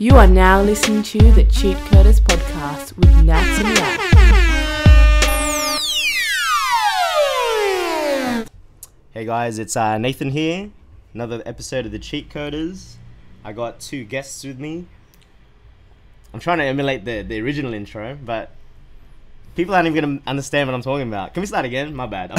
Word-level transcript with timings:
You 0.00 0.14
are 0.14 0.28
now 0.28 0.62
listening 0.62 1.02
to 1.02 1.18
the 1.32 1.42
Cheat 1.42 1.76
Coders 1.76 2.20
podcast 2.20 2.96
with 2.96 3.24
Nats 3.24 3.58
and 3.58 3.78
Rat. 3.78 3.98
Hey 9.10 9.24
guys, 9.24 9.58
it's 9.58 9.76
uh, 9.76 9.98
Nathan 9.98 10.30
here. 10.30 10.70
Another 11.14 11.42
episode 11.44 11.84
of 11.84 11.90
the 11.90 11.98
Cheat 11.98 12.30
Coders. 12.30 12.94
I 13.44 13.52
got 13.52 13.80
two 13.80 14.04
guests 14.04 14.44
with 14.44 14.60
me. 14.60 14.86
I'm 16.32 16.38
trying 16.38 16.58
to 16.58 16.64
emulate 16.64 17.04
the, 17.04 17.22
the 17.22 17.40
original 17.40 17.74
intro, 17.74 18.16
but 18.24 18.52
people 19.56 19.74
aren't 19.74 19.88
even 19.88 20.00
gonna 20.04 20.20
understand 20.28 20.68
what 20.68 20.74
I'm 20.76 20.82
talking 20.82 21.08
about. 21.08 21.34
Can 21.34 21.40
we 21.40 21.48
start 21.48 21.64
again? 21.64 21.92
My 21.92 22.06
bad. 22.06 22.30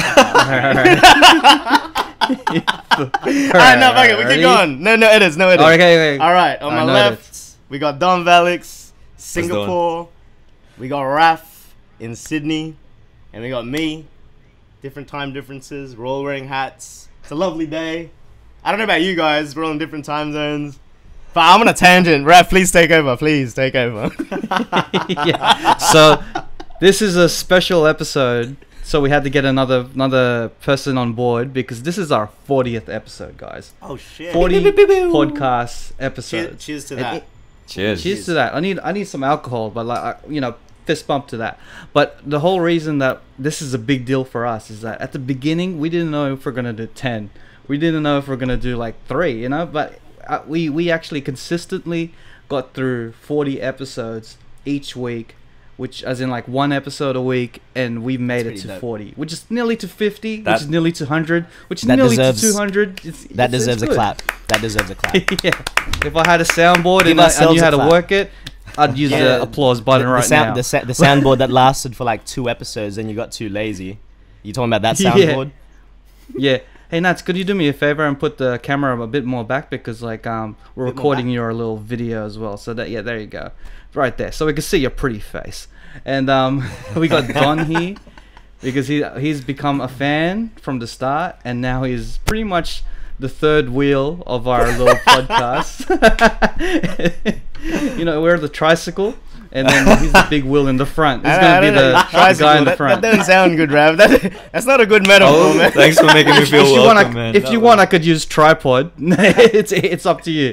Alright, 2.30 3.78
no, 3.78 3.92
fuck 3.92 4.08
it. 4.08 4.16
We 4.18 4.24
keep 4.32 4.40
going. 4.40 4.82
No, 4.82 4.96
no 4.96 5.08
edits, 5.08 5.36
no 5.36 5.48
edits. 5.48 5.62
Okay, 5.68 6.14
okay. 6.14 6.18
All 6.24 6.32
right, 6.32 6.60
on 6.62 6.72
I 6.72 6.76
my 6.76 6.86
know 6.86 6.92
left, 6.92 7.34
we 7.70 7.78
got 7.78 7.98
Don 7.98 8.24
Valix, 8.24 8.90
Singapore. 9.16 10.08
We 10.78 10.88
got 10.88 11.02
Raf 11.02 11.74
in 11.98 12.14
Sydney, 12.14 12.76
and 13.32 13.42
we 13.42 13.48
got 13.50 13.66
me. 13.66 14.06
Different 14.82 15.08
time 15.08 15.32
differences. 15.32 15.94
We're 15.96 16.06
all 16.06 16.22
wearing 16.22 16.48
hats. 16.48 17.08
It's 17.22 17.30
a 17.30 17.34
lovely 17.34 17.66
day. 17.66 18.10
I 18.64 18.70
don't 18.72 18.78
know 18.78 18.84
about 18.84 19.02
you 19.02 19.14
guys. 19.14 19.54
We're 19.54 19.64
all 19.64 19.70
in 19.72 19.78
different 19.78 20.04
time 20.04 20.32
zones. 20.32 20.78
But 21.32 21.40
I'm 21.42 21.60
on 21.60 21.68
a 21.68 21.74
tangent. 21.74 22.26
Raf, 22.26 22.48
please 22.48 22.72
take 22.72 22.90
over. 22.90 23.16
Please 23.16 23.54
take 23.54 23.74
over. 23.74 24.10
yeah. 25.08 25.76
So 25.76 26.22
this 26.80 27.00
is 27.02 27.14
a 27.16 27.28
special 27.28 27.86
episode. 27.86 28.56
So 28.82 29.00
we 29.00 29.10
had 29.10 29.22
to 29.24 29.30
get 29.30 29.44
another 29.44 29.86
another 29.94 30.48
person 30.62 30.98
on 30.98 31.12
board 31.12 31.52
because 31.52 31.82
this 31.84 31.96
is 31.98 32.10
our 32.10 32.28
40th 32.48 32.88
episode, 32.88 33.36
guys. 33.36 33.72
oh 33.82 33.96
shit. 33.96 34.32
40 34.32 34.60
podcast 34.72 35.88
Cheers, 35.88 35.92
episodes. 36.00 36.64
cheers 36.64 36.84
to 36.86 36.94
And 36.94 37.02
that. 37.04 37.14
it- 37.16 37.24
Cheers. 37.70 38.02
Cheers 38.02 38.24
to 38.26 38.34
that. 38.34 38.54
I 38.54 38.60
need 38.60 38.80
I 38.80 38.90
need 38.90 39.04
some 39.04 39.22
alcohol, 39.22 39.70
but 39.70 39.86
like 39.86 40.18
you 40.28 40.40
know, 40.40 40.56
fist 40.86 41.06
bump 41.06 41.28
to 41.28 41.36
that. 41.36 41.58
But 41.92 42.18
the 42.28 42.40
whole 42.40 42.60
reason 42.60 42.98
that 42.98 43.22
this 43.38 43.62
is 43.62 43.72
a 43.72 43.78
big 43.78 44.04
deal 44.04 44.24
for 44.24 44.44
us 44.44 44.70
is 44.70 44.80
that 44.82 45.00
at 45.00 45.12
the 45.12 45.20
beginning 45.20 45.78
we 45.78 45.88
didn't 45.88 46.10
know 46.10 46.32
if 46.32 46.44
we're 46.44 46.52
gonna 46.52 46.72
do 46.72 46.88
ten. 46.88 47.30
We 47.68 47.78
didn't 47.78 48.02
know 48.02 48.18
if 48.18 48.26
we're 48.26 48.36
gonna 48.36 48.56
do 48.56 48.76
like 48.76 48.96
three, 49.06 49.40
you 49.40 49.48
know. 49.48 49.66
But 49.66 50.00
uh, 50.26 50.42
we 50.46 50.68
we 50.68 50.90
actually 50.90 51.20
consistently 51.20 52.12
got 52.48 52.74
through 52.74 53.12
forty 53.12 53.60
episodes 53.60 54.36
each 54.64 54.96
week, 54.96 55.36
which 55.80 56.04
as 56.04 56.20
in 56.20 56.28
like 56.30 56.46
one 56.46 56.70
episode 56.72 57.16
a 57.16 57.20
week, 57.22 57.62
and 57.74 58.02
we've 58.04 58.20
made 58.20 58.46
it 58.46 58.58
to 58.58 58.68
dope. 58.68 58.80
forty, 58.80 59.12
which 59.16 59.32
is 59.32 59.44
nearly 59.50 59.76
to 59.76 59.88
fifty, 59.88 60.42
That- 60.42 60.52
which 60.52 60.62
is 60.62 60.68
nearly 60.68 60.92
to 60.92 61.06
hundred, 61.06 61.46
which 61.68 61.82
is 61.82 61.88
nearly 61.88 62.16
deserves- 62.16 62.40
to 62.42 62.46
two 62.52 62.56
hundred. 62.56 62.96
That 62.98 63.06
it's, 63.06 63.24
it's 63.24 63.50
deserves 63.50 63.82
a 63.82 63.86
clap. 63.88 64.22
That 64.48 64.60
deserves 64.60 64.90
a 64.90 64.94
clap. 64.94 65.14
yeah. 65.44 65.50
If 66.08 66.14
I 66.16 66.24
had 66.26 66.40
a 66.40 66.44
soundboard 66.44 67.04
Give 67.04 67.12
and 67.18 67.20
I, 67.22 67.30
I 67.44 67.52
knew 67.52 67.60
how 67.62 67.70
to 67.70 67.78
work 67.78 68.12
it, 68.12 68.30
I'd 68.78 68.96
use 68.96 69.10
Yeah. 69.10 69.20
the 69.38 69.42
applause 69.42 69.80
button 69.80 70.06
the, 70.06 70.12
right 70.12 70.22
the 70.22 70.28
sound, 70.28 70.48
now. 70.50 70.54
The, 70.54 70.62
sa- 70.62 70.84
the 70.84 70.92
soundboard 70.92 71.38
that 71.38 71.50
lasted 71.50 71.96
for 71.96 72.04
like 72.04 72.24
two 72.24 72.48
episodes, 72.50 72.98
and 72.98 73.08
you 73.10 73.16
got 73.16 73.32
too 73.32 73.48
lazy. 73.48 73.98
You 74.42 74.52
talking 74.52 74.72
about 74.72 74.82
that 74.82 75.00
Yeah. 75.00 75.12
soundboard? 75.12 75.50
yeah. 76.36 76.58
Hey 76.90 76.98
Nats, 76.98 77.22
could 77.22 77.36
you 77.36 77.44
do 77.44 77.54
me 77.54 77.68
a 77.68 77.72
favor 77.72 78.04
and 78.04 78.18
put 78.18 78.38
the 78.38 78.58
camera 78.58 79.00
a 79.00 79.06
bit 79.06 79.24
more 79.24 79.44
back 79.44 79.70
because 79.70 80.02
like 80.02 80.26
um 80.26 80.56
we're 80.74 80.86
recording 80.86 81.28
your 81.28 81.54
little 81.54 81.76
video 81.76 82.26
as 82.26 82.36
well. 82.36 82.56
So 82.56 82.74
that 82.74 82.90
yeah, 82.90 83.00
there 83.00 83.16
you 83.18 83.28
go, 83.28 83.52
right 83.94 84.16
there, 84.16 84.32
so 84.32 84.46
we 84.46 84.52
can 84.52 84.62
see 84.62 84.78
your 84.78 84.90
pretty 84.90 85.20
face. 85.20 85.68
And 86.04 86.30
um 86.30 86.68
we 86.96 87.08
got 87.08 87.28
Don 87.28 87.64
here 87.66 87.96
because 88.60 88.88
he 88.88 89.04
he's 89.18 89.40
become 89.40 89.80
a 89.80 89.88
fan 89.88 90.50
from 90.60 90.78
the 90.78 90.86
start, 90.86 91.36
and 91.44 91.60
now 91.60 91.82
he's 91.82 92.18
pretty 92.18 92.44
much 92.44 92.82
the 93.18 93.28
third 93.28 93.68
wheel 93.68 94.22
of 94.26 94.48
our 94.48 94.66
little 94.66 94.86
podcast. 95.06 95.86
you 97.98 98.04
know, 98.04 98.22
we're 98.22 98.38
the 98.38 98.48
tricycle. 98.48 99.14
And 99.52 99.66
then 99.68 99.98
he's 99.98 100.12
the 100.12 100.26
big 100.30 100.44
wheel 100.44 100.68
in 100.68 100.76
the 100.76 100.86
front. 100.86 101.24
He's 101.26 101.32
I- 101.34 101.38
I 101.38 101.40
gonna 101.40 101.60
be 101.60 101.70
the, 101.70 101.82
the 101.92 102.06
Tricycle, 102.10 102.46
guy 102.48 102.58
in 102.58 102.64
the 102.64 102.76
front. 102.76 103.02
That 103.02 103.10
doesn't 103.10 103.24
sound 103.26 103.56
good, 103.56 103.72
Rav. 103.72 103.96
That, 103.96 104.32
that's 104.52 104.64
not 104.66 104.80
a 104.80 104.86
good 104.86 105.06
metaphor, 105.06 105.34
Oh, 105.34 105.54
man. 105.58 105.72
thanks 105.72 105.98
for 105.98 106.06
making 106.06 106.34
me 106.36 106.44
feel 106.44 106.62
if 106.62 106.68
you 106.68 106.74
welcome, 106.82 106.96
want, 106.96 106.98
I, 106.98 107.10
man. 107.12 107.34
if 107.34 107.42
That 107.44 107.52
you 107.52 107.58
was- 107.58 107.66
want, 107.66 107.80
I 107.80 107.86
could 107.86 108.04
use 108.04 108.24
tripod. 108.24 108.92
it's 108.98 109.72
it's 109.72 110.06
up 110.06 110.20
to 110.22 110.30
you. 110.30 110.52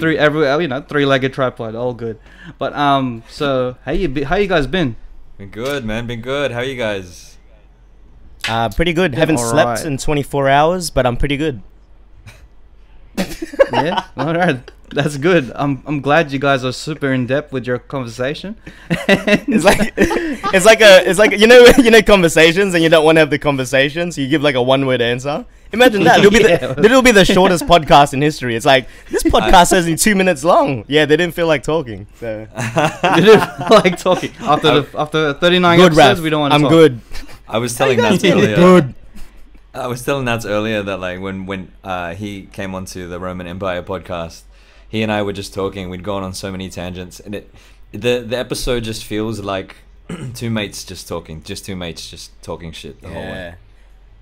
three 0.00 0.18
every 0.18 0.50
you 0.62 0.68
know 0.68 0.80
three 0.82 1.06
legged 1.06 1.32
tripod, 1.32 1.74
all 1.76 1.94
good. 1.94 2.18
But 2.58 2.72
um, 2.74 3.22
so 3.28 3.76
how 3.84 3.92
you 3.92 4.24
how 4.24 4.34
you 4.36 4.48
guys 4.48 4.66
been? 4.66 4.96
Been 5.38 5.50
good, 5.50 5.84
man. 5.84 6.06
Been 6.08 6.22
good. 6.22 6.50
How 6.50 6.58
are 6.58 6.64
you 6.64 6.76
guys? 6.76 7.38
Uh, 8.48 8.68
pretty 8.68 8.92
good. 8.92 9.14
Haven't 9.14 9.38
slept 9.38 9.78
right. 9.78 9.86
in 9.86 9.96
24 9.96 10.48
hours, 10.48 10.90
but 10.90 11.06
I'm 11.06 11.16
pretty 11.16 11.36
good. 11.36 11.62
Yeah, 13.72 14.04
all 14.16 14.34
right, 14.34 14.70
that's 14.90 15.16
good. 15.16 15.50
I'm 15.54 15.82
I'm 15.86 16.00
glad 16.00 16.30
you 16.32 16.38
guys 16.38 16.64
are 16.64 16.72
super 16.72 17.12
in 17.12 17.26
depth 17.26 17.52
with 17.52 17.66
your 17.66 17.78
conversation. 17.78 18.56
It's 19.08 19.64
like 19.64 19.92
it's 19.96 20.66
like 20.66 20.80
a 20.80 21.08
it's 21.08 21.18
like 21.18 21.32
you 21.38 21.46
know 21.46 21.64
you 21.78 21.90
know 21.90 22.02
conversations 22.02 22.74
and 22.74 22.82
you 22.82 22.88
don't 22.88 23.04
want 23.04 23.16
to 23.16 23.20
have 23.20 23.30
the 23.30 23.38
conversation, 23.38 24.12
so 24.12 24.20
you 24.20 24.28
give 24.28 24.42
like 24.42 24.54
a 24.54 24.62
one 24.62 24.86
word 24.86 25.00
answer. 25.00 25.44
Imagine 25.72 26.04
that. 26.04 26.18
It'll 26.20 26.30
be 26.30 26.38
Yeah. 26.38 26.58
the, 26.74 26.84
it'll 26.84 27.02
be 27.02 27.10
the 27.10 27.24
shortest 27.24 27.64
podcast 27.66 28.12
in 28.14 28.22
history. 28.22 28.54
It's 28.54 28.66
like 28.66 28.86
this 29.10 29.24
podcast 29.24 29.72
is 29.76 29.84
only 29.86 29.96
two 29.96 30.14
minutes 30.14 30.44
long. 30.44 30.84
Yeah, 30.86 31.04
they 31.04 31.16
didn't 31.16 31.34
feel 31.34 31.48
like 31.48 31.62
talking. 31.64 32.06
So 32.20 32.46
you 33.16 33.22
didn't 33.22 33.70
like 33.70 33.98
talking 33.98 34.30
after 34.40 34.82
the 34.82 34.98
after 34.98 35.32
39 35.34 35.78
good, 35.78 35.84
episodes. 35.86 36.18
Raf. 36.18 36.20
We 36.24 36.30
don't 36.30 36.40
want 36.40 36.52
to 36.52 36.54
I'm 36.56 36.62
talk. 36.62 36.70
good. 36.70 37.00
I 37.48 37.58
was 37.58 37.74
telling 37.74 37.98
guys 37.98 38.22
Nats 38.22 38.24
earlier. 38.34 38.56
Good. 38.56 38.94
I 39.74 39.88
was 39.88 40.04
telling 40.04 40.24
Nats 40.26 40.46
earlier 40.46 40.82
that 40.84 40.98
like 41.00 41.18
when 41.20 41.46
when 41.46 41.72
uh, 41.82 42.14
he 42.14 42.46
came 42.52 42.74
onto 42.76 43.08
the 43.08 43.18
Roman 43.18 43.48
Empire 43.48 43.82
podcast, 43.82 44.42
he 44.94 45.02
and 45.02 45.10
I 45.10 45.20
were 45.22 45.32
just 45.32 45.52
talking. 45.52 45.90
We'd 45.90 46.04
gone 46.04 46.22
on 46.22 46.32
so 46.34 46.50
many 46.52 46.68
tangents, 46.70 47.18
and 47.20 47.34
it 47.34 47.52
the 47.92 48.14
the 48.26 48.38
episode 48.38 48.84
just 48.84 49.04
feels 49.04 49.40
like 49.40 49.76
two 50.34 50.50
mates 50.50 50.84
just 50.84 51.08
talking, 51.08 51.42
just 51.42 51.64
two 51.64 51.76
mates 51.76 52.08
just 52.08 52.30
talking 52.42 52.70
shit 52.72 53.00
the 53.02 53.08
whole 53.08 53.22
way. 53.34 53.54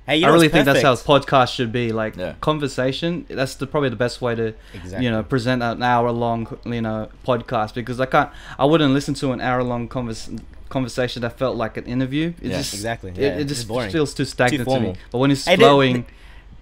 Hey, 0.06 0.16
you 0.16 0.26
I 0.26 0.30
really 0.30 0.46
what's 0.48 0.54
think 0.54 0.64
that's 0.66 0.82
how 0.82 0.96
perfect? 0.96 1.28
podcast 1.28 1.54
should 1.54 1.72
be. 1.72 1.92
Like 1.92 2.16
Yeah. 2.16 2.34
conversation. 2.40 3.24
That's 3.28 3.54
the 3.54 3.66
probably 3.66 3.90
the 3.90 4.02
best 4.06 4.20
way 4.20 4.34
to 4.34 4.46
Exactly. 4.74 5.04
you 5.04 5.10
know 5.12 5.22
present 5.22 5.62
an 5.62 5.82
hour 5.82 6.10
long 6.10 6.40
you 6.64 6.80
know 6.86 7.08
podcast 7.28 7.74
because 7.74 8.00
I 8.00 8.06
can't 8.06 8.30
I 8.58 8.64
wouldn't 8.64 8.94
listen 8.94 9.14
to 9.22 9.32
an 9.32 9.40
hour 9.40 9.62
long 9.62 9.88
convers- 9.88 10.30
conversation 10.70 11.22
that 11.22 11.38
felt 11.38 11.56
like 11.56 11.76
an 11.76 11.84
interview. 11.84 12.26
It 12.42 12.50
Yeah, 12.50 12.56
just 12.58 12.74
exactly. 12.74 13.10
It, 13.12 13.18
Yeah, 13.18 13.28
it 13.36 13.40
it's 13.42 13.52
just 13.52 13.68
boring. 13.68 13.92
feels 13.92 14.12
too 14.14 14.24
stagnant 14.24 14.68
to 14.68 14.80
me. 14.80 14.94
But 15.12 15.18
when 15.18 15.30
it's 15.30 15.44
Hey, 15.46 15.56
flowing, 15.56 16.06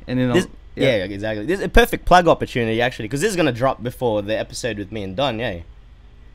and 0.09 0.19
you 0.21 0.27
know, 0.29 0.35
This, 0.35 0.47
yeah. 0.77 1.05
exactly. 1.05 1.47
This 1.47 1.61
is 1.61 1.67
a 1.67 1.69
perfect 1.69 2.05
plug 2.05 2.29
opportunity 2.29 2.81
actually, 2.81 3.07
because 3.07 3.21
this 3.21 3.31
is 3.31 3.37
gonna 3.37 3.53
drop 3.53 3.83
before 3.83 4.23
the 4.23 4.39
episode 4.39 4.79
with 4.79 4.93
me 4.93 5.03
and 5.03 5.17
Don. 5.17 5.39
Yeah. 5.39 5.61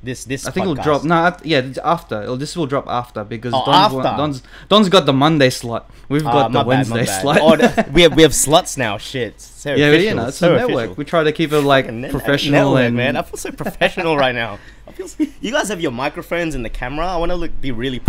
This 0.03 0.23
this. 0.23 0.45
I 0.45 0.51
think 0.51 0.65
it'll 0.65 0.75
drop. 0.75 1.03
No, 1.03 1.25
at- 1.27 1.43
yeah, 1.43 1.59
it's 1.59 1.79
after. 1.79 2.21
It'll, 2.21 2.37
this 2.37 2.55
will 2.55 2.67
drop 2.67 2.85
after 2.87 3.23
because 3.23 3.53
Oh, 3.55 3.63
Don's, 3.65 3.93
one- 3.93 4.05
after. 4.05 4.17
Don's 4.17 4.43
Don's 4.69 4.89
got 4.89 5.07
the 5.07 5.13
Monday 5.13 5.49
slot. 5.49 5.89
We've 6.09 6.25
Ah, 6.27 6.31
got 6.31 6.51
my 6.51 6.59
the 6.59 6.63
bad, 6.63 6.67
Wednesday 6.67 7.05
bad. 7.05 7.21
slot. 7.21 7.37
Oh, 7.41 7.55
th- 7.55 7.87
we 7.91 8.03
have 8.03 8.15
we 8.15 8.21
have 8.21 8.33
sluts 8.33 8.77
now. 8.77 8.99
Shit. 8.99 9.41
So 9.41 9.73
yeah, 9.73 9.87
official, 9.87 10.09
you 10.09 10.13
know, 10.15 10.27
it's 10.27 10.37
so 10.37 10.53
a 10.53 10.57
network. 10.59 10.75
official. 10.77 10.95
We 10.95 11.05
try 11.05 11.23
to 11.23 11.31
keep 11.31 11.51
it 11.51 11.61
like 11.61 11.85
Fucking 11.85 12.09
professional 12.11 12.73
network, 12.75 12.85
and 12.87 12.95
man. 12.95 13.15
I 13.15 13.23
feel 13.23 13.37
so 13.37 13.51
professional 13.51 14.15
right 14.15 14.35
now. 14.35 14.59
I 14.87 14.91
feel. 14.91 15.07
So, 15.07 15.25
you 15.41 15.51
guys 15.51 15.69
have 15.69 15.81
your 15.81 15.91
microphones 15.91 16.53
and 16.53 16.63
the 16.63 16.69
camera. 16.69 17.07
I 17.07 17.17
want 17.17 17.31
to 17.31 17.35
look 17.35 17.59
be 17.59 17.71
really. 17.71 18.01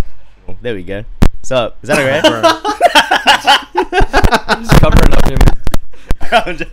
There 0.60 0.74
we 0.74 0.82
go. 0.82 1.04
So 1.42 1.72
is 1.82 1.88
that 1.88 1.98
alright? 1.98 2.24
Just 4.60 4.80
covering 4.80 5.14
up 5.14 5.28
him. 5.28 5.38
I'm, 6.32 6.56
just- 6.56 6.70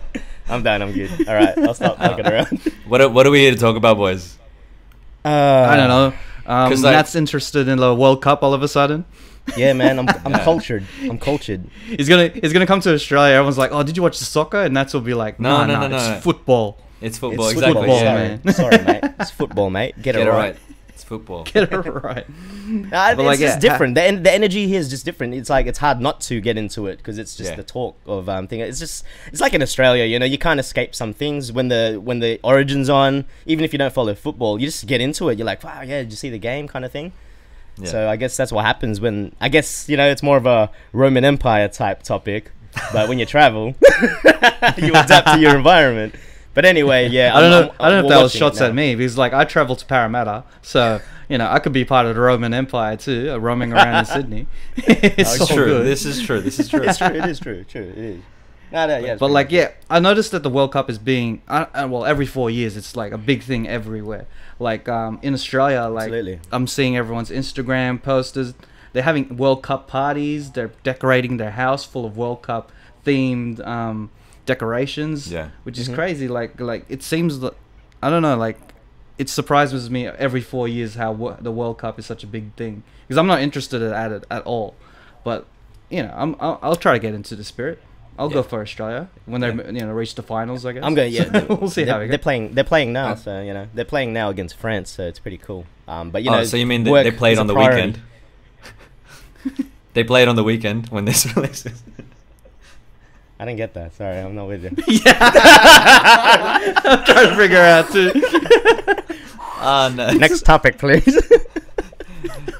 I'm 0.48 0.62
done. 0.62 0.82
I'm 0.82 0.92
good. 0.92 1.28
All 1.28 1.34
right, 1.34 1.56
I'll 1.58 1.74
stop 1.74 1.98
fucking 1.98 2.26
around. 2.26 2.58
What 2.86 3.00
are, 3.00 3.08
what 3.08 3.26
are 3.26 3.30
we 3.30 3.40
here 3.40 3.52
to 3.52 3.58
talk 3.58 3.76
about, 3.76 3.96
boys? 3.96 4.36
Uh, 5.24 5.28
I 5.28 5.76
don't 5.76 5.88
know. 5.88 6.06
Um, 6.46 6.70
'Cause, 6.70 6.82
like- 6.82 6.92
Nat's 6.94 7.14
interested 7.14 7.68
in 7.68 7.78
the 7.78 7.94
World 7.94 8.20
Cup 8.22 8.42
all 8.42 8.52
of 8.54 8.62
a 8.62 8.68
sudden. 8.68 9.04
Yeah, 9.56 9.72
man. 9.74 9.98
I'm 9.98 10.08
I'm 10.08 10.16
Yeah. 10.32 10.44
cultured. 10.44 10.84
I'm 11.02 11.18
cultured. 11.18 11.66
He's 11.86 12.08
gonna 12.08 12.28
he's 12.28 12.52
gonna 12.54 12.66
come 12.66 12.80
to 12.80 12.94
Australia. 12.94 13.34
Everyone's 13.34 13.58
like, 13.58 13.72
"Oh, 13.72 13.82
did 13.82 13.94
you 13.96 14.02
watch 14.02 14.18
the 14.18 14.24
soccer?" 14.24 14.62
And 14.62 14.72
Nats 14.72 14.94
will 14.94 15.02
be 15.02 15.12
like, 15.14 15.38
No, 15.38 15.58
"No, 15.58 15.66
no, 15.66 15.72
no, 15.74 15.80
no, 15.80 15.88
no, 15.88 15.96
it's 15.96 16.08
no. 16.08 16.20
football." 16.20 16.78
It's 17.02 17.18
football, 17.18 17.46
It's 17.48 17.54
exactly. 17.54 17.74
football, 17.82 17.96
yeah. 18.00 18.14
sorry. 18.14 18.40
man. 18.44 18.54
sorry, 18.54 18.84
mate. 19.02 19.12
It's 19.20 19.30
football, 19.30 19.68
mate. 19.68 19.94
Get, 19.96 20.14
Get 20.14 20.16
it 20.16 20.26
it 20.26 20.30
right. 20.30 20.36
right. 20.38 20.56
It's 21.04 21.08
football. 21.08 21.44
Get 21.52 21.70
it 21.70 21.76
right. 21.76 22.26
But, 22.90 23.18
it's 23.18 23.26
like, 23.26 23.38
just 23.38 23.62
yeah, 23.62 23.70
different. 23.70 23.94
The, 23.94 24.18
the 24.22 24.32
energy 24.32 24.66
here 24.66 24.80
is 24.80 24.88
just 24.88 25.04
different. 25.04 25.34
It's 25.34 25.50
like 25.50 25.66
it's 25.66 25.78
hard 25.78 26.00
not 26.00 26.22
to 26.22 26.40
get 26.40 26.56
into 26.56 26.86
it 26.86 26.96
because 26.96 27.18
it's 27.18 27.36
just 27.36 27.50
Yeah. 27.50 27.56
the 27.56 27.62
talk 27.62 27.94
of 28.06 28.26
um 28.30 28.48
thing. 28.48 28.60
It's 28.60 28.78
just 28.78 29.04
it's 29.26 29.40
like 29.42 29.52
in 29.52 29.60
Australia, 29.60 30.04
you 30.06 30.18
know, 30.18 30.24
you 30.24 30.38
can't 30.38 30.58
escape 30.58 30.94
some 30.94 31.12
things 31.12 31.52
when 31.52 31.68
the 31.68 32.00
when 32.02 32.20
the 32.20 32.40
Origin's 32.42 32.88
on. 32.88 33.26
Even 33.44 33.64
if 33.66 33.72
you 33.74 33.78
don't 33.78 33.92
follow 33.92 34.14
football, 34.14 34.58
you 34.58 34.66
just 34.66 34.86
get 34.86 35.02
into 35.02 35.28
it. 35.28 35.36
You're 35.38 35.46
like, 35.46 35.62
wow, 35.62 35.82
yeah, 35.82 35.98
did 36.00 36.10
you 36.10 36.16
see 36.16 36.30
the 36.30 36.38
game, 36.38 36.66
kind 36.68 36.84
of 36.86 36.90
thing. 36.92 37.12
Yeah. 37.76 37.90
So 37.90 38.08
I 38.08 38.16
guess 38.16 38.34
that's 38.36 38.50
what 38.52 38.64
happens 38.64 38.98
when 38.98 39.34
I 39.42 39.50
guess 39.50 39.86
you 39.88 39.96
know 39.98 40.08
it's 40.08 40.22
more 40.22 40.38
of 40.38 40.46
a 40.46 40.70
Roman 40.92 41.24
Empire 41.24 41.68
type 41.68 42.02
topic, 42.02 42.50
but 42.94 43.10
when 43.10 43.18
you 43.18 43.26
travel, 43.26 43.74
you 44.78 44.92
adapt 44.94 45.28
to 45.34 45.38
your 45.38 45.54
environment. 45.56 46.14
But 46.54 46.64
anyway, 46.64 47.08
yeah, 47.10 47.36
I 47.36 47.40
don't 47.40 47.52
I'm- 47.52 47.62
know. 47.66 47.68
I'm- 47.68 47.76
I 47.80 47.88
don't 47.90 47.98
know 48.02 48.08
if 48.08 48.10
that 48.16 48.22
was 48.22 48.32
shots 48.32 48.60
at 48.60 48.74
me 48.74 48.94
because, 48.94 49.18
like, 49.18 49.32
I 49.32 49.44
travel 49.44 49.76
to 49.76 49.84
Parramatta, 49.84 50.44
so 50.62 51.00
you 51.28 51.38
know 51.38 51.48
I 51.50 51.58
could 51.58 51.72
be 51.72 51.84
part 51.84 52.06
of 52.06 52.14
the 52.14 52.20
Roman 52.20 52.54
Empire 52.54 52.96
too, 52.96 53.30
uh, 53.32 53.36
roaming 53.38 53.72
around 53.72 53.98
in 54.00 54.04
Sydney. 54.16 54.46
it's 54.76 55.40
all 55.40 55.46
true. 55.46 55.64
good. 55.66 55.86
This 55.86 56.04
is 56.04 56.22
true. 56.22 56.40
This 56.40 56.58
is 56.60 56.68
true. 56.68 56.82
It's 56.82 56.98
true. 56.98 57.08
It 57.08 57.24
is 57.26 57.40
true. 57.40 57.64
True. 57.64 57.82
It 57.82 57.98
is. 57.98 58.22
No, 58.72 58.86
no, 58.88 58.98
yeah. 58.98 59.14
But 59.16 59.30
like, 59.30 59.50
good. 59.50 59.56
yeah, 59.56 59.70
I 59.88 60.00
noticed 60.00 60.32
that 60.32 60.42
the 60.42 60.50
World 60.50 60.72
Cup 60.72 60.90
is 60.90 60.98
being, 60.98 61.42
uh, 61.46 61.66
uh, 61.74 61.86
well, 61.88 62.04
every 62.04 62.26
four 62.26 62.50
years, 62.50 62.76
it's 62.76 62.96
like 62.96 63.12
a 63.12 63.18
big 63.18 63.42
thing 63.42 63.68
everywhere. 63.68 64.26
Like 64.58 64.88
um, 64.88 65.20
in 65.22 65.32
Australia, 65.34 65.82
like 65.84 66.04
Absolutely. 66.04 66.40
I'm 66.50 66.66
seeing 66.66 66.96
everyone's 66.96 67.30
Instagram 67.30 68.02
posters. 68.02 68.54
They're 68.92 69.02
having 69.04 69.36
World 69.36 69.62
Cup 69.62 69.86
parties. 69.88 70.52
They're 70.52 70.72
decorating 70.82 71.36
their 71.36 71.52
house 71.52 71.84
full 71.84 72.04
of 72.04 72.16
World 72.16 72.42
Cup 72.42 72.70
themed 73.04 73.64
um, 73.66 74.10
decorations. 74.46 75.30
Yeah. 75.32 75.48
which 75.64 75.78
is 75.78 75.88
Mhm. 75.88 75.94
crazy. 75.94 76.28
Like, 76.28 76.60
like 76.60 76.84
it 76.88 77.02
seems 77.02 77.40
that 77.40 77.54
I 78.02 78.10
don't 78.10 78.22
know. 78.22 78.36
Like, 78.36 78.58
it 79.18 79.28
surprises 79.28 79.88
me 79.90 80.06
every 80.08 80.40
four 80.40 80.66
years 80.68 80.94
how 80.96 81.12
wo- 81.12 81.36
the 81.40 81.50
World 81.52 81.78
Cup 81.78 81.98
is 81.98 82.06
such 82.06 82.22
a 82.24 82.26
big 82.26 82.52
thing 82.54 82.82
because 83.06 83.16
I'm 83.18 83.26
not 83.26 83.40
interested 83.40 83.80
at 83.82 84.12
it 84.12 84.24
at 84.30 84.42
all. 84.42 84.74
But 85.24 85.46
you 85.90 86.02
know, 86.02 86.12
I'm 86.16 86.36
I'll, 86.40 86.58
I'll 86.62 86.76
try 86.76 86.92
to 86.94 86.98
get 86.98 87.14
into 87.14 87.34
the 87.36 87.44
spirit. 87.44 87.80
I'll 88.18 88.28
go 88.28 88.42
for 88.44 88.60
Australia 88.62 89.08
when 89.26 89.40
they 89.40 89.48
Yeah. 89.52 89.70
you 89.70 89.80
know 89.86 89.92
reach 89.92 90.14
the 90.14 90.22
finals. 90.22 90.64
I 90.66 90.72
guess 90.72 90.84
I'm 90.84 90.94
going. 90.94 91.12
Yeah, 91.12 91.24
they- 91.30 91.46
we'll 91.46 91.68
see 91.70 91.84
they're, 91.84 91.94
how 91.94 92.00
we 92.00 92.06
they're 92.08 92.18
playing. 92.18 92.54
They're 92.54 92.62
playing 92.64 92.92
now, 92.92 93.08
Uh, 93.08 93.16
so 93.16 93.40
you 93.40 93.52
know 93.54 93.66
they're 93.74 93.84
playing 93.84 94.12
now 94.12 94.28
against 94.30 94.56
France, 94.56 94.90
so 94.90 95.04
it's 95.04 95.18
pretty 95.18 95.38
cool. 95.38 95.64
Um, 95.88 96.10
but 96.10 96.22
you 96.22 96.30
oh, 96.30 96.36
know, 96.36 96.44
so 96.44 96.56
you 96.56 96.66
mean 96.66 96.84
they, 96.84 96.90
work 96.90 97.04
they 97.04 97.10
played 97.10 97.38
on 97.38 97.46
the 97.46 97.54
priority. 97.54 97.98
weekend? 99.46 99.68
they 99.94 100.04
played 100.04 100.28
on 100.28 100.36
the 100.36 100.44
weekend 100.44 100.88
when 100.88 101.04
this 101.06 101.24
releases. 101.36 101.82
I 103.38 103.44
didn't 103.44 103.56
get 103.58 103.74
that. 103.74 103.92
Sorry, 103.94 104.18
I'm 104.18 104.34
not 104.34 104.46
with 104.48 104.64
you. 104.64 104.70
yeah, 105.04 105.18
I'm 106.84 107.04
trying 107.04 107.28
to 107.30 107.36
figure 107.36 107.58
out 107.58 107.90
too. 107.90 108.12
Ah, 109.66 109.90
no. 109.94 110.12
Next 110.12 110.42
topic, 110.44 110.76
please. 110.76 111.18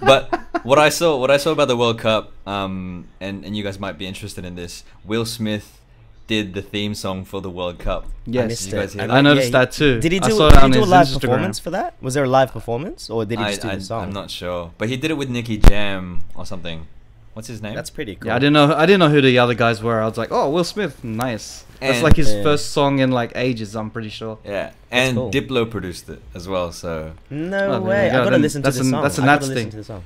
but 0.00 0.40
what 0.62 0.78
I 0.78 0.88
saw, 0.88 1.18
what 1.18 1.30
I 1.30 1.36
saw 1.36 1.52
about 1.52 1.68
the 1.68 1.76
World 1.76 1.98
Cup, 1.98 2.32
um, 2.46 3.08
and 3.20 3.44
and 3.44 3.54
you 3.54 3.62
guys 3.62 3.78
might 3.78 3.98
be 3.98 4.06
interested 4.06 4.42
in 4.46 4.54
this. 4.54 4.84
Will 5.04 5.26
Smith 5.26 5.82
did 6.26 6.54
the 6.54 6.62
theme 6.62 6.94
song 6.94 7.24
for 7.24 7.42
the 7.42 7.50
World 7.50 7.78
Cup. 7.78 8.06
Yes, 8.24 8.48
missed 8.48 8.66
you 8.68 8.72
guys 8.72 8.94
it. 8.94 9.00
hear 9.02 9.10
I 9.10 9.16
that? 9.16 9.22
noticed 9.22 9.46
he- 9.46 9.52
that 9.52 9.72
too. 9.72 10.00
Did 10.00 10.12
he 10.12 10.18
do, 10.20 10.48
did 10.50 10.62
he 10.62 10.70
do 10.70 10.84
a 10.84 10.86
live 10.86 11.06
Instagram. 11.08 11.20
performance 11.20 11.58
for 11.58 11.70
that? 11.70 11.94
Was 12.00 12.14
there 12.14 12.24
a 12.24 12.28
live 12.28 12.52
performance, 12.52 13.10
or 13.10 13.24
did 13.26 13.38
he 13.38 13.44
I, 13.44 13.56
do 13.56 13.68
I, 13.68 13.74
the 13.74 13.80
song? 13.82 14.02
I'm 14.04 14.12
not 14.12 14.30
sure, 14.30 14.72
but 14.78 14.88
he 14.88 14.96
did 14.96 15.10
it 15.10 15.14
with 15.14 15.28
Nicky 15.28 15.58
Jam 15.58 16.22
or 16.34 16.46
something. 16.46 16.86
What's 17.34 17.48
his 17.48 17.60
name? 17.60 17.74
That's 17.74 17.90
pretty 17.90 18.14
cool. 18.14 18.28
Yeah, 18.28 18.36
I 18.36 18.38
didn't 18.38 18.52
know. 18.54 18.72
I 18.74 18.86
didn't 18.86 19.00
know 19.00 19.08
who 19.10 19.20
the 19.20 19.38
other 19.40 19.54
guys 19.54 19.82
were. 19.82 20.00
I 20.00 20.06
was 20.06 20.16
like, 20.16 20.28
oh, 20.30 20.48
Will 20.50 20.64
Smith, 20.64 21.02
nice. 21.04 21.64
That's 21.80 22.00
like 22.02 22.16
his 22.16 22.32
Yeah. 22.32 22.42
first 22.44 22.70
song 22.70 23.00
in 23.00 23.10
like 23.10 23.32
ages. 23.34 23.74
I'm 23.76 23.90
pretty 23.90 24.08
sure. 24.08 24.38
yeah, 24.44 24.72
and 24.90 25.16
cool. 25.16 25.30
Diplo 25.30 25.68
produced 25.70 26.08
it 26.08 26.22
as 26.34 26.48
well. 26.48 26.72
So 26.72 27.12
oh, 27.14 27.34
No 27.34 27.72
Oh, 27.74 27.80
way. 27.82 28.04
you 28.06 28.10
I 28.10 28.12
go. 28.12 28.18
gotta 28.18 28.30
Then 28.30 28.42
listen 28.42 28.62
to 28.62 28.66
that's 28.66 28.76
the 28.78 28.84
an- 28.84 28.90
song. 28.90 29.02
that's 29.02 29.18
a 29.18 29.22
I 29.22 29.24
gotta 29.26 29.34
Nats 29.36 29.48
listen 29.48 29.62
thing. 29.64 29.70
to 29.72 29.76
the 29.78 29.84
song. 29.84 30.04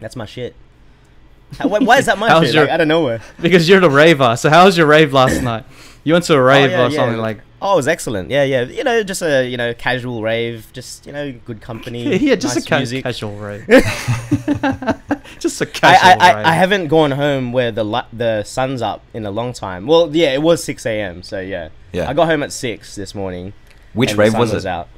That's 0.00 0.16
my 0.16 0.24
shit. 0.26 0.54
How- 1.58 1.68
why, 1.68 1.78
why 1.80 1.98
is 1.98 2.06
that 2.06 2.18
my 2.18 2.28
How's 2.28 2.46
shit? 2.46 2.54
your- 2.54 2.64
Like, 2.64 2.72
out 2.72 2.80
of 2.80 2.88
nowhere. 2.88 3.20
Because 3.40 3.68
you're 3.68 3.80
the 3.80 3.90
raver. 3.90 4.34
So 4.36 4.48
how 4.50 4.64
was 4.64 4.76
your 4.78 4.86
rave 4.86 5.12
last 5.12 5.42
night? 5.42 5.64
You 6.04 6.14
went 6.14 6.24
to 6.24 6.34
a 6.34 6.38
oh, 6.38 6.40
rave 6.40 6.70
yeah, 6.70 6.86
or 6.86 6.88
yeah. 6.88 6.96
something 6.96 7.20
like? 7.20 7.40
Oh, 7.62 7.74
it 7.74 7.76
was 7.76 7.88
excellent. 7.88 8.30
Yeah, 8.30 8.42
yeah. 8.44 8.62
You 8.62 8.84
know, 8.84 9.02
just 9.02 9.20
a 9.22 9.46
you 9.46 9.56
know 9.56 9.74
casual 9.74 10.22
rave. 10.22 10.68
Just 10.72 11.06
you 11.06 11.12
know, 11.12 11.32
good 11.44 11.60
company. 11.60 12.16
Yeah, 12.18 12.34
just 12.36 12.56
nice 12.56 12.64
a 12.64 12.68
ca- 12.68 12.76
music. 12.78 13.02
casual 13.04 13.36
rave. 13.36 13.66
just 15.38 15.60
a 15.60 15.66
I, 15.66 15.70
casual 15.70 16.22
I, 16.22 16.26
rave. 16.36 16.46
I, 16.46 16.50
I 16.50 16.52
haven't 16.54 16.88
gone 16.88 17.10
home 17.12 17.52
where 17.52 17.70
the 17.72 17.84
li- 17.84 18.08
the 18.12 18.42
sun's 18.44 18.82
up 18.82 19.02
in 19.14 19.26
a 19.26 19.30
long 19.30 19.52
time. 19.52 19.86
Well, 19.86 20.14
yeah, 20.14 20.32
it 20.32 20.42
was 20.42 20.62
six 20.64 20.86
a.m. 20.86 21.22
So 21.22 21.40
yeah, 21.40 21.68
yeah, 21.92 22.08
I 22.08 22.14
got 22.14 22.26
home 22.28 22.42
at 22.42 22.52
six 22.52 22.94
this 22.94 23.14
morning. 23.14 23.52
which 23.92 24.10
and 24.10 24.18
the 24.18 24.22
rave 24.22 24.32
sun 24.32 24.40
was 24.40 24.52
it? 24.54 24.66
Out. 24.66 24.88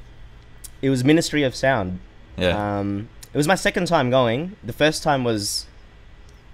It 0.81 0.91
was 0.91 1.05
Ministry 1.05 1.43
of 1.44 1.55
Sound. 1.55 1.99
Yeah, 2.37 2.79
Um, 2.79 3.08
it 3.32 3.37
was 3.37 3.47
my 3.47 3.55
second 3.55 3.87
time 3.87 4.11
going. 4.11 4.56
The 4.65 4.73
first 4.73 5.03
time 5.03 5.23
was, 5.23 5.67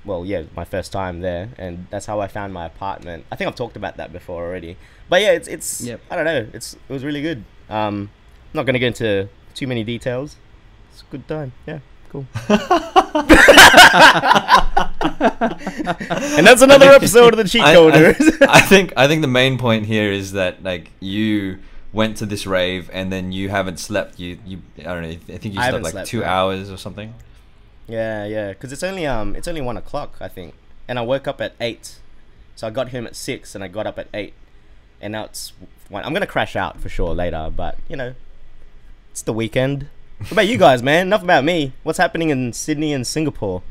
well, 0.04 0.24
yeah, 0.26 0.42
my 0.56 0.64
first 0.64 0.92
time 0.92 1.20
there, 1.20 1.50
and 1.56 1.86
that's 1.90 2.06
how 2.06 2.20
I 2.20 2.26
found 2.28 2.52
my 2.52 2.66
apartment. 2.66 3.24
I 3.32 3.36
think 3.36 3.48
I've 3.48 3.54
talked 3.54 3.76
about 3.76 3.96
that 3.96 4.12
before 4.12 4.42
already. 4.44 4.76
But 5.08 5.22
yeah, 5.22 5.32
it's 5.32 5.48
it's 5.48 5.80
Yep. 5.80 6.00
I 6.10 6.16
don't 6.16 6.24
know. 6.24 6.46
It's 6.52 6.74
it 6.74 6.92
was 6.92 7.04
really 7.04 7.22
good. 7.22 7.44
Um, 7.70 8.10
I'm 8.52 8.54
not 8.54 8.66
gonna 8.66 8.78
get 8.78 8.88
into 8.88 9.28
too 9.54 9.66
many 9.66 9.84
details. 9.84 10.36
It's 10.92 11.02
a 11.02 11.06
good 11.10 11.26
time. 11.28 11.52
Yeah, 11.66 11.78
cool. 12.10 12.26
and 15.20 16.46
that's 16.46 16.62
another 16.62 16.86
episode 16.90 17.32
of 17.32 17.38
the 17.38 17.44
cheat 17.48 17.62
I- 17.62 17.74
I- 17.76 18.14
I 18.50 18.60
think 18.60 18.92
I 18.96 19.06
think 19.06 19.22
the 19.22 19.28
main 19.28 19.58
point 19.58 19.86
here 19.86 20.10
is 20.12 20.32
that 20.32 20.62
like 20.62 20.90
you 21.00 21.58
went 21.92 22.16
to 22.18 22.26
this 22.26 22.46
rave 22.46 22.90
and 22.92 23.10
then 23.12 23.32
you 23.32 23.48
haven't 23.48 23.78
slept. 23.78 24.18
You 24.18 24.38
you 24.46 24.62
I 24.80 24.82
don't 24.82 25.02
know. 25.02 25.08
I 25.08 25.38
think 25.38 25.54
you 25.54 25.60
slept 25.62 25.82
like 25.82 25.92
slept, 25.92 26.08
two 26.08 26.20
no. 26.20 26.26
hours 26.26 26.70
or 26.70 26.76
something. 26.76 27.14
Yeah, 27.86 28.26
yeah, 28.26 28.48
because 28.50 28.72
it's 28.72 28.82
only 28.82 29.06
um 29.06 29.34
it's 29.36 29.48
only 29.48 29.60
one 29.62 29.76
o'clock 29.76 30.16
I 30.20 30.28
think, 30.28 30.54
and 30.86 30.98
I 30.98 31.02
woke 31.02 31.26
up 31.26 31.40
at 31.40 31.54
eight, 31.60 31.98
so 32.56 32.66
I 32.66 32.70
got 32.70 32.90
home 32.90 33.06
at 33.06 33.16
six 33.16 33.54
and 33.54 33.64
I 33.64 33.68
got 33.68 33.86
up 33.86 33.98
at 33.98 34.08
eight, 34.12 34.34
and 35.00 35.12
now 35.12 35.24
it's 35.24 35.52
one. 35.88 36.04
I'm 36.04 36.12
gonna 36.12 36.26
crash 36.26 36.56
out 36.56 36.80
for 36.80 36.88
sure 36.88 37.14
later, 37.14 37.50
but 37.54 37.78
you 37.88 37.96
know, 37.96 38.14
it's 39.10 39.22
the 39.22 39.32
weekend. 39.32 39.88
What 40.18 40.32
about 40.32 40.48
you 40.48 40.58
guys, 40.58 40.82
man? 40.82 41.06
Enough 41.08 41.22
about 41.22 41.44
me. 41.44 41.72
What's 41.84 41.98
happening 41.98 42.30
in 42.30 42.52
Sydney 42.52 42.92
and 42.92 43.06
Singapore? 43.06 43.62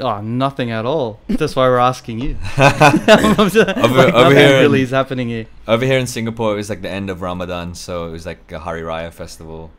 Oh, 0.00 0.20
nothing 0.20 0.70
at 0.70 0.86
all. 0.86 1.20
That's 1.28 1.56
why 1.56 1.68
we're 1.68 1.78
asking 1.78 2.20
you. 2.20 2.36
over, 2.58 3.64
Like, 3.64 4.14
over 4.14 4.34
here, 4.34 4.56
in, 4.56 4.62
really 4.62 4.82
is 4.82 4.90
happening 4.90 5.28
here. 5.28 5.46
over 5.66 5.84
here 5.84 5.98
in 5.98 6.06
Singapore, 6.06 6.52
it 6.52 6.56
was 6.56 6.70
like 6.70 6.82
the 6.82 6.88
end 6.88 7.10
of 7.10 7.20
Ramadan, 7.20 7.74
so 7.74 8.06
it 8.06 8.12
was 8.12 8.24
like 8.24 8.50
a 8.52 8.60
Hari 8.60 8.82
Raya 8.82 9.12
festival 9.12 9.70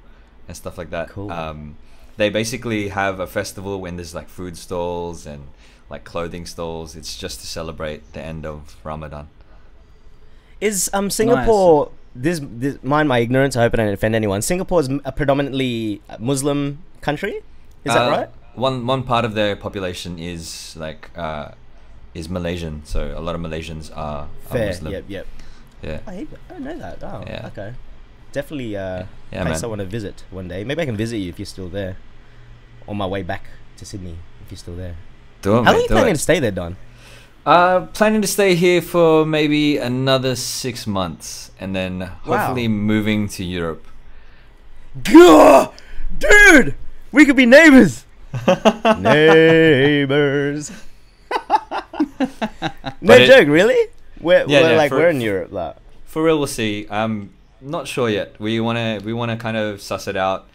and 0.48 0.56
stuff 0.56 0.78
like 0.78 0.90
that. 0.90 1.10
Cool. 1.10 1.32
Um, 1.32 1.78
they 2.18 2.30
basically 2.30 2.90
have 2.90 3.20
a 3.20 3.28
festival 3.28 3.80
when 3.80 3.96
there's 3.96 4.14
like 4.14 4.28
food 4.28 4.58
stalls 4.58 5.26
and 5.26 5.48
like 5.90 6.04
clothing 6.04 6.46
stalls. 6.46 6.96
It's 6.96 7.18
just 7.18 7.40
to 7.40 7.48
celebrate 7.48 8.12
the 8.14 8.22
end 8.22 8.46
of 8.46 8.76
Ramadan. 8.84 9.30
Is 10.62 10.90
um 10.94 11.10
Singapore? 11.10 11.92
This, 12.16 12.42
this 12.44 12.78
mind 12.84 13.08
my 13.08 13.20
ignorance. 13.20 13.56
I 13.56 13.62
hope 13.62 13.74
I 13.76 13.78
don't 13.78 13.94
offend 13.94 14.16
anyone. 14.16 14.42
Singapore 14.42 14.82
is 14.82 14.90
a 15.06 15.12
predominantly 15.12 16.02
Muslim 16.20 16.80
country. 17.02 17.36
Is 17.86 17.94
that 17.94 18.08
Uh, 18.08 18.12
right? 18.12 18.30
One 18.56 18.86
one 18.86 19.04
part 19.04 19.24
of 19.26 19.36
their 19.36 19.56
population 19.56 20.20
is 20.20 20.76
like 20.76 21.12
uh, 21.16 21.52
is 22.14 22.28
Malaysian, 22.28 22.82
so 22.84 23.14
a 23.16 23.22
lot 23.22 23.36
of 23.36 23.42
Malaysians 23.42 23.92
are, 23.96 24.26
are 24.26 24.28
Fair. 24.52 24.68
Muslim. 24.68 24.92
Yep. 24.92 25.04
Yep. 25.08 25.28
Yeah. 25.84 26.00
I, 26.08 26.12
I 26.12 26.28
didn't 26.50 26.64
know 26.66 26.78
that. 26.80 26.98
Oh, 27.04 27.24
Yeah. 27.26 27.48
okay. 27.48 27.74
Definitely 28.34 28.76
uh, 28.76 29.06
Yeah, 29.32 29.44
place 29.46 29.62
man. 29.62 29.64
I 29.64 29.68
want 29.68 29.80
to 29.80 29.86
visit 29.88 30.24
one 30.30 30.48
day. 30.50 30.64
Maybe 30.66 30.82
I 30.82 30.86
can 30.86 30.98
visit 30.98 31.18
you 31.18 31.30
if 31.30 31.40
you're 31.40 31.46
still 31.46 31.70
there. 31.70 31.96
On 32.88 32.98
my 32.98 33.06
way 33.06 33.22
back 33.24 33.44
to 33.78 33.86
Sydney, 33.86 34.18
if 34.44 34.52
you're 34.52 34.58
still 34.58 34.76
there. 34.76 34.96
Do 35.42 35.52
it, 35.60 35.64
How 35.64 35.72
long 35.72 35.76
are 35.76 35.78
you 35.78 35.88
do 35.88 35.94
planning 35.94 36.12
it. 36.12 36.16
to 36.18 36.22
stay 36.22 36.40
there, 36.40 36.52
Don? 36.52 36.76
Uh, 37.50 37.88
planning 37.94 38.22
to 38.22 38.28
stay 38.28 38.54
here 38.54 38.80
for 38.80 39.26
maybe 39.26 39.78
another 39.78 40.36
six 40.36 40.86
months, 40.86 41.50
and 41.60 41.76
then 41.76 42.02
hopefully 42.02 42.68
moving 42.68 43.28
to 43.28 43.44
Europe. 43.44 43.84
Gah! 45.02 45.72
Dude! 46.20 46.76
We 47.12 47.26
could 47.26 47.36
be 47.36 47.48
neighbors! 47.48 48.06
neighbors. 49.00 50.72
no 53.02 53.16
it- 53.16 53.26
joke, 53.26 53.48
really? 53.48 53.90
We're, 54.22 54.46
Yeah, 54.48 54.62
we're 54.62 54.70
yeah, 54.70 54.78
like, 54.78 54.90
for- 54.90 54.98
we're 55.00 55.10
in 55.10 55.20
Europe, 55.22 55.52
like. 55.52 55.76
For 56.06 56.22
real, 56.24 56.38
we'll 56.38 56.46
see. 56.46 56.86
I'm 56.92 57.32
not 57.62 57.88
sure 57.88 58.10
yet. 58.10 58.40
We 58.40 58.60
wanna 58.60 59.00
we 59.04 59.12
wanna 59.12 59.38
kind 59.38 59.58
of 59.58 59.82
suss 59.82 60.08
it 60.08 60.16
out. 60.16 60.46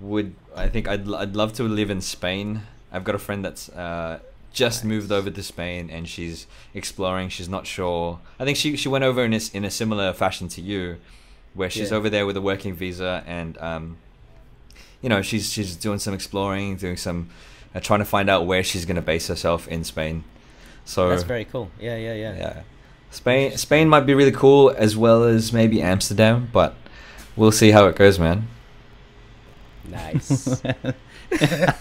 Would 0.00 0.34
I 0.54 0.68
think 0.68 0.86
I'd 0.86 1.12
I'd 1.12 1.34
love 1.34 1.52
to 1.54 1.64
live 1.64 1.90
in 1.90 2.00
Spain. 2.00 2.62
I've 2.92 3.02
got 3.02 3.14
a 3.16 3.18
friend 3.18 3.44
that's 3.44 3.68
uh, 3.70 4.20
just 4.52 4.84
moved 4.84 5.10
over 5.10 5.30
to 5.30 5.42
Spain 5.42 5.88
and 5.90 6.08
she's 6.08 6.46
exploring. 6.74 7.28
She's 7.30 7.48
not 7.48 7.66
sure. 7.66 8.20
I 8.38 8.44
think 8.44 8.56
she 8.58 8.76
she 8.76 8.88
went 8.88 9.04
over 9.04 9.24
in 9.24 9.32
a, 9.32 9.36
s- 9.36 9.50
in 9.50 9.64
a 9.64 9.70
similar 9.70 10.12
fashion 10.12 10.48
to 10.48 10.60
you, 10.60 10.98
where 11.54 11.70
she's 11.70 11.90
Yeah. 11.90 11.96
over 11.96 12.10
there 12.10 12.26
with 12.26 12.36
a 12.36 12.40
working 12.40 12.74
visa 12.74 13.22
and 13.26 13.56
um, 13.58 13.96
you 15.00 15.08
know 15.08 15.22
she's 15.22 15.50
she's 15.52 15.76
doing 15.76 15.98
some 15.98 16.14
exploring, 16.14 16.76
doing 16.76 16.96
some 16.96 17.30
uh, 17.74 17.80
trying 17.80 18.00
to 18.00 18.04
find 18.04 18.28
out 18.30 18.46
where 18.46 18.62
she's 18.62 18.84
gonna 18.84 19.02
base 19.02 19.28
herself 19.28 19.66
in 19.68 19.84
Spain. 19.84 20.24
So 20.84 21.08
That's 21.08 21.22
very 21.22 21.44
cool. 21.44 21.70
Yeah, 21.80 21.96
yeah, 21.96 22.14
yeah. 22.14 22.36
yeah. 22.36 22.62
Spain 23.10 23.56
Spain 23.56 23.88
might 23.88 24.06
be 24.06 24.14
really 24.14 24.32
cool 24.32 24.70
as 24.76 24.96
well 24.96 25.24
as 25.24 25.52
maybe 25.52 25.80
Amsterdam, 25.82 26.48
but 26.52 26.74
we'll 27.36 27.52
see 27.52 27.70
how 27.70 27.86
it 27.86 27.96
goes, 27.96 28.18
man. 28.18 28.48
Nice. 29.88 30.62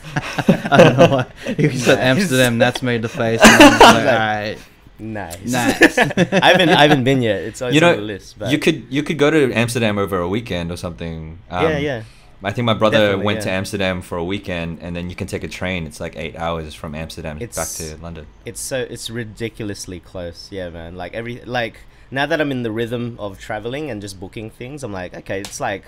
I 0.71 0.77
don't 0.77 0.97
know 0.97 1.15
why. 1.17 1.53
You 1.57 1.71
said 1.71 1.97
Nice. 1.97 2.19
Amsterdam, 2.19 2.57
that's 2.57 2.81
made 2.81 3.01
the 3.01 3.09
face. 3.09 3.41
and 3.43 3.79
like, 3.79 3.81
Alright. 3.81 4.57
nice. 4.99 5.45
Nice. 5.45 5.97
I 5.97 6.47
haven't, 6.51 6.69
I 6.69 6.81
haven't 6.83 7.03
been 7.03 7.21
yet. 7.21 7.41
It's 7.41 7.61
always 7.61 7.75
you 7.75 7.81
know, 7.81 7.91
on 7.91 7.97
the 7.97 8.03
list. 8.03 8.39
But 8.39 8.51
you 8.51 8.57
could 8.57 8.85
you 8.89 9.03
could 9.03 9.17
go 9.17 9.29
to 9.29 9.51
Amsterdam 9.53 9.97
over 9.97 10.19
a 10.19 10.27
weekend 10.27 10.71
or 10.71 10.77
something. 10.77 11.39
Um, 11.49 11.65
yeah, 11.65 11.77
yeah. 11.77 12.03
I 12.43 12.51
think 12.51 12.65
my 12.65 12.73
brother 12.73 12.97
Definitely, 12.97 13.25
went 13.25 13.41
to. 13.43 13.51
Amsterdam 13.51 14.01
for 14.01 14.17
a 14.17 14.23
weekend, 14.23 14.79
and 14.81 14.95
then 14.95 15.09
you 15.09 15.15
can 15.15 15.27
take 15.27 15.43
a 15.43 15.47
train. 15.47 15.85
It's 15.85 15.99
like 15.99 16.15
eight 16.15 16.35
hours 16.35 16.73
from 16.73 16.95
Amsterdam 16.95 17.37
it's, 17.39 17.55
back 17.55 17.67
to 17.77 18.01
London. 18.01 18.25
It's 18.45 18.59
so 18.59 18.79
it's 18.79 19.09
ridiculously 19.09 19.99
close. 19.99 20.47
Yeah, 20.51 20.69
man. 20.69 20.95
Like 20.95 21.13
every 21.13 21.41
like 21.45 21.81
now 22.09 22.25
that 22.25 22.41
I'm 22.41 22.51
in 22.51 22.63
the 22.63 22.71
rhythm 22.71 23.15
of 23.19 23.39
traveling 23.39 23.91
and 23.91 24.01
just 24.01 24.19
booking 24.19 24.49
things, 24.49 24.83
I'm 24.83 24.91
like, 24.91 25.13
okay, 25.13 25.39
it's 25.39 25.59
like 25.59 25.85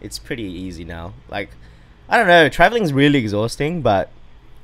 it's 0.00 0.18
pretty 0.18 0.44
easy 0.44 0.84
now. 0.84 1.14
Like 1.28 1.50
I 2.12 2.18
don't 2.18 2.26
know, 2.28 2.48
traveling's 2.48 2.92
really 2.92 3.18
exhausting, 3.18 3.80
but 3.82 4.10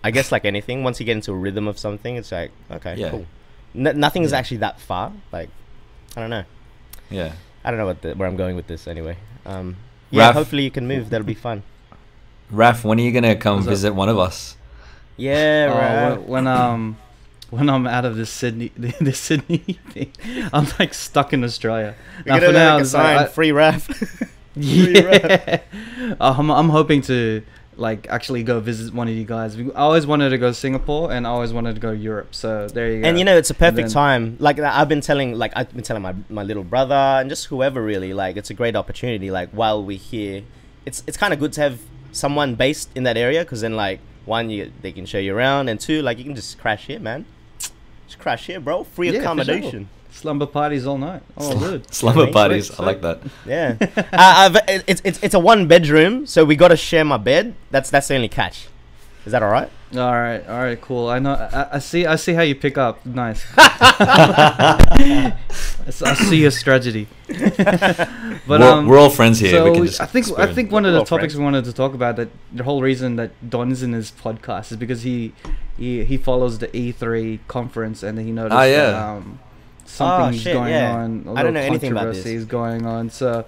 I 0.04 0.10
guess 0.12 0.30
like 0.30 0.44
anything, 0.44 0.84
once 0.84 1.00
you 1.00 1.06
get 1.06 1.12
into 1.16 1.32
a 1.32 1.34
rhythm 1.34 1.66
of 1.66 1.78
something, 1.78 2.14
it's 2.16 2.30
like 2.30 2.52
okay, 2.70 2.94
Yeah. 2.96 3.10
cool. 3.10 3.26
n- 3.74 3.98
nothing 3.98 4.22
is 4.22 4.32
Yeah. 4.32 4.38
actually 4.38 4.58
that 4.58 4.78
far. 4.80 5.12
Like, 5.32 5.48
I 6.16 6.20
don't 6.20 6.30
know. 6.30 6.44
Yeah. 7.10 7.32
I 7.64 7.70
don't 7.70 7.78
know 7.78 7.86
what 7.86 8.02
the, 8.02 8.12
where 8.14 8.28
I'm 8.28 8.36
going 8.36 8.54
with 8.54 8.66
this 8.66 8.86
anyway. 8.86 9.16
Um, 9.46 9.76
yeah, 10.10 10.26
Raf- 10.26 10.34
hopefully 10.34 10.62
you 10.62 10.70
can 10.70 10.86
move. 10.86 11.10
That'll 11.10 11.26
be 11.26 11.34
fun. 11.34 11.62
Raf, 12.50 12.84
when 12.84 12.98
are 12.98 13.02
you 13.02 13.12
gonna 13.12 13.34
come 13.36 13.56
What's 13.56 13.66
up? 13.66 13.70
visit 13.70 13.94
one 13.94 14.08
of 14.08 14.18
us? 14.18 14.56
Yeah, 15.16 15.68
Oh, 15.70 15.74
right. 15.78 16.16
when, 16.20 16.28
when 16.28 16.46
um 16.46 16.96
when 17.50 17.68
I'm 17.70 17.86
out 17.86 18.04
of 18.04 18.16
this 18.16 18.30
Sydney 18.30 18.72
this 19.00 19.18
Sydney 19.18 19.58
thing, 19.90 20.12
I'm 20.52 20.66
like 20.78 20.92
stuck 20.94 21.32
in 21.32 21.42
Australia. 21.44 21.94
We're 22.26 22.32
Now, 22.34 22.40
gonna 22.40 22.46
for 22.46 22.52
now, 22.52 22.72
like 22.74 22.80
a 22.80 22.84
like, 22.84 22.86
sign, 22.86 23.18
I- 23.18 23.24
free 23.26 23.52
ref. 23.52 24.22
Yeah. 24.58 25.60
Uh, 26.20 26.34
I'm, 26.38 26.50
I'm 26.50 26.70
hoping 26.70 27.02
to 27.02 27.42
like 27.76 28.08
actually 28.08 28.42
go 28.42 28.60
visit 28.60 28.94
one 28.94 29.08
of 29.08 29.14
you 29.14 29.24
guys. 29.24 29.58
I 29.60 29.62
always 29.74 30.06
wanted 30.06 30.30
to 30.30 30.38
go 30.38 30.48
to 30.48 30.54
Singapore 30.54 31.12
and 31.12 31.26
I 31.26 31.30
always 31.30 31.52
wanted 31.52 31.74
to 31.74 31.80
go 31.80 31.92
Europe. 31.92 32.34
So 32.34 32.66
there 32.66 32.90
you 32.92 33.02
go. 33.02 33.08
and 33.08 33.18
you 33.18 33.24
know, 33.26 33.36
it's 33.36 33.50
a 33.50 33.54
perfect 33.54 33.88
then- 33.88 33.90
time. 33.90 34.36
Like 34.40 34.58
I've 34.58 34.88
been 34.88 35.02
telling, 35.02 35.34
like 35.34 35.52
I've 35.54 35.70
been 35.72 35.82
telling 35.84 36.02
my 36.02 36.14
my 36.30 36.42
little 36.42 36.64
brother 36.64 36.94
and 36.94 37.28
just 37.28 37.46
whoever 37.46 37.82
really. 37.82 38.14
Like 38.14 38.36
it's 38.38 38.48
a 38.48 38.54
great 38.54 38.74
opportunity. 38.74 39.30
Like 39.30 39.50
while 39.50 39.84
we're 39.84 39.98
here, 39.98 40.44
it's 40.86 41.02
it's 41.06 41.18
kind 41.18 41.34
of 41.34 41.38
good 41.40 41.52
to 41.54 41.60
have 41.60 41.80
someone 42.12 42.54
based 42.54 42.88
in 42.94 43.02
that 43.04 43.18
area 43.18 43.44
because 43.44 43.60
then 43.60 43.76
like 43.76 44.00
one, 44.24 44.48
you 44.50 44.72
they 44.80 44.92
can 44.92 45.04
show 45.04 45.18
you 45.18 45.36
around, 45.36 45.68
and 45.68 45.78
two, 45.78 46.00
like 46.00 46.16
you 46.18 46.24
can 46.24 46.34
just 46.34 46.58
crash 46.58 46.86
here, 46.86 47.00
man. 47.00 47.26
Just 48.06 48.18
crash 48.18 48.46
here, 48.46 48.60
bro. 48.60 48.84
Free 48.84 49.10
Yeah, 49.10 49.20
accommodation. 49.20 49.90
Slumber 50.18 50.46
parties 50.46 50.86
all 50.86 50.98
night. 50.98 51.22
Oh, 51.36 51.58
good. 51.58 51.92
Slumber 51.94 52.24
Sweet, 52.24 52.32
parties. 52.34 52.66
sweet, 52.66 52.80
I 52.80 52.86
like 52.86 53.00
that. 53.02 53.18
Yeah, 53.46 53.76
uh, 53.96 54.02
I've, 54.12 54.56
it's 54.88 55.00
it's 55.04 55.18
it's 55.22 55.34
a 55.34 55.38
one 55.40 55.66
bedroom, 55.68 56.26
so 56.26 56.44
we 56.44 56.56
got 56.56 56.68
to 56.68 56.76
share 56.76 57.04
my 57.04 57.16
bed. 57.16 57.54
That's 57.70 57.90
that's 57.90 58.08
the 58.08 58.14
only 58.16 58.28
catch. 58.28 58.66
Is 59.26 59.32
that 59.32 59.42
all 59.42 59.50
right? 59.50 59.70
All 59.94 60.12
right, 60.12 60.46
all 60.48 60.58
right, 60.60 60.80
cool. 60.80 61.08
I 61.08 61.18
know. 61.18 61.32
I, 61.32 61.76
I 61.76 61.78
see. 61.80 62.04
I 62.06 62.16
see 62.16 62.32
how 62.34 62.42
you 62.42 62.54
pick 62.54 62.76
up. 62.78 63.04
Nice. 63.06 63.44
I 66.02 66.14
see 66.28 66.36
your 66.42 66.50
strategy. 66.50 67.08
but 67.28 68.08
we're, 68.48 68.62
um, 68.62 68.86
we're 68.86 68.98
all 68.98 69.10
friends 69.10 69.38
here. 69.38 69.50
so 69.50 69.64
we 69.64 69.72
can 69.76 69.86
just 69.86 70.00
I 70.00 70.06
think 70.06 70.26
I 70.38 70.52
think 70.52 70.70
one 70.72 70.84
of 70.84 70.92
the 70.92 71.00
topics 71.04 71.32
friends. 71.34 71.36
we 71.38 71.44
wanted 71.44 71.64
to 71.64 71.72
talk 71.72 71.94
about 71.94 72.16
that 72.16 72.28
the 72.52 72.64
whole 72.64 72.82
reason 72.82 73.16
that 73.16 73.30
Don 73.48 73.70
is 73.72 73.82
in 73.82 73.92
his 73.92 74.10
podcast 74.10 74.70
is 74.72 74.76
because 74.78 75.02
he 75.02 75.32
he, 75.76 76.04
he 76.04 76.16
follows 76.16 76.58
the 76.58 76.68
E3 76.68 77.38
conference 77.48 78.02
and 78.02 78.18
he 78.18 78.32
noticed 78.32 78.54
Ah, 78.54 78.60
that 78.64 78.70
yeah. 78.70 79.12
um, 79.16 79.38
something's 79.88 80.42
shit, 80.42 80.54
going 80.54 80.72
yeah. 80.72 80.96
on. 80.96 81.24
A 81.26 81.34
I 81.34 81.42
don't 81.42 81.54
know 81.54 81.60
anything 81.60 81.92
about 81.92 82.14
this. 82.14 82.26
is 82.26 82.44
going 82.44 82.86
on. 82.86 83.10
So, 83.10 83.44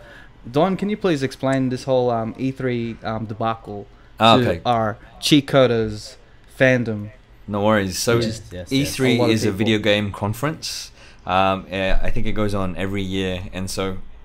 Don, 0.51 0.77
can 0.77 0.89
you 0.89 0.97
please 0.97 1.23
explain 1.23 1.69
this 1.69 1.85
whole 1.85 2.11
um, 2.11 2.35
E3 2.35 3.03
um, 3.05 3.27
debacle 3.27 3.87
Ah, 4.19 4.37
to 4.37 4.49
okay. 4.49 4.61
our 4.65 4.99
coders 5.21 6.17
fandom? 6.59 7.11
No 7.47 7.65
worries. 7.65 7.99
So 7.99 8.17
Yes, 8.17 8.43
yes, 8.53 8.73
yes. 8.73 8.97
E3 8.97 9.21
A 9.21 9.31
is 9.31 9.45
a 9.45 9.53
video 9.53 9.79
game 9.79 10.13
conference. 10.13 10.93
Um, 11.27 11.67
eh, 11.71 11.97
I 12.01 12.11
think 12.11 12.27
it 12.27 12.33
goes 12.33 12.55
on 12.55 12.77
every 12.77 13.03
year, 13.03 13.43
and 13.53 13.71
so, 13.71 13.99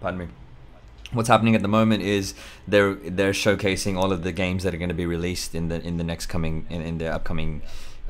pardon 0.00 0.18
me. 0.18 0.28
What's 1.12 1.28
happening 1.28 1.54
at 1.54 1.62
the 1.62 1.68
moment 1.68 2.02
is 2.02 2.34
they're 2.66 2.94
they're 2.94 3.32
showcasing 3.32 3.96
all 3.96 4.12
of 4.12 4.22
the 4.22 4.32
games 4.32 4.62
that 4.64 4.72
are 4.74 4.78
going 4.78 4.88
to 4.88 4.94
be 4.94 5.06
released 5.06 5.54
in 5.54 5.68
the 5.68 5.80
in 5.80 5.98
the 5.98 6.04
next 6.04 6.26
coming 6.26 6.66
in, 6.70 6.80
in 6.80 6.98
the 6.98 7.06
upcoming 7.06 7.60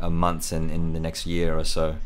uh, 0.03 0.11
months 0.11 0.53
and 0.53 0.71
in 0.71 0.93
the 0.93 1.01
next 1.01 1.27
year 1.27 1.57
or 1.57 1.65
so, 1.65 1.97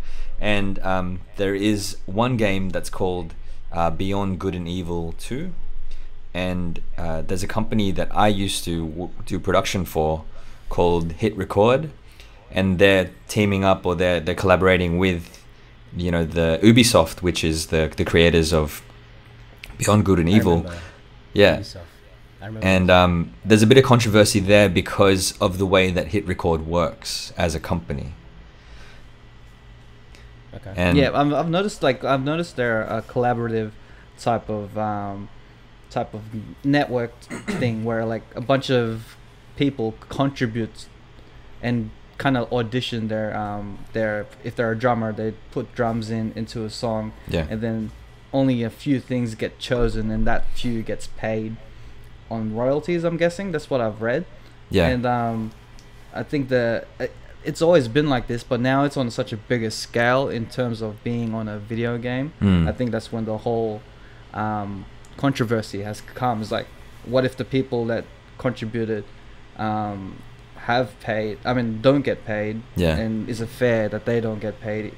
and 0.40 0.78
um, 0.80 1.20
there 1.36 1.54
is 1.54 1.96
one 2.06 2.36
game 2.36 2.70
that's 2.70 2.90
called 2.90 3.34
uh, 3.72 3.90
Beyond 3.90 4.38
Good 4.38 4.54
and 4.54 4.68
Evil 4.68 5.14
Two, 5.18 5.52
and 6.34 6.80
uh, 6.98 7.22
there's 7.22 7.42
a 7.42 7.48
company 7.48 7.90
that 7.92 8.08
I 8.14 8.28
used 8.28 8.64
to 8.64 8.86
w- 8.86 9.10
do 9.24 9.38
production 9.40 9.84
for 9.84 10.24
called 10.68 11.12
Hit 11.12 11.36
Record, 11.36 11.90
and 12.50 12.78
they're 12.78 13.10
teaming 13.28 13.64
up 13.64 13.86
or 13.86 13.94
they're 13.94 14.20
they're 14.20 14.34
collaborating 14.34 14.98
with, 14.98 15.42
you 15.96 16.10
know, 16.10 16.24
the 16.24 16.60
Ubisoft, 16.62 17.22
which 17.22 17.42
is 17.42 17.66
the 17.68 17.92
the 17.96 18.04
creators 18.04 18.52
of 18.52 18.82
Beyond 19.78 20.04
Good 20.04 20.18
and 20.18 20.28
Evil. 20.28 20.66
Yeah, 21.32 21.58
Ubisoft. 21.58 21.80
I 22.40 22.46
remember. 22.46 22.66
and 22.66 22.90
um, 22.90 23.32
there's 23.44 23.62
a 23.62 23.66
bit 23.66 23.78
of 23.78 23.84
controversy 23.84 24.40
there 24.40 24.68
because 24.68 25.36
of 25.38 25.58
the 25.58 25.66
way 25.66 25.90
that 25.90 26.08
Hit 26.08 26.26
Record 26.26 26.66
works 26.66 27.32
as 27.36 27.54
a 27.54 27.60
company. 27.60 28.12
okay. 30.54 30.72
And 30.76 30.98
yeah, 30.98 31.18
I've, 31.18 31.32
I've 31.32 31.50
noticed 31.50 31.82
like 31.82 32.04
I've 32.04 32.24
noticed 32.24 32.56
they're 32.56 32.82
a 32.82 33.02
collaborative 33.02 33.72
type 34.18 34.48
of 34.48 34.76
um, 34.76 35.28
type 35.90 36.12
of 36.14 36.22
network 36.64 37.18
thing 37.60 37.84
where 37.84 38.04
like 38.04 38.24
a 38.34 38.40
bunch 38.40 38.70
of 38.70 39.16
people 39.56 39.94
contribute 40.08 40.86
and 41.62 41.90
kind 42.18 42.36
of 42.36 42.50
audition 42.52 43.08
their 43.08 43.36
um 43.36 43.78
their 43.92 44.26
if 44.42 44.56
they're 44.56 44.72
a 44.72 44.78
drummer 44.78 45.12
they 45.12 45.34
put 45.50 45.74
drums 45.74 46.10
in 46.10 46.32
into 46.34 46.64
a 46.64 46.70
song 46.70 47.12
yeah, 47.28 47.46
and 47.50 47.60
then 47.60 47.90
only 48.32 48.62
a 48.62 48.70
few 48.70 49.00
things 49.00 49.34
get 49.34 49.58
chosen 49.58 50.10
and 50.10 50.26
that 50.26 50.46
few 50.54 50.82
gets 50.82 51.06
paid 51.06 51.56
on 52.30 52.54
royalties 52.54 53.04
i'm 53.04 53.16
guessing 53.16 53.52
that's 53.52 53.70
what 53.70 53.80
i've 53.80 54.02
read 54.02 54.24
yeah, 54.70 54.88
and 54.88 55.06
um, 55.06 55.52
I 56.12 56.22
think 56.22 56.48
the 56.48 56.86
it's 57.44 57.62
always 57.62 57.86
been 57.86 58.08
like 58.08 58.26
this, 58.26 58.42
but 58.42 58.60
now 58.60 58.84
it's 58.84 58.96
on 58.96 59.10
such 59.10 59.32
a 59.32 59.36
bigger 59.36 59.70
scale 59.70 60.28
in 60.28 60.46
terms 60.46 60.82
of 60.82 61.02
being 61.04 61.32
on 61.32 61.46
a 61.46 61.58
video 61.58 61.96
game. 61.96 62.32
Mm. 62.40 62.68
I 62.68 62.72
think 62.72 62.90
that's 62.90 63.12
when 63.12 63.24
the 63.24 63.38
whole 63.38 63.82
um, 64.34 64.84
controversy 65.16 65.82
has 65.82 66.00
come. 66.00 66.42
It's 66.42 66.50
like, 66.50 66.66
what 67.04 67.24
if 67.24 67.36
the 67.36 67.44
people 67.44 67.86
that 67.86 68.04
contributed 68.38 69.04
um, 69.58 70.20
have 70.56 70.98
paid? 70.98 71.38
I 71.44 71.54
mean, 71.54 71.80
don't 71.80 72.02
get 72.02 72.24
paid. 72.24 72.62
Yeah. 72.74 72.96
And 72.96 73.28
is 73.28 73.40
it 73.40 73.48
fair 73.48 73.88
that 73.90 74.06
they 74.06 74.20
don't 74.20 74.40
get 74.40 74.60
paid? 74.60 74.92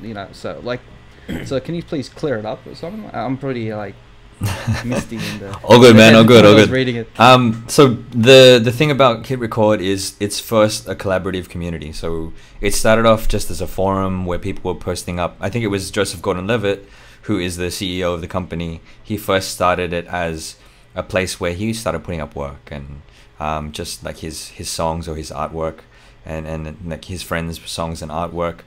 You 0.00 0.14
know, 0.14 0.28
so 0.30 0.60
like, 0.62 0.80
so 1.46 1.58
can 1.58 1.74
you 1.74 1.82
please 1.82 2.08
clear 2.08 2.36
it 2.36 2.46
up 2.46 2.64
or 2.64 2.76
something? 2.76 3.10
I'm 3.12 3.36
pretty 3.36 3.74
like 3.74 3.96
misty 4.84 5.16
in 5.16 5.38
the. 5.40 5.58
All 5.64 5.80
good, 5.80 5.96
man. 5.96 6.14
All 6.14 6.24
good. 6.24 6.44
All 6.44 6.54
good. 6.54 6.70
Reading 6.70 6.96
it. 6.96 7.08
Um, 7.18 7.64
so 7.68 7.88
the 8.10 8.60
the 8.62 8.70
thing 8.70 8.90
about 8.90 9.26
Hit 9.26 9.38
Record 9.40 9.80
is 9.80 10.16
it's 10.20 10.38
first 10.38 10.88
a 10.88 10.94
collaborative 10.94 11.48
community. 11.48 11.92
So 11.92 12.32
it 12.60 12.72
started 12.74 13.04
off 13.04 13.26
just 13.26 13.50
as 13.50 13.60
a 13.60 13.66
forum 13.66 14.26
where 14.26 14.38
people 14.38 14.72
were 14.72 14.78
posting 14.78 15.18
up. 15.18 15.36
I 15.40 15.50
think 15.50 15.64
it 15.64 15.68
was 15.68 15.90
Joseph 15.90 16.22
Gordon-Levitt, 16.22 16.88
who 17.22 17.38
is 17.38 17.56
the 17.56 17.66
CEO 17.66 18.14
of 18.14 18.20
the 18.20 18.28
company. 18.28 18.80
He 19.02 19.16
first 19.16 19.50
started 19.50 19.92
it 19.92 20.06
as 20.06 20.56
a 20.94 21.02
place 21.02 21.40
where 21.40 21.52
he 21.52 21.72
started 21.72 22.04
putting 22.04 22.20
up 22.20 22.36
work 22.36 22.70
and 22.70 23.02
um, 23.40 23.72
just 23.72 24.04
like 24.04 24.18
his 24.18 24.48
his 24.48 24.68
songs 24.68 25.08
or 25.08 25.16
his 25.16 25.30
artwork, 25.30 25.80
and 26.24 26.46
and 26.46 26.76
like 26.86 27.06
his 27.06 27.24
friends' 27.24 27.60
songs 27.68 28.02
and 28.02 28.10
artwork. 28.12 28.60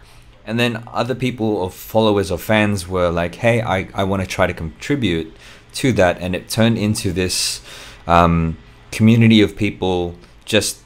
And 0.43 0.59
then 0.59 0.83
other 0.87 1.13
people 1.13 1.55
or 1.57 1.69
followers 1.69 2.31
or 2.31 2.37
fans 2.37 2.87
were 2.87 3.09
like, 3.09 3.35
"Hey, 3.35 3.61
I, 3.61 3.87
I 3.93 4.03
want 4.03 4.21
to 4.21 4.27
try 4.27 4.47
to 4.47 4.53
contribute 4.53 5.33
to 5.75 5.91
that," 5.93 6.19
and 6.19 6.35
it 6.35 6.49
turned 6.49 6.77
into 6.77 7.11
this 7.11 7.61
um, 8.07 8.57
community 8.91 9.41
of 9.41 9.55
people 9.55 10.15
just 10.45 10.79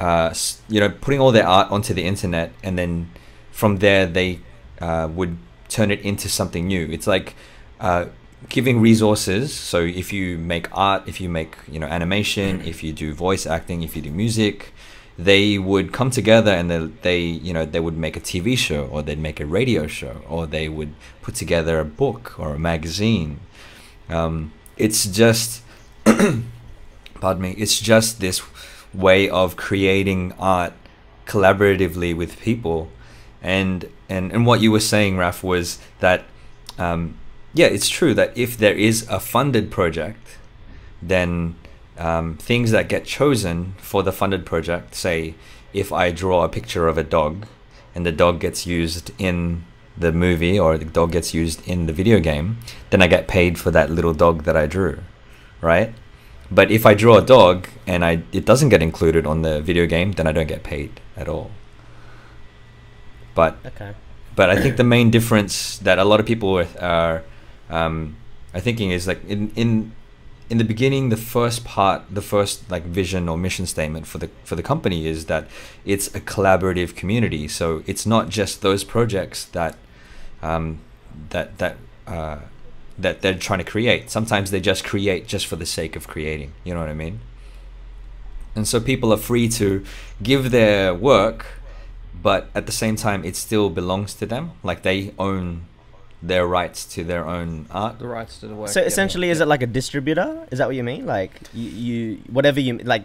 uh, 0.00 0.34
you 0.68 0.80
know 0.80 0.88
putting 0.88 1.20
all 1.20 1.32
their 1.32 1.46
art 1.46 1.70
onto 1.70 1.94
the 1.94 2.04
internet, 2.04 2.52
and 2.62 2.78
then 2.78 3.10
from 3.50 3.78
there 3.78 4.06
they 4.06 4.40
uh, 4.80 5.08
would 5.10 5.36
turn 5.68 5.90
it 5.90 6.00
into 6.00 6.28
something 6.28 6.66
new. 6.66 6.88
It's 6.90 7.06
like 7.06 7.34
uh, 7.80 8.06
giving 8.48 8.80
resources. 8.80 9.52
So 9.52 9.80
if 9.80 10.12
you 10.12 10.38
make 10.38 10.68
art, 10.76 11.04
if 11.06 11.20
you 11.20 11.28
make 11.28 11.56
you 11.68 11.78
know 11.78 11.86
animation, 11.86 12.60
if 12.62 12.82
you 12.82 12.92
do 12.92 13.14
voice 13.14 13.46
acting, 13.46 13.82
if 13.82 13.96
you 13.96 14.02
do 14.02 14.10
music, 14.10 14.72
they 15.18 15.58
would 15.58 15.92
come 15.92 16.10
together 16.10 16.52
and 16.52 16.70
they, 16.70 16.86
they 17.02 17.20
you 17.20 17.52
know 17.52 17.64
they 17.64 17.80
would 17.80 17.96
make 17.96 18.16
a 18.16 18.20
TV 18.20 18.56
show 18.58 18.86
or 18.86 19.02
they'd 19.02 19.18
make 19.18 19.40
a 19.40 19.46
radio 19.46 19.86
show 19.86 20.22
or 20.28 20.46
they 20.46 20.68
would 20.68 20.94
put 21.22 21.34
together 21.34 21.78
a 21.78 21.84
book 21.84 22.38
or 22.38 22.54
a 22.54 22.58
magazine. 22.58 23.40
Um, 24.14 24.52
it's 24.76 25.06
just 25.06 25.62
pardon 26.04 27.42
me. 27.42 27.54
It's 27.58 27.80
just 27.80 28.20
this 28.20 28.42
way 28.92 29.28
of 29.28 29.56
creating 29.56 30.32
art 30.38 30.72
collaboratively 31.26 32.16
with 32.16 32.40
people, 32.40 32.90
and 33.42 33.88
and 34.08 34.32
and 34.32 34.46
what 34.46 34.60
you 34.60 34.70
were 34.70 34.80
saying, 34.80 35.16
Raf, 35.16 35.42
was 35.42 35.78
that 36.00 36.24
um, 36.78 37.18
yeah, 37.52 37.66
it's 37.66 37.88
true 37.88 38.14
that 38.14 38.36
if 38.36 38.56
there 38.56 38.74
is 38.74 39.06
a 39.08 39.20
funded 39.20 39.70
project, 39.70 40.38
then 41.02 41.56
um, 41.98 42.36
things 42.36 42.70
that 42.72 42.88
get 42.88 43.04
chosen 43.04 43.74
for 43.78 44.02
the 44.02 44.12
funded 44.12 44.44
project, 44.44 44.94
say 44.94 45.34
if 45.72 45.92
I 45.92 46.10
draw 46.10 46.44
a 46.44 46.48
picture 46.48 46.88
of 46.88 46.98
a 46.98 47.04
dog 47.04 47.46
and 47.94 48.04
the 48.04 48.12
dog 48.12 48.40
gets 48.40 48.66
used 48.66 49.10
in 49.18 49.64
the 49.96 50.12
movie 50.12 50.58
or 50.58 50.76
the 50.76 50.84
dog 50.84 51.12
gets 51.12 51.34
used 51.34 51.66
in 51.66 51.86
the 51.86 51.92
video 51.92 52.18
game, 52.20 52.58
then 52.90 53.02
I 53.02 53.06
get 53.06 53.28
paid 53.28 53.58
for 53.58 53.70
that 53.70 53.90
little 53.90 54.14
dog 54.14 54.44
that 54.44 54.56
I 54.56 54.66
drew, 54.66 55.00
right? 55.60 55.94
But 56.50 56.70
if 56.70 56.84
I 56.86 56.94
draw 56.94 57.18
a 57.18 57.22
dog 57.22 57.68
and 57.86 58.04
I 58.04 58.22
it 58.32 58.44
doesn't 58.44 58.68
get 58.68 58.82
included 58.82 59.26
on 59.26 59.42
the 59.42 59.60
video 59.60 59.86
game, 59.86 60.12
then 60.12 60.26
I 60.26 60.32
don't 60.32 60.46
get 60.46 60.62
paid 60.62 61.00
at 61.16 61.28
all. 61.28 61.50
But 63.34 63.56
okay. 63.66 63.94
but 64.36 64.50
I 64.50 64.60
think 64.60 64.76
the 64.76 64.84
main 64.84 65.10
difference 65.10 65.78
that 65.78 65.98
a 65.98 66.04
lot 66.04 66.20
of 66.20 66.26
people 66.26 66.64
are, 66.80 67.22
um, 67.70 68.16
are 68.52 68.60
thinking 68.60 68.90
is 68.90 69.06
like 69.06 69.24
in 69.24 69.50
in 69.56 69.92
in 70.50 70.58
the 70.58 70.64
beginning, 70.64 71.08
the 71.08 71.16
first 71.16 71.64
part, 71.64 72.02
the 72.10 72.20
first 72.20 72.70
like 72.70 72.84
vision 72.84 73.28
or 73.28 73.38
mission 73.38 73.66
statement 73.66 74.06
for 74.06 74.18
the 74.18 74.28
for 74.44 74.56
the 74.56 74.62
company 74.62 75.06
is 75.06 75.26
that 75.26 75.48
it's 75.84 76.08
a 76.14 76.20
collaborative 76.20 76.94
community. 76.94 77.48
So 77.48 77.82
it's 77.86 78.04
not 78.04 78.28
just 78.28 78.60
those 78.60 78.84
projects 78.84 79.46
that 79.46 79.76
um, 80.44 80.80
that 81.30 81.58
that 81.58 81.76
uh, 82.06 82.38
that 82.98 83.22
they're 83.22 83.38
trying 83.38 83.58
to 83.58 83.64
create. 83.64 84.10
Sometimes 84.10 84.50
they 84.50 84.60
just 84.60 84.84
create 84.84 85.26
just 85.26 85.46
for 85.46 85.56
the 85.56 85.66
sake 85.66 85.96
of 85.96 86.06
creating. 86.06 86.52
You 86.64 86.74
know 86.74 86.80
what 86.80 86.88
I 86.88 86.94
mean? 86.94 87.20
And 88.54 88.68
so 88.68 88.80
people 88.80 89.12
are 89.12 89.22
free 89.30 89.48
to 89.60 89.84
give 90.22 90.52
their 90.52 90.94
work, 90.94 91.46
but 92.22 92.48
at 92.54 92.66
the 92.66 92.72
same 92.72 92.94
time, 92.94 93.24
it 93.24 93.34
still 93.34 93.68
belongs 93.68 94.14
to 94.14 94.26
them. 94.26 94.52
Like 94.62 94.82
they 94.82 95.12
own 95.18 95.66
their 96.22 96.46
rights 96.46 96.84
to 96.94 97.02
their 97.04 97.26
own 97.26 97.66
art. 97.70 97.98
The 97.98 98.06
rights 98.06 98.38
to 98.40 98.46
the 98.46 98.54
work. 98.54 98.68
So 98.70 98.80
yeah. 98.80 98.86
essentially, 98.86 99.30
is 99.30 99.40
it 99.40 99.48
like 99.48 99.62
a 99.62 99.66
distributor? 99.66 100.46
Is 100.52 100.58
that 100.58 100.68
what 100.68 100.76
you 100.76 100.84
mean? 100.84 101.04
Like 101.04 101.32
you, 101.52 101.68
you 101.68 102.18
whatever 102.30 102.60
you 102.60 102.78
like 102.78 103.04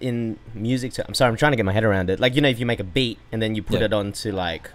in 0.00 0.38
music. 0.54 0.92
To, 0.94 1.06
I'm 1.06 1.14
sorry, 1.14 1.30
I'm 1.30 1.36
trying 1.36 1.52
to 1.52 1.56
get 1.56 1.64
my 1.64 1.72
head 1.72 1.84
around 1.84 2.10
it. 2.10 2.20
Like 2.20 2.34
you 2.34 2.42
know, 2.42 2.48
if 2.48 2.60
you 2.60 2.66
make 2.66 2.80
a 2.80 2.84
beat 2.84 3.18
and 3.32 3.40
then 3.40 3.54
you 3.54 3.62
put 3.62 3.80
Yeah. 3.80 3.86
it 3.86 3.92
onto 3.92 4.32
like 4.32 4.70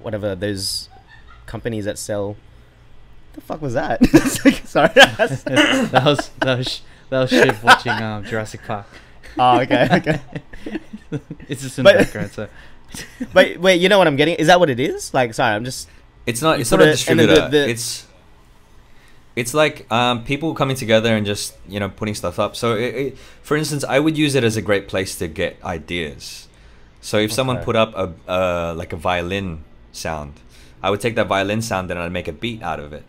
whatever 0.00 0.34
those 0.34 0.88
companies 1.48 1.84
that 1.86 1.98
sell. 1.98 2.36
The 3.32 3.40
fuck 3.40 3.60
was 3.60 3.74
that? 3.74 4.04
sorry. 4.64 4.88
that 4.94 6.02
was 6.04 6.28
that 6.40 6.58
was 6.58 6.82
that 7.10 7.20
was 7.22 7.30
Shiv 7.30 7.64
watching 7.64 7.92
um, 7.92 8.24
Jurassic 8.24 8.60
Park. 8.66 8.86
oh, 9.38 9.60
okay, 9.60 9.88
okay. 9.92 10.20
It's 11.48 11.62
just 11.62 11.78
in 11.78 11.84
But- 11.84 11.98
the 11.98 12.04
background. 12.04 12.30
So 12.32 12.48
But 13.32 13.58
wait, 13.58 13.80
you 13.80 13.88
know 13.88 13.98
what 13.98 14.06
I'm 14.06 14.16
getting? 14.16 14.34
Is 14.36 14.46
that 14.46 14.60
what 14.60 14.70
it 14.70 14.78
is? 14.80 15.12
Like, 15.12 15.34
sorry, 15.34 15.54
I'm 15.56 15.64
just 15.64 15.88
It's 16.26 16.40
not. 16.42 16.60
It's 16.60 16.70
not 16.70 16.80
a 16.80 16.90
it- 16.90 17.08
and 17.08 17.18
the- 17.18 17.26
distributor. 17.26 17.48
the- 17.50 17.68
it's. 17.70 18.06
It's 19.36 19.54
like 19.54 19.86
um, 19.92 20.24
people 20.24 20.52
coming 20.54 20.74
together 20.74 21.14
and 21.14 21.24
just 21.24 21.54
you 21.68 21.78
know 21.78 21.88
putting 21.88 22.14
stuff 22.16 22.40
up. 22.40 22.56
So, 22.56 22.74
it, 22.74 22.94
it, 22.94 23.18
for 23.42 23.56
instance, 23.56 23.84
I 23.84 24.00
would 24.00 24.18
use 24.18 24.34
it 24.34 24.42
as 24.42 24.56
a 24.56 24.62
great 24.62 24.88
place 24.88 25.14
to 25.18 25.28
get 25.28 25.62
ideas. 25.62 26.48
So 27.00 27.18
if 27.18 27.32
someone 27.32 27.58
put 27.62 27.76
up 27.76 27.94
a 27.94 28.12
uh, 28.28 28.74
like 28.74 28.92
a 28.92 28.96
violin 28.96 29.62
sound, 29.92 30.32
I 30.82 30.90
would 30.90 31.00
take 31.00 31.14
that 31.16 31.26
violin 31.26 31.62
sound 31.62 31.90
and 31.90 31.98
I'd 31.98 32.12
make 32.12 32.28
a 32.28 32.32
beat 32.32 32.62
out 32.62 32.80
of 32.80 32.92
it. 32.92 33.04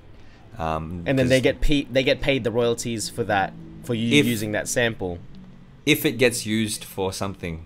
Um, 0.57 1.03
and 1.05 1.17
then 1.17 1.29
they 1.29 1.37
'cause 1.37 1.43
get 1.43 1.61
pe- 1.61 1.85
they 1.91 2.03
get 2.03 2.19
paid 2.21 2.43
the 2.43 2.51
royalties 2.51 3.09
for 3.09 3.23
that 3.25 3.53
for 3.83 3.93
you 3.93 4.19
If- 4.19 4.25
using 4.25 4.51
that 4.53 4.67
sample. 4.67 5.19
if 5.85 6.05
it 6.05 6.13
gets 6.17 6.45
used 6.45 6.83
for 6.83 7.13
something, 7.13 7.63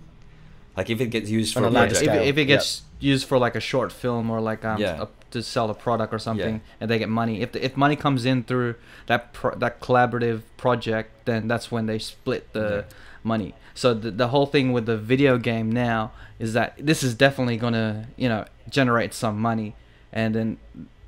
like 0.78 0.90
if 0.90 1.02
it 1.02 1.08
gets 1.08 1.30
used 1.30 1.54
for 1.54 1.64
a 1.64 1.70
a 1.70 1.70
larger 1.70 1.96
if, 1.96 2.04
project. 2.04 2.26
if 2.26 2.38
it 2.38 2.46
gets 2.46 2.82
used 3.00 3.28
for 3.28 3.38
like 3.38 3.56
a 3.56 3.60
short 3.60 3.92
film 3.92 4.30
or 4.30 4.40
like 4.40 4.64
um 4.64 4.80
Yeah. 4.80 5.04
a, 5.04 5.08
to 5.32 5.42
sell 5.42 5.70
a 5.72 5.74
product 5.74 6.14
or 6.14 6.20
something, 6.20 6.56
Yeah. 6.56 6.78
and 6.80 6.90
they 6.92 7.00
get 7.00 7.10
money. 7.10 7.42
If 7.42 7.54
the, 7.54 7.66
if 7.66 7.76
money 7.76 7.96
comes 7.96 8.24
in 8.26 8.44
through 8.44 8.76
that 9.08 9.34
pro- 9.34 9.56
that 9.56 9.82
collaborative 9.82 10.42
project, 10.58 11.26
then 11.26 11.48
that's 11.48 11.72
when 11.72 11.88
they 11.88 11.98
split 11.98 12.54
the 12.54 12.86
Yeah. 12.88 12.96
money. 13.24 13.56
So 13.74 13.94
the 13.96 14.12
the 14.12 14.28
whole 14.28 14.46
thing 14.46 14.72
with 14.72 14.86
the 14.86 14.98
video 14.98 15.38
game 15.40 15.72
now 15.72 16.12
is 16.40 16.54
that 16.54 16.76
this 16.78 17.02
is 17.02 17.16
definitely 17.16 17.58
gonna 17.58 18.08
you 18.18 18.30
know 18.30 18.46
generate 18.70 19.14
some 19.16 19.40
money, 19.40 19.76
and 20.14 20.34
then 20.36 20.58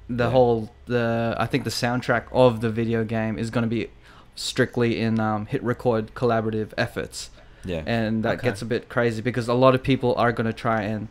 the 0.09 0.25
Yeah. 0.25 0.29
whole 0.31 0.71
the 0.87 1.35
I 1.39 1.45
think 1.45 1.63
the 1.63 1.69
soundtrack 1.69 2.23
of 2.31 2.61
the 2.61 2.69
video 2.69 3.03
game 3.03 3.37
is 3.39 3.49
gonna 3.49 3.67
be 3.67 3.89
strictly 4.35 4.99
in 4.99 5.19
um, 5.19 5.45
hit 5.45 5.63
record 5.63 6.13
collaborative 6.13 6.73
efforts 6.77 7.29
yeah. 7.63 7.81
and 7.85 8.21
that 8.23 8.35
Okay. 8.39 8.47
gets 8.49 8.61
a 8.61 8.65
bit 8.65 8.89
crazy 8.89 9.21
because 9.21 9.47
a 9.47 9.53
lot 9.53 9.73
of 9.73 9.81
people 9.81 10.13
are 10.15 10.31
going 10.33 10.45
to 10.45 10.51
try 10.53 10.81
and 10.81 11.07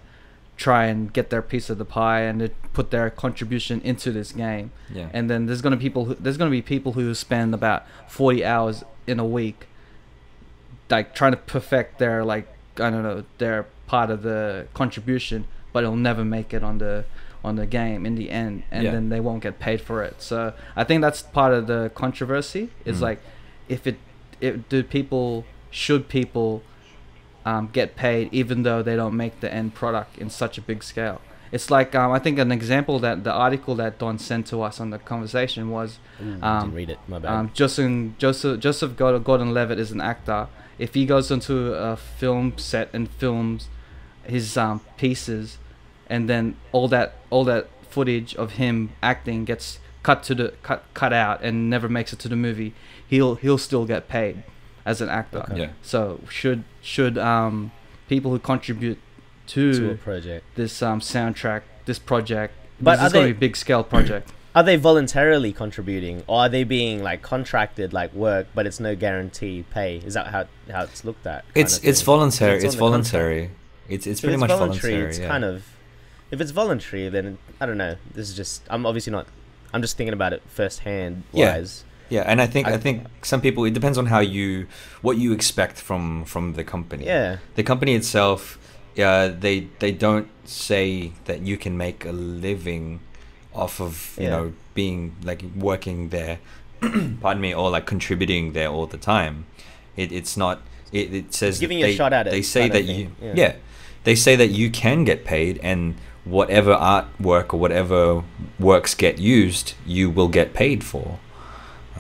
try 0.59 0.85
and 0.85 1.11
get 1.13 1.31
their 1.31 1.41
piece 1.41 1.71
of 1.71 1.79
the 1.79 1.87
pie 1.87 2.21
and 2.21 2.39
to 2.41 2.49
put 2.75 2.91
their 2.91 3.09
contribution 3.11 3.81
into 3.81 4.13
this 4.13 4.31
game 4.31 4.71
yeah. 4.93 5.09
and 5.15 5.31
then 5.31 5.47
there's 5.47 5.63
going 5.63 5.73
to 5.73 5.81
people 5.81 6.05
who, 6.05 6.15
there's 6.15 6.37
going 6.37 6.51
to 6.51 6.55
be 6.55 6.61
people 6.61 6.93
who 6.93 7.15
spend 7.15 7.55
about 7.55 7.85
40 8.09 8.45
hours 8.45 8.85
in 9.07 9.19
a 9.19 9.25
week 9.25 9.67
like 10.91 11.15
trying 11.15 11.33
to 11.33 11.39
perfect 11.39 11.99
their 11.99 12.25
like 12.25 12.47
i 12.77 12.91
don't 12.91 13.03
know 13.03 13.25
their 13.39 13.65
part 13.87 14.11
of 14.11 14.23
the 14.23 14.67
contribution 14.75 15.47
but 15.73 15.83
it'll 15.83 15.97
never 15.97 16.25
make 16.25 16.53
it 16.55 16.63
on 16.63 16.79
the 16.79 17.05
on 17.45 17.57
the 17.57 17.67
game 17.67 18.07
in 18.07 18.15
the 18.15 18.31
end 18.31 18.63
and 18.71 18.85
Yeah. 18.85 18.91
then 18.93 19.09
they 19.11 19.21
won't 19.21 19.43
get 19.43 19.59
paid 19.59 19.81
for 19.81 20.03
it 20.03 20.23
so 20.23 20.53
i 20.75 20.83
think 20.85 21.03
that's 21.03 21.21
part 21.23 21.53
of 21.53 21.67
the 21.67 21.91
controversy 21.95 22.71
is 22.85 22.99
Mm. 22.99 23.03
like 23.09 23.21
if 23.69 23.87
it 23.87 23.97
if 24.41 24.69
do 24.69 24.83
people 24.83 25.45
should 25.71 26.09
people 26.09 26.63
um, 27.45 27.69
get 27.73 27.95
paid 27.97 28.29
even 28.33 28.63
though 28.63 28.83
they 28.83 28.97
don't 28.97 29.17
make 29.17 29.41
the 29.41 29.53
end 29.53 29.75
product 29.75 30.17
in 30.19 30.31
such 30.31 30.57
a 30.57 30.63
big 30.63 30.83
scale 30.83 31.21
it's 31.53 31.71
like 31.71 31.95
um, 31.95 32.11
i 32.13 32.19
think 32.19 32.39
an 32.39 32.51
example 32.51 32.99
that 32.99 33.23
the 33.25 33.33
article 33.33 33.75
that 33.75 33.99
don 33.99 34.19
sent 34.19 34.47
to 34.47 34.63
us 34.63 34.81
on 34.81 34.89
the 34.91 34.99
conversation 34.99 35.71
was 35.71 35.99
Ooh, 36.23 36.39
Um, 36.43 36.61
didn't 36.61 36.75
read 36.75 36.91
it. 36.91 36.99
My 37.09 37.19
bad. 37.19 37.31
um, 37.33 37.51
Joseph 37.53 38.17
Joseph 38.19 38.61
Joseph 38.61 38.97
Gordon 38.97 39.53
Levitt 39.53 39.79
is 39.79 39.91
an 39.93 40.01
actor. 40.01 40.47
If 40.79 40.95
he 40.95 41.05
goes 41.07 41.31
onto 41.31 41.73
a 41.75 41.97
film 41.97 42.55
set 42.57 42.89
and 42.97 43.09
films 43.11 43.69
his 44.25 44.57
um, 44.57 44.81
pieces, 44.97 45.59
and 46.09 46.29
then 46.31 46.57
all 46.73 46.89
that 46.89 47.09
all 47.35 47.45
that 47.53 47.65
footage 47.95 48.31
of 48.43 48.49
him 48.63 48.77
acting 49.03 49.45
gets 49.45 49.67
cut 50.09 50.23
to 50.29 50.35
the 50.41 50.49
cut 50.63 50.81
cut 51.01 51.13
out 51.13 51.39
and 51.47 51.69
never 51.75 51.89
makes 51.89 52.13
it 52.15 52.19
to 52.25 52.29
the 52.29 52.37
movie, 52.37 52.71
he'll 53.13 53.35
he'll 53.43 53.59
still 53.69 53.85
get 53.95 54.03
paid 54.09 54.35
as 54.91 55.01
an 55.01 55.09
actor. 55.09 55.39
Okay. 55.51 55.61
yeah. 55.63 55.71
So 55.83 56.21
should 56.39 56.61
should 56.93 57.17
um, 57.33 57.73
people 58.09 58.31
who 58.31 58.39
contribute 58.39 58.99
to, 59.55 59.73
to 59.75 59.91
a 59.93 59.95
project. 59.97 60.45
this 60.55 60.83
um, 60.83 61.01
soundtrack, 61.01 61.63
this 61.87 61.99
project, 61.99 62.53
But 62.81 62.93
this 62.93 63.01
are 63.03 63.07
is 63.09 63.13
going 63.13 63.25
they- 63.27 63.33
to 63.33 63.35
be 63.35 63.47
a 63.47 63.49
big 63.49 63.57
scale 63.57 63.85
project. 63.85 64.33
Are 64.57 64.63
they 64.63 64.77
voluntarily 64.77 65.53
contributing, 65.53 66.23
or 66.29 66.43
are 66.43 66.49
they 66.49 66.63
being 66.63 67.03
like 67.03 67.23
contracted 67.23 67.93
like 67.93 68.13
work, 68.15 68.47
but 68.55 68.69
it's 68.69 68.79
no 68.79 68.95
guarantee 68.95 69.65
pay? 69.77 69.97
Is 70.09 70.15
that 70.15 70.29
how 70.29 70.45
how 70.71 70.83
it's 70.85 71.05
looked 71.05 71.27
at? 71.27 71.43
kind 71.43 71.57
It's 71.63 71.79
of 71.79 71.85
it's 71.91 72.03
voluntary. 72.03 72.55
It's 72.59 72.65
It's, 72.67 72.75
on 72.77 72.79
contract. 72.93 73.11
voluntary. 73.11 73.51
It's 73.89 74.07
it's 74.07 74.21
pretty 74.21 74.35
it's 74.35 74.41
much 74.41 74.51
voluntary, 74.51 74.93
voluntary. 74.93 75.11
it's 75.11 75.19
yeah. 75.19 75.27
kind 75.35 75.45
of. 75.45 75.57
If 76.35 76.41
it's 76.41 76.51
voluntary, 76.51 77.09
then 77.09 77.39
I 77.61 77.67
don't 77.67 77.79
know. 77.79 77.97
This 78.13 78.29
is 78.29 78.35
just. 78.37 78.63
I'm 78.69 78.85
obviously 78.87 79.13
not. 79.13 79.27
I'm 79.73 79.81
just 79.83 79.97
thinking 79.97 80.13
about 80.13 80.33
it 80.33 80.43
firsthand. 80.49 81.23
Yeah. 81.33 81.57
Wise. 81.59 81.85
Yeah, 82.11 82.23
and 82.27 82.41
I 82.43 82.47
think 82.47 82.67
I, 82.67 82.75
I- 82.75 82.79
think 82.79 83.07
some 83.23 83.41
people 83.41 83.65
it 83.65 83.73
depends 83.73 83.97
on 83.99 84.07
how 84.07 84.19
you 84.19 84.67
what 85.01 85.17
you 85.17 85.33
expect 85.33 85.77
from 85.79 86.25
from 86.25 86.55
the 86.55 86.65
company. 86.65 87.07
Yeah. 87.07 87.39
The 87.55 87.63
company 87.63 87.95
itself, 87.95 88.59
uh, 88.99 89.29
they 89.29 89.69
they 89.79 89.93
don't 89.93 90.29
say 90.45 91.13
that 91.27 91.41
you 91.43 91.57
can 91.57 91.77
make 91.79 92.05
a 92.05 92.13
living 92.13 93.01
off 93.55 93.81
of 93.81 94.17
you 94.19 94.25
Yeah. 94.25 94.31
know 94.31 94.53
being 94.75 95.15
like 95.23 95.43
working 95.57 96.09
there, 96.09 96.41
pardon 97.21 97.41
me, 97.41 97.55
or 97.55 97.71
like 97.71 97.87
contributing 97.87 98.53
there 98.55 98.69
all 98.69 98.87
the 98.87 98.99
time. 98.99 99.47
It 99.97 100.11
it's 100.13 100.37
not. 100.37 100.63
It, 100.93 101.13
it 101.15 101.35
says 101.35 101.59
Giving 101.59 101.79
that 101.81 101.87
you 101.87 101.87
a 101.87 101.91
they, 101.93 101.97
shot 101.97 102.13
at 102.13 102.27
it 102.29 102.31
They 102.31 102.43
say 102.43 102.69
that 102.69 102.85
you 102.85 103.11
yeah. 103.23 103.33
yeah. 103.37 103.53
They 104.05 104.15
say 104.15 104.37
that 104.37 104.51
you 104.51 104.71
can 104.71 105.05
get 105.05 105.25
paid 105.25 105.59
and 105.63 105.95
whatever 106.25 106.75
artwork 106.75 107.53
or 107.53 107.59
whatever 107.61 108.23
works 108.59 108.95
get 108.95 109.19
used, 109.19 109.75
you 109.87 110.11
will 110.11 110.29
get 110.29 110.55
paid 110.55 110.83
for. 110.83 111.19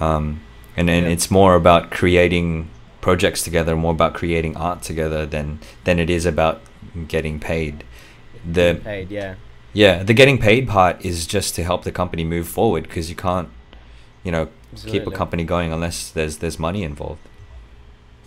Um, 0.00 0.40
and 0.76 0.88
then 0.88 1.04
Yeah. 1.04 1.10
it's 1.10 1.30
more 1.30 1.54
about 1.54 1.90
creating 1.90 2.68
projects 3.00 3.42
together, 3.42 3.76
more 3.76 3.92
about 3.92 4.14
creating 4.14 4.56
art 4.56 4.82
together 4.82 5.26
than 5.26 5.58
than 5.84 5.98
it 5.98 6.08
is 6.10 6.24
about 6.26 6.60
getting 7.08 7.38
paid. 7.38 7.84
The 8.50 8.80
Paid. 8.82 9.10
Yeah. 9.10 9.34
yeah, 9.72 10.02
the 10.02 10.14
getting 10.14 10.38
paid 10.38 10.68
part 10.68 11.04
is 11.04 11.26
just 11.26 11.54
to 11.56 11.62
help 11.62 11.84
the 11.84 11.92
company 11.92 12.24
move 12.24 12.48
forward 12.48 12.84
because 12.84 13.08
you 13.10 13.16
can't, 13.16 13.48
you 14.22 14.32
know, 14.32 14.48
keep 14.86 15.06
a 15.06 15.10
company 15.10 15.44
going 15.44 15.72
unless 15.72 16.10
there's 16.10 16.38
there's 16.38 16.58
money 16.58 16.82
involved. 16.82 17.20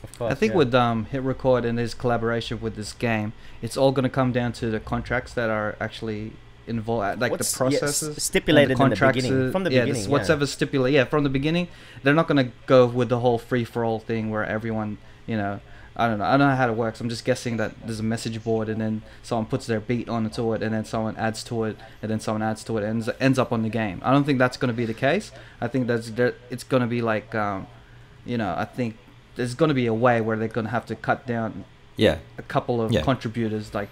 Of 0.04 0.18
course, 0.20 0.32
I 0.32 0.36
think 0.36 0.52
yeah. 0.54 0.58
with 0.58 0.76
um, 0.76 1.06
Hit 1.06 1.22
Record 1.22 1.66
and 1.66 1.78
his 1.80 1.94
collaboration 1.94 2.60
with 2.62 2.76
this 2.76 2.94
game, 2.94 3.34
it's 3.62 3.78
all 3.78 3.92
going 3.92 4.04
to 4.04 4.10
come 4.10 4.32
down 4.32 4.54
to 4.54 4.70
the 4.70 4.80
contracts 4.80 5.34
that 5.34 5.50
are 5.50 5.76
actually 5.80 6.34
involved, 6.68 7.20
like 7.22 7.32
What's- 7.32 7.52
the 7.58 7.64
yeah, 7.66 7.68
s- 7.76 7.80
processes. 7.80 8.08
and 8.10 8.22
stipulated 8.22 8.72
in 8.72 8.78
the 8.78 8.84
contracts, 8.84 9.22
beginning. 9.24 9.50
uh, 9.50 9.52
From 9.52 9.64
the 9.64 9.72
yeah, 9.72 9.82
beginning, 9.86 10.04
yeah. 10.04 10.10
whatever 10.10 10.46
stipulate. 10.46 10.94
Yeah, 10.94 11.06
from 11.06 11.24
the 11.24 11.30
beginning, 11.30 11.68
they're 12.04 12.14
not 12.14 12.28
going 12.28 12.46
to 12.46 12.52
go 12.66 12.86
with 12.86 13.10
the 13.10 13.20
whole 13.20 13.38
free 13.40 13.64
for 13.64 13.84
all 13.86 14.00
thing 14.00 14.30
where 14.30 14.46
everyone, 14.46 14.98
you 15.26 15.38
know, 15.38 15.60
I 16.00 16.08
don't 16.08 16.20
know. 16.20 16.26
I 16.26 16.38
don't 16.38 16.48
know 16.50 16.56
how 16.56 16.70
it 16.70 16.76
works. 16.76 17.02
I'm 17.02 17.10
just 17.10 17.26
guessing 17.26 17.58
that 17.58 17.72
there's 17.84 18.00
a 18.00 18.04
message 18.04 18.44
board 18.44 18.70
and 18.70 18.80
then 18.80 19.02
someone 19.24 19.48
puts 19.48 19.66
their 19.66 19.80
beat 19.80 20.08
onto 20.08 20.54
it 20.54 20.62
and 20.62 20.72
then 20.72 20.86
someone 20.86 21.16
adds 21.18 21.44
to 21.46 21.64
it 21.64 21.76
and 22.04 22.12
then 22.12 22.20
someone 22.20 22.44
adds 22.44 22.64
to 22.66 22.78
it 22.78 22.82
and 22.84 22.90
ends, 23.02 23.10
ends 23.20 23.40
up 23.40 23.52
on 23.52 23.64
the 23.64 23.70
game. 23.70 24.00
I 24.06 24.12
don't 24.12 24.24
think 24.24 24.38
that's 24.38 24.58
going 24.58 24.68
to 24.70 24.78
be 24.78 24.86
the 24.86 24.94
case. 24.94 25.32
I 25.60 25.68
think 25.68 25.88
that's 25.88 26.12
there, 26.12 26.36
it's 26.52 26.64
going 26.64 26.82
to 26.82 26.88
be 26.88 27.02
like, 27.02 27.34
um, 27.34 27.66
you 28.28 28.38
know, 28.38 28.54
I 28.56 28.66
think 28.66 28.96
there's 29.38 29.56
going 29.56 29.70
to 29.70 29.76
be 29.76 29.86
a 29.88 29.94
way 29.94 30.20
where 30.20 30.36
they're 30.36 30.48
going 30.60 30.66
to 30.66 30.72
have 30.72 30.86
to 30.88 30.96
cut 30.96 31.26
down 31.26 31.64
Yeah, 31.96 32.18
a 32.38 32.42
couple 32.44 32.82
of 32.82 32.92
Yeah. 32.92 33.02
contributors 33.04 33.74
like 33.74 33.90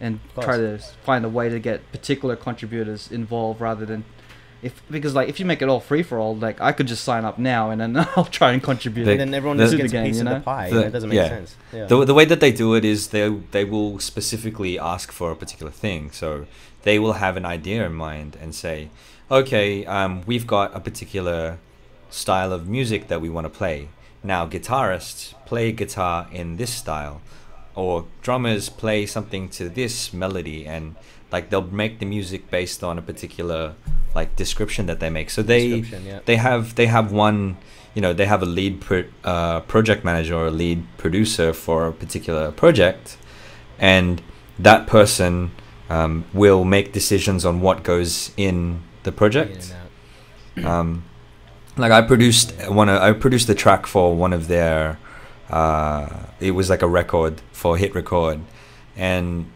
and 0.00 0.20
try 0.40 0.56
to 0.58 0.78
find 1.02 1.24
a 1.24 1.28
way 1.28 1.48
to 1.48 1.58
get 1.58 1.90
particular 1.90 2.36
contributors 2.36 3.10
involved 3.10 3.60
rather 3.60 3.84
than 3.86 4.04
if 4.62 4.82
because 4.90 5.14
like 5.14 5.28
if 5.28 5.38
you 5.40 5.46
make 5.46 5.62
it 5.62 5.68
all 5.68 5.78
free 5.80 6.02
for 6.02 6.18
all 6.18 6.34
like 6.36 6.60
I 6.60 6.72
could 6.72 6.86
just 6.88 7.04
sign 7.04 7.24
up 7.24 7.36
now 7.38 7.70
and 7.70 7.80
then 7.80 7.96
I'll 8.16 8.24
try 8.40 8.50
and 8.52 8.62
contribute 8.62 9.04
They- 9.06 9.12
and 9.12 9.20
then 9.20 9.34
everyone 9.34 9.56
the- 9.56 9.64
just 9.64 9.72
the 9.72 9.78
gets 9.82 9.92
a 9.92 9.96
game, 9.96 10.06
piece 10.06 10.16
you 10.16 10.20
of 10.22 10.24
know? 10.26 10.34
the 10.34 10.40
pie. 10.40 10.70
The- 10.70 10.76
and 10.76 10.84
it 10.86 10.90
doesn't 10.90 11.08
make 11.08 11.16
yeah. 11.16 11.28
sense. 11.28 11.56
Yeah. 11.72 11.86
The, 11.86 12.04
the 12.04 12.14
way 12.14 12.24
that 12.26 12.40
they 12.40 12.52
do 12.52 12.74
it 12.74 12.84
is 12.84 13.08
they 13.08 13.28
they 13.56 13.64
will 13.64 13.98
specifically 14.00 14.78
ask 14.78 15.10
for 15.12 15.30
a 15.30 15.36
particular 15.36 15.72
thing. 15.72 16.10
So 16.12 16.46
they 16.82 16.98
will 16.98 17.14
have 17.14 17.36
an 17.36 17.44
idea 17.46 17.84
in 17.86 17.94
mind 17.94 18.36
and 18.42 18.54
say, 18.54 18.90
okay, 19.30 19.84
um, 19.86 20.22
we've 20.26 20.46
got 20.46 20.74
a 20.76 20.80
particular 20.80 21.58
style 22.10 22.52
of 22.52 22.66
music 22.68 23.08
that 23.08 23.20
we 23.20 23.28
want 23.28 23.44
to 23.44 23.50
play. 23.50 23.88
Now, 24.22 24.46
guitarists 24.46 25.34
play 25.46 25.72
guitar 25.72 26.28
in 26.32 26.56
this 26.56 26.72
style, 26.72 27.20
or 27.74 28.06
drummers 28.22 28.68
play 28.68 29.06
something 29.06 29.48
to 29.50 29.68
this 29.68 30.12
melody, 30.12 30.66
and 30.66 30.96
like 31.30 31.50
they'll 31.50 31.62
make 31.62 31.98
the 31.98 32.06
music 32.06 32.50
based 32.50 32.82
on 32.82 32.98
a 32.98 33.02
particular 33.02 33.74
like 34.14 34.34
description 34.36 34.86
that 34.86 35.00
they 35.00 35.10
make. 35.10 35.30
So 35.30 35.42
they 35.42 35.66
yeah. 35.66 36.20
they 36.24 36.36
have 36.36 36.74
they 36.74 36.86
have 36.86 37.12
one 37.12 37.58
you 37.98 38.02
know 38.02 38.12
they 38.12 38.26
have 38.26 38.42
a 38.42 38.46
lead 38.46 38.80
pro- 38.80 39.10
uh, 39.24 39.58
project 39.60 40.04
manager 40.04 40.36
or 40.36 40.46
a 40.46 40.50
lead 40.50 40.86
producer 40.98 41.52
for 41.52 41.88
a 41.88 41.92
particular 41.92 42.52
project 42.52 43.16
and 43.78 44.22
that 44.58 44.86
person 44.86 45.50
um, 45.90 46.24
will 46.32 46.64
make 46.64 46.92
decisions 46.92 47.44
on 47.44 47.60
what 47.60 47.82
goes 47.82 48.30
in 48.36 48.82
the 49.02 49.10
project 49.10 49.74
um, 50.64 51.02
like 51.78 51.92
I 51.92 52.02
produced 52.02 52.52
one 52.68 52.88
of, 52.88 53.00
I 53.00 53.12
produced 53.12 53.46
the 53.46 53.54
track 53.54 53.86
for 53.86 54.14
one 54.14 54.32
of 54.32 54.48
their 54.48 54.98
uh, 55.50 56.08
it 56.40 56.52
was 56.52 56.70
like 56.70 56.82
a 56.82 56.88
record 56.88 57.40
for 57.52 57.76
hit 57.76 57.94
record. 57.94 58.40
And 58.96 59.50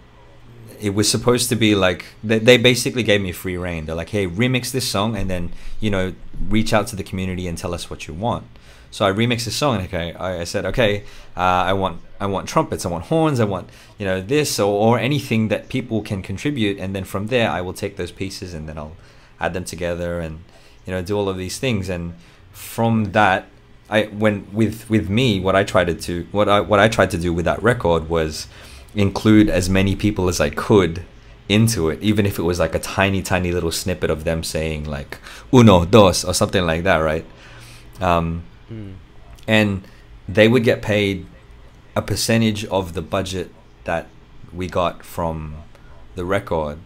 it 0.80 0.94
was 0.94 1.08
supposed 1.08 1.48
to 1.48 1.56
be 1.56 1.74
like 1.74 2.06
they, 2.24 2.38
they 2.38 2.56
basically 2.56 3.02
gave 3.02 3.20
me 3.20 3.32
free 3.32 3.56
reign. 3.56 3.86
They're 3.86 3.94
like 3.94 4.10
hey 4.10 4.26
remix 4.26 4.72
this 4.72 4.88
song 4.88 5.16
and 5.16 5.30
then 5.30 5.52
you 5.80 5.90
know 5.90 6.14
reach 6.48 6.72
out 6.72 6.86
to 6.88 6.96
the 6.96 7.04
community 7.04 7.46
and 7.46 7.56
tell 7.56 7.74
us 7.74 7.88
what 7.88 8.08
you 8.08 8.14
want. 8.14 8.46
So 8.90 9.06
I 9.06 9.12
remixed 9.12 9.44
the 9.44 9.50
song 9.50 9.76
and 9.76 9.84
okay 9.84 10.12
I, 10.14 10.40
I 10.40 10.44
said 10.44 10.64
okay 10.66 11.04
uh, 11.36 11.40
I 11.40 11.72
want 11.72 12.00
I 12.20 12.26
want 12.26 12.48
trumpets 12.48 12.84
I 12.84 12.88
want 12.88 13.04
horns 13.04 13.38
I 13.38 13.44
want 13.44 13.70
you 13.98 14.04
know 14.04 14.20
this 14.20 14.58
or, 14.58 14.72
or 14.72 14.98
anything 14.98 15.48
that 15.48 15.68
people 15.68 16.02
can 16.02 16.20
contribute. 16.20 16.78
And 16.78 16.96
then 16.96 17.04
from 17.04 17.28
there 17.28 17.48
I 17.48 17.60
will 17.60 17.74
take 17.74 17.96
those 17.96 18.10
pieces 18.10 18.52
and 18.52 18.68
then 18.68 18.76
I'll 18.76 18.96
add 19.38 19.54
them 19.54 19.64
together 19.64 20.20
and 20.20 20.42
you 20.86 20.92
know 20.92 21.02
do 21.02 21.16
all 21.16 21.28
of 21.28 21.36
these 21.36 21.58
things. 21.58 21.88
And 21.88 22.14
from 22.52 23.12
that 23.12 23.46
I 23.90 24.04
when 24.04 24.46
with 24.52 24.88
with 24.90 25.08
me 25.08 25.40
what 25.40 25.54
I 25.56 25.64
tried 25.64 25.86
to 25.86 25.94
do 25.94 26.26
what 26.32 26.48
I 26.48 26.60
what 26.60 26.80
I 26.80 26.88
tried 26.88 27.10
to 27.12 27.18
do 27.18 27.32
with 27.32 27.44
that 27.44 27.62
record 27.62 28.08
was 28.08 28.46
include 28.94 29.48
as 29.48 29.68
many 29.70 29.96
people 29.96 30.28
as 30.28 30.40
I 30.40 30.50
could 30.50 31.02
into 31.48 31.88
it 31.90 32.00
even 32.02 32.24
if 32.26 32.38
it 32.38 32.42
was 32.42 32.58
like 32.58 32.74
a 32.74 32.78
tiny 32.78 33.22
tiny 33.22 33.52
little 33.52 33.72
snippet 33.72 34.10
of 34.10 34.24
them 34.24 34.42
saying 34.44 34.84
like 34.84 35.18
uno 35.52 35.84
dos 35.84 36.24
or 36.24 36.32
something 36.34 36.64
like 36.66 36.82
that 36.84 36.98
right? 36.98 37.24
Um, 38.00 38.44
Mm. 38.70 38.94
and 39.46 39.82
they 40.28 40.48
would 40.48 40.64
get 40.64 40.80
paid 40.80 41.26
a 41.94 42.00
percentage 42.00 42.64
of 42.66 42.94
the 42.94 43.02
budget 43.02 43.52
that 43.84 44.06
we 44.52 44.66
got 44.66 45.04
from 45.04 45.56
the 46.14 46.24
record. 46.24 46.78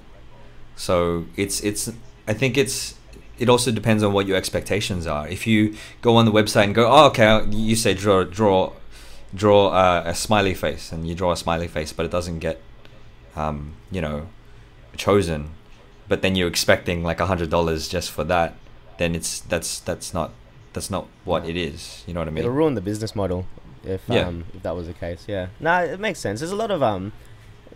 So 0.74 1.26
it's 1.36 1.60
it's 1.60 1.90
i 2.26 2.32
think 2.34 2.56
it's 2.58 2.96
it 3.38 3.48
also 3.48 3.70
depends 3.70 4.02
on 4.02 4.12
what 4.12 4.26
your 4.26 4.36
expectations 4.36 5.06
are 5.06 5.28
if 5.28 5.46
you 5.46 5.74
go 6.02 6.16
on 6.16 6.24
the 6.24 6.32
website 6.32 6.64
and 6.64 6.74
go 6.74 6.86
oh 6.90 7.06
okay 7.06 7.44
you 7.50 7.76
say 7.76 7.92
draw 7.94 8.24
draw 8.24 8.72
draw 9.34 9.68
uh, 9.68 10.02
a 10.06 10.14
smiley 10.14 10.54
face 10.54 10.92
and 10.92 11.06
you 11.08 11.14
draw 11.14 11.32
a 11.32 11.36
smiley 11.36 11.68
face 11.68 11.92
but 11.92 12.06
it 12.06 12.10
doesn't 12.12 12.38
get 12.38 12.60
um, 13.34 13.74
you 13.90 14.00
know 14.00 14.28
chosen 14.96 15.50
but 16.08 16.22
then 16.22 16.34
you're 16.36 16.48
expecting 16.48 17.02
like 17.02 17.20
a 17.20 17.26
hundred 17.26 17.50
dollars 17.50 17.88
just 17.88 18.10
for 18.10 18.24
that 18.24 18.54
then 18.98 19.14
it's 19.14 19.40
that's 19.40 19.80
that's 19.80 20.14
not 20.14 20.30
that's 20.72 20.90
not 20.90 21.06
what 21.24 21.46
it 21.46 21.56
is 21.56 22.02
you 22.06 22.14
know 22.14 22.20
what 22.20 22.28
i 22.28 22.30
mean 22.30 22.38
It'll 22.44 22.52
ruin 22.52 22.74
the 22.74 22.80
business 22.80 23.14
model 23.14 23.46
if 23.84 24.02
Yeah. 24.08 24.28
um 24.28 24.44
if 24.54 24.62
that 24.62 24.74
was 24.74 24.86
the 24.86 24.94
case. 24.94 25.24
Yeah. 25.28 25.46
No, 25.60 25.78
it 25.84 26.00
makes 26.00 26.18
sense. 26.18 26.40
There's 26.40 26.50
a 26.50 26.56
lot 26.56 26.72
of 26.72 26.82
um, 26.82 27.12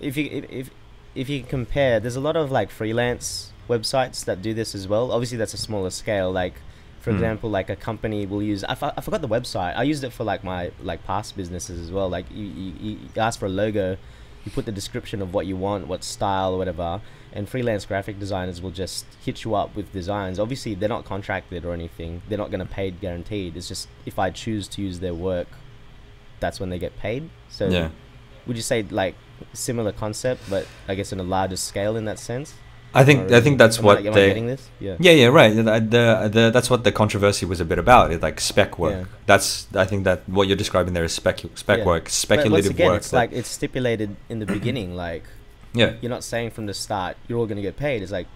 if 0.00 0.16
you 0.16 0.28
if 0.32 0.44
if, 0.50 0.70
if 1.14 1.28
you 1.28 1.44
compare, 1.44 2.00
there's 2.00 2.16
a 2.16 2.20
lot 2.20 2.34
of 2.34 2.50
like 2.50 2.68
freelance 2.70 3.49
websites 3.70 4.24
that 4.26 4.42
do 4.42 4.52
this 4.60 4.74
as 4.74 4.84
well. 4.92 5.12
Obviously, 5.12 5.38
that's 5.38 5.54
a 5.54 5.62
smaller 5.68 5.90
scale. 5.90 6.30
Like, 6.42 6.54
for 7.00 7.10
Hmm. 7.10 7.16
example, 7.16 7.48
like 7.58 7.68
a 7.70 7.76
company 7.76 8.26
will 8.26 8.42
use. 8.42 8.62
I, 8.64 8.72
f- 8.72 8.94
I 8.98 9.00
forgot 9.00 9.22
the 9.22 9.28
website. 9.36 9.74
I 9.76 9.84
used 9.84 10.04
it 10.04 10.12
for 10.12 10.24
like 10.24 10.42
my 10.44 10.70
like 10.90 11.00
past 11.04 11.36
businesses 11.36 11.80
as 11.80 11.90
well. 11.90 12.08
Like 12.16 12.26
you, 12.30 12.44
you, 12.46 12.72
you 12.80 12.98
ask 13.16 13.38
for 13.40 13.46
a 13.46 13.54
logo, 13.62 13.96
you 14.44 14.50
put 14.52 14.66
the 14.66 14.72
description 14.80 15.22
of 15.22 15.32
what 15.32 15.46
you 15.46 15.56
want, 15.56 15.86
what 15.86 16.02
style, 16.04 16.50
or 16.54 16.58
whatever, 16.58 17.00
and 17.32 17.48
freelance 17.48 17.84
graphic 17.86 18.18
designers 18.18 18.60
will 18.60 18.70
just 18.84 19.06
hit 19.24 19.44
you 19.44 19.54
up 19.54 19.74
with 19.76 19.92
designs. 19.92 20.38
Obviously, 20.38 20.74
they're 20.74 20.88
not 20.96 21.04
contracted 21.04 21.64
or 21.64 21.72
anything. 21.72 22.20
They're 22.28 22.38
not 22.44 22.50
going 22.50 22.60
to 22.66 22.72
paid 22.80 23.00
guaranteed. 23.00 23.56
It's 23.56 23.68
just 23.68 23.88
if 24.04 24.18
I 24.18 24.28
choose 24.30 24.68
to 24.74 24.82
use 24.82 24.98
their 25.00 25.14
work, 25.14 25.48
that's 26.40 26.58
when 26.60 26.70
they 26.70 26.78
get 26.78 26.96
paid. 26.98 27.30
So 27.48 27.68
yeah 27.68 27.88
would 28.46 28.56
you 28.56 28.62
say 28.62 28.82
like 28.90 29.14
similar 29.52 29.92
concept, 29.92 30.40
but 30.48 30.66
I 30.88 30.94
guess 30.96 31.12
on 31.12 31.20
a 31.20 31.28
larger 31.36 31.56
scale 31.56 31.94
in 31.96 32.04
that 32.06 32.18
sense? 32.18 32.54
I 32.94 33.04
think 33.04 33.30
Or 33.30 33.34
i 33.36 33.40
think 33.40 33.58
that's 33.58 33.78
what 33.78 33.98
I 33.98 34.02
they 34.02 34.28
getting 34.28 34.46
this? 34.46 34.68
Yeah. 34.80 34.96
Yeah, 34.98 35.12
yeah, 35.12 35.26
right. 35.26 35.54
The, 35.54 35.62
the, 35.62 36.30
the, 36.32 36.50
that's 36.50 36.68
what 36.68 36.82
the 36.84 36.92
controversy 36.92 37.46
was 37.46 37.60
a 37.60 37.64
bit 37.64 37.78
about. 37.78 38.10
It 38.12 38.20
like 38.22 38.40
spec 38.40 38.78
work. 38.78 38.92
Yeah. 38.92 39.04
That's 39.26 39.66
I 39.74 39.84
think 39.84 40.04
that 40.04 40.18
what 40.28 40.48
you're 40.48 40.56
describing 40.64 40.92
there 40.94 41.04
is 41.04 41.12
spec 41.12 41.40
spec 41.54 41.78
Yeah. 41.78 41.84
work, 41.84 42.04
But 42.04 42.12
speculative 42.12 42.66
once 42.72 42.74
again, 42.74 42.88
work. 42.90 42.96
it's 43.02 43.12
like 43.12 43.32
it's 43.32 43.48
stipulated 43.48 44.16
in 44.28 44.38
the 44.40 44.46
beginning. 44.46 44.94
Like 44.96 45.24
yeah, 45.72 45.94
you're 46.00 46.10
not 46.16 46.24
saying 46.24 46.50
from 46.50 46.66
the 46.66 46.74
start 46.74 47.16
you're 47.28 47.38
all 47.38 47.46
gonna 47.46 47.62
get 47.62 47.76
paid. 47.76 48.02
It's 48.02 48.12
like, 48.12 48.26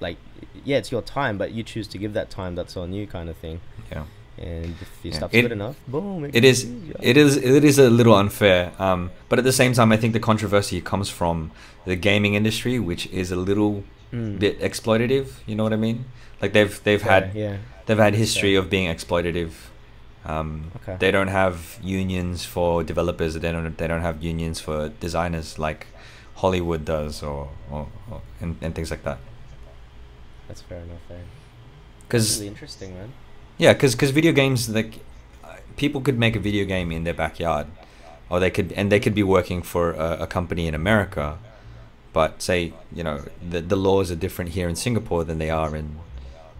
like 0.00 0.18
yeah, 0.64 0.76
it's 0.76 0.90
your 0.92 1.02
time, 1.02 1.38
but 1.38 1.52
you 1.52 1.62
choose 1.62 1.88
to 1.88 1.98
give 1.98 2.12
that 2.12 2.28
time. 2.30 2.54
That's 2.54 2.76
on 2.76 2.92
you, 2.92 3.06
kind 3.06 3.28
of 3.30 3.36
thing. 3.38 3.60
yeah. 3.90 4.04
And 4.42 4.74
if 4.80 4.88
your 5.02 5.12
Yeah. 5.12 5.18
stuff's 5.18 5.34
It- 5.34 5.42
good 5.42 5.52
enough, 5.52 5.76
boom. 5.88 6.24
It 6.32 6.44
is 6.44 6.66
it 7.00 7.16
is 7.16 7.36
it 7.36 7.64
is 7.64 7.78
a 7.78 7.88
little 7.90 8.14
unfair. 8.14 8.72
Um, 8.78 9.10
but 9.28 9.38
at 9.38 9.44
the 9.44 9.52
same 9.52 9.72
time, 9.72 9.92
I 9.92 9.96
think 9.96 10.12
the 10.12 10.20
controversy 10.20 10.80
comes 10.80 11.08
from 11.08 11.50
the 11.86 11.96
gaming 11.96 12.34
industry, 12.34 12.78
which 12.78 13.06
is 13.08 13.30
a 13.32 13.36
little 13.36 13.84
Mm. 14.12 14.38
bit 14.38 14.60
exploitative. 14.60 15.26
You 15.46 15.54
know 15.56 15.64
what 15.64 15.72
I 15.72 15.76
mean? 15.88 16.04
Like 16.40 16.52
they've 16.52 16.74
they've 16.84 17.04
Yeah, 17.04 17.12
had 17.14 17.30
yeah. 17.34 17.56
they've 17.86 17.98
had 18.06 18.14
history 18.14 18.54
of 18.56 18.68
being 18.68 18.88
exploitative. 18.94 19.52
Um, 20.24 20.70
Okay. 20.76 20.96
They 20.98 21.10
don't 21.10 21.28
have 21.28 21.78
unions 21.82 22.44
for 22.44 22.84
developers. 22.84 23.34
They 23.34 23.50
don't. 23.52 23.76
They 23.78 23.86
don't 23.88 24.02
have 24.02 24.22
unions 24.22 24.60
for 24.60 24.88
designers 25.00 25.58
like 25.58 25.86
Hollywood 26.42 26.84
does, 26.84 27.22
or, 27.22 27.48
or, 27.70 27.86
or 28.10 28.20
and, 28.40 28.56
and 28.60 28.74
things 28.74 28.90
like 28.90 29.02
that. 29.04 29.18
That's 30.48 30.62
fair 30.62 30.78
enough. 30.78 31.00
Because 32.06 32.38
really 32.38 32.48
interesting, 32.48 32.94
man. 32.94 33.12
Yeah, 33.58 33.72
because 33.72 33.94
because 33.94 34.10
video 34.10 34.32
games 34.32 34.68
like 34.68 35.00
people 35.76 36.00
could 36.00 36.18
make 36.18 36.36
a 36.36 36.38
video 36.38 36.64
game 36.64 36.92
in 36.92 37.04
their 37.04 37.14
backyard, 37.14 37.66
or 38.28 38.40
they 38.40 38.50
could 38.50 38.72
and 38.72 38.90
they 38.90 39.00
could 39.00 39.14
be 39.14 39.22
working 39.22 39.62
for 39.62 39.92
a, 39.92 40.22
a 40.22 40.26
company 40.26 40.66
in 40.66 40.74
America, 40.74 41.38
but 42.12 42.42
say 42.42 42.72
you 42.92 43.02
know 43.02 43.24
the 43.46 43.60
the 43.60 43.76
laws 43.76 44.10
are 44.10 44.16
different 44.16 44.52
here 44.52 44.68
in 44.68 44.76
Singapore 44.76 45.24
than 45.24 45.38
they 45.38 45.50
are 45.50 45.76
in 45.76 45.98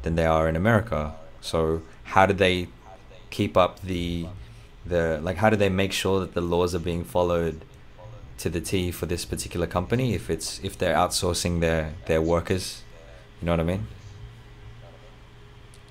than 0.02 0.14
they 0.16 0.26
are 0.26 0.48
in 0.48 0.56
America. 0.56 1.14
So 1.40 1.82
how 2.04 2.26
do 2.26 2.34
they 2.34 2.68
keep 3.30 3.56
up 3.56 3.80
the 3.80 4.26
the 4.84 5.20
like 5.22 5.36
how 5.36 5.50
do 5.50 5.56
they 5.56 5.68
make 5.68 5.92
sure 5.92 6.20
that 6.20 6.34
the 6.34 6.40
laws 6.40 6.74
are 6.74 6.84
being 6.90 7.04
followed 7.04 7.64
to 8.38 8.50
the 8.50 8.60
T 8.60 8.90
for 8.90 9.06
this 9.06 9.24
particular 9.24 9.66
company 9.66 10.14
if 10.14 10.28
it's 10.28 10.60
if 10.62 10.76
they're 10.76 10.96
outsourcing 10.96 11.60
their 11.60 11.94
their 12.06 12.20
workers? 12.20 12.82
You 13.40 13.46
know 13.46 13.52
what 13.52 13.60
I 13.60 13.64
mean? 13.64 13.86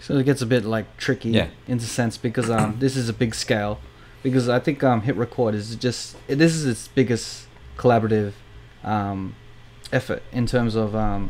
So 0.02 0.18
it 0.18 0.24
gets 0.26 0.42
a 0.42 0.46
bit 0.46 0.66
like 0.66 0.98
tricky 0.98 1.30
Yeah. 1.30 1.48
in 1.68 1.78
the 1.78 1.86
sense 1.86 2.18
because 2.18 2.50
um 2.50 2.76
this 2.80 2.96
is 2.98 3.08
a 3.10 3.14
big 3.14 3.36
scale 3.36 3.80
because 4.24 4.50
I 4.50 4.60
think 4.60 4.84
um 4.84 5.02
Hit 5.02 5.16
Record 5.16 5.56
is 5.56 5.76
just 5.76 6.16
this 6.28 6.54
is 6.54 6.66
its 6.66 6.88
biggest 6.90 7.48
collaborative 7.78 8.34
um 8.84 9.36
effort 9.92 10.24
in 10.32 10.46
terms 10.48 10.76
of 10.76 10.96
um 10.96 11.30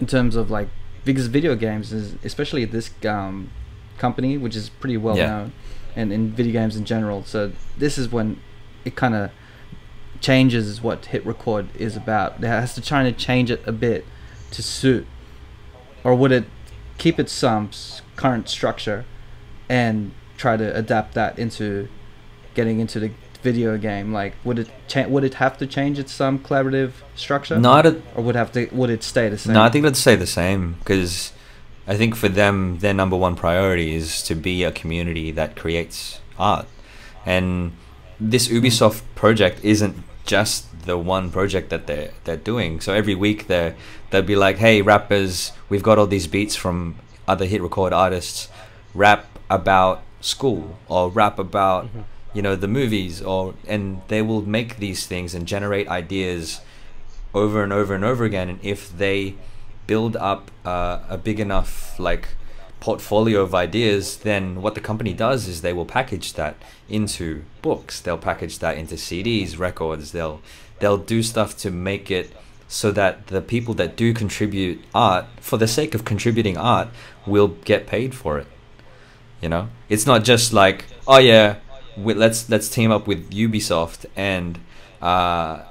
in 0.00 0.06
terms 0.06 0.34
of 0.36 0.50
like 0.50 0.68
because 1.04 1.26
video 1.28 1.54
games 1.54 1.92
is 1.92 2.14
especially 2.24 2.64
this 2.64 2.90
um 3.06 3.50
company 3.98 4.36
which 4.38 4.56
is 4.56 4.68
pretty 4.68 4.96
well 4.96 5.16
Yeah. 5.16 5.26
known 5.26 5.52
and 5.94 6.12
in 6.12 6.30
video 6.32 6.52
games 6.52 6.76
in 6.76 6.84
general 6.84 7.24
so 7.24 7.52
this 7.76 7.98
is 7.98 8.08
when 8.10 8.40
it 8.84 8.96
kind 8.96 9.14
of 9.14 9.30
changes 10.20 10.82
what 10.82 11.06
Hit 11.06 11.24
Record 11.24 11.68
is 11.76 11.96
about 11.96 12.42
it 12.42 12.46
has 12.46 12.74
to 12.74 12.80
try 12.80 13.02
to 13.04 13.12
change 13.12 13.50
it 13.50 13.62
a 13.66 13.72
bit 13.72 14.04
to 14.52 14.62
suit 14.62 15.06
or 16.04 16.14
would 16.14 16.32
it 16.32 16.44
keep 17.00 17.18
its 17.18 17.42
um 17.42 17.70
current 18.14 18.48
structure 18.48 19.04
and 19.68 20.12
try 20.36 20.56
to 20.56 20.76
adapt 20.76 21.14
that 21.14 21.38
into 21.38 21.88
getting 22.54 22.78
into 22.78 23.00
the 23.00 23.10
video 23.42 23.78
game. 23.78 24.12
Like 24.12 24.34
would 24.44 24.58
it 24.60 24.70
cha- 24.86 25.08
would 25.08 25.24
it 25.24 25.34
have 25.34 25.58
to 25.58 25.66
change 25.66 25.98
its 25.98 26.20
um 26.20 26.38
collaborative 26.38 26.92
structure? 27.16 27.58
Not 27.58 27.86
at 27.86 27.96
or 28.14 28.22
would 28.22 28.36
have 28.36 28.52
to 28.52 28.68
would 28.70 28.90
it 28.90 29.02
stay 29.02 29.28
the 29.28 29.38
same? 29.38 29.54
No, 29.54 29.62
I 29.62 29.70
think 29.70 29.84
let's 29.84 29.98
stay 29.98 30.14
the 30.14 30.26
same 30.26 30.74
because 30.80 31.32
I 31.88 31.96
think 31.96 32.14
for 32.14 32.28
them, 32.28 32.78
their 32.78 32.94
number 32.94 33.16
one 33.16 33.34
priority 33.34 33.94
is 33.94 34.22
to 34.24 34.34
be 34.34 34.62
a 34.62 34.70
community 34.70 35.32
that 35.32 35.56
creates 35.56 36.20
art. 36.38 36.66
And 37.26 37.72
this 38.20 38.48
Ubisoft 38.48 39.02
project 39.14 39.64
isn't 39.64 39.96
just 40.36 40.58
the 40.86 40.96
one 40.96 41.30
project 41.30 41.66
that 41.72 41.82
they're 41.88 42.10
they're 42.24 42.44
doing. 42.52 42.80
So 42.84 42.90
every 43.02 43.14
week 43.26 43.40
they 43.50 43.74
they'll 44.10 44.30
be 44.34 44.36
like, 44.46 44.56
"Hey, 44.66 44.76
rappers, 44.92 45.52
we've 45.70 45.82
got 45.88 45.98
all 45.98 46.06
these 46.16 46.28
beats 46.36 46.54
from 46.62 46.76
other 47.32 47.46
hit 47.52 47.60
record 47.62 47.92
artists. 47.92 48.48
Rap 48.94 49.22
about 49.58 49.96
school 50.20 50.62
or 50.88 51.02
rap 51.20 51.38
about 51.38 51.82
Mhm. 51.86 52.04
you 52.36 52.42
know 52.46 52.54
the 52.64 52.68
movies 52.80 53.14
or 53.32 53.54
and 53.74 53.82
they 54.12 54.22
will 54.28 54.42
make 54.58 54.70
these 54.86 55.00
things 55.12 55.34
and 55.34 55.42
generate 55.54 55.86
ideas 56.02 56.60
over 57.42 57.58
and 57.64 57.72
over 57.72 57.92
and 57.98 58.04
over 58.04 58.22
again 58.30 58.48
and 58.52 58.58
if 58.62 58.80
they 59.02 59.34
build 59.86 60.14
up 60.32 60.42
uh, 60.64 60.98
a 61.08 61.16
big 61.28 61.38
enough 61.40 61.98
like 61.98 62.24
portfolio 62.80 63.42
of 63.42 63.54
ideas, 63.54 64.18
then 64.18 64.62
what 64.62 64.74
the 64.74 64.80
company 64.80 65.12
does 65.12 65.46
is 65.46 65.60
they 65.60 65.72
will 65.72 65.86
package 65.86 66.32
that 66.32 66.56
into 66.88 67.44
books. 67.62 68.00
They'll 68.00 68.18
package 68.18 68.58
that 68.58 68.76
into 68.76 68.94
CDs, 68.96 69.58
records. 69.58 70.12
They'll 70.12 70.40
they'll 70.80 70.98
do 70.98 71.22
stuff 71.22 71.56
to 71.58 71.70
make 71.70 72.10
it 72.10 72.32
so 72.66 72.90
that 72.92 73.26
the 73.26 73.42
people 73.42 73.74
that 73.74 73.96
do 73.96 74.14
contribute 74.14 74.82
art 74.94 75.26
for 75.40 75.58
the 75.58 75.68
sake 75.68 75.94
of 75.94 76.04
contributing 76.04 76.56
art 76.56 76.88
will 77.26 77.48
get 77.48 77.86
paid 77.86 78.14
for 78.14 78.38
it. 78.38 78.46
You 79.42 79.48
know, 79.50 79.68
it's 79.88 80.06
not 80.06 80.24
just 80.24 80.52
like 80.52 80.86
oh 81.06 81.18
yeah, 81.18 81.56
we, 81.96 82.14
let's 82.14 82.48
let's 82.48 82.68
team 82.68 82.90
up 82.90 83.06
with 83.06 83.30
Ubisoft 83.30 84.06
and 84.16 84.58
uh, 85.02 85.62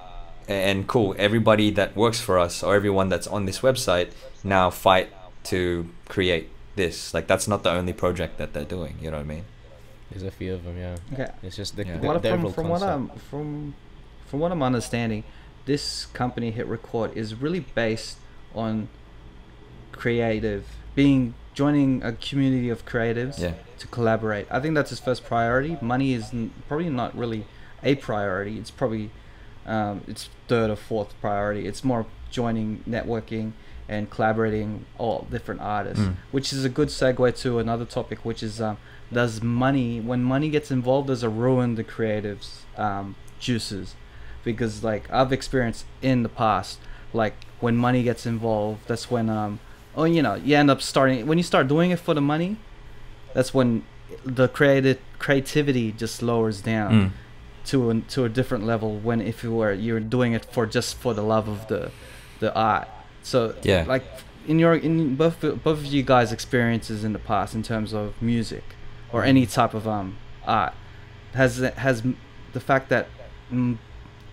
and 0.48 0.88
cool 0.88 1.16
everybody 1.18 1.72
that 1.72 1.96
works 1.96 2.20
for 2.20 2.38
us 2.38 2.64
or 2.64 2.76
everyone 2.76 3.10
that's 3.10 3.28
on 3.28 3.46
this 3.46 3.60
website 3.60 4.12
now 4.44 4.70
fight 4.70 5.10
to 5.44 5.90
create 6.08 6.50
this. 6.80 7.14
Like 7.14 7.28
that's 7.28 7.48
not 7.48 7.62
the 7.64 7.72
only 7.80 7.94
project 7.94 8.38
that 8.40 8.50
they're 8.54 8.72
doing. 8.78 8.96
You 9.02 9.12
know 9.12 9.18
what 9.18 9.30
I 9.32 9.36
mean? 9.36 9.46
There's 10.10 10.24
a 10.24 10.32
few 10.32 10.54
of 10.58 10.64
them, 10.64 10.76
yeah. 10.86 10.96
Okay. 11.14 11.30
It's 11.44 11.56
just 11.56 11.76
the, 11.76 11.86
Yeah. 11.86 11.98
the, 11.98 12.08
What 12.08 12.22
the 12.24 12.30
from, 12.32 12.52
from 12.54 12.68
what. 12.74 12.82
I'm 12.82 13.10
from 13.30 13.76
from 14.30 14.40
what 14.42 14.52
I'm 14.52 14.64
understanding, 14.72 15.24
this 15.66 16.06
company 16.22 16.50
Hit 16.52 16.68
Record 16.68 17.10
is 17.18 17.28
really 17.36 17.62
based 17.82 18.18
on 18.56 18.88
creative 19.92 20.64
being 20.96 21.34
joining 21.54 22.02
a 22.04 22.12
community 22.14 22.70
of 22.70 22.86
creatives 22.86 23.40
Yeah. 23.40 23.54
to 23.80 23.88
collaborate. 23.88 24.48
I 24.50 24.60
think 24.60 24.76
that's 24.76 24.90
his 24.92 25.00
first 25.00 25.26
priority. 25.26 25.78
Money 25.82 26.14
is 26.14 26.26
n- 26.34 26.52
probably 26.68 26.90
not 26.90 27.16
really 27.18 27.46
a 27.84 27.96
priority. 27.96 28.58
It's 28.58 28.72
probably 28.72 29.10
um, 29.66 30.02
it's 30.08 30.30
third 30.48 30.70
or 30.70 30.76
fourth 30.76 31.12
priority. 31.22 31.68
It's 31.68 31.84
more 31.84 32.06
joining, 32.32 32.84
networking, 32.88 33.52
and 33.90 34.10
collaborating 34.10 34.86
all 34.98 35.28
different 35.32 35.60
artists, 35.62 36.04
Mm. 36.06 36.16
which 36.32 36.54
is 36.54 36.64
a 36.64 36.70
good 36.70 36.90
segue 36.90 37.36
to 37.42 37.60
another 37.60 37.86
topic, 37.86 38.24
which 38.24 38.42
is 38.44 38.62
um, 38.62 38.78
does 39.12 39.42
money 39.42 40.00
when 40.00 40.24
money 40.24 40.50
gets 40.50 40.70
involved 40.70 41.08
does 41.08 41.24
it 41.24 41.28
ruin 41.30 41.74
the 41.76 41.84
creatives 41.84 42.48
um, 42.78 43.16
juices 43.40 43.96
because 44.44 44.84
like 44.84 45.04
i've 45.12 45.34
experienced 45.34 45.84
in 46.04 46.22
the 46.24 46.30
past 46.30 46.78
like 47.12 47.34
when 47.60 47.76
money 47.76 48.04
gets 48.04 48.26
involved 48.28 48.80
that's 48.88 49.10
when 49.10 49.28
um 49.30 49.60
oh 49.98 50.04
you 50.04 50.22
know 50.22 50.36
you 50.36 50.56
end 50.56 50.70
up 50.70 50.80
starting 50.82 51.26
when 51.26 51.38
you 51.40 51.44
start 51.44 51.68
doing 51.68 51.90
it 51.90 51.98
for 52.00 52.14
the 52.14 52.22
money 52.22 52.56
that's 53.34 53.52
when 53.54 53.82
the 54.24 54.48
creative 54.48 55.00
creativity 55.18 55.92
just 55.92 56.22
lowers 56.22 56.62
down 56.62 56.92
Mm. 56.92 57.12
to 57.72 57.90
a, 57.90 57.94
to 58.14 58.26
a 58.26 58.30
different 58.30 58.64
level 58.66 58.98
when 59.00 59.20
if 59.22 59.44
you 59.44 59.52
were 59.52 59.74
you're 59.74 60.00
doing 60.00 60.34
it 60.34 60.46
for 60.54 60.66
just 60.68 60.98
for 60.98 61.14
the 61.16 61.24
love 61.24 61.48
of 61.48 61.68
the 61.68 61.92
the 62.40 62.54
art 62.54 62.88
so 63.24 63.56
Yeah. 63.64 63.86
like 63.88 64.04
in 64.48 64.60
your 64.60 64.76
in 64.76 65.16
both 65.16 65.42
both 65.42 65.66
of 65.68 65.86
you 65.86 66.04
guys 66.04 66.32
experiences 66.32 67.04
in 67.04 67.14
the 67.14 67.20
past 67.20 67.54
in 67.54 67.62
terms 67.64 67.94
of 67.94 68.20
music 68.22 68.64
or 69.12 69.24
any 69.24 69.46
type 69.46 69.74
of 69.74 69.88
um 69.88 70.18
art 70.46 70.74
has 71.34 71.58
has 71.58 72.04
the 72.54 72.60
fact 72.60 72.90
that 72.90 73.08
mm, 73.52 73.78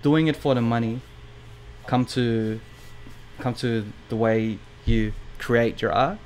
doing 0.02 0.26
it 0.28 0.36
for 0.36 0.54
the 0.54 0.60
money 0.60 1.00
come 1.86 2.04
to 2.06 2.60
come 3.40 3.54
to 3.54 3.84
the 4.08 4.16
way 4.16 4.58
you 4.86 5.12
create 5.38 5.82
your 5.82 5.92
art 5.92 6.18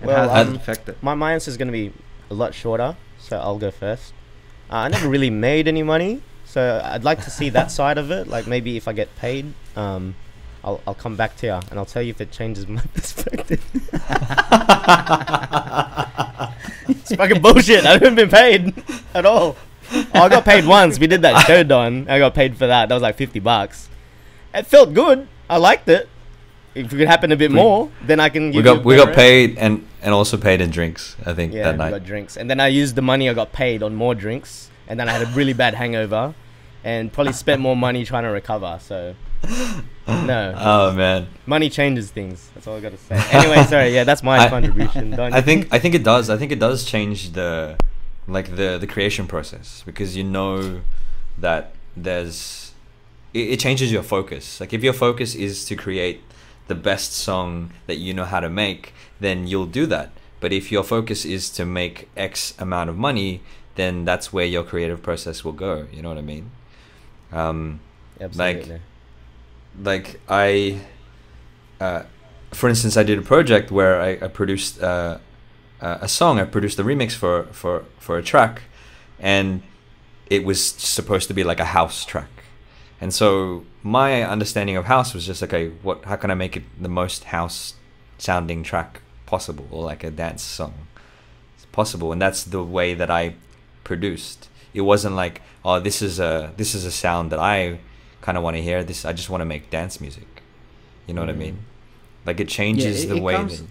and 0.00 0.08
Well, 0.08 0.28
how 0.28 0.34
does 0.34 0.48
um, 0.48 0.54
it 0.54 0.56
affect 0.60 0.88
it 0.88 1.02
My, 1.02 1.14
my 1.14 1.32
answer 1.32 1.50
is 1.50 1.56
going 1.56 1.68
to 1.68 1.72
be 1.72 1.92
a 2.30 2.34
lot 2.34 2.54
shorter, 2.54 2.96
so 3.18 3.38
I'll 3.38 3.58
go 3.58 3.70
first. 3.70 4.12
Uh, 4.70 4.76
I 4.76 4.88
never 4.88 5.08
really 5.08 5.30
made 5.30 5.68
any 5.68 5.82
money, 5.82 6.22
so 6.44 6.80
I'd 6.84 7.04
like 7.04 7.22
to 7.24 7.30
see 7.30 7.50
that 7.50 7.70
side 7.78 7.98
of 7.98 8.10
it. 8.10 8.26
Like 8.26 8.46
maybe 8.46 8.76
if 8.76 8.88
I 8.88 8.92
get 8.94 9.14
paid, 9.16 9.52
um, 9.76 10.14
I'll, 10.64 10.80
I'll 10.86 10.94
come 10.94 11.16
back 11.16 11.36
to 11.38 11.46
you 11.46 11.52
and 11.70 11.78
I'll 11.78 11.84
tell 11.86 12.02
you 12.02 12.10
if 12.10 12.20
it 12.20 12.30
changes 12.30 12.66
my 12.68 12.80
perspective. 12.94 13.62
it's 16.88 17.14
fucking 17.14 17.42
bullshit. 17.42 17.84
I 17.84 17.92
haven't 17.94 18.14
been 18.14 18.30
paid 18.30 18.74
at 19.14 19.26
all. 19.26 19.56
Oh, 19.92 20.10
I 20.22 20.28
got 20.28 20.44
paid 20.44 20.66
once. 20.66 20.98
We 20.98 21.06
did 21.06 21.22
that 21.22 21.46
show, 21.46 21.62
Don. 21.64 22.08
I 22.08 22.18
got 22.18 22.34
paid 22.34 22.56
for 22.56 22.66
that. 22.66 22.88
That 22.88 22.94
was 22.94 23.02
like 23.02 23.16
50 23.16 23.40
bucks. 23.40 23.88
It 24.54 24.66
felt 24.66 24.94
good. 24.94 25.26
I 25.50 25.56
liked 25.58 25.88
it. 25.88 26.08
If 26.74 26.86
it 26.92 26.96
could 26.96 27.08
happen 27.08 27.32
a 27.32 27.36
bit 27.36 27.50
We- 27.50 27.56
more, 27.56 27.90
then 28.02 28.18
I 28.20 28.30
can. 28.30 28.46
We 28.46 28.52
give 28.52 28.64
you 28.64 28.72
a 28.72 28.76
got 28.76 28.84
we 28.84 28.96
got 28.96 29.14
paid 29.14 29.58
and 29.58 29.86
and 30.00 30.14
also 30.14 30.38
paid 30.38 30.62
in 30.62 30.70
drinks. 30.70 31.16
I 31.26 31.34
think 31.34 31.52
yeah, 31.52 31.64
that 31.64 31.76
night. 31.76 31.90
got 31.90 32.04
drinks, 32.04 32.38
and 32.38 32.48
then 32.48 32.60
I 32.60 32.68
used 32.68 32.94
the 32.94 33.02
money 33.02 33.28
I 33.28 33.34
got 33.34 33.52
paid 33.52 33.82
on 33.82 33.94
more 33.94 34.14
drinks, 34.14 34.70
and 34.88 34.98
then 34.98 35.06
I 35.06 35.12
had 35.12 35.20
a 35.20 35.26
really 35.32 35.52
bad 35.52 35.74
hangover, 35.74 36.34
and 36.82 37.12
probably 37.12 37.34
spent 37.34 37.60
more 37.60 37.76
money 37.76 38.06
trying 38.06 38.22
to 38.22 38.30
recover. 38.30 38.78
So, 38.80 39.14
no, 40.08 40.54
Oh 40.56 40.92
man. 40.92 41.28
money 41.46 41.70
changes 41.70 42.10
things. 42.10 42.50
That's 42.54 42.66
all 42.66 42.76
I 42.76 42.80
got 42.80 42.92
to 42.92 42.98
say. 42.98 43.16
Anyway, 43.30 43.62
sorry. 43.68 43.94
Yeah, 43.94 44.04
that's 44.04 44.22
my 44.22 44.38
I- 44.38 44.48
contribution. 44.48 45.10
Don't 45.18 45.32
I 45.32 45.40
think 45.40 45.68
I 45.72 45.78
think 45.78 45.94
it 45.94 46.02
does. 46.02 46.28
I 46.30 46.36
think 46.36 46.50
it 46.52 46.58
does 46.58 46.84
change 46.84 47.32
the 47.32 47.76
like 48.26 48.56
the 48.56 48.78
the 48.78 48.86
creation 48.86 49.26
process 49.26 49.82
because 49.86 50.16
you 50.16 50.24
know 50.24 50.80
that 51.38 51.72
there's 51.96 52.72
it, 53.32 53.50
it 53.52 53.60
changes 53.60 53.92
your 53.92 54.02
focus. 54.02 54.60
Like 54.60 54.72
if 54.72 54.82
your 54.82 54.92
focus 54.92 55.34
is 55.34 55.64
to 55.66 55.76
create 55.76 56.20
the 56.68 56.74
best 56.74 57.12
song 57.12 57.70
that 57.86 57.98
you 57.98 58.12
know 58.14 58.24
how 58.24 58.40
to 58.40 58.48
make, 58.48 58.92
then 59.20 59.46
you'll 59.46 59.66
do 59.66 59.86
that. 59.86 60.10
But 60.40 60.52
if 60.52 60.72
your 60.72 60.82
focus 60.84 61.24
is 61.24 61.48
to 61.50 61.64
make 61.64 62.08
X 62.16 62.54
amount 62.58 62.90
of 62.90 62.96
money, 62.96 63.40
then 63.76 64.04
that's 64.04 64.32
where 64.32 64.44
your 64.46 64.64
creative 64.64 65.00
process 65.02 65.44
will 65.44 65.52
go. 65.52 65.86
You 65.92 66.02
know 66.02 66.08
what 66.08 66.18
I 66.18 66.22
mean? 66.22 66.50
Um, 67.32 67.80
absolutely. 68.20 68.72
like 68.72 68.80
I, 70.28 70.80
uh, 71.80 72.02
for 72.52 72.68
instance, 72.68 72.96
I 72.96 73.02
did 73.02 73.18
a 73.18 73.22
project 73.22 73.70
where 73.70 74.00
I, 74.00 74.10
I 74.24 74.28
produced 74.28 74.82
uh, 74.82 75.18
uh, 75.80 75.98
a 76.00 76.08
song. 76.08 76.38
I 76.38 76.44
produced 76.44 76.78
a 76.78 76.84
remix 76.84 77.12
for 77.12 77.44
for 77.52 77.84
for 77.98 78.18
a 78.18 78.22
track, 78.22 78.62
and 79.18 79.62
it 80.26 80.44
was 80.44 80.64
supposed 80.64 81.28
to 81.28 81.34
be 81.34 81.44
like 81.44 81.60
a 81.60 81.66
house 81.66 82.04
track. 82.04 82.28
And 83.00 83.12
so 83.12 83.64
my 83.82 84.22
understanding 84.22 84.76
of 84.76 84.84
house 84.84 85.14
was 85.14 85.26
just 85.26 85.42
okay. 85.42 85.70
What? 85.82 86.04
How 86.04 86.16
can 86.16 86.30
I 86.30 86.34
make 86.34 86.56
it 86.56 86.64
the 86.80 86.88
most 86.88 87.24
house 87.24 87.74
sounding 88.18 88.62
track 88.62 89.00
possible, 89.26 89.66
or 89.70 89.84
like 89.84 90.04
a 90.04 90.10
dance 90.10 90.42
song 90.42 90.86
possible? 91.72 92.12
And 92.12 92.22
that's 92.22 92.44
the 92.44 92.62
way 92.62 92.94
that 92.94 93.10
I 93.10 93.34
produced. 93.82 94.48
It 94.72 94.82
wasn't 94.82 95.16
like, 95.16 95.42
oh, 95.64 95.80
this 95.80 96.00
is 96.00 96.20
a 96.20 96.52
this 96.56 96.74
is 96.74 96.84
a 96.84 96.92
sound 96.92 97.32
that 97.32 97.40
I 97.40 97.80
kind 98.22 98.38
of 98.38 98.42
want 98.44 98.56
to 98.56 98.62
hear. 98.62 98.82
This 98.82 99.04
I 99.04 99.12
just 99.12 99.28
want 99.30 99.42
to 99.42 99.44
make 99.54 99.68
dance 99.70 100.00
music. 100.00 100.42
You 101.06 101.12
know 101.14 101.20
what 101.20 101.30
I 101.30 101.34
mean? 101.34 101.58
Like 102.24 102.40
it 102.40 102.48
changes 102.48 103.04
it- 103.04 103.08
the 103.08 103.16
it 103.16 103.22
way. 103.22 103.34
comes- 103.34 103.60
that, 103.60 103.68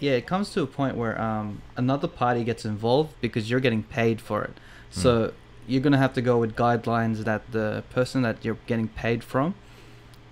yeah 0.00 0.12
it 0.12 0.26
comes 0.26 0.50
to 0.54 0.60
a 0.62 0.66
point 0.66 0.96
where 0.96 1.14
um, 1.28 1.62
another 1.76 2.08
party 2.08 2.42
gets 2.44 2.64
involved 2.64 3.10
because 3.20 3.48
you're 3.48 3.60
getting 3.68 3.84
paid 3.84 4.20
for 4.20 4.42
it 4.48 4.54
Hmm. 4.92 5.00
so 5.02 5.32
you're 5.68 5.80
gonna 5.86 6.02
have 6.06 6.12
to 6.14 6.20
go 6.30 6.36
with 6.42 6.52
guidelines 6.56 7.18
that 7.28 7.42
the 7.52 7.84
person 7.96 8.22
that 8.22 8.44
you're 8.44 8.58
getting 8.66 8.88
paid 8.88 9.22
from 9.22 9.54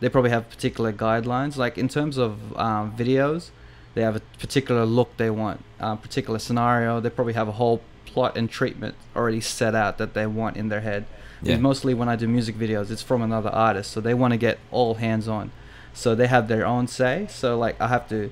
they 0.01 0.09
probably 0.09 0.31
have 0.31 0.44
particular 0.51 0.92
guidelines 0.92 1.57
like 1.57 1.79
in 1.79 1.88
terms 1.88 2.18
of 2.18 2.31
um, 2.59 2.85
videos 3.03 3.51
they 3.94 4.02
have 4.02 4.16
a 4.16 4.20
particular 4.38 4.85
look 4.85 5.16
they 5.16 5.31
want 5.31 5.62
a 5.81 5.96
particular 5.96 6.38
scenario 6.38 7.00
they 7.00 7.11
probably 7.11 7.35
have 7.35 7.48
a 7.48 7.52
whole 7.52 7.81
plot 8.07 8.37
and 8.37 8.50
treatment 8.50 8.94
already 9.16 9.40
set 9.40 9.74
out 9.74 9.98
that 9.98 10.14
they 10.14 10.26
want 10.26 10.57
in 10.57 10.68
their 10.68 10.81
head 10.81 11.05
Yeah. 11.42 11.57
mostly 11.57 11.94
when 11.94 12.09
i 12.09 12.16
do 12.16 12.26
music 12.28 12.57
videos 12.57 12.90
it's 12.90 13.02
from 13.02 13.22
another 13.22 13.50
artist 13.50 13.90
so 13.90 14.00
they 14.00 14.14
want 14.14 14.33
to 14.33 14.38
get 14.38 14.59
all 14.70 14.94
hands 14.94 15.28
on 15.28 15.50
so 15.94 16.14
they 16.14 16.26
have 16.26 16.48
their 16.48 16.64
own 16.66 16.87
say 16.88 17.26
so 17.31 17.59
like 17.59 17.81
i 17.81 17.88
have 17.88 18.09
to 18.09 18.31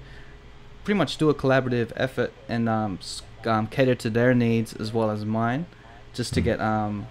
pretty 0.84 0.98
much 0.98 1.16
do 1.18 1.28
a 1.30 1.34
collaborative 1.34 1.92
effort 1.96 2.32
and 2.48 2.68
um, 2.68 2.98
um, 3.46 3.66
cater 3.66 3.94
to 3.94 4.08
their 4.10 4.34
needs 4.34 4.72
as 4.74 4.92
well 4.92 5.10
as 5.10 5.24
mine 5.24 5.66
just 6.14 6.32
to 6.34 6.40
Mhm. 6.40 6.44
get 6.44 6.60
um 6.60 7.06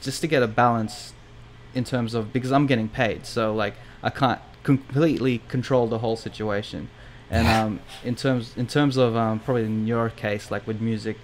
just 0.00 0.20
to 0.20 0.26
get 0.26 0.42
a 0.42 0.46
balance 0.48 1.12
in 1.74 1.84
terms 1.84 2.14
of 2.14 2.32
because 2.32 2.52
I'm 2.52 2.66
getting 2.66 2.88
paid 2.88 3.26
so 3.26 3.54
like 3.54 3.74
I 4.02 4.10
can't 4.10 4.40
completely 4.62 5.38
control 5.48 5.86
the 5.88 5.98
whole 5.98 6.16
situation 6.16 6.88
and 7.32 7.48
um 7.48 7.80
in 8.04 8.14
terms 8.14 8.52
in 8.56 8.66
terms 8.66 8.96
of 8.96 9.16
um 9.16 9.40
probably 9.40 9.64
in 9.64 9.86
your 9.86 10.10
case 10.10 10.50
like 10.50 10.66
with 10.66 10.80
music 10.80 11.16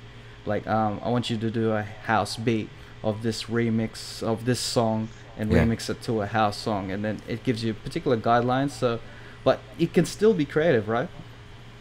like 0.47 0.67
um 0.67 1.01
I 1.05 1.09
want 1.11 1.31
you 1.31 1.37
to 1.39 1.51
do 1.51 1.73
a 1.73 1.83
house 1.83 2.37
beat 2.37 2.69
of 3.05 3.23
this 3.23 3.45
remix 3.45 4.23
of 4.23 4.45
this 4.45 4.61
song 4.61 5.09
and 5.39 5.51
Yeah. 5.53 5.65
remix 5.65 5.89
it 5.91 6.03
to 6.03 6.23
a 6.23 6.27
house 6.27 6.57
song 6.57 6.91
and 6.91 7.05
then 7.05 7.21
it 7.29 7.45
gives 7.45 7.63
you 7.65 7.75
particular 7.75 8.17
guidelines 8.17 8.71
so 8.73 9.01
but 9.45 9.61
it 9.79 9.93
can 9.93 10.05
still 10.07 10.35
be 10.35 10.45
creative 10.45 10.89
right 10.89 11.09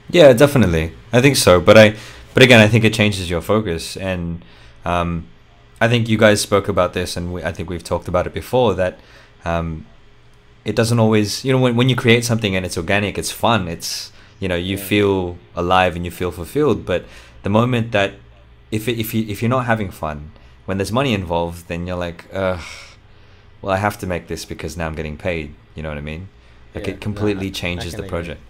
Yeah, 0.10 0.34
definitely. 0.34 0.94
I 1.12 1.22
think 1.22 1.36
so. 1.36 1.60
But 1.60 1.78
I, 1.78 1.96
but 2.34 2.44
again, 2.44 2.62
I 2.62 2.68
think 2.68 2.84
it 2.86 2.94
changes 2.94 3.30
your 3.30 3.42
focus, 3.42 3.98
and 3.98 4.42
um, 4.86 5.28
I 5.82 5.88
think 5.90 6.08
you 6.08 6.18
guys 6.18 6.40
spoke 6.42 6.70
about 6.70 6.94
this, 6.94 7.18
and 7.18 7.34
we, 7.34 7.44
I 7.44 7.52
think 7.52 7.70
we've 7.70 7.84
talked 7.84 8.08
about 8.08 8.26
it 8.26 8.34
before 8.34 8.74
that 8.76 9.00
um, 9.44 9.86
it 10.64 10.76
doesn't 10.76 11.00
always, 11.00 11.44
you 11.46 11.52
know, 11.54 11.60
when 11.60 11.76
when 11.76 11.90
you 11.90 11.96
create 11.96 12.24
something 12.24 12.56
and 12.56 12.66
it's 12.66 12.78
organic, 12.78 13.18
it's 13.18 13.32
fun, 13.32 13.68
it's 13.68 14.12
you 14.40 14.48
know, 14.48 14.56
you 14.56 14.78
Yeah. 14.78 14.84
feel 14.84 15.38
alive 15.56 15.96
and 15.96 16.06
you 16.06 16.12
feel 16.12 16.32
fulfilled. 16.32 16.86
But 16.86 17.06
the 17.44 17.50
moment 17.50 17.92
that 17.92 18.12
if 18.72 18.88
if 18.88 19.14
you 19.14 19.26
if 19.28 19.42
you're 19.42 19.50
not 19.58 19.66
having 19.66 19.92
fun, 19.92 20.32
when 20.66 20.78
there's 20.78 20.92
money 20.92 21.14
involved, 21.14 21.68
then 21.68 21.88
you're 21.88 21.98
like, 22.08 22.26
ugh, 22.34 22.60
well, 23.62 23.74
I 23.74 23.78
have 23.78 23.98
to 24.00 24.08
make 24.08 24.28
this 24.28 24.46
because 24.46 24.78
now 24.78 24.88
I'm 24.88 24.96
getting 24.96 25.18
paid. 25.18 25.54
You 25.76 25.84
know 25.84 25.90
what 25.90 25.98
I 25.98 26.02
mean? 26.02 26.28
Like 26.76 26.88
Yeah, 26.88 26.94
it 26.94 27.02
completely 27.02 27.48
I- 27.48 27.50
I 27.50 27.54
changes 27.54 27.94
can 27.94 28.02
the 28.02 28.08
agree. 28.08 28.10
project. 28.10 28.42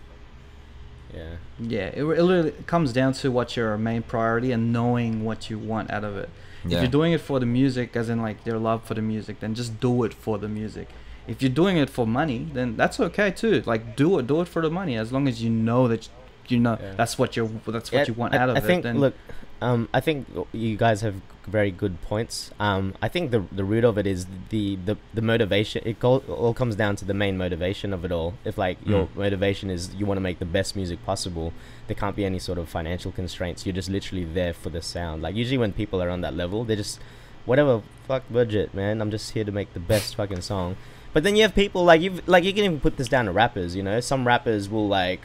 Yeah. 1.14 1.36
Yeah, 1.60 1.88
it, 1.94 2.04
it 2.04 2.04
really 2.06 2.52
comes 2.68 2.94
down 2.94 3.14
to 3.14 3.32
what 3.32 3.56
your 3.56 3.78
main 3.78 4.04
priority 4.04 4.52
and 4.52 4.72
knowing 4.74 5.24
what 5.26 5.50
you 5.50 5.58
want 5.58 5.90
out 5.92 6.04
of 6.04 6.16
it. 6.18 6.30
yeah. 6.66 6.76
If 6.78 6.82
you're 6.84 6.92
doing 6.92 7.14
it 7.14 7.22
for 7.22 7.40
the 7.40 7.46
music, 7.46 7.96
as 7.96 8.10
in 8.10 8.22
like 8.22 8.46
your 8.46 8.60
love 8.60 8.84
for 8.84 8.94
the 8.94 9.02
music, 9.02 9.40
then 9.40 9.56
just 9.56 9.80
do 9.80 10.04
it 10.04 10.14
for 10.14 10.38
the 10.38 10.48
music. 10.50 10.90
If 11.28 11.42
you're 11.42 11.52
doing 11.52 11.78
it 11.78 11.90
for 11.90 12.08
money, 12.08 12.48
then 12.54 12.78
that's 12.78 13.00
okay 13.00 13.32
too. 13.32 13.62
Like 13.66 13.96
do 13.96 14.18
it, 14.20 14.28
do 14.28 14.42
it 14.42 14.48
for 14.48 14.62
the 14.62 14.70
money, 14.70 14.96
as 14.98 15.12
long 15.12 15.28
as 15.28 15.44
you 15.44 15.50
know 15.50 15.88
that 15.88 16.08
you 16.48 16.60
know 16.60 16.78
Yeah. 16.82 16.94
that's 16.96 17.18
what 17.20 17.36
you're 17.36 17.50
that's 17.68 17.92
what 17.92 18.00
Yeah, 18.00 18.06
you 18.08 18.14
want 18.14 18.34
I, 18.34 18.38
out 18.38 18.50
of 18.50 18.56
I 18.56 18.60
it. 18.60 18.64
think 18.64 18.84
then 18.84 19.00
look, 19.00 19.14
um, 19.62 19.90
I 19.94 20.00
think 20.00 20.28
you 20.54 20.78
guys 20.78 21.02
have 21.02 21.16
very 21.46 21.72
good 21.72 22.02
points. 22.02 22.52
Um, 22.60 22.94
I 23.02 23.08
think 23.10 23.32
the 23.32 23.44
the 23.52 23.64
root 23.66 23.84
of 23.84 23.98
it 23.98 24.08
is 24.08 24.26
the 24.50 24.78
the, 24.86 24.96
the 25.14 25.22
motivation. 25.22 25.82
It 25.86 26.02
all, 26.04 26.20
all 26.30 26.54
comes 26.54 26.76
down 26.76 26.96
to 26.98 27.06
the 27.06 27.14
main 27.14 27.38
motivation 27.38 27.92
of 27.94 28.06
it 28.06 28.12
all. 28.12 28.36
If 28.46 28.58
like 28.58 28.78
your 28.86 29.08
Mm. 29.08 29.16
motivation 29.16 29.70
is 29.70 29.94
you 29.96 30.06
want 30.06 30.18
to 30.18 30.22
make 30.30 30.40
the 30.40 30.46
best 30.46 30.76
music 30.76 31.04
possible, 31.06 31.52
there 31.88 31.96
can't 31.96 32.16
be 32.16 32.24
any 32.26 32.40
sort 32.40 32.58
of 32.58 32.70
financial 32.70 33.12
constraints. 33.12 33.66
You're 33.66 33.76
just 33.76 33.90
literally 33.90 34.24
there 34.26 34.54
for 34.54 34.70
the 34.70 34.82
sound. 34.82 35.22
Like 35.22 35.36
usually 35.36 35.58
when 35.58 35.74
people 35.74 36.02
are 36.02 36.10
on 36.10 36.22
that 36.22 36.34
level, 36.36 36.64
they 36.64 36.76
just 36.78 37.00
whatever 37.46 37.82
fuck 38.08 38.24
budget, 38.32 38.74
man. 38.74 39.02
I'm 39.02 39.12
just 39.12 39.32
here 39.32 39.44
to 39.44 39.52
make 39.52 39.74
the 39.74 39.80
best 39.82 40.16
fucking 40.16 40.42
song. 40.42 40.76
But 41.18 41.24
then 41.24 41.36
you 41.36 41.42
have 41.42 41.56
people 41.56 41.84
like 41.84 42.00
you 42.00 42.22
like 42.28 42.44
you 42.44 42.54
can 42.54 42.64
even 42.64 42.80
put 42.80 42.98
this 42.98 43.08
down 43.08 43.26
to 43.26 43.32
rappers. 43.32 43.76
You 43.76 43.82
know, 43.82 44.00
some 44.02 44.28
rappers 44.28 44.70
will 44.70 44.88
like 44.88 45.22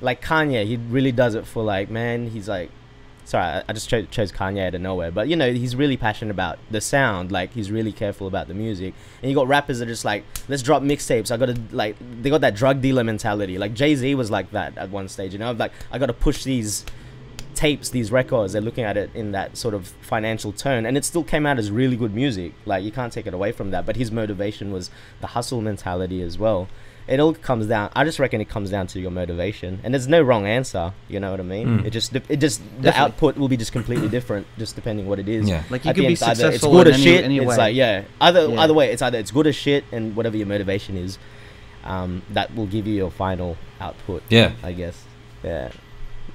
like 0.00 0.24
Kanye. 0.24 0.64
He 0.64 0.78
really 0.78 1.12
does 1.12 1.34
it 1.34 1.46
for 1.46 1.62
like 1.62 1.90
man. 1.90 2.28
He's 2.28 2.48
like 2.48 2.70
sorry, 3.26 3.44
I, 3.44 3.64
I 3.68 3.74
just 3.74 3.90
cho- 3.90 4.06
chose 4.06 4.32
Kanye 4.32 4.68
out 4.68 4.74
of 4.74 4.80
nowhere, 4.80 5.10
but 5.10 5.28
you 5.28 5.36
know, 5.36 5.52
he's 5.52 5.76
really 5.76 5.98
passionate 5.98 6.30
about 6.30 6.58
the 6.70 6.80
sound. 6.80 7.30
Like 7.30 7.52
he's 7.52 7.70
really 7.70 7.92
careful 7.92 8.26
about 8.26 8.48
the 8.48 8.54
music. 8.54 8.94
And 9.20 9.30
you 9.30 9.34
got 9.34 9.46
rappers 9.46 9.80
that 9.80 9.84
are 9.84 9.90
just 9.90 10.06
like, 10.06 10.24
let's 10.48 10.62
drop 10.62 10.82
mixtapes. 10.82 11.30
I 11.30 11.36
gotta 11.36 11.60
like, 11.72 11.96
they 12.22 12.30
got 12.30 12.40
that 12.40 12.54
drug 12.54 12.80
dealer 12.80 13.04
mentality. 13.04 13.58
Like 13.58 13.74
Jay 13.74 13.94
Z 13.96 14.14
was 14.14 14.30
like 14.30 14.50
that 14.52 14.78
at 14.78 14.88
one 14.88 15.10
stage. 15.10 15.34
You 15.34 15.40
know, 15.40 15.52
like 15.52 15.72
I 15.92 15.98
gotta 15.98 16.14
push 16.14 16.44
these 16.44 16.86
tapes, 17.54 17.90
these 17.90 18.10
records. 18.12 18.52
They're 18.52 18.62
looking 18.62 18.84
at 18.84 18.96
it 18.96 19.10
in 19.14 19.32
that 19.32 19.56
sort 19.56 19.74
of 19.74 19.88
financial 20.02 20.52
tone, 20.52 20.86
and 20.86 20.96
it 20.96 21.04
still 21.04 21.24
came 21.24 21.46
out 21.46 21.58
as 21.58 21.70
really 21.70 21.96
good 21.96 22.14
music. 22.14 22.52
Like 22.66 22.84
you 22.84 22.92
can't 22.92 23.12
take 23.12 23.26
it 23.26 23.34
away 23.34 23.52
from 23.52 23.70
that. 23.70 23.86
But 23.86 23.96
his 23.96 24.10
motivation 24.10 24.72
was 24.72 24.90
the 25.20 25.28
hustle 25.28 25.60
mentality 25.60 26.22
as 26.22 26.38
well. 26.38 26.68
It 27.06 27.20
all 27.20 27.34
comes 27.34 27.66
down. 27.66 27.90
I 27.94 28.04
just 28.04 28.18
reckon 28.18 28.40
it 28.40 28.48
comes 28.48 28.70
down 28.70 28.86
to 28.88 29.00
your 29.00 29.10
motivation, 29.10 29.80
and 29.84 29.92
there's 29.92 30.08
no 30.08 30.22
wrong 30.22 30.46
answer. 30.46 30.94
You 31.08 31.20
know 31.20 31.30
what 31.32 31.40
I 31.40 31.42
mean? 31.42 31.80
Mm. 31.80 31.84
It 31.84 31.90
just, 31.90 32.16
it 32.16 32.38
just, 32.38 32.62
the 32.80 32.98
output 32.98 33.36
will 33.36 33.48
be 33.48 33.58
just 33.58 33.72
completely 33.72 34.08
different, 34.08 34.46
just 34.56 34.74
depending 34.74 35.06
what 35.06 35.18
it 35.18 35.28
is. 35.28 35.46
Yeah. 35.46 35.64
like 35.68 35.84
you 35.84 35.90
At 35.90 35.96
can 35.96 36.02
be 36.02 36.06
end, 36.06 36.12
it's 36.14 36.22
either 36.22 36.50
it's 36.50 36.64
good 36.64 36.86
in 36.86 36.92
or 36.92 36.94
any, 36.94 37.02
shit. 37.02 37.24
any 37.24 37.38
it's 37.38 37.58
like 37.58 37.74
yeah, 37.74 38.04
either 38.22 38.48
Yeah. 38.48 38.60
either 38.60 38.72
way, 38.72 38.90
it's 38.90 39.02
either 39.02 39.18
it's 39.18 39.30
good 39.30 39.46
or 39.46 39.52
shit, 39.52 39.84
and 39.92 40.16
whatever 40.16 40.38
your 40.38 40.46
motivation 40.46 40.96
is, 40.96 41.18
um, 41.84 42.22
that 42.30 42.54
will 42.54 42.66
give 42.66 42.86
you 42.86 42.94
your 42.94 43.10
final 43.10 43.58
output. 43.80 44.22
Yeah. 44.30 44.52
I 44.62 44.72
guess. 44.72 45.04
Yeah. 45.42 45.72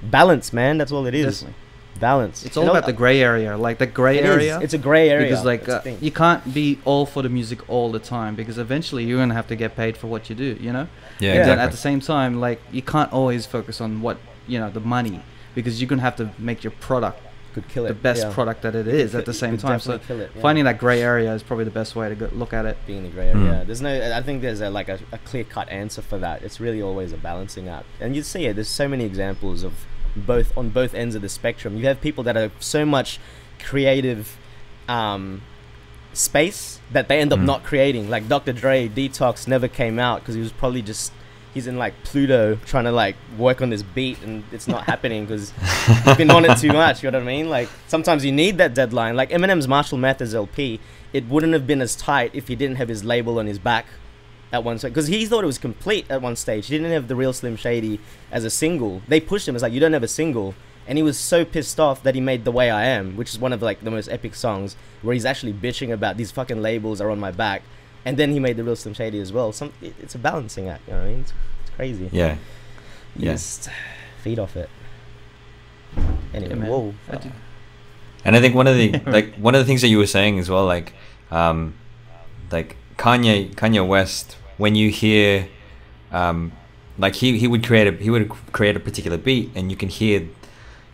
Balance, 0.02 0.52
man. 0.52 0.78
That's 0.78 0.92
all 0.92 1.06
it 1.06 1.14
is. 1.14 1.40
Definitely. 1.40 1.56
Balance. 1.98 2.46
It's 2.46 2.56
You 2.56 2.62
all 2.62 2.66
know, 2.66 2.72
about 2.72 2.86
the 2.86 2.94
gray 2.94 3.20
area, 3.20 3.58
like 3.58 3.76
the 3.78 3.86
gray 3.86 4.18
it 4.18 4.24
is. 4.24 4.30
area. 4.30 4.58
It's 4.60 4.72
a 4.72 4.78
gray 4.78 5.10
area. 5.10 5.28
because 5.28 5.44
like 5.44 5.68
uh, 5.68 5.82
you 6.00 6.10
can't 6.10 6.54
be 6.54 6.78
all 6.86 7.04
for 7.04 7.20
the 7.22 7.28
music 7.28 7.68
all 7.68 7.90
the 7.92 7.98
time 7.98 8.34
because 8.34 8.56
eventually 8.56 9.04
you're 9.04 9.18
gonna 9.18 9.34
have 9.34 9.48
to 9.48 9.56
get 9.56 9.76
paid 9.76 9.96
for 9.98 10.06
what 10.06 10.30
you 10.30 10.34
do 10.36 10.56
you 10.60 10.72
know 10.72 10.88
Yeah, 11.18 11.34
Yeah. 11.34 11.40
Exactly. 11.40 11.62
at 11.64 11.70
the 11.72 11.76
same 11.76 12.00
time 12.00 12.40
like 12.40 12.60
you 12.72 12.80
can't 12.80 13.12
always 13.12 13.44
focus 13.44 13.82
on 13.82 14.00
what 14.00 14.16
you 14.46 14.58
know 14.58 14.70
the 14.70 14.80
money 14.80 15.20
because 15.54 15.78
you're 15.82 15.88
gonna 15.88 16.00
have 16.00 16.16
to 16.16 16.30
make 16.38 16.64
your 16.64 16.70
product 16.88 17.20
could 17.52 17.68
kill 17.68 17.84
it. 17.86 17.88
the 17.88 17.94
best 17.94 18.22
yeah. 18.22 18.32
product 18.32 18.62
that 18.62 18.74
it 18.74 18.84
Could 18.84 18.94
is 18.94 19.12
fi- 19.12 19.18
at 19.18 19.26
the 19.26 19.34
same 19.34 19.56
time 19.58 19.80
so 19.80 19.98
kill 19.98 20.20
it, 20.20 20.30
yeah. 20.34 20.42
finding 20.42 20.64
that 20.64 20.78
gray 20.78 21.02
area 21.02 21.32
is 21.34 21.42
probably 21.42 21.64
the 21.64 21.70
best 21.70 21.94
way 21.96 22.08
to 22.08 22.14
go 22.14 22.28
look 22.32 22.52
at 22.52 22.64
it 22.66 22.76
being 22.86 22.98
in 22.98 23.04
the 23.04 23.10
grey 23.10 23.28
area. 23.28 23.62
Mm. 23.62 23.66
There's 23.66 23.80
no. 23.82 24.16
I 24.16 24.22
think 24.22 24.42
there's 24.42 24.60
a 24.60 24.70
like 24.70 24.88
a, 24.88 24.98
a 25.12 25.18
clear 25.18 25.44
cut 25.44 25.68
answer 25.68 26.02
for 26.02 26.18
that. 26.18 26.42
It's 26.42 26.60
really 26.60 26.80
always 26.82 27.12
a 27.12 27.16
balancing 27.16 27.68
act, 27.68 27.86
and 28.00 28.14
you 28.16 28.22
see 28.22 28.46
it. 28.46 28.54
There's 28.54 28.68
so 28.68 28.88
many 28.88 29.04
examples 29.04 29.62
of 29.62 29.72
both 30.16 30.56
on 30.56 30.70
both 30.70 30.94
ends 30.94 31.14
of 31.14 31.22
the 31.22 31.28
spectrum. 31.28 31.76
You 31.76 31.86
have 31.86 32.00
people 32.00 32.24
that 32.24 32.36
are 32.36 32.50
so 32.60 32.84
much 32.84 33.18
creative 33.58 34.36
um, 34.88 35.42
space 36.12 36.80
that 36.92 37.08
they 37.08 37.20
end 37.20 37.32
up 37.32 37.38
Mm. 37.38 37.44
not 37.44 37.62
creating. 37.64 38.10
Like 38.10 38.28
Dr. 38.28 38.52
Dre, 38.52 38.88
Detox 38.88 39.46
never 39.46 39.68
came 39.68 39.98
out 39.98 40.20
because 40.20 40.34
he 40.34 40.40
was 40.40 40.52
probably 40.52 40.82
just. 40.82 41.12
He's 41.54 41.66
in 41.66 41.78
like 41.78 41.94
Pluto 42.04 42.56
trying 42.66 42.84
to 42.84 42.92
like 42.92 43.16
work 43.36 43.60
on 43.60 43.70
this 43.70 43.82
beat 43.82 44.22
and 44.22 44.44
it's 44.52 44.68
not 44.68 44.84
happening 44.84 45.24
because 45.26 45.52
he's 46.04 46.16
been 46.16 46.30
on 46.30 46.44
it 46.44 46.58
too 46.58 46.72
much. 46.72 47.02
You 47.02 47.10
know 47.10 47.18
what 47.18 47.24
I 47.24 47.26
mean? 47.26 47.48
Like 47.48 47.68
sometimes 47.88 48.24
you 48.24 48.30
need 48.32 48.58
that 48.58 48.74
deadline. 48.74 49.16
Like 49.16 49.30
Eminem's 49.30 49.66
Marshall 49.66 49.98
Mathers 49.98 50.34
LP, 50.34 50.78
it 51.12 51.26
wouldn't 51.26 51.52
have 51.52 51.66
been 51.66 51.80
as 51.80 51.96
tight 51.96 52.30
if 52.34 52.48
he 52.48 52.54
didn't 52.54 52.76
have 52.76 52.88
his 52.88 53.04
label 53.04 53.38
on 53.38 53.46
his 53.46 53.58
back 53.58 53.86
at 54.52 54.64
one 54.64 54.78
stage 54.78 54.92
because 54.92 55.06
he 55.06 55.26
thought 55.26 55.44
it 55.44 55.48
was 55.48 55.58
complete 55.58 56.06
at 56.10 56.22
one 56.22 56.36
stage. 56.36 56.66
He 56.66 56.76
didn't 56.76 56.92
have 56.92 57.08
the 57.08 57.16
real 57.16 57.32
Slim 57.32 57.56
Shady 57.56 58.00
as 58.30 58.44
a 58.44 58.50
single. 58.50 59.02
They 59.08 59.20
pushed 59.20 59.48
him. 59.48 59.54
It's 59.54 59.62
like 59.62 59.72
you 59.72 59.80
don't 59.80 59.92
have 59.92 60.02
a 60.02 60.08
single, 60.08 60.54
and 60.86 60.98
he 60.98 61.02
was 61.02 61.18
so 61.18 61.44
pissed 61.44 61.78
off 61.78 62.02
that 62.02 62.14
he 62.14 62.20
made 62.20 62.44
"The 62.44 62.52
Way 62.52 62.70
I 62.70 62.84
Am," 62.84 63.16
which 63.16 63.30
is 63.30 63.38
one 63.38 63.52
of 63.52 63.62
like 63.62 63.82
the 63.82 63.90
most 63.90 64.08
epic 64.08 64.34
songs, 64.34 64.76
where 65.02 65.14
he's 65.14 65.24
actually 65.24 65.52
bitching 65.52 65.92
about 65.92 66.16
these 66.16 66.30
fucking 66.30 66.62
labels 66.62 67.00
are 67.00 67.10
on 67.10 67.20
my 67.20 67.30
back, 67.30 67.62
and 68.04 68.16
then 68.16 68.32
he 68.32 68.38
made 68.40 68.56
the 68.56 68.64
real 68.64 68.76
Slim 68.76 68.94
Shady 68.94 69.20
as 69.20 69.32
well. 69.32 69.52
Some 69.52 69.72
it, 69.80 69.94
it's 70.00 70.14
a 70.14 70.18
balancing 70.18 70.68
act. 70.68 70.86
You 70.86 70.94
know 70.94 71.00
what 71.00 71.06
I 71.06 71.10
mean? 71.10 71.20
It's, 71.20 71.32
it's 71.62 71.76
crazy. 71.76 72.08
yeah. 72.12 72.36
You 73.16 73.26
Yeah. 73.26 73.32
Just 73.32 73.68
feed 74.22 74.38
off 74.38 74.56
it. 74.56 74.70
Anyway, 76.32 76.56
Yeah, 76.56 76.68
whoa. 76.68 76.94
I 77.10 77.32
And 78.24 78.36
I 78.36 78.40
think 78.40 78.54
one 78.54 78.66
of 78.66 78.76
the 78.76 78.92
like 79.06 79.34
one 79.36 79.54
of 79.54 79.60
the 79.60 79.64
things 79.64 79.80
that 79.82 79.88
you 79.88 79.98
were 79.98 80.06
saying 80.06 80.38
as 80.38 80.48
well, 80.48 80.64
like, 80.64 80.92
um, 81.30 81.74
like 82.50 82.76
Kanye 82.96 83.54
Kanye 83.54 83.86
West, 83.86 84.36
when 84.56 84.74
you 84.74 84.90
hear, 84.90 85.48
um, 86.12 86.52
like 86.98 87.16
he 87.16 87.38
he 87.38 87.46
would 87.46 87.66
create 87.66 87.86
a 87.86 87.92
he 87.92 88.10
would 88.10 88.28
create 88.52 88.76
a 88.76 88.80
particular 88.80 89.16
beat, 89.16 89.50
and 89.54 89.70
you 89.70 89.76
can 89.76 89.88
hear, 89.88 90.28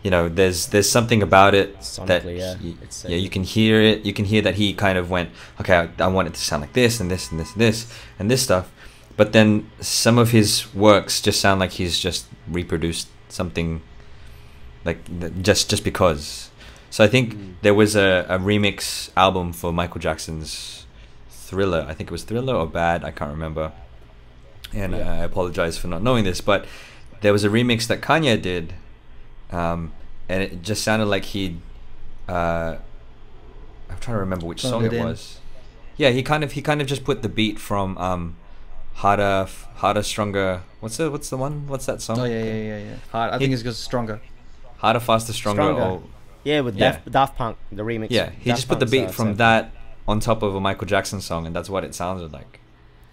you 0.03 0.11
know, 0.11 0.29
there's 0.29 0.67
there's 0.67 0.89
something 0.89 1.21
about 1.23 1.53
it 1.55 1.79
that 2.05 2.23
yeah. 2.25 2.55
he- 2.55 2.77
yeah 3.07 3.17
you 3.17 3.29
can 3.29 3.43
hear 3.43 3.81
it. 3.81 4.05
You 4.05 4.13
can 4.13 4.25
hear 4.25 4.41
that 4.41 4.55
he 4.55 4.73
kind 4.73 4.97
of 4.97 5.09
went, 5.09 5.29
okay, 5.59 5.75
I, 5.75 6.03
I 6.03 6.07
want 6.07 6.27
it 6.27 6.33
to 6.35 6.41
sound 6.41 6.61
like 6.61 6.73
this 6.73 6.99
and 6.99 7.09
this 7.11 7.31
and 7.31 7.39
this 7.39 7.51
and 7.53 7.61
this 7.61 7.93
and 8.19 8.31
this 8.31 8.41
stuff, 8.43 8.71
but 9.17 9.33
then 9.33 9.69
some 9.81 10.17
of 10.17 10.31
his 10.31 10.73
works 10.75 11.21
just 11.21 11.39
sound 11.41 11.59
like 11.59 11.71
he's 11.71 11.99
just 11.99 12.27
reproduced 12.47 13.07
something, 13.29 13.81
like 14.85 14.99
just 15.41 15.69
just 15.69 15.83
because. 15.83 16.49
So 16.89 17.03
I 17.03 17.07
think 17.07 17.33
Mm. 17.33 17.53
there 17.61 17.73
was 17.73 17.95
a, 17.95 18.25
a 18.29 18.39
remix 18.39 19.09
album 19.17 19.51
for 19.53 19.73
Michael 19.73 19.99
Jackson's 19.99 20.85
Thriller. 21.29 21.85
I 21.89 21.93
think 21.93 22.09
it 22.09 22.13
was 22.13 22.23
Thriller 22.23 22.55
or 22.55 22.65
Bad. 22.67 23.03
I 23.03 23.11
can't 23.11 23.31
remember. 23.31 23.71
And 24.73 24.93
Yeah. 24.93 25.11
I 25.11 25.17
apologize 25.17 25.77
for 25.77 25.87
not 25.87 26.01
knowing 26.01 26.23
this, 26.23 26.39
but 26.41 26.65
there 27.21 27.33
was 27.33 27.43
a 27.43 27.49
remix 27.49 27.87
that 27.87 27.99
Kanye 28.01 28.41
did, 28.41 28.73
um, 29.51 29.91
and 30.29 30.43
it 30.43 30.61
just 30.61 30.83
sounded 30.83 31.05
like 31.05 31.25
he'd. 31.25 31.59
Uh, 32.27 32.77
I'm 33.89 33.97
trying 33.99 34.15
to 34.15 34.19
remember 34.19 34.45
which 34.45 34.61
Phoned 34.61 34.71
song 34.71 34.85
it 34.85 34.93
it 34.93 34.97
in. 34.97 35.05
was. 35.05 35.39
Yeah, 35.97 36.09
he 36.09 36.21
kind 36.23 36.43
of 36.43 36.51
he 36.53 36.61
kind 36.61 36.81
of 36.81 36.87
just 36.87 37.03
put 37.03 37.21
the 37.21 37.29
beat 37.29 37.57
from 37.59 37.97
um, 37.97 38.35
harder, 38.95 39.43
F- 39.43 39.67
harder, 39.75 40.03
stronger. 40.03 40.61
What's 40.79 40.97
the 40.97 41.09
what's 41.09 41.29
the 41.29 41.37
one? 41.37 41.67
What's 41.67 41.85
that 41.87 42.01
song? 42.01 42.19
oh 42.19 42.25
yeah 42.25 42.43
yeah 42.43 42.53
yeah 42.53 42.77
yeah 42.79 42.95
Hard. 43.11 43.31
I 43.31 43.37
He- 43.37 43.45
think 43.45 43.53
it's 43.53 43.63
just 43.63 43.83
stronger 43.83 44.19
Harder, 44.77 44.99
faster, 44.99 45.33
stronger. 45.33 45.63
Stronger. 45.63 45.81
Or, 45.81 46.03
Yeah, 46.43 46.59
with 46.61 46.75
Yeah. 46.75 46.91
Daft, 46.91 47.11
Daft 47.11 47.35
Punk, 47.37 47.57
the 47.71 47.81
remix. 47.83 48.07
yeah, 48.11 48.29
he 48.29 48.49
Daft 48.51 48.57
just 48.59 48.67
put 48.67 48.79
the 48.79 48.85
beat 48.85 49.05
uh, 49.05 49.07
from 49.07 49.25
sample. 49.29 49.37
that 49.37 49.71
on 50.07 50.19
top 50.19 50.43
of 50.43 50.53
a 50.53 50.59
Michael 50.61 50.85
Jackson 50.87 51.19
song, 51.19 51.47
and 51.47 51.55
that's 51.55 51.69
what 51.69 51.83
it 51.83 51.95
sounded 51.95 52.31
like. 52.31 52.59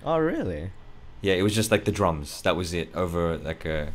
Oh, 0.04 0.18
really? 0.18 0.70
Yeah, 1.22 1.32
it 1.34 1.42
was 1.42 1.54
just 1.54 1.70
like 1.70 1.86
the 1.86 1.90
drums. 1.90 2.42
That 2.42 2.54
was 2.54 2.74
it 2.74 2.94
over 2.94 3.38
like 3.38 3.64
a, 3.64 3.92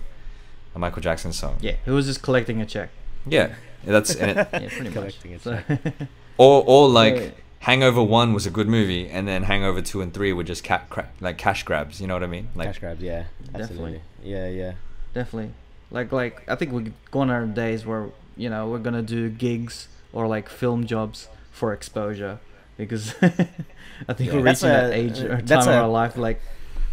a 0.75 0.79
Michael 0.79 1.01
Jackson 1.01 1.33
song. 1.33 1.57
yeah 1.61 1.73
he 1.85 1.91
was 1.91 2.05
just 2.05 2.21
collecting 2.21 2.61
a 2.61 2.65
check 2.65 2.89
Yeah, 3.27 3.55
that's 3.85 4.15
and 4.15 4.39
it, 4.39 4.47
yeah 4.53 4.59
pretty 4.69 4.83
much 4.85 4.93
Collecting 4.93 5.33
a 5.35 5.39
So- 5.39 5.61
or 6.37 6.63
or 6.65 6.89
like 6.89 7.17
So- 7.17 7.31
Hangover 7.61 8.01
One 8.01 8.33
was 8.33 8.45
a 8.45 8.49
good 8.49 8.69
movie, 8.69 9.09
and 9.09 9.27
then 9.27 9.43
Hangover 9.43 9.81
Two 9.81 9.99
and 10.01 10.13
Three 10.13 10.31
were 10.31 10.45
just 10.45 10.63
ca- 10.63 10.83
cra- 10.89 11.09
like 11.19 11.37
cash 11.37 11.63
grabs. 11.63 11.99
You 11.99 12.07
know 12.07 12.13
what 12.13 12.23
I 12.23 12.27
mean? 12.27 12.47
Like 12.55 12.67
Cash 12.67 12.79
grabs, 12.79 13.01
yeah. 13.01 13.25
Definitely. 13.51 14.01
Yeah, 14.23 14.47
yeah. 14.47 14.73
definitely 15.13 15.51
like 15.91 16.11
like 16.11 16.43
i 16.47 16.55
think 16.55 16.71
we're 16.71 16.91
going 17.09 17.29
our 17.31 17.45
days 17.47 17.83
where 17.85 18.09
you 18.37 18.47
know 18.49 18.69
we're 18.69 18.77
gonna 18.87 19.01
do 19.01 19.27
gigs 19.27 19.87
or 20.13 20.27
like 20.27 20.47
film 20.47 20.85
jobs 20.85 21.27
for 21.51 21.73
exposure 21.73 22.37
because 22.77 23.15
i 23.21 24.13
think 24.13 24.29
Yeah, 24.29 24.35
we're 24.35 24.43
that's 24.43 24.61
reaching 24.61 24.69
that 24.69 24.93
age 24.93 25.19
or 25.21 25.41
that's 25.41 25.65
time 25.65 25.73
of 25.73 25.79
a- 25.79 25.81
our 25.81 25.87
life 25.89 26.15
like 26.15 26.39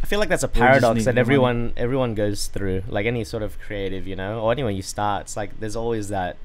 I 0.02 0.06
feel 0.06 0.18
like 0.20 0.28
that's 0.28 0.42
a 0.44 0.48
paradox 0.48 1.04
that 1.04 1.12
the 1.12 1.14
money. 1.14 1.20
everyone 1.20 1.72
everyone 1.76 2.14
goes 2.14 2.46
through. 2.46 2.84
Like 2.88 3.06
any 3.06 3.24
sort 3.24 3.42
of 3.42 3.58
creative, 3.60 4.06
you 4.06 4.14
know, 4.16 4.40
or 4.40 4.52
anyone 4.52 4.76
you 4.76 4.82
start, 4.82 5.22
it's 5.22 5.36
like 5.36 5.58
there's 5.60 5.76
always 5.76 6.08
that. 6.08 6.36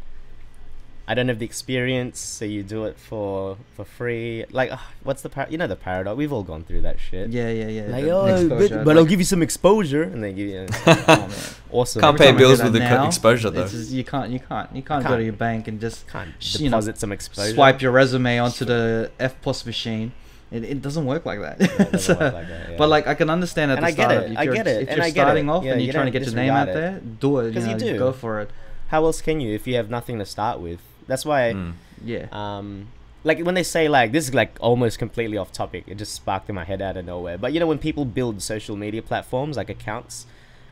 I 1.08 1.14
don't 1.14 1.28
have 1.28 1.39
the 1.39 1.45
experience, 1.45 2.20
so 2.20 2.45
you 2.45 2.64
do 2.64 2.86
it 2.86 2.97
for 2.97 3.58
for 3.76 3.84
free. 3.84 4.45
Like, 4.52 4.72
ugh, 4.72 4.80
what's 5.04 5.22
the 5.24 5.30
par- 5.30 5.47
you 5.49 5.58
know 5.58 5.68
the 5.68 5.76
paradox? 5.76 6.16
We've 6.16 6.32
all 6.32 6.43
gone 6.43 6.64
through 6.64 6.82
that 6.82 6.99
shit. 6.99 7.32
yeah 7.32 7.49
yeah 7.49 7.68
yeah 7.68 7.82
Like, 7.88 8.04
the 8.06 8.12
oh, 8.12 8.26
exposure, 8.28 8.76
but, 8.78 8.86
but 8.86 8.97
I'll 8.97 9.06
give 9.06 9.20
you 9.20 9.26
some 9.26 9.41
exposure, 9.41 10.04
and 10.04 10.24
then 10.24 10.36
give 10.36 10.47
you 10.47 10.68
oh, 10.88 11.30
awesome. 11.72 12.02
Can't 12.02 12.16
Every 12.16 12.18
pay 12.20 12.32
time 12.32 12.36
I 12.36 12.39
hear 12.39 12.47
bills 12.47 12.64
with 12.64 12.74
the 12.74 12.80
now, 12.80 13.08
exposure, 13.08 13.49
though. 13.49 13.68
just- 13.68 13.91
you 13.91 14.04
can't 14.06 14.32
you 14.32 14.39
can't 14.39 14.74
you 14.76 14.82
can't, 14.84 15.04
go 15.04 15.10
Can't. 15.10 15.20
to 15.20 15.24
your 15.24 15.34
bank 15.34 15.68
and 15.68 15.82
just 15.82 16.08
Can't 16.08 16.32
sh- 16.39 16.60
you 16.60 16.70
know, 16.70 16.78
deposit 16.78 16.97
some 16.99 17.12
exposure. 17.12 17.56
swipe 17.56 17.82
your 17.82 17.91
resume 17.91 18.38
onto 18.39 18.64
the 18.64 19.12
EFTPOS 19.20 19.66
machine 19.66 20.14
It, 20.52 20.64
it 20.66 20.82
doesn't 20.82 21.06
work 21.06 21.26
like 21.26 21.39
that. 21.39 21.62
it 21.62 21.78
doesn't 21.91 21.99
So- 22.08 22.14
work 22.20 22.34
like 22.34 22.47
that, 22.49 22.70
yeah. 22.72 22.78
But 22.78 22.89
like 22.89 23.08
I 23.08 23.14
can 23.16 23.30
understand 23.30 23.72
at 23.72 23.78
And 23.78 23.84
the 23.86 23.88
I 23.88 23.91
get 23.91 24.10
start 24.12 24.24
it, 24.26 24.32
if 24.32 24.38
I 24.38 24.45
get 24.45 24.68
it, 24.68 24.82
if 24.84 24.88
and 24.89 24.97
you're 24.97 25.06
I 25.06 25.10
get 25.12 25.38
it. 25.38 25.49
off 25.49 25.64
Yeah, 25.64 25.72
and 25.72 25.82
you 25.82 25.86
you're 25.88 25.93
trying 25.93 26.06
to 26.06 26.12
get 26.12 26.26
your 26.26 26.36
name 26.36 26.52
out 26.52 26.66
disregard 26.68 26.93
there, 26.93 27.02
do 27.20 27.39
it. 27.39 27.47
You 27.47 27.54
'Cause 27.54 27.68
you 27.68 27.74
know, 27.74 27.80
do. 27.80 27.97
go 27.99 28.12
for 28.12 28.41
it. 28.41 28.49
How 28.89 29.06
else 29.06 29.22
can 29.22 29.39
you 29.39 29.56
if 29.56 29.66
you 29.68 29.76
have 29.76 29.89
nothing 29.89 30.20
to 30.20 30.26
start 30.26 30.60
with? 30.60 30.80
That's 31.08 31.26
why. 31.26 31.54
Mm. 31.54 31.74
Yeah. 32.04 32.26
um 32.32 32.88
like 33.24 33.39
when 33.45 33.54
they 33.54 33.62
say 33.62 33.88
like 33.88 34.12
this 34.12 34.28
is 34.28 34.34
like 34.34 34.58
almost 34.60 34.97
completely 34.97 35.38
off 35.38 35.52
topic 35.52 35.84
it 35.86 35.99
just 35.99 36.14
sparked 36.16 36.49
in 36.49 36.56
my 36.56 36.64
head 36.64 36.82
out 36.82 36.97
of 36.97 37.06
nowhere 37.06 37.38
but 37.38 37.54
you 37.54 37.60
know 37.60 37.68
when 37.68 37.78
people 37.78 38.04
build 38.06 38.41
social 38.41 38.76
media 38.76 39.04
platforms 39.04 39.56
like 39.58 39.70
accounts 39.70 40.26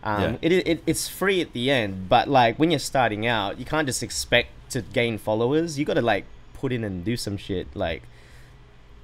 um 0.04 0.22
Yeah. 0.24 0.38
it, 0.42 0.52
it 0.68 0.84
it's 0.88 1.08
free 1.08 1.40
at 1.42 1.54
the 1.54 1.70
end 1.70 2.10
but 2.10 2.28
like 2.28 2.58
when 2.58 2.72
you're 2.72 2.80
starting 2.80 3.28
out 3.28 3.60
you 3.60 3.66
can't 3.66 3.86
just 3.86 4.02
expect 4.02 4.50
to 4.72 4.82
gain 4.82 5.20
followers 5.20 5.78
you 5.78 5.86
got 5.86 5.94
to 5.94 6.02
like 6.02 6.26
put 6.56 6.72
in 6.74 6.84
and 6.84 7.06
do 7.06 7.16
some 7.16 7.38
shit 7.38 7.68
like 7.76 8.02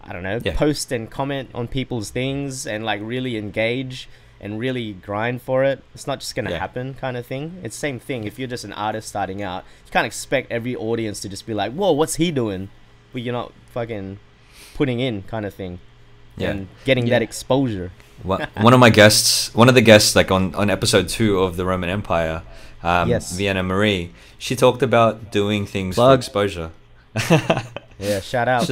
i 0.05 0.13
don't 0.13 0.23
know 0.23 0.39
Yeah. 0.43 0.55
post 0.55 0.91
and 0.91 1.09
comment 1.09 1.49
on 1.53 1.67
people's 1.67 2.09
things 2.09 2.65
and 2.67 2.83
like 2.85 3.01
really 3.03 3.37
engage 3.37 4.07
and 4.41 4.59
really 4.59 4.93
grind 4.93 5.41
for 5.41 5.63
it 5.63 5.81
it's 5.93 6.05
not 6.07 6.19
just 6.19 6.35
gonna 6.35 6.51
Yeah. 6.51 6.59
happen 6.59 6.93
kind 6.93 7.17
of 7.17 7.25
thing 7.25 7.59
it's 7.63 7.75
same 7.75 7.99
thing 7.99 8.25
if 8.25 8.37
you're 8.37 8.47
just 8.47 8.63
an 8.65 8.73
artist 8.73 9.07
starting 9.07 9.41
out 9.41 9.63
you 9.85 9.91
can't 9.91 10.05
expect 10.05 10.51
every 10.51 10.75
audience 10.75 11.19
to 11.21 11.29
just 11.29 11.45
be 11.45 11.53
like 11.53 11.71
whoa 11.73 11.91
what's 11.91 12.15
he 12.15 12.31
doing 12.31 12.69
but 13.13 13.21
you're 13.21 13.33
not 13.33 13.51
fucking 13.71 14.19
putting 14.75 14.99
in 14.99 15.23
kind 15.23 15.45
of 15.45 15.53
thing 15.53 15.79
Yeah. 16.37 16.49
and 16.51 16.67
getting 16.83 17.05
that 17.09 17.21
exposure 17.21 17.91
One 18.23 18.47
one 18.67 18.73
of 18.73 18.79
my 18.79 18.89
guests, 18.89 19.53
one 19.55 19.67
of 19.69 19.75
the 19.75 19.81
guests, 19.81 20.15
like 20.15 20.31
on, 20.31 20.53
on 20.55 20.69
episode 20.69 21.07
two 21.09 21.39
of 21.39 21.55
the 21.57 21.65
Roman 21.65 21.89
Empire, 21.89 22.43
um, 22.83 23.09
Yes. 23.09 23.31
Vienna 23.35 23.61
Marie, 23.63 24.11
she 24.37 24.55
talked 24.55 24.81
about 24.83 25.31
doing 25.31 25.65
things 25.65 25.95
Plug. 25.95 26.11
for 26.11 26.19
exposure. 26.19 26.69
yeah 27.99 28.19
shout 28.21 28.47
out 28.47 28.67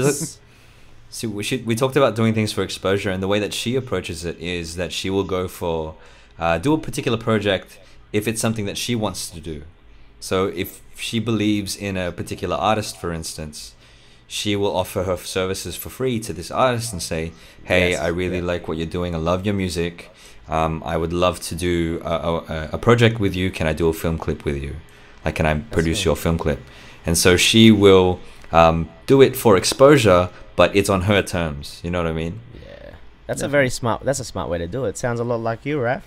So 1.13 1.29
we 1.29 1.43
should, 1.43 1.67
we 1.67 1.75
talked 1.75 1.95
about 1.95 2.15
doing 2.15 2.33
things 2.33 2.51
for 2.51 2.63
exposure, 2.63 3.11
and 3.11 3.21
the 3.21 3.27
way 3.27 3.37
that 3.37 3.53
she 3.53 3.75
approaches 3.75 4.25
it 4.25 4.35
is 4.39 4.77
that 4.77 4.91
she 4.91 5.11
will 5.11 5.23
go 5.23 5.47
for 5.47 5.93
uh, 6.39 6.57
do 6.57 6.73
a 6.73 6.77
particular 6.79 7.19
project 7.19 7.77
if 8.11 8.27
it's 8.27 8.41
something 8.41 8.65
that 8.65 8.79
she 8.79 8.95
wants 8.95 9.29
to 9.29 9.39
do. 9.39 9.61
So 10.19 10.47
if 10.47 10.81
she 10.95 11.19
believes 11.19 11.77
in 11.77 11.97
a 11.97 12.11
particular 12.11 12.55
artist, 12.55 12.97
for 12.99 13.13
instance, 13.13 13.75
she 14.25 14.55
will 14.55 14.75
offer 14.75 15.03
her 15.03 15.17
services 15.17 15.75
for 15.75 15.89
free 15.89 16.19
to 16.21 16.33
this 16.33 16.49
artist 16.49 16.91
and 16.93 17.01
say, 17.01 17.31
"Hey, 17.63 17.91
Yes, 17.91 18.01
I 18.01 18.07
really 18.07 18.39
yeah. 18.39 18.51
like 18.51 18.67
what 18.67 18.77
you're 18.79 18.87
doing. 18.87 19.13
I 19.13 19.19
love 19.19 19.45
your 19.45 19.53
music. 19.53 20.09
Um, 20.49 20.81
I 20.83 20.97
would 20.97 21.13
love 21.13 21.39
to 21.41 21.55
do 21.55 22.01
a, 22.03 22.15
a, 22.15 22.69
a 22.73 22.77
project 22.79 23.19
with 23.19 23.35
you. 23.35 23.51
Can 23.51 23.67
I 23.67 23.73
do 23.73 23.87
a 23.87 23.93
film 23.93 24.17
clip 24.17 24.45
with 24.45 24.57
you? 24.57 24.77
Like, 25.23 25.35
can 25.35 25.45
I 25.45 25.59
produce 25.59 25.99
cool. 25.99 26.09
your 26.09 26.15
film 26.15 26.39
clip?" 26.39 26.59
And 27.05 27.15
so 27.15 27.37
she 27.37 27.69
will 27.69 28.19
um, 28.51 28.89
do 29.05 29.21
it 29.21 29.35
for 29.35 29.57
exposure, 29.57 30.29
but 30.55 30.75
it's 30.75 30.89
on 30.89 31.01
her 31.01 31.21
terms. 31.21 31.81
You 31.83 31.91
know 31.91 32.01
what 32.01 32.07
I 32.07 32.13
mean? 32.13 32.39
yeah 32.53 32.95
that's 33.27 33.41
a 33.41 33.47
very 33.47 33.69
smart 33.69 34.03
that's 34.03 34.19
a 34.19 34.23
smart 34.23 34.49
way 34.49 34.57
to 34.57 34.67
do 34.67 34.83
it 34.83 34.97
sounds 34.97 35.19
a 35.19 35.23
lot 35.23 35.39
like 35.39 35.65
you 35.65 35.79
Raf 35.79 36.03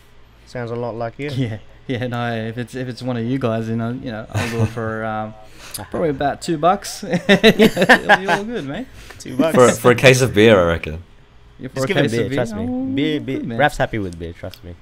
sounds 0.46 0.70
a 0.70 0.76
lot 0.76 0.94
like 0.94 1.18
you 1.18 1.30
Yeah, 1.30 1.58
yeah. 1.86 2.06
No, 2.06 2.32
if 2.32 2.58
it's 2.58 2.74
if 2.74 2.88
it's 2.88 3.02
one 3.02 3.16
of 3.16 3.24
you 3.24 3.38
guys, 3.38 3.68
you 3.68 3.76
know, 3.76 3.90
you 3.90 4.10
know, 4.10 4.26
I'll 4.30 4.50
do 4.50 4.60
it 4.62 4.66
for 4.66 5.04
um, 5.12 5.34
probably 5.90 6.08
about 6.08 6.42
two 6.42 6.58
bucks. 6.58 7.04
It'll 7.04 8.16
be 8.16 8.26
all 8.26 8.44
good, 8.44 8.64
mate. 8.64 8.86
two 9.18 9.36
bucks 9.36 9.54
For 9.54 9.70
for 9.70 9.90
a 9.90 9.94
case 9.94 10.20
of 10.20 10.34
beer, 10.34 10.58
I 10.58 10.64
reckon. 10.64 11.02
Yeah, 11.58 11.68
for 11.68 11.74
just 11.74 11.84
a 11.84 11.88
give 11.88 11.96
it 11.96 12.02
case 12.02 12.12
beer 12.12 12.26
of 12.26 12.32
trust 12.32 12.54
oh, 12.54 12.66
me 12.66 12.94
beer, 12.94 13.20
beer 13.20 13.38
good, 13.38 13.48
man. 13.48 13.58
Raf's 13.58 13.76
happy 13.76 13.98
with 13.98 14.18
beer 14.18 14.32
trust 14.32 14.62
me 14.64 14.74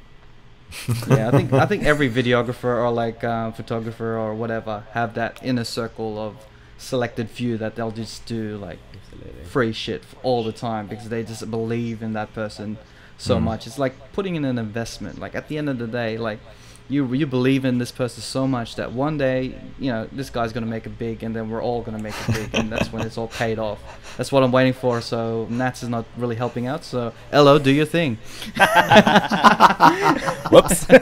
yeah, 1.09 1.29
I 1.29 1.31
think 1.31 1.53
I 1.53 1.67
think 1.67 1.85
every 1.85 2.11
videographer 2.11 2.65
or 2.65 2.91
like 2.91 3.23
uh, 3.23 3.53
photographer 3.53 4.17
or 4.19 4.35
whatever 4.35 4.85
have 4.93 5.15
that 5.15 5.39
inner 5.43 5.63
circle 5.63 6.19
of 6.19 6.37
selected 6.79 7.31
few 7.31 7.57
that 7.59 7.75
they'll 7.77 7.91
just 7.91 8.27
do 8.27 8.57
like 8.59 8.79
Absolutely. 9.13 9.45
free 9.45 9.73
shit 9.73 10.03
all 10.23 10.43
the 10.45 10.53
time 10.53 10.87
because 10.87 11.09
they 11.09 11.23
just 11.23 11.49
believe 11.51 12.03
in 12.03 12.13
that 12.15 12.33
person 12.35 12.79
so 13.17 13.39
Mm. 13.39 13.43
much. 13.43 13.67
It's 13.67 13.79
like 13.79 13.95
putting 14.13 14.35
in 14.37 14.45
an 14.45 14.59
investment. 14.59 15.19
Like 15.21 15.35
at 15.35 15.49
the 15.49 15.57
end 15.59 15.69
of 15.69 15.79
the 15.79 15.87
day, 15.87 16.19
like 16.19 16.41
you 16.87 17.15
you 17.15 17.27
believe 17.27 17.65
in 17.65 17.79
this 17.79 17.91
person 17.91 18.21
so 18.23 18.47
much 18.47 18.75
that 18.77 18.93
one 18.93 19.17
day 19.17 19.55
you 19.79 19.91
know 19.91 20.07
this 20.13 20.29
guy's 20.29 20.53
gonna 20.53 20.67
make 20.67 20.85
it 20.85 20.99
big, 20.99 21.23
and 21.23 21.35
then 21.35 21.49
we're 21.49 21.63
all 21.63 21.81
gonna 21.81 21.99
make 22.03 22.15
it 22.29 22.35
big, 22.35 22.55
and 22.55 22.71
that's 22.71 22.93
when 22.93 23.07
it's 23.07 23.17
all 23.17 23.29
paid 23.29 23.59
off. 23.59 23.79
That's 24.19 24.31
what 24.31 24.43
I'm 24.43 24.53
waiting 24.53 24.75
for. 24.75 25.01
So 25.01 25.47
Nats 25.49 25.83
is 25.83 25.89
not 25.89 26.05
really 26.19 26.37
helping 26.37 26.67
out. 26.67 26.85
So 26.85 27.13
Elo, 27.33 27.59
do 27.59 27.71
your 27.71 27.87
thing. 27.87 28.19
whoops 30.51 30.85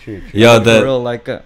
true, 0.00 0.20
true. 0.20 0.20
Yeah, 0.32 0.58
the 0.58 0.80
real, 0.84 1.02
like. 1.02 1.28
Uh, 1.28 1.40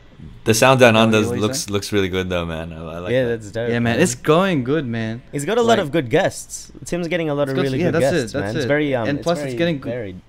the 0.50 0.54
sound 0.54 0.80
down 0.80 0.96
Oh, 0.96 1.00
under 1.04 1.20
you 1.20 1.26
what 1.28 1.34
you 1.36 1.40
looks 1.40 1.60
saying? 1.60 1.72
looks 1.72 1.92
really 1.92 2.08
good 2.08 2.28
though, 2.28 2.44
man. 2.44 2.72
I, 2.72 2.76
I 2.76 2.98
like 2.98 3.12
yeah 3.12 3.24
that. 3.24 3.40
that's 3.40 3.50
dope 3.52 3.70
yeah, 3.70 3.78
man, 3.78 4.00
it's 4.00 4.14
going 4.14 4.64
good, 4.64 4.86
man. 4.86 5.22
He's 5.32 5.44
got 5.44 5.58
a 5.58 5.62
lot 5.62 5.78
Like- 5.78 5.78
of 5.80 5.92
good 5.92 6.08
guests. 6.10 6.70
Tim's 6.84 7.08
getting 7.08 7.28
a 7.30 7.34
lot 7.34 7.48
of 7.48 7.56
It's 7.56 7.62
really 7.64 7.78
yeah, 7.78 7.90
good 7.90 8.02
that's 8.02 8.14
it, 8.14 8.20
guests, 8.20 8.34
man. 8.34 8.42
that's 8.44 8.56
It's 8.56 8.64
it. 8.64 8.68
very 8.68 8.94
um, 8.94 9.08
And 9.08 9.22
plus 9.22 9.38
it's 9.40 9.54
getting 9.54 9.78
good- 9.78 9.92
varied. 9.92 10.20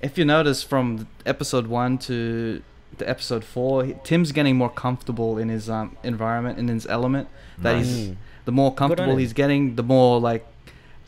If 0.00 0.16
you 0.18 0.24
notice 0.24 0.62
from 0.62 1.08
episode 1.26 1.66
one 1.66 1.98
to 2.08 2.62
the 2.98 3.08
episode 3.08 3.44
four, 3.44 3.84
Tim's 4.04 4.32
getting 4.32 4.56
more 4.56 4.70
comfortable 4.70 5.38
in 5.38 5.48
his 5.48 5.68
um, 5.68 5.96
environment 6.04 6.58
in 6.58 6.68
his 6.68 6.86
element. 6.86 7.28
That 7.58 7.76
Nice. 7.76 7.86
he's 7.86 8.08
Mm. 8.08 8.16
the 8.44 8.52
more 8.52 8.72
comfortable 8.74 9.16
he's 9.16 9.32
getting, 9.32 9.74
the 9.74 9.82
more 9.82 10.20
like 10.20 10.46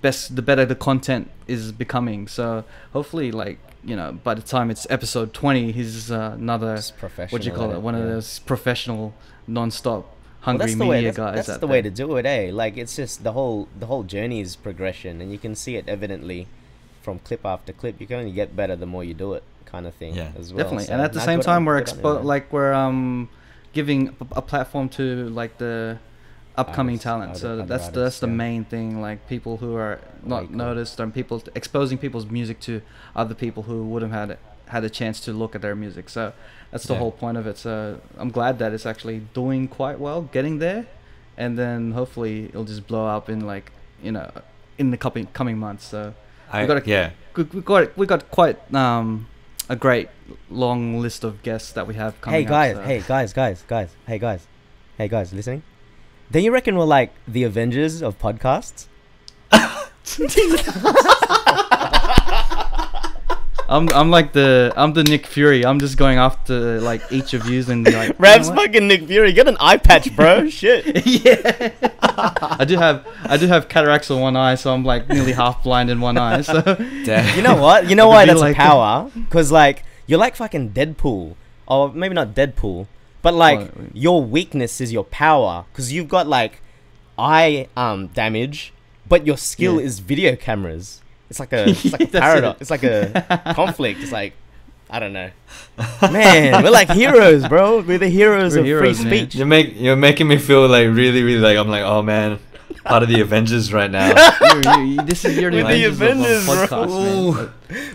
best, 0.03 0.37
the 0.37 0.43
better 0.43 0.65
the 0.65 0.75
content 0.75 1.31
is 1.47 1.73
becoming. 1.73 2.29
So 2.29 2.65
hopefully, 2.93 3.31
like 3.33 3.59
you 3.85 3.97
know, 3.97 4.13
by 4.13 4.35
the 4.35 4.43
time 4.43 4.71
it's 4.71 4.87
episode 4.91 5.33
twenty, 5.33 5.73
he's 5.73 6.11
uh, 6.11 6.33
another 6.39 6.77
Just 6.77 6.99
professional. 6.99 7.33
what 7.33 7.43
do 7.43 7.49
you 7.49 7.55
call 7.55 7.73
it? 7.73 7.81
One 7.81 7.95
of 7.95 8.03
those 8.05 8.39
professional, 8.41 9.15
non-stop, 9.47 10.03
Well, 10.05 10.15
hungry 10.41 10.67
that's 10.67 10.79
the 10.79 10.85
media 10.85 10.91
way. 10.91 11.05
That's, 11.05 11.17
guys. 11.17 11.35
that's 11.37 11.49
out 11.51 11.61
the 11.61 11.67
there. 11.67 11.73
way 11.73 11.83
to 11.83 11.91
do 11.91 12.17
it, 12.17 12.27
eh? 12.27 12.51
Like 12.53 12.77
it's 12.77 12.95
just 12.97 13.25
the 13.25 13.33
whole 13.33 13.69
the 13.79 13.87
whole 13.87 14.03
journey 14.03 14.41
is 14.41 14.57
progression, 14.57 15.21
and 15.21 15.33
you 15.33 15.39
can 15.39 15.55
see 15.55 15.77
it 15.77 15.89
evidently 15.89 16.47
from 17.03 17.19
clip 17.21 17.47
after 17.47 17.73
clip. 17.73 18.01
You 18.01 18.07
can 18.07 18.17
only 18.21 18.33
get 18.33 18.55
better 18.55 18.77
the 18.77 18.87
more 18.87 19.03
you 19.03 19.15
do 19.15 19.33
it, 19.35 19.43
kind 19.65 19.87
of 19.87 19.95
thing. 19.95 20.15
Yeah. 20.15 20.33
as 20.39 20.53
well. 20.53 20.65
definitely 20.65 20.87
So, 20.87 20.93
and 20.95 21.03
at 21.03 21.13
the 21.15 21.21
same 21.21 21.39
good 21.41 21.47
on- 21.49 21.55
time 21.55 21.65
we're 21.65 21.81
good 21.81 21.89
on 21.95 21.97
expo- 21.99 22.25
like 22.25 22.53
we're 22.53 22.73
um 22.75 23.29
giving 23.73 24.09
a, 24.09 24.27
a 24.37 24.43
platform 24.43 24.89
to 24.91 25.29
like 25.31 25.57
the 25.59 25.99
upcoming 26.57 26.95
Artists, 26.95 27.05
talent 27.05 27.37
so 27.37 27.53
other 27.53 27.63
that's 27.65 27.87
that's 27.87 27.97
artists, 27.97 28.21
the 28.21 28.27
yeah. 28.27 28.33
main 28.35 28.65
thing 28.65 29.01
like 29.01 29.27
people 29.29 29.57
who 29.59 29.75
are 29.77 30.01
not 30.23 30.47
cool. 30.49 30.57
noticed 30.57 31.01
and 31.01 31.15
people 31.15 31.43
exposing 31.55 31.97
people's 31.99 32.27
music 32.27 32.61
to 32.61 32.83
other 33.17 33.35
people 33.35 33.63
who 33.65 33.85
wouldn't 33.85 34.13
have 34.13 34.29
had 34.31 34.39
had 34.67 34.85
a 34.85 34.91
chance 34.91 35.21
to 35.21 35.33
look 35.33 35.55
at 35.55 35.63
their 35.63 35.75
music 35.75 36.09
so 36.09 36.33
that's 36.71 36.85
the 36.85 36.93
Yeah. 36.93 36.99
whole 37.01 37.13
point 37.13 37.37
of 37.39 37.47
it 37.47 37.57
so 37.59 38.01
i'm 38.19 38.31
glad 38.31 38.59
that 38.59 38.73
it's 38.73 38.87
actually 38.87 39.21
doing 39.35 39.69
quite 39.69 39.99
well 39.99 40.23
getting 40.23 40.59
there 40.59 40.87
and 41.37 41.57
then 41.59 41.93
hopefully 41.93 42.47
it'll 42.47 42.65
just 42.65 42.87
blow 42.87 43.07
up 43.07 43.29
in 43.31 43.41
like 43.47 43.73
you 44.03 44.13
know 44.13 44.31
in 44.79 44.91
the 44.91 44.97
coming 44.97 45.27
coming 45.33 45.57
months 45.59 45.85
so 45.87 46.15
I, 46.53 46.67
gotta- 46.67 46.83
yeah. 46.89 47.11
we 47.37 47.45
we 47.45 47.61
got 47.63 47.97
we 47.97 48.07
got 48.07 48.31
quite 48.31 48.59
um 48.75 49.27
a 49.69 49.77
great 49.77 50.09
long 50.51 51.01
list 51.01 51.23
of 51.25 51.43
guests 51.43 51.73
that 51.73 51.87
we 51.87 51.95
have 51.95 52.21
coming 52.21 52.41
Hey 52.41 52.45
guys, 52.49 52.77
up, 52.77 52.83
so- 52.83 52.89
hey 52.89 53.01
guys, 53.07 53.33
guys, 53.33 53.65
guys, 53.69 53.91
hey 54.07 54.19
guys, 54.19 54.47
hey 54.99 55.07
guys, 55.09 55.33
listening? 55.33 55.63
Don't 56.31 56.43
you 56.45 56.53
reckon 56.53 56.77
we're 56.77 56.85
like 56.85 57.13
the 57.27 57.43
Avengers 57.45 58.03
of 58.03 58.19
podcasts? 58.19 58.87
I'm 63.71 63.89
I'm 63.91 64.11
like 64.11 64.33
the 64.33 64.73
I'm 64.77 64.93
the 64.95 65.05
Nick 65.05 65.27
Fury. 65.27 65.65
I'm 65.65 65.79
just 65.79 65.97
going 65.97 66.19
after 66.19 66.81
like 66.81 67.03
each 67.13 67.35
of 67.35 67.47
yous 67.49 67.69
and 67.69 67.85
be 67.85 67.93
like. 67.93 68.09
you 68.19 68.25
know 68.25 68.43
fucking 68.55 68.89
Nick 68.89 69.07
Fury. 69.07 69.33
Get 69.33 69.47
an 69.47 69.57
eye 69.61 69.77
patch, 69.77 70.15
bro. 70.17 70.49
Shit. 70.59 71.07
yeah. 71.07 71.71
I 72.03 72.65
do 72.67 72.77
have 72.77 73.07
I 73.25 73.37
do 73.37 73.47
have 73.47 73.69
cataracts 73.69 74.11
on 74.11 74.21
one 74.21 74.37
eye, 74.37 74.57
so 74.57 74.75
I'm 74.75 74.85
like 74.85 75.09
nearly 75.09 75.33
half 75.33 75.63
blind 75.63 75.89
in 75.89 76.01
one 76.01 76.19
eye. 76.19 76.41
So 76.43 76.61
Damn. 77.05 77.37
You 77.37 77.43
know 77.43 77.57
what? 77.63 77.89
You 77.89 77.95
know 77.95 78.11
I 78.11 78.15
why 78.15 78.27
that's 78.27 78.41
like- 78.41 78.57
a 78.57 78.59
power? 78.59 79.11
Because 79.15 79.53
like 79.53 79.85
you're 80.09 80.19
like 80.19 80.35
fucking 80.35 80.71
Deadpool, 80.71 81.37
or 81.69 81.93
maybe 81.93 82.15
not 82.15 82.35
Deadpool, 82.35 82.89
but 83.23 83.35
like 83.35 83.61
What? 83.61 83.97
your 83.97 84.23
weakness 84.23 84.81
is 84.81 84.93
your 84.93 85.05
power. 85.05 85.65
Because 85.73 85.93
you've 85.93 86.09
got 86.09 86.27
like 86.27 86.61
eye 87.19 87.69
um 87.77 88.09
damage, 88.09 88.73
but 89.09 89.27
your 89.27 89.37
skill 89.37 89.81
Yeah. 89.81 89.87
is 89.87 89.99
video 90.01 90.37
cameras. 90.37 91.01
It's 91.29 91.39
like 91.41 91.53
a 91.53 91.69
it's 91.71 91.93
like 91.93 92.01
a 92.03 92.07
paradox. 92.21 92.59
it. 92.59 92.63
It's 92.63 92.71
like 92.71 92.83
a 92.83 93.53
conflict. 93.55 94.01
It's 94.03 94.13
like 94.13 94.33
I 94.93 94.99
don't 94.99 95.13
know. 95.13 95.31
Man, 96.03 96.65
we're 96.65 96.71
like 96.71 96.91
heroes, 96.91 97.47
bro. 97.47 97.81
We're 97.81 97.99
the 97.99 98.09
heroes 98.09 98.55
We're 98.55 98.61
of 98.61 98.67
heroes, 98.67 99.01
free 99.01 99.11
man. 99.11 99.19
speech. 99.29 99.35
You're 99.37 99.47
make 99.47 99.79
you're 99.79 99.95
making 99.97 100.27
me 100.29 100.37
feel 100.39 100.67
like 100.67 100.87
really 100.89 101.23
really 101.23 101.39
like 101.41 101.57
I'm 101.57 101.69
like 101.69 101.83
oh 101.85 102.03
man, 102.03 102.39
part 102.85 103.03
of 103.03 103.09
the 103.09 103.21
Avengers 103.21 103.73
right 103.73 103.91
now. 103.91 104.09
you, 104.79 104.85
you, 104.85 105.03
this 105.03 105.25
is 105.25 105.37
your 105.39 105.51
With 105.51 105.67
the 105.69 105.85
Avengers, 105.85 106.49
of, 106.49 106.63
Avengers, 106.63 106.73
of 106.73 106.89
bro. 106.89 107.33
man. 107.33 107.51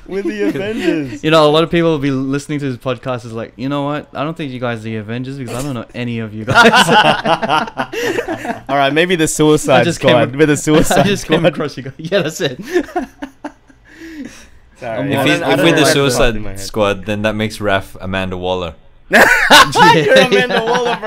We're 0.08 0.22
the 0.24 0.44
Avengers. 0.50 1.24
You 1.24 1.32
know, 1.32 1.48
a 1.48 1.52
lot 1.52 1.64
of 1.64 1.72
people 1.72 1.90
will 1.92 2.00
be 2.00 2.12
listening 2.12 2.60
to 2.60 2.70
this 2.72 2.78
podcast 2.78 3.26
is 3.26 3.34
like, 3.34 3.54
you 3.56 3.68
know 3.70 3.84
what? 3.84 4.10
I 4.14 4.24
don't 4.24 4.36
think 4.38 4.52
you 4.52 4.60
guys 4.60 4.80
are 4.80 4.84
the 4.84 4.96
Avengers 4.98 5.38
because 5.38 5.56
I 5.56 5.62
don't 5.62 5.74
know 5.74 5.86
any 5.94 6.20
of 6.20 6.34
you 6.34 6.46
guys. 6.50 6.72
All 8.70 8.78
right, 8.78 8.94
maybe 8.94 9.16
the 9.16 9.28
Suicide 9.28 9.84
just 9.84 10.00
Squad. 10.00 10.30
ac- 10.30 10.38
With 10.38 10.50
the 10.50 10.58
Suicide 10.58 11.00
I 11.00 11.04
just 11.04 11.26
came 11.26 11.46
across 11.46 11.76
you 11.78 11.84
guys. 11.84 11.94
Yeah, 11.98 12.22
that's 12.22 12.42
it. 12.42 12.60
Sorry, 14.78 15.00
I'm 15.00 15.08
if 15.12 15.16
more 15.16 15.26
he's, 15.26 15.40
if 15.40 15.48
we're 15.48 15.56
the 15.56 15.62
why 15.62 15.68
it 15.70 15.76
popped 15.76 16.36
in 16.36 16.42
my 16.44 16.56
Suicide. 16.56 16.60
Squad, 16.60 17.06
then 17.06 17.22
that 17.22 17.34
makes 17.36 17.62
Raf 17.62 17.96
Amanda 18.02 18.38
Waller. 18.38 18.76
You're 19.10 19.22
Amanda 20.18 20.64
Waller, 20.66 20.98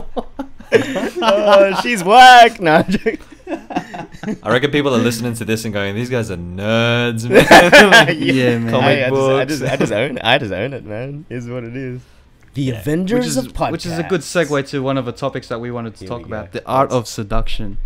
bro. 0.00 0.22
oh, 1.22 1.80
she's 1.82 2.02
whack. 2.04 2.60
No, 2.60 2.74
I'm 2.76 2.90
joking. 2.90 3.18
I 4.42 4.50
reckon 4.50 4.70
people 4.72 4.94
are 4.94 4.98
listening 4.98 5.34
to 5.34 5.44
this 5.44 5.64
and 5.64 5.72
going, 5.72 5.94
"These 5.94 6.10
guys 6.10 6.30
are 6.30 6.36
nerds, 6.36 7.28
man." 7.28 8.16
Yeah, 8.20 8.58
man. 8.58 8.70
Comic 8.70 8.84
Hey, 8.86 9.04
I, 9.04 9.10
just, 9.10 9.22
I 9.30 9.44
just, 9.44 9.62
I 9.62 9.76
just 9.76 9.92
own 9.92 10.16
it. 10.18 10.24
I 10.24 10.38
just 10.38 10.52
own 10.52 10.72
it, 10.72 10.84
man. 10.84 11.26
Is 11.30 11.48
what 11.48 11.64
it 11.64 11.76
is. 11.76 12.00
The 12.54 12.62
Yeah. 12.62 12.80
Avengers 12.80 13.18
which 13.20 13.26
is 13.28 13.36
of 13.36 13.52
podcasts. 13.52 13.72
which 13.72 13.86
is 13.86 13.98
a 13.98 14.02
good 14.02 14.22
segue 14.22 14.66
to 14.70 14.82
one 14.82 14.96
of 14.98 15.04
the 15.04 15.12
topics 15.12 15.46
that 15.48 15.60
we 15.60 15.70
wanted 15.70 15.94
to 15.94 16.00
Here 16.00 16.08
talk 16.08 16.24
about: 16.26 16.52
the 16.52 16.66
art 16.66 16.90
of 16.90 17.06
seduction. 17.06 17.78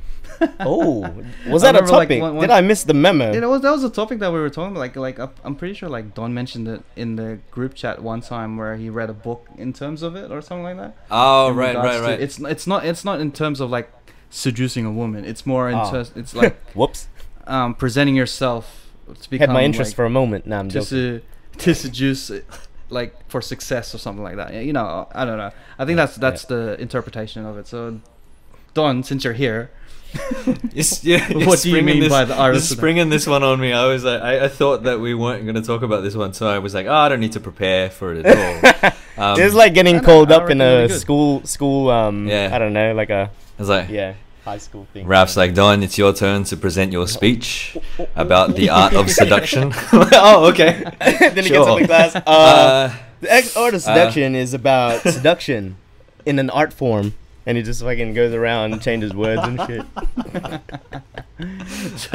Oh, 0.60 1.00
was 1.48 1.62
that 1.62 1.74
a 1.74 1.78
remember, 1.78 1.92
like, 1.92 2.08
topic? 2.08 2.22
one- 2.22 2.40
Did 2.40 2.50
I 2.50 2.60
miss 2.60 2.84
the 2.84 2.94
memo? 2.94 3.32
Yeah, 3.32 3.40
that 3.40 3.48
was 3.48 3.62
that 3.62 3.70
was 3.70 3.84
a 3.84 3.90
topic 3.90 4.18
that 4.20 4.32
we 4.32 4.38
were 4.40 4.50
talking 4.50 4.72
about. 4.72 4.80
Like, 4.80 4.96
like 4.96 5.18
uh, 5.18 5.28
I'm 5.44 5.54
pretty 5.56 5.74
sure 5.74 5.88
like 5.88 6.14
Don 6.14 6.32
mentioned 6.34 6.68
it 6.68 6.82
in 6.96 7.16
the 7.16 7.38
group 7.50 7.74
chat 7.74 8.02
one 8.02 8.20
time 8.20 8.56
where 8.56 8.76
he 8.76 8.88
read 8.90 9.10
a 9.10 9.14
book 9.14 9.46
in 9.58 9.72
terms 9.72 10.02
of 10.02 10.16
it 10.16 10.30
or 10.30 10.40
something 10.42 10.64
like 10.64 10.76
that. 10.76 10.96
oh, 11.10 11.50
in 11.50 11.56
right, 11.56 11.68
regards 11.68 11.86
right, 11.88 11.96
to- 11.96 12.02
right. 12.12 12.20
It's 12.20 12.38
it's 12.40 12.66
not 12.66 12.84
it's 12.84 13.04
not 13.04 13.20
in 13.20 13.32
terms 13.32 13.60
of 13.60 13.70
like 13.70 13.90
seducing 14.30 14.84
a 14.86 14.92
woman. 14.92 15.24
It's 15.24 15.44
more 15.44 15.68
in 15.68 15.76
Oh. 15.76 15.90
terms. 15.90 16.12
It's 16.16 16.34
like 16.34 16.56
Whoops. 16.74 17.08
um, 17.46 17.74
presenting 17.74 18.14
yourself 18.16 18.90
to 19.22 19.38
Had 19.38 19.50
my 19.50 19.62
interest 19.64 19.90
like, 19.90 19.96
for 19.96 20.04
a 20.04 20.10
moment. 20.10 20.46
Now 20.46 20.60
I'm 20.60 20.68
to 20.68 20.80
joking. 20.80 20.86
se- 20.88 21.22
to 21.58 21.74
seduce 21.74 22.30
like 22.88 23.14
for 23.28 23.40
success 23.42 23.94
or 23.94 23.98
something 23.98 24.22
like 24.22 24.36
that. 24.36 24.54
You 24.54 24.72
know, 24.72 25.08
I 25.12 25.24
don't 25.24 25.36
know. 25.38 25.50
I 25.78 25.84
think 25.84 25.96
Yeah, 25.98 26.06
that's 26.06 26.16
that's 26.16 26.44
the 26.46 26.80
interpretation 26.80 27.44
of 27.44 27.58
it. 27.58 27.66
So, 27.66 28.00
Don, 28.74 29.02
since 29.02 29.24
you're 29.24 29.32
here, 29.34 29.70
Yes, 30.72 31.04
yeah, 31.10 31.28
you're 31.28 31.46
What 31.46 31.60
do 31.60 31.68
you 31.68 31.74
springing 31.74 31.84
mean 31.84 32.00
this, 32.00 32.10
by 32.10 32.24
the 32.24 32.36
art 32.36 32.50
of 32.54 32.56
you're 32.56 32.76
springing 32.76 33.08
this 33.08 33.26
one 33.26 33.42
on 33.42 33.58
me? 33.60 33.72
I 33.72 33.86
was 33.86 34.04
like, 34.04 34.20
I, 34.22 34.44
I 34.44 34.48
thought 34.48 34.84
that 34.84 35.00
we 35.00 35.14
weren't 35.14 35.42
going 35.44 35.56
to 35.56 35.62
talk 35.62 35.82
about 35.82 36.02
this 36.02 36.14
one, 36.14 36.32
so 36.32 36.46
I 36.48 36.58
was 36.58 36.74
like, 36.74 36.86
oh, 36.86 36.92
I 36.94 37.08
don't 37.08 37.20
need 37.20 37.32
to 37.32 37.40
prepare 37.40 37.90
for 37.90 38.14
it 38.14 38.26
at 38.26 38.84
all. 38.84 38.90
Um, 39.18 39.38
it's 39.38 39.54
like 39.54 39.74
getting 39.74 39.96
I 39.96 39.98
know, 39.98 40.04
called 40.04 40.32
up 40.32 40.48
in 40.48 40.62
a 40.62 40.86
be 40.88 40.94
school 40.94 41.44
school 41.44 41.90
um 41.90 42.26
Yeah. 42.26 42.48
I 42.54 42.58
don't 42.58 42.72
know 42.72 42.94
like 42.94 43.10
a 43.10 43.30
I 43.58 43.60
was 43.62 43.68
like, 43.68 43.90
yeah 43.90 44.14
high 44.44 44.56
school 44.56 44.86
thing. 44.94 45.06
Raf's 45.06 45.36
like, 45.36 45.52
Don, 45.52 45.82
it's 45.82 45.98
your 45.98 46.14
turn 46.14 46.44
to 46.44 46.56
present 46.56 46.90
your 46.92 47.06
speech 47.06 47.76
about 48.16 48.54
the 48.56 48.70
art 48.70 48.94
of 48.94 49.10
seduction. 49.10 49.72
oh, 49.92 50.48
okay. 50.50 50.82
then 50.98 51.30
he 51.30 51.34
gets 51.34 51.48
Sure. 51.48 51.68
up 51.70 51.80
in 51.80 51.86
class. 51.86 52.16
Uh, 52.16 52.22
Uh, 52.26 52.94
the 53.20 53.52
art 53.56 53.74
of 53.74 53.82
seduction 53.82 54.34
is 54.34 54.54
about 54.54 55.02
seduction 55.02 55.76
in 56.24 56.38
an 56.38 56.48
art 56.48 56.72
form, 56.72 57.12
and 57.46 57.56
he 57.56 57.62
just 57.62 57.82
fucking 57.82 58.14
goes 58.14 58.32
around 58.32 58.72
and 58.72 58.82
changes 58.82 59.14
words 59.14 59.42
and 59.44 59.60
shit. 59.66 59.84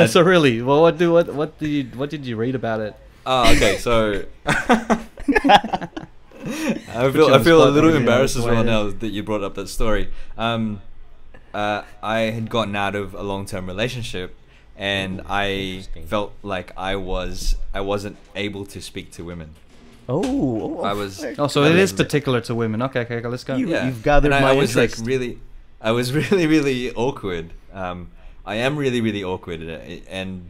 so 0.10 0.22
really, 0.22 0.62
well, 0.62 0.82
what 0.82 0.98
do 0.98 1.14
what 1.14 1.34
what 1.34 1.58
did 1.60 1.70
you 1.70 1.84
what 1.96 2.10
did 2.10 2.26
you 2.26 2.36
read 2.36 2.56
about 2.56 2.80
it? 2.80 2.96
oh, 3.26 3.56
okay. 3.56 3.78
So 3.78 4.26
I 4.46 5.00
feel 7.12 7.34
I 7.34 7.44
feel 7.44 7.68
a 7.68 7.70
little 7.70 7.96
embarrassed 7.96 8.36
as 8.36 8.46
well 8.46 8.64
now 8.64 8.90
that 8.90 9.10
you 9.10 9.24
brought 9.24 9.44
up 9.44 9.56
that 9.56 9.68
story. 9.68 10.12
Um, 10.38 10.82
uh, 11.54 11.84
I 12.04 12.20
had 12.20 12.50
gotten 12.50 12.76
out 12.76 12.96
of 12.96 13.14
a 13.14 13.24
long 13.24 13.46
term 13.46 13.68
relationship, 13.68 14.36
and 14.78 15.22
I 15.28 15.86
felt 16.06 16.34
like 16.44 16.72
I 16.78 16.96
was 16.96 17.56
I 17.74 17.82
wasn't 17.82 18.18
able 18.36 18.66
to 18.68 18.82
speak 18.82 19.12
to 19.14 19.24
women. 19.24 19.56
Oh, 20.08 20.22
oh, 20.80 20.84
I 20.84 20.94
was- 20.94 21.24
Oh, 21.40 21.48
so 21.48 21.64
I 21.64 21.70
it 21.70 21.76
is 21.78 21.92
particular 21.94 22.40
to 22.42 22.54
women. 22.56 22.82
Okay, 22.84 23.02
okay, 23.02 23.16
okay 23.18 23.28
let's 23.28 23.44
go. 23.44 23.56
You- 23.56 23.70
yeah. 23.70 23.86
you've 23.88 24.04
gathered 24.04 24.32
and 24.32 24.36
I, 24.36 24.42
my 24.42 24.50
I 24.52 24.54
was 24.54 24.76
interest. 24.76 25.00
like 25.00 25.08
really, 25.08 25.40
I 25.82 25.92
was 25.92 26.14
really 26.20 26.46
really 26.48 26.92
awkward. 26.94 27.54
Um, 27.74 28.10
I 28.46 28.56
am 28.56 28.78
really 28.78 29.02
really 29.02 29.24
awkward, 29.24 29.62
and 30.10 30.50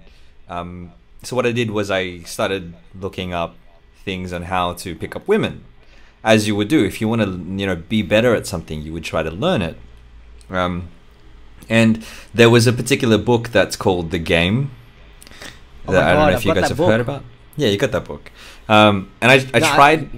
um, 0.50 0.92
so 1.24 1.36
what 1.36 1.46
I 1.46 1.52
did 1.54 1.72
was 1.72 1.90
I 1.90 2.20
started 2.24 2.74
looking 3.00 3.34
up 3.34 3.56
things 4.04 4.34
on 4.34 4.44
how 4.44 4.74
to 4.74 4.94
pick 4.96 5.16
up 5.16 5.28
women, 5.28 5.64
as 6.24 6.48
you 6.48 6.56
would 6.58 6.68
do 6.68 6.84
if 6.84 7.00
you 7.00 7.08
want 7.08 7.22
to 7.22 7.30
you 7.32 7.66
know 7.66 7.76
be 7.78 8.02
better 8.02 8.36
at 8.36 8.46
something. 8.46 8.82
You 8.82 8.92
would 8.94 9.06
try 9.06 9.24
to 9.24 9.32
learn 9.32 9.62
it. 9.62 9.78
Um, 10.50 10.90
and 11.70 12.06
there 12.34 12.50
was 12.50 12.68
a 12.68 12.74
particular 12.74 13.18
book 13.18 13.50
that's 13.50 13.76
called 13.76 14.12
The 14.12 14.20
Game. 14.20 14.72
Oh 15.88 15.94
that 15.94 16.02
my 16.04 16.10
I 16.10 16.14
don't 16.14 16.16
God, 16.20 16.26
know 16.26 16.30
if 16.32 16.36
I've 16.38 16.44
you 16.46 16.54
got 16.54 16.60
guys 16.62 16.70
that 16.70 16.78
have 16.78 16.88
heard 16.88 17.06
book. 17.06 17.16
about. 17.16 17.24
Yeah, 17.58 17.70
you 17.70 17.78
got 17.78 17.92
that 17.92 18.06
book. 18.06 18.32
Um, 18.68 19.12
and 19.22 19.32
I, 19.32 19.36
I 19.54 19.60
No, 19.60 19.68
I- 19.68 19.76
tried. 19.76 20.10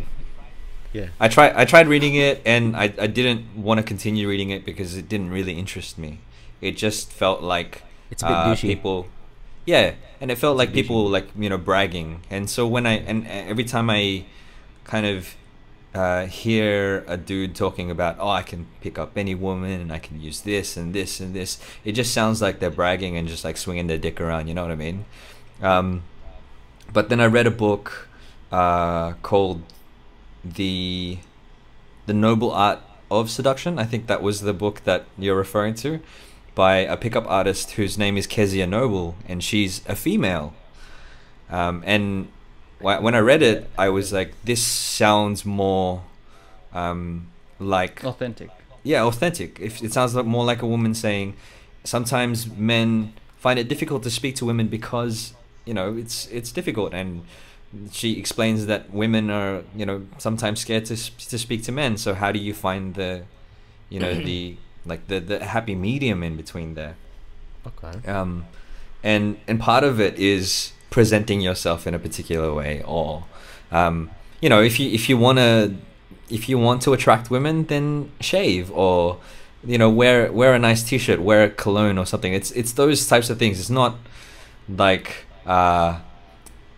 Yeah. 0.93 1.07
I 1.19 1.27
tried 1.27 1.53
I 1.55 1.65
tried 1.65 1.87
reading 1.87 2.15
it 2.15 2.41
and 2.45 2.75
I, 2.75 2.85
I 2.97 3.07
didn't 3.07 3.55
want 3.55 3.77
to 3.77 3.83
continue 3.83 4.27
reading 4.27 4.49
it 4.49 4.65
because 4.65 4.95
it 4.97 5.07
didn't 5.07 5.29
really 5.29 5.53
interest 5.53 5.97
me. 5.99 6.19
It 6.61 6.75
just 6.77 7.11
felt 7.11 7.43
like 7.43 7.83
It's 8.09 8.23
a 8.23 8.27
bit 8.27 8.33
uh, 8.33 8.55
people 8.55 9.07
Yeah, 9.65 9.93
and 10.21 10.31
it 10.31 10.37
felt 10.37 10.53
It's 10.55 10.59
like 10.59 10.69
douchey. 10.69 10.73
people 10.73 11.07
like, 11.09 11.27
you 11.37 11.49
know, 11.49 11.57
bragging. 11.57 12.21
And 12.31 12.49
so 12.49 12.65
when 12.65 12.87
I 12.87 12.93
and 12.93 13.27
every 13.27 13.65
time 13.65 13.89
I 13.91 14.25
kind 14.85 15.05
of 15.05 15.35
uh, 15.93 16.25
hear 16.25 17.03
a 17.07 17.17
dude 17.17 17.53
talking 17.55 17.91
about, 17.91 18.15
"Oh, 18.19 18.29
I 18.29 18.41
can 18.43 18.65
pick 18.81 18.97
up 18.97 19.17
any 19.17 19.35
woman 19.35 19.81
and 19.81 19.91
I 19.91 19.99
can 19.99 20.21
use 20.21 20.41
this 20.41 20.77
and 20.77 20.93
this 20.93 21.19
and 21.19 21.33
this." 21.35 21.59
It 21.83 21.91
just 21.93 22.13
sounds 22.13 22.41
like 22.41 22.59
they're 22.59 22.69
bragging 22.71 23.17
and 23.17 23.27
just 23.27 23.43
like 23.43 23.57
swinging 23.57 23.87
their 23.87 23.97
dick 23.97 24.21
around, 24.21 24.47
you 24.47 24.53
know 24.53 24.61
what 24.63 24.71
I 24.71 24.75
mean? 24.75 25.05
Um, 25.61 26.03
but 26.93 27.09
then 27.09 27.19
I 27.19 27.25
read 27.25 27.47
a 27.47 27.51
book 27.51 28.07
uh, 28.51 29.13
called 29.21 29.61
the 30.43 31.17
the 32.05 32.13
noble 32.13 32.51
art 32.51 32.79
of 33.11 33.29
seduction. 33.29 33.77
I 33.79 33.83
think 33.83 34.07
that 34.07 34.21
was 34.21 34.41
the 34.41 34.53
book 34.53 34.83
that 34.85 35.05
you're 35.17 35.35
referring 35.35 35.75
to, 35.75 35.99
by 36.55 36.77
a 36.77 36.95
pickup 36.97 37.29
artist 37.29 37.71
whose 37.71 37.97
name 37.97 38.17
is 38.17 38.27
Kezia 38.27 38.65
Noble, 38.65 39.15
and 39.27 39.43
she's 39.43 39.81
a 39.87 39.95
female. 39.95 40.53
Um, 41.49 41.83
and 41.85 42.27
when 42.79 43.15
I 43.15 43.19
read 43.19 43.41
it, 43.41 43.69
I 43.77 43.89
was 43.89 44.13
like, 44.13 44.33
this 44.43 44.61
sounds 44.61 45.45
more 45.45 46.03
um, 46.73 47.27
like 47.59 48.03
Authentic. 48.03 48.49
yeah, 48.83 49.03
authentic. 49.03 49.59
If 49.59 49.81
it 49.83 49.93
sounds 49.93 50.15
like 50.15 50.25
more 50.25 50.45
like 50.45 50.61
a 50.61 50.67
woman 50.67 50.93
saying, 50.93 51.35
sometimes 51.83 52.47
men 52.47 53.13
find 53.37 53.57
it 53.59 53.67
difficult 53.67 54.03
to 54.03 54.09
speak 54.09 54.35
to 54.37 54.45
women 54.45 54.67
because 54.67 55.33
you 55.67 55.73
know 55.73 55.95
it's 55.95 56.27
it's 56.27 56.51
difficult, 56.51 56.93
and 56.93 57.23
she 57.91 58.17
explains 58.17 58.65
that 58.67 58.91
women 58.91 59.29
are 59.29 59.63
you 59.75 59.85
know 59.85 60.05
sometimes 60.17 60.61
scared 60.61 60.85
to 60.85 60.95
to 60.95 61.37
speak 61.37 61.63
to 61.63 61.71
men. 61.71 61.97
So 61.97 62.13
how 62.13 62.31
do 62.31 62.39
you 62.39 62.53
find 62.53 62.95
the, 62.95 63.23
you 63.89 63.99
know 63.99 64.13
the 64.13 64.57
like 64.85 65.07
the 65.07 65.19
the 65.19 65.45
happy 65.45 65.75
medium 65.75 66.23
in 66.23 66.37
between 66.37 66.75
there? 66.75 66.95
Okay. 67.67 68.07
um, 68.09 68.45
and 69.03 69.37
and 69.47 69.59
part 69.59 69.83
of 69.83 69.99
it 69.99 70.17
is 70.17 70.71
presenting 70.89 71.41
yourself 71.41 71.85
in 71.85 71.93
a 71.93 71.99
particular 71.99 72.53
way, 72.53 72.81
or 72.83 73.25
um, 73.71 74.09
you 74.41 74.49
know, 74.49 74.61
if 74.61 74.79
you 74.79 74.89
if 74.89 75.09
you 75.09 75.17
want 75.17 75.37
to 75.37 75.75
if 76.29 76.49
you 76.49 76.57
want 76.57 76.81
to 76.83 76.93
attract 76.93 77.29
women, 77.29 77.65
then 77.65 78.11
shave 78.19 78.71
or 78.71 79.19
you 79.63 79.77
know 79.77 79.89
wear 79.89 80.31
wear 80.31 80.53
a 80.53 80.59
nice 80.59 80.83
t-shirt, 80.83 81.19
wear 81.21 81.43
a 81.43 81.49
cologne 81.49 81.97
or 81.97 82.05
something. 82.05 82.33
It's 82.33 82.51
it's 82.51 82.73
those 82.73 83.07
types 83.07 83.29
of 83.29 83.37
things. 83.39 83.59
It's 83.59 83.69
not 83.69 83.97
like 84.69 85.26
uh, 85.47 85.99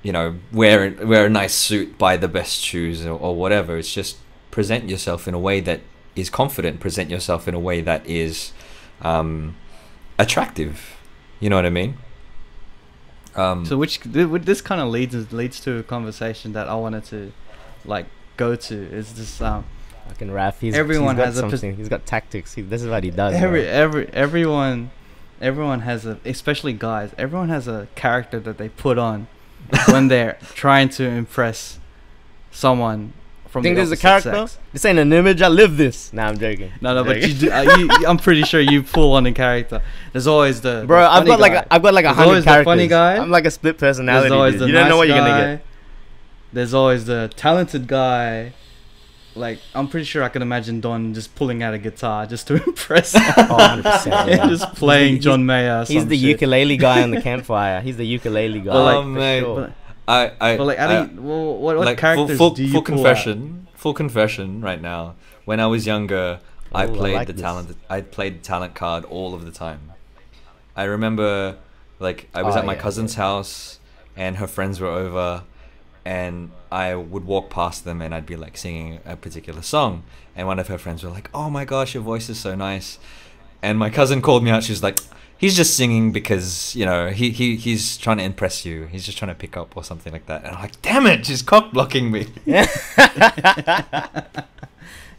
you 0.03 0.11
know 0.13 0.35
wear 0.53 0.91
wear 1.05 1.25
a 1.25 1.29
nice 1.29 1.53
suit, 1.53 1.97
buy 1.97 2.15
the 2.17 2.27
best 2.29 2.61
shoes 2.61 3.05
or, 3.05 3.19
or 3.19 3.35
whatever. 3.35 3.77
It's 3.77 3.93
just 3.93 4.17
present 4.51 4.89
yourself 4.89 5.27
in 5.27 5.33
a 5.33 5.39
way 5.39 5.59
that 5.61 5.81
is 6.15 6.29
confident. 6.29 6.79
Present 6.79 7.09
yourself 7.09 7.47
in 7.47 7.53
a 7.55 7.59
way 7.59 7.81
that 7.81 8.05
is 8.07 8.53
um, 9.01 9.55
attractive. 10.17 10.95
You 11.41 11.49
know 11.49 11.55
what 11.57 11.65
I 11.65 11.69
mean? 11.69 11.97
Um, 13.35 13.65
So 13.65 13.77
which 13.77 13.99
th- 14.01 14.27
this 14.43 14.61
kind 14.61 14.81
of 14.81 14.89
leads 14.89 15.31
leads 15.33 15.59
to 15.61 15.77
a 15.79 15.83
conversation 15.83 16.53
that 16.53 16.67
I 16.67 16.75
wanted 16.75 17.03
to 17.05 17.31
like 17.85 18.07
go 18.37 18.55
to 18.55 18.75
is 18.75 19.13
this 19.13 19.41
um 19.41 19.65
Fucking 20.07 20.31
Raf. 20.31 20.59
He's, 20.59 20.73
Everyone 20.75 21.15
he's 21.15 21.19
got 21.19 21.25
has 21.27 21.37
a 21.37 21.41
pers- 21.43 21.51
something. 21.51 21.75
he's 21.77 21.87
got 21.89 22.05
tactics. 22.07 22.55
He, 22.55 22.63
this 22.63 22.81
is 22.81 22.87
what 22.87 23.03
he 23.03 23.11
does. 23.11 23.35
every 23.35 23.61
bro. 23.61 23.69
every 23.69 24.07
everyone 24.11 24.89
everyone 25.41 25.81
has 25.81 26.05
a 26.05 26.19
especially 26.25 26.73
guys 26.73 27.11
everyone 27.17 27.49
has 27.49 27.67
a 27.67 27.87
character 27.95 28.39
that 28.39 28.57
they 28.57 28.69
put 28.69 28.97
on 28.97 29.27
when 29.87 30.07
they're 30.13 30.37
trying 30.53 30.89
to 30.89 31.05
impress 31.07 31.79
someone 32.51 33.13
from 33.47 33.63
Think 33.63 33.75
the 33.75 33.79
there's 33.79 33.91
a 33.91 33.97
character? 33.97 34.31
sex. 34.47 34.59
This 34.73 34.85
ain't 34.85 34.99
an 34.99 35.11
image. 35.11 35.41
I 35.41 35.47
live 35.47 35.75
this. 35.75 36.13
Nah, 36.13 36.27
I'm 36.27 36.37
joking. 36.37 36.71
No, 36.81 36.93
no, 36.93 36.99
I'm 36.99 37.05
but 37.07 37.27
you, 37.27 37.33
do, 37.33 37.51
uh, 37.51 37.61
you, 37.77 37.89
I'm 38.07 38.17
pretty 38.17 38.43
sure 38.43 38.59
you 38.61 38.83
pull 38.95 39.13
on 39.13 39.25
a 39.25 39.31
character. 39.33 39.81
There's 40.11 40.27
always 40.27 40.61
the 40.61 40.83
Bro, 40.85 41.01
the 41.01 41.09
I've 41.09 41.25
got 41.25 41.39
like 41.39 41.53
guy. 41.53 41.59
a, 41.61 41.65
I've 41.71 41.81
got 41.81 41.95
like 41.95 42.05
a 42.05 42.13
hundred 42.13 42.43
characters. 42.43 42.65
funny 42.65 42.87
guy. 42.87 43.17
I'm 43.17 43.31
like 43.31 43.45
a 43.45 43.51
split 43.51 43.79
personality. 43.79 44.29
There's 44.29 44.37
always 44.37 44.53
dude. 44.53 44.61
the 44.61 44.67
You 44.67 44.73
don't 44.73 44.81
nice 44.83 44.89
know 44.91 44.97
what 44.97 45.07
you're 45.07 45.17
gonna 45.17 45.29
guy. 45.29 45.55
get. 45.55 45.65
There's 46.53 46.73
always 46.75 47.05
the 47.05 47.31
talented 47.35 47.87
guy. 47.87 48.53
Like 49.39 49.59
I'm 49.73 49.87
pretty 49.87 50.05
sure 50.05 50.21
I 50.23 50.29
can 50.29 50.41
imagine 50.41 50.81
Don 50.81 51.13
just 51.13 51.33
pulling 51.35 51.63
out 51.63 51.73
a 51.73 51.77
guitar 51.77 52.25
just 52.25 52.47
to 52.47 52.63
impress. 52.67 53.15
Oh, 53.15 53.19
100%, 53.21 54.05
yeah. 54.27 54.47
just 54.47 54.75
playing 54.75 55.15
He's 55.15 55.19
the- 55.19 55.23
John 55.23 55.45
Mayer. 55.45 55.85
He's 55.85 56.01
some 56.01 56.09
the 56.09 56.17
shit. 56.17 56.29
ukulele 56.29 56.77
guy 56.77 57.01
on 57.01 57.11
the 57.11 57.21
campfire. 57.21 57.81
He's 57.81 57.97
the 57.97 58.05
ukulele 58.05 58.59
guy. 58.59 58.73
But 58.73 58.83
like- 58.83 58.95
oh 58.97 59.03
man, 59.03 59.41
sure. 59.43 59.55
But, 59.61 59.73
I, 60.07 60.31
I, 60.41 60.57
but 60.57 60.65
like, 60.65 60.79
I 60.79 60.83
I- 60.85 60.87
don't. 60.87 61.23
Well, 61.23 61.55
what, 61.57 61.77
what 61.77 61.85
like 61.85 61.97
characters 61.97 62.37
full, 62.37 62.49
full, 62.49 62.55
do 62.55 62.63
you 62.63 62.71
full 62.71 62.81
pull 62.81 62.93
out? 62.95 62.97
confession, 63.05 63.67
full 63.75 63.93
confession 63.93 64.61
right 64.61 64.81
now. 64.81 65.15
When 65.45 65.59
I 65.59 65.67
was 65.67 65.85
younger, 65.87 66.39
I 66.73 66.85
Ooh, 66.85 66.93
I 66.93 66.97
played 66.97 67.13
like 67.15 67.27
the 67.27 67.33
this. 67.33 67.41
talent. 67.41 67.77
I 67.89 68.01
played 68.01 68.39
the 68.39 68.43
talent 68.43 68.75
card 68.75 69.05
all 69.05 69.33
of 69.33 69.45
the 69.45 69.51
time. 69.51 69.93
I 70.75 70.83
remember, 70.83 71.57
like, 71.99 72.27
I 72.33 72.41
was 72.43 72.55
Oh, 72.55 72.59
at 72.59 72.65
my 72.65 72.73
yeah, 72.73 72.81
cousin's 72.81 73.15
yeah. 73.15 73.23
house, 73.23 73.79
and 74.15 74.37
her 74.37 74.47
friends 74.47 74.79
were 74.79 74.87
over, 74.87 75.43
and 76.05 76.51
I 76.71 76.95
would 76.95 77.25
walk 77.25 77.49
past 77.49 77.83
them, 77.85 78.01
and 78.01 78.13
I'd 78.15 78.25
be 78.25 78.35
like 78.35 78.57
singing 78.57 78.99
a 79.05 79.15
particular 79.15 79.61
song, 79.61 80.03
and 80.35 80.47
one 80.47 80.59
of 80.59 80.67
her 80.67 80.77
friends 80.77 81.03
were 81.03 81.09
like, 81.09 81.29
"Oh 81.33 81.49
my 81.49 81.65
gosh, 81.65 81.93
your 81.93 82.03
voice 82.03 82.29
is 82.29 82.39
so 82.39 82.55
nice." 82.55 82.97
and 83.61 83.77
my 83.77 83.89
cousin 83.89 84.21
called 84.21 84.41
me 84.41 84.49
out. 84.51 84.63
She 84.63 84.71
was 84.71 84.81
like, 84.81 84.99
"He's 85.37 85.53
just 85.55 85.75
singing 85.75 86.13
because 86.13 86.73
you 86.77 86.85
know 86.85 87.09
he, 87.09 87.29
he 87.31 87.57
he's 87.57 87.97
trying 87.97 88.17
to 88.17 88.23
impress 88.23 88.65
you. 88.65 88.85
He's 88.85 89.05
just 89.05 89.17
trying 89.17 89.29
to 89.31 89.35
pick 89.35 89.57
up 89.57 89.75
or 89.75 89.83
something 89.83 90.13
like 90.13 90.25
that." 90.27 90.43
And 90.45 90.55
I'm 90.55 90.61
like, 90.61 90.81
"Damn 90.81 91.05
it, 91.07 91.25
she's 91.25 91.41
cock 91.41 91.73
blocking 91.73 92.09
me." 92.11 92.27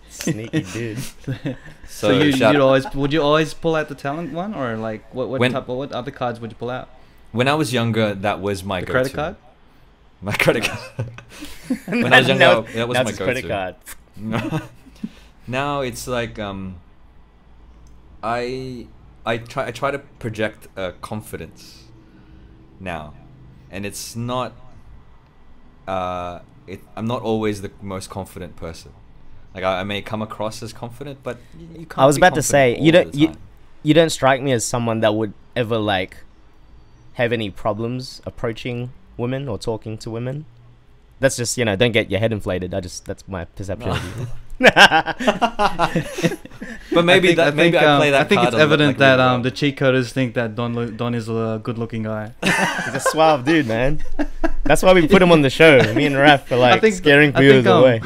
Sneaky 0.08 0.60
dude. 0.62 0.98
So, 1.90 2.08
So, 2.08 2.18
you, 2.22 2.30
you'd 2.30 2.56
always 2.60 2.86
would 2.94 3.12
you 3.12 3.20
always 3.20 3.52
pull 3.52 3.74
out 3.74 3.88
the 3.88 3.94
talent 3.96 4.32
one 4.32 4.54
or 4.54 4.76
like 4.76 5.12
what 5.12 5.28
what 5.28 5.40
When- 5.40 5.52
type 5.52 5.66
what 5.68 5.90
other 5.92 6.12
cards 6.12 6.40
would 6.40 6.50
you 6.52 6.56
pull 6.56 6.70
out? 6.70 6.88
when 7.32 7.46
I 7.48 7.54
was 7.54 7.72
younger, 7.74 8.14
that 8.14 8.40
was 8.40 8.62
my 8.64 8.80
The 8.80 8.86
go-to. 8.86 8.92
credit 8.92 9.12
card? 9.14 9.36
My 10.22 10.32
credit 10.32 10.64
card. 10.64 11.10
when 11.86 12.12
I 12.12 12.18
was 12.18 12.28
younger, 12.28 12.44
Now- 12.44 12.60
that 12.60 12.88
was 12.88 13.04
my 13.04 13.12
credit 13.12 13.48
card. 13.48 13.76
now 15.46 15.80
it's 15.80 16.06
like 16.06 16.38
um 16.38 16.76
I 18.22 18.86
I 19.24 19.38
try 19.38 19.68
I 19.68 19.70
try 19.70 19.90
to 19.90 19.98
project 19.98 20.68
uh, 20.76 20.92
confidence 21.00 21.84
now. 22.78 23.14
And 23.70 23.86
it's 23.86 24.14
not 24.16 24.52
uh 25.88 26.40
it 26.66 26.80
I'm 26.96 27.06
not 27.06 27.22
always 27.22 27.62
the 27.62 27.70
most 27.80 28.10
confident 28.10 28.56
person. 28.56 28.92
Like 29.54 29.64
I, 29.64 29.80
I 29.80 29.84
may 29.84 30.02
come 30.02 30.22
across 30.22 30.62
as 30.62 30.72
confident, 30.72 31.22
but 31.22 31.38
you 31.58 31.86
can't 31.86 31.98
I 31.98 32.06
was 32.06 32.16
about 32.16 32.34
to 32.34 32.42
say 32.42 32.78
you 32.78 32.92
don't 32.92 33.14
you, 33.14 33.32
you 33.82 33.94
don't 33.94 34.10
strike 34.10 34.42
me 34.42 34.52
as 34.52 34.64
someone 34.64 35.00
that 35.00 35.14
would 35.14 35.32
ever 35.56 35.78
like 35.78 36.18
have 37.14 37.32
any 37.32 37.50
problems 37.50 38.20
approaching 38.26 38.92
women 39.20 39.48
or 39.48 39.58
talking 39.58 39.96
to 39.98 40.10
women. 40.10 40.46
That's 41.20 41.36
just 41.36 41.56
you 41.58 41.64
know 41.64 41.76
don't 41.76 41.92
get 41.92 42.10
your 42.10 42.18
head 42.20 42.32
inflated. 42.32 42.74
I 42.74 42.80
just 42.80 43.04
that's 43.04 43.26
my 43.28 43.44
perception. 43.44 43.90
of 43.90 44.18
you. 44.18 44.26
But 46.92 47.04
maybe 47.04 47.28
I 47.28 47.30
think, 47.30 47.36
that 47.36 47.46
I 47.46 47.50
maybe 47.52 47.70
think, 47.72 47.82
I 47.84 47.86
um, 47.86 48.00
play 48.00 48.10
that 48.10 48.20
I 48.20 48.24
think 48.24 48.40
card 48.40 48.54
it's 48.54 48.60
evident 48.60 48.88
like, 48.90 48.98
that 48.98 49.20
um 49.20 49.42
the 49.42 49.50
cheat 49.52 49.76
coders 49.78 50.10
think 50.10 50.34
that 50.34 50.56
Don 50.56 50.74
lo- 50.74 50.90
Don 50.90 51.14
is 51.14 51.28
a 51.28 51.60
good 51.62 51.78
looking 51.78 52.02
guy. 52.02 52.32
He's 52.42 52.94
a 52.94 53.00
suave 53.00 53.44
dude, 53.44 53.66
man. 53.68 54.02
That's 54.64 54.82
why 54.82 54.92
we 54.92 55.06
put 55.06 55.22
him 55.22 55.30
on 55.32 55.42
the 55.42 55.50
show. 55.50 55.80
Me 55.94 56.04
and 56.06 56.16
Raf 56.16 56.50
are 56.50 56.56
like 56.66 56.80
think- 56.80 56.96
scaring 56.96 57.34
I 57.34 57.40
viewers 57.40 57.64
think, 57.64 57.74
um, 57.74 57.82
away. 57.82 58.00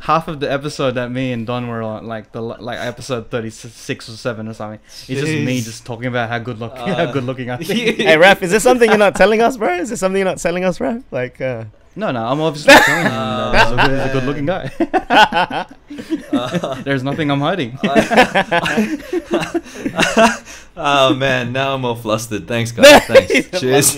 Half 0.00 0.26
of 0.28 0.40
the 0.40 0.50
episode 0.50 0.92
that 0.96 1.10
me 1.12 1.32
and 1.32 1.46
Don 1.46 1.68
were 1.68 1.82
on, 1.82 2.06
like 2.06 2.32
the 2.32 2.42
like 2.42 2.78
episode 2.80 3.30
thirty 3.30 3.50
six 3.50 4.08
or 4.08 4.12
seven 4.16 4.48
or 4.48 4.54
something, 4.54 4.80
it's 4.86 5.06
just 5.06 5.32
me 5.32 5.60
just 5.60 5.86
talking 5.86 6.06
about 6.06 6.28
how 6.28 6.38
good 6.40 6.58
look 6.58 6.72
Uh, 6.74 6.94
how 6.94 7.12
good 7.12 7.24
looking 7.24 7.50
I 7.50 7.56
think. 7.58 7.98
hey 7.98 8.16
Raf, 8.16 8.42
is 8.42 8.50
there 8.50 8.60
something 8.60 8.88
you're 8.90 8.98
not 8.98 9.14
telling 9.14 9.40
us, 9.40 9.56
bro? 9.56 9.74
Is 9.78 9.88
there 9.90 9.96
something 9.96 10.18
you're 10.18 10.24
not 10.28 10.38
telling 10.38 10.64
us, 10.64 10.80
Raf? 10.80 11.02
Like, 11.12 11.40
uh, 11.40 11.64
No, 11.94 12.10
no, 12.10 12.24
I'm 12.24 12.40
obviously 12.40 12.72
telling 12.74 13.04
him 13.04 13.12
that 13.12 13.68
he's 13.68 13.72
a 13.72 13.76
good, 13.76 13.90
he's 13.90 14.08
a 14.08 14.12
good 14.14 14.24
looking 14.24 14.46
guy. 14.46 14.70
There's 16.84 17.02
nothing 17.02 17.30
I'm 17.30 17.40
hiding. 17.40 17.78
oh 20.76 21.14
man, 21.14 21.52
now 21.52 21.74
I'm 21.74 21.84
all 21.84 21.94
flustered. 21.96 22.48
Thanks 22.48 22.72
guys. 22.72 23.02
Thanks. 23.06 23.60
Cheers. 23.60 23.94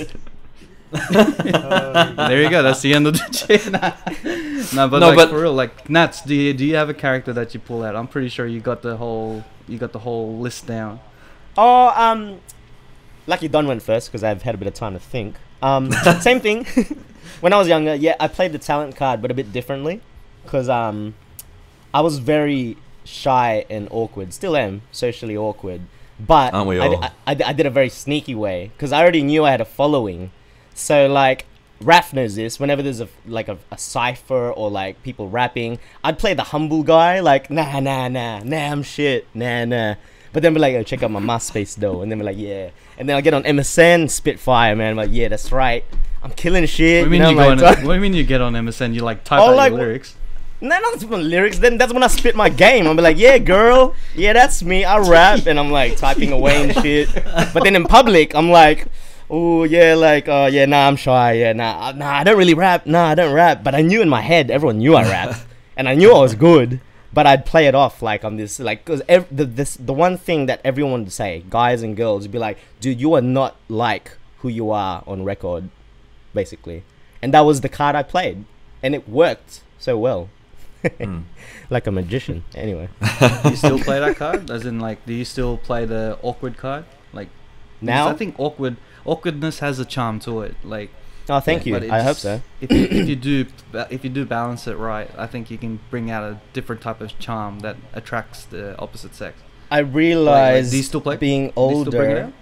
there 0.90 2.42
you 2.42 2.50
go. 2.50 2.62
That's 2.62 2.80
the 2.82 2.92
end 2.94 3.06
of 3.06 3.14
the 3.14 3.20
chat. 3.32 3.66
no, 4.74 4.88
but 4.88 4.98
No, 4.98 5.08
like 5.08 5.16
but- 5.16 5.30
for 5.30 5.40
real, 5.40 5.54
like 5.54 5.88
Nats, 5.88 6.20
do 6.22 6.34
you 6.34 6.52
do 6.52 6.64
you 6.64 6.74
have 6.76 6.88
a 6.88 6.94
character 6.94 7.32
that 7.32 7.54
you 7.54 7.60
pull 7.60 7.82
out? 7.84 7.94
I'm 7.96 8.08
pretty 8.08 8.28
sure 8.28 8.46
you 8.46 8.60
got 8.60 8.82
the 8.82 8.96
whole 8.96 9.44
you 9.68 9.78
got 9.78 9.92
the 9.92 10.00
whole 10.00 10.38
list 10.38 10.66
down. 10.66 10.98
oh, 11.56 11.92
um, 11.94 12.40
lucky 13.26 13.46
Don 13.48 13.66
went 13.68 13.82
first 13.82 14.08
because 14.10 14.24
I've 14.24 14.42
had 14.42 14.54
a 14.54 14.58
bit 14.58 14.68
of 14.68 14.74
time 14.74 14.94
to 14.94 15.00
think. 15.00 15.36
Um, 15.62 15.90
same 16.20 16.40
thing. 16.40 16.66
When 17.40 17.52
I 17.52 17.58
was 17.58 17.68
younger, 17.68 17.94
yeah, 17.94 18.16
I 18.20 18.28
played 18.28 18.52
the 18.52 18.58
talent 18.58 18.96
card, 18.96 19.22
but 19.22 19.30
a 19.30 19.34
bit 19.34 19.52
differently, 19.52 20.00
because 20.44 20.68
um, 20.68 21.14
I 21.92 22.00
was 22.00 22.18
very 22.18 22.76
shy 23.04 23.66
and 23.68 23.88
awkward. 23.90 24.32
Still 24.32 24.56
am 24.56 24.82
socially 24.92 25.36
awkward, 25.36 25.82
but 26.18 26.54
Aren't 26.54 26.68
we 26.68 26.80
I, 26.80 26.86
all? 26.86 27.04
I, 27.04 27.10
I 27.26 27.36
I 27.46 27.52
did 27.52 27.66
a 27.66 27.70
very 27.70 27.88
sneaky 27.88 28.34
way 28.34 28.70
because 28.74 28.92
I 28.92 29.02
already 29.02 29.22
knew 29.22 29.44
I 29.44 29.50
had 29.50 29.60
a 29.60 29.66
following. 29.66 30.30
So 30.74 31.06
like. 31.06 31.46
Raf 31.80 32.14
knows 32.14 32.36
this. 32.36 32.58
Whenever 32.60 32.82
there's 32.82 33.00
a 33.00 33.08
like 33.26 33.48
a, 33.48 33.58
a 33.70 33.76
cipher 33.76 34.50
or 34.52 34.70
like 34.70 35.02
people 35.02 35.28
rapping, 35.28 35.80
I'd 36.04 36.18
play 36.18 36.32
the 36.32 36.44
humble 36.44 36.82
guy, 36.82 37.18
like 37.20 37.50
nah 37.50 37.78
nah 37.80 38.08
nah 38.08 38.38
nah 38.38 38.72
I'm 38.72 38.82
shit 38.84 39.26
nah 39.34 39.64
nah. 39.66 39.96
But 40.34 40.42
then 40.42 40.52
be 40.52 40.60
like, 40.60 40.74
oh, 40.74 40.82
check 40.82 41.02
out 41.04 41.12
my 41.12 41.20
MySpace 41.20 41.76
though, 41.76 42.02
and 42.02 42.10
then 42.10 42.18
be 42.18 42.24
like, 42.24 42.36
yeah. 42.36 42.70
And 42.98 43.08
then 43.08 43.16
I 43.16 43.20
get 43.20 43.34
on 43.34 43.44
MSN, 43.44 44.10
Spitfire, 44.10 44.74
man. 44.74 44.90
I'm 44.90 44.96
like, 44.96 45.10
yeah, 45.12 45.28
that's 45.28 45.52
right. 45.52 45.84
I'm 46.24 46.32
killing 46.32 46.64
shit. 46.64 47.04
What 47.04 47.10
do 47.10 47.16
you 47.16 47.22
mean 47.22 47.22
know, 47.22 47.30
you, 47.30 47.56
go 47.56 47.62
like, 47.64 47.78
on? 47.78 47.84
What 47.86 47.92
do 47.92 47.94
you 47.94 48.00
mean 48.00 48.14
you 48.14 48.24
get 48.24 48.40
on 48.40 48.54
MSN? 48.54 48.94
You 48.94 49.02
like 49.02 49.22
type 49.24 49.40
Oh, 49.40 49.50
out 49.50 49.56
like, 49.56 49.70
your 49.72 49.80
lyrics? 49.80 50.16
No, 50.60 50.78
not 50.78 51.02
lyrics. 51.10 51.58
Then 51.58 51.76
that's 51.76 51.92
when 51.92 52.02
I 52.02 52.06
spit 52.06 52.34
my 52.34 52.48
game. 52.48 52.86
I'm 52.86 52.96
like, 52.96 53.18
yeah, 53.18 53.36
girl, 53.36 53.94
yeah, 54.14 54.32
that's 54.32 54.62
me. 54.62 54.82
I 54.82 54.96
rap, 54.98 55.46
and 55.46 55.60
I'm 55.60 55.70
like 55.70 55.98
typing 55.98 56.32
away 56.32 56.62
and 56.62 56.72
shit. 56.82 57.12
But 57.52 57.64
then 57.64 57.76
in 57.76 57.84
public, 57.84 58.34
I'm 58.34 58.48
like, 58.48 58.86
oh 59.28 59.64
yeah, 59.64 59.94
like, 59.94 60.26
oh 60.26 60.46
yeah, 60.46 60.64
nah, 60.64 60.86
I'm 60.88 60.96
shy. 60.96 61.32
Yeah, 61.32 61.52
nah, 61.52 61.88
uh, 61.88 61.92
nah, 61.92 62.10
I 62.10 62.24
don't 62.24 62.38
really 62.38 62.54
rap. 62.54 62.86
Nah, 62.86 63.08
I 63.08 63.14
don't 63.14 63.34
rap. 63.34 63.62
But 63.62 63.74
I 63.74 63.82
knew 63.82 64.00
in 64.00 64.08
my 64.08 64.22
head, 64.22 64.50
everyone 64.50 64.78
knew 64.78 64.94
I 64.94 65.02
rap, 65.02 65.36
and 65.76 65.86
I 65.86 65.94
knew 65.94 66.14
I 66.14 66.20
was 66.20 66.34
good. 66.34 66.80
But 67.12 67.26
I'd 67.26 67.44
play 67.44 67.66
it 67.66 67.74
off 67.74 68.00
like 68.00 68.24
on 68.24 68.36
this, 68.36 68.58
like, 68.58 68.84
cause 68.86 69.02
ev- 69.06 69.28
the 69.30 69.44
this 69.44 69.76
the 69.76 69.92
one 69.92 70.16
thing 70.16 70.46
that 70.46 70.60
everyone 70.64 71.04
would 71.04 71.12
say, 71.12 71.44
guys 71.50 71.82
and 71.82 71.94
girls, 71.94 72.22
would 72.22 72.32
be 72.32 72.38
like, 72.38 72.58
dude, 72.80 72.98
you 72.98 73.12
are 73.14 73.20
not 73.20 73.56
like 73.68 74.16
who 74.38 74.48
you 74.48 74.70
are 74.70 75.04
on 75.06 75.24
record, 75.24 75.68
basically. 76.34 76.82
And 77.22 77.32
that 77.32 77.40
was 77.42 77.60
the 77.62 77.68
card 77.70 77.96
I 77.96 78.02
played, 78.02 78.44
and 78.82 78.94
it 78.94 79.08
worked 79.08 79.62
so 79.78 79.96
well 79.96 80.28
Hmm. 81.00 81.20
like 81.70 81.86
a 81.86 81.90
magician. 81.90 82.44
Anyway, 82.54 82.90
Do 83.42 83.48
you 83.50 83.56
still 83.56 83.78
play 83.78 84.00
that 84.00 84.16
card? 84.16 84.50
As 84.50 84.66
in, 84.66 84.80
like, 84.80 85.06
do 85.06 85.14
you 85.14 85.24
still 85.24 85.56
play 85.56 85.86
the 85.86 86.18
awkward 86.22 86.58
card? 86.58 86.84
Like 87.14 87.28
because 87.80 87.86
now. 87.86 88.08
I 88.08 88.12
think 88.14 88.34
awkward 88.38 88.76
awkwardness 89.06 89.60
has 89.60 89.78
a 89.78 89.86
charm 89.86 90.20
to 90.20 90.42
it. 90.42 90.54
Like, 90.62 90.90
oh, 91.30 91.40
thank 91.40 91.64
but 91.70 91.82
you. 91.84 91.90
I 91.90 92.02
hope 92.02 92.18
so. 92.18 92.42
If 92.60 92.70
you, 92.70 92.82
if 93.00 93.08
you 93.08 93.16
do 93.16 93.46
ba- 93.72 93.88
if 93.90 94.04
you 94.04 94.10
do 94.10 94.26
balance 94.26 94.66
it 94.66 94.76
right, 94.76 95.10
I 95.16 95.26
think 95.26 95.50
you 95.50 95.56
can 95.56 95.80
bring 95.88 96.10
out 96.10 96.22
a 96.22 96.38
different 96.52 96.82
type 96.82 97.00
of 97.00 97.18
charm 97.18 97.60
that 97.60 97.76
attracts 97.94 98.44
the 98.44 98.78
opposite 98.78 99.14
sex. 99.14 99.40
I 99.70 99.78
realize 99.78 100.70
do 100.70 100.76
you 100.76 100.82
still 100.82 101.00
play- 101.00 101.16
being 101.16 101.50
Do 101.56 101.62
you 101.62 101.80
still 101.80 101.92
bring 101.92 102.10
it 102.10 102.14
older. 102.20 102.32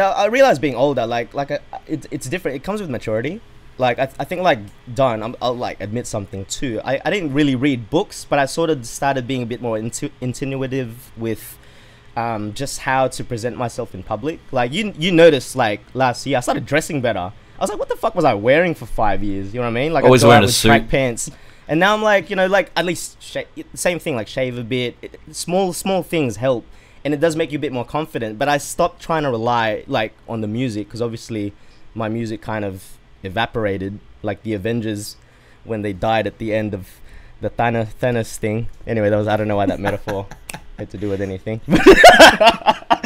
Out? 0.00 0.16
No, 0.16 0.22
I 0.22 0.26
realize 0.26 0.58
being 0.58 0.74
older, 0.76 1.06
like 1.06 1.34
like 1.34 1.50
a, 1.50 1.60
it, 1.86 2.06
it's 2.10 2.28
different. 2.28 2.56
It 2.56 2.64
comes 2.64 2.80
with 2.80 2.90
maturity. 2.90 3.40
Like 3.78 3.98
I, 3.98 4.08
I 4.18 4.24
think 4.24 4.42
like 4.42 4.60
Don, 4.94 5.22
I'm, 5.22 5.36
I'll 5.42 5.56
like 5.56 5.80
admit 5.80 6.06
something 6.06 6.44
too. 6.46 6.80
I, 6.84 7.00
I 7.04 7.10
didn't 7.10 7.32
really 7.34 7.54
read 7.54 7.90
books, 7.90 8.24
but 8.28 8.38
I 8.38 8.46
sort 8.46 8.70
of 8.70 8.86
started 8.86 9.26
being 9.26 9.42
a 9.42 9.46
bit 9.46 9.60
more 9.60 9.76
intu- 9.78 10.10
intuitive 10.20 11.12
with 11.16 11.58
um, 12.16 12.54
just 12.54 12.80
how 12.80 13.08
to 13.08 13.24
present 13.24 13.56
myself 13.56 13.94
in 13.94 14.02
public. 14.02 14.40
Like 14.52 14.72
you 14.72 14.94
you 14.98 15.12
noticed 15.12 15.56
like 15.56 15.80
last 15.94 16.26
year, 16.26 16.38
I 16.38 16.40
started 16.40 16.64
dressing 16.66 17.00
better. 17.00 17.32
I 17.58 17.60
was 17.60 17.70
like, 17.70 17.78
what 17.78 17.88
the 17.88 17.96
fuck 17.96 18.14
was 18.14 18.24
I 18.24 18.34
wearing 18.34 18.74
for 18.74 18.86
five 18.86 19.22
years? 19.22 19.52
You 19.54 19.60
know 19.60 19.66
what 19.66 19.70
I 19.70 19.80
mean? 19.82 19.92
Like 19.92 20.04
Always 20.04 20.24
I 20.24 20.28
wearing 20.28 20.44
a 20.44 20.48
suit. 20.48 20.68
track 20.68 20.88
pants, 20.88 21.30
and 21.68 21.78
now 21.80 21.94
I'm 21.94 22.02
like, 22.02 22.30
you 22.30 22.36
know, 22.36 22.46
like 22.46 22.70
at 22.76 22.84
least 22.86 23.22
sh- 23.22 23.38
same 23.74 23.98
thing, 23.98 24.14
like 24.16 24.28
shave 24.28 24.56
a 24.58 24.64
bit. 24.64 24.96
It, 25.02 25.20
small 25.32 25.72
small 25.74 26.02
things 26.02 26.36
help, 26.36 26.64
and 27.06 27.14
it 27.14 27.20
does 27.20 27.36
make 27.36 27.52
you 27.52 27.58
a 27.58 27.60
bit 27.60 27.72
more 27.72 27.84
confident. 27.84 28.36
But 28.36 28.48
I 28.48 28.58
stopped 28.58 29.00
trying 29.00 29.22
to 29.22 29.30
rely 29.30 29.84
like 29.86 30.12
on 30.28 30.40
the 30.40 30.48
music 30.48 30.88
because 30.88 31.00
obviously 31.00 31.52
my 31.94 32.08
music 32.08 32.42
kind 32.42 32.64
of 32.64 32.98
evaporated, 33.22 34.00
like 34.24 34.42
the 34.42 34.54
Avengers 34.54 35.14
when 35.62 35.82
they 35.82 35.92
died 35.92 36.26
at 36.26 36.38
the 36.38 36.52
end 36.52 36.74
of 36.74 36.88
the 37.40 37.48
Thanos 37.48 38.36
thing. 38.38 38.68
Anyway, 38.88 39.08
that 39.08 39.16
was 39.16 39.28
I 39.28 39.36
don't 39.36 39.46
know 39.46 39.54
why 39.54 39.66
that 39.66 39.78
metaphor 39.78 40.26
had 40.78 40.90
to 40.90 40.98
do 40.98 41.08
with 41.08 41.20
anything. 41.20 41.60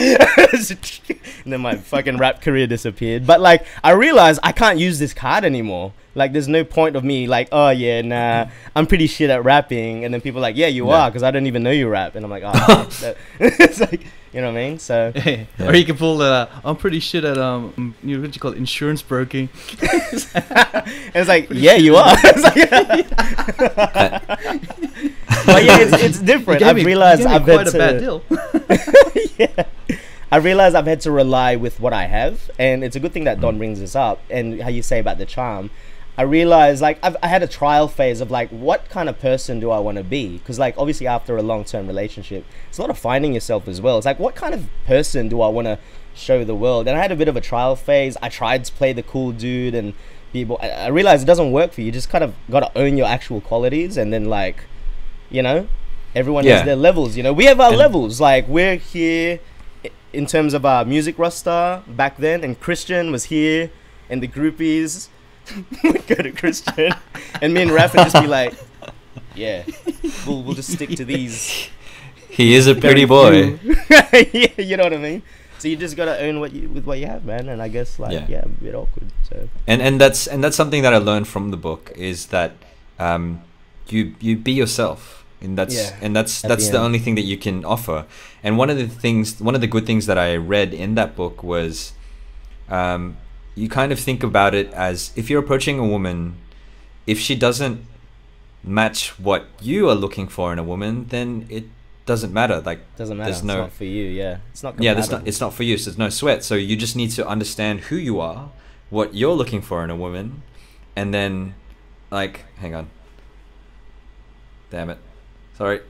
and 0.00 1.52
then 1.52 1.60
my 1.60 1.76
fucking 1.76 2.16
rap 2.18 2.40
career 2.42 2.66
disappeared. 2.66 3.26
But 3.26 3.40
like 3.40 3.64
I 3.84 3.92
realized 3.92 4.40
I 4.42 4.52
can't 4.52 4.78
use 4.78 4.98
this 4.98 5.12
card 5.14 5.44
anymore. 5.44 5.92
Like 6.14 6.32
there's 6.32 6.48
no 6.48 6.64
point 6.64 6.96
of 6.96 7.04
me 7.04 7.26
like, 7.28 7.48
oh 7.52 7.70
yeah, 7.70 8.02
nah, 8.02 8.46
I'm 8.74 8.86
pretty 8.86 9.06
shit 9.06 9.30
at 9.30 9.44
rapping. 9.44 10.04
And 10.04 10.12
then 10.12 10.20
people 10.20 10.38
are 10.40 10.42
like, 10.42 10.56
yeah, 10.56 10.66
you 10.66 10.88
Yeah. 10.88 11.02
are, 11.04 11.10
because 11.10 11.22
I 11.22 11.30
don't 11.30 11.46
even 11.46 11.62
know 11.62 11.70
you 11.70 11.88
rap. 11.88 12.14
And 12.16 12.24
I'm 12.24 12.30
like, 12.30 12.42
oh, 12.44 12.88
it's 13.40 13.80
like, 13.80 14.02
you 14.32 14.40
know 14.40 14.52
what 14.52 14.58
I 14.58 14.68
mean? 14.68 14.78
So 14.80 15.12
Or 15.60 15.74
you 15.74 15.84
can 15.84 15.96
pull 15.96 16.18
the 16.18 16.24
uh, 16.24 16.48
I'm 16.64 16.76
pretty 16.76 16.98
shit 17.00 17.24
at 17.24 17.38
um 17.38 17.72
mm, 17.76 17.92
you 18.02 18.16
know, 18.16 18.22
what 18.22 18.34
you 18.34 18.40
call 18.40 18.52
it 18.52 18.58
insurance 18.58 19.02
broking. 19.02 19.48
It's 19.82 21.28
like, 21.28 21.48
yeah, 21.50 21.74
you 21.74 21.96
are. 21.96 22.14
It's 22.24 22.42
like- 24.80 24.89
but 25.46 25.64
yeah, 25.64 25.78
it's, 25.80 26.02
it's 26.02 26.18
different. 26.18 26.62
I've 26.62 26.84
realized 26.84 27.26
I've 27.26 27.46
had 27.46 27.66
a 27.66 27.70
to, 27.70 27.78
bad 27.78 27.98
deal. 28.00 28.22
yeah. 29.38 29.64
I 30.32 30.36
realize 30.36 30.74
I've 30.74 30.86
had 30.86 31.00
to 31.02 31.10
rely 31.10 31.56
with 31.56 31.80
what 31.80 31.92
I 31.92 32.04
have, 32.06 32.50
and 32.58 32.84
it's 32.84 32.94
a 32.94 33.00
good 33.00 33.12
thing 33.12 33.24
that 33.24 33.38
Mm. 33.38 33.42
Don 33.42 33.58
brings 33.58 33.80
this 33.80 33.96
up 33.96 34.20
and 34.30 34.62
how 34.62 34.68
you 34.68 34.82
say 34.82 35.00
about 35.00 35.18
the 35.18 35.26
charm. 35.26 35.70
I 36.18 36.22
realized 36.22 36.82
like 36.82 36.98
I've, 37.02 37.16
I 37.22 37.28
had 37.28 37.42
a 37.42 37.46
trial 37.46 37.88
phase 37.88 38.20
of 38.20 38.30
like 38.30 38.50
what 38.50 38.88
kind 38.90 39.08
of 39.08 39.18
person 39.18 39.58
do 39.58 39.70
I 39.70 39.78
want 39.78 39.96
to 39.98 40.04
be? 40.04 40.38
Because 40.38 40.58
like 40.58 40.74
obviously 40.76 41.06
after 41.06 41.36
a 41.36 41.42
long 41.42 41.64
term 41.64 41.86
relationship, 41.86 42.44
it's 42.68 42.78
a 42.78 42.82
lot 42.82 42.90
of 42.90 42.98
finding 42.98 43.32
yourself 43.32 43.66
as 43.66 43.80
well. 43.80 43.96
It's 43.96 44.06
like 44.06 44.18
what 44.18 44.34
kind 44.34 44.52
of 44.52 44.68
person 44.86 45.28
do 45.28 45.40
I 45.40 45.48
want 45.48 45.66
to 45.66 45.78
show 46.14 46.44
the 46.44 46.54
world? 46.54 46.86
And 46.88 46.98
I 46.98 47.00
had 47.00 47.12
a 47.12 47.16
bit 47.16 47.28
of 47.28 47.36
a 47.36 47.40
trial 47.40 47.74
phase. 47.74 48.16
I 48.20 48.28
tried 48.28 48.64
to 48.66 48.72
play 48.72 48.92
the 48.92 49.02
cool 49.02 49.32
dude, 49.32 49.74
and 49.74 49.94
people. 50.32 50.58
I, 50.60 50.70
I 50.70 50.86
realized 50.88 51.22
it 51.22 51.26
doesn't 51.26 51.52
work 51.52 51.72
for 51.72 51.80
you. 51.80 51.86
You 51.86 51.92
just 51.92 52.10
kind 52.10 52.24
of 52.24 52.34
got 52.50 52.60
to 52.60 52.78
own 52.78 52.96
your 52.96 53.06
actual 53.06 53.40
qualities, 53.40 53.96
and 53.96 54.12
then 54.12 54.26
like, 54.26 54.64
you 55.30 55.42
know, 55.42 55.66
Everyone 56.12 56.44
Yeah. 56.44 56.56
has 56.56 56.64
their 56.64 56.74
levels, 56.74 57.16
you 57.16 57.22
know. 57.22 57.32
We 57.32 57.44
have 57.44 57.60
our 57.60 57.68
And- 57.68 57.78
levels. 57.78 58.20
Like 58.20 58.48
we're 58.48 58.74
here 58.74 59.38
in 60.12 60.26
terms 60.26 60.54
of 60.54 60.66
our 60.66 60.84
music 60.84 61.16
roster 61.20 61.82
back 61.86 62.16
then, 62.18 62.42
and 62.42 62.58
Christian 62.58 63.12
was 63.12 63.24
here, 63.30 63.70
and 64.10 64.20
the 64.20 64.26
groupies 64.26 65.06
would 65.84 66.04
go 66.08 66.16
to 66.16 66.32
Christian, 66.32 66.92
and 67.40 67.54
me 67.54 67.62
and 67.62 67.70
Raf 67.70 67.94
would 67.94 68.10
just 68.10 68.20
be 68.20 68.26
like, 68.26 68.54
"Yeah, 69.36 69.62
we'll 70.26 70.42
we'll 70.42 70.54
just 70.56 70.72
stick 70.72 70.90
to 70.96 71.04
these." 71.04 71.68
He 72.28 72.54
is 72.54 72.66
a 72.66 72.74
pretty 72.74 73.04
boy. 73.04 73.58
yeah, 74.32 74.50
you 74.58 74.76
know 74.76 74.84
what 74.84 74.94
I 74.94 74.98
mean. 74.98 75.22
So 75.58 75.68
you 75.68 75.76
just 75.76 75.94
gotta 75.96 76.18
own 76.26 76.40
what 76.40 76.52
you 76.52 76.68
with 76.68 76.86
what 76.86 76.98
you 76.98 77.06
have, 77.06 77.24
man. 77.24 77.48
And 77.48 77.62
I 77.62 77.68
guess 77.68 77.98
like 78.00 78.12
Yeah. 78.12 78.26
yeah, 78.28 78.42
a 78.42 78.48
bit 78.48 78.74
awkward. 78.74 79.12
So 79.28 79.48
and 79.66 79.80
and 79.80 80.00
that's 80.00 80.26
and 80.26 80.42
that's 80.42 80.56
something 80.56 80.82
that 80.82 80.92
I 80.92 80.98
learned 80.98 81.28
from 81.28 81.50
the 81.52 81.56
book 81.56 81.92
is 81.94 82.26
that 82.34 82.52
um, 82.98 83.42
you 83.88 84.14
you 84.20 84.36
be 84.36 84.52
yourself, 84.52 85.19
and 85.40 85.56
that's 85.56 85.74
Yeah, 85.74 85.96
and 86.00 86.14
that's 86.14 86.42
that's 86.42 86.66
the 86.66 86.72
the, 86.72 86.78
only 86.78 86.98
thing 86.98 87.14
that 87.14 87.24
you 87.24 87.36
can 87.36 87.64
offer. 87.64 88.06
And 88.42 88.58
one 88.58 88.70
of 88.70 88.76
the 88.76 88.88
things, 88.88 89.40
one 89.40 89.54
of 89.54 89.60
the 89.60 89.66
good 89.66 89.86
things 89.86 90.06
that 90.06 90.18
I 90.18 90.36
read 90.36 90.74
in 90.74 90.94
that 90.94 91.16
book 91.16 91.42
was, 91.42 91.92
um, 92.68 93.16
you 93.54 93.68
kind 93.68 93.92
of 93.92 93.98
think 93.98 94.22
about 94.22 94.54
it 94.54 94.72
as 94.72 95.12
if 95.16 95.30
you're 95.30 95.40
approaching 95.40 95.78
a 95.78 95.86
woman, 95.86 96.36
if 97.06 97.18
she 97.18 97.34
doesn't 97.34 97.84
match 98.62 99.18
what 99.18 99.46
you 99.60 99.88
are 99.88 99.94
looking 99.94 100.28
for 100.28 100.52
in 100.52 100.58
a 100.58 100.62
woman, 100.64 101.06
then 101.08 101.46
it 101.48 101.64
doesn't 102.06 102.32
matter. 102.32 102.60
Like 102.60 102.80
doesn't 102.96 103.16
matter. 103.16 103.30
There's 103.30 103.38
it's 103.38 103.46
no- 103.46 103.62
not 103.62 103.72
for 103.72 103.84
you. 103.84 104.04
Yeah, 104.04 104.38
it's 104.50 104.62
not. 104.62 104.80
yeah, 104.82 104.94
that's 104.94 105.10
not 105.10 105.26
it's 105.26 105.40
not 105.40 105.54
for 105.54 105.62
you. 105.62 105.78
So 105.78 105.90
there's 105.90 105.98
no 105.98 106.10
sweat. 106.10 106.44
So 106.44 106.54
you 106.54 106.76
just 106.76 106.96
need 106.96 107.10
to 107.12 107.26
understand 107.26 107.80
who 107.88 107.96
you 107.96 108.20
are, 108.20 108.50
what 108.90 109.14
you're 109.14 109.34
looking 109.34 109.62
for 109.62 109.84
in 109.84 109.90
a 109.90 109.96
woman, 109.96 110.42
and 110.96 111.14
then, 111.14 111.54
like, 112.10 112.44
hang 112.56 112.74
on. 112.74 112.90
Damn 114.70 114.90
it, 114.90 114.98
sorry. 115.60 115.80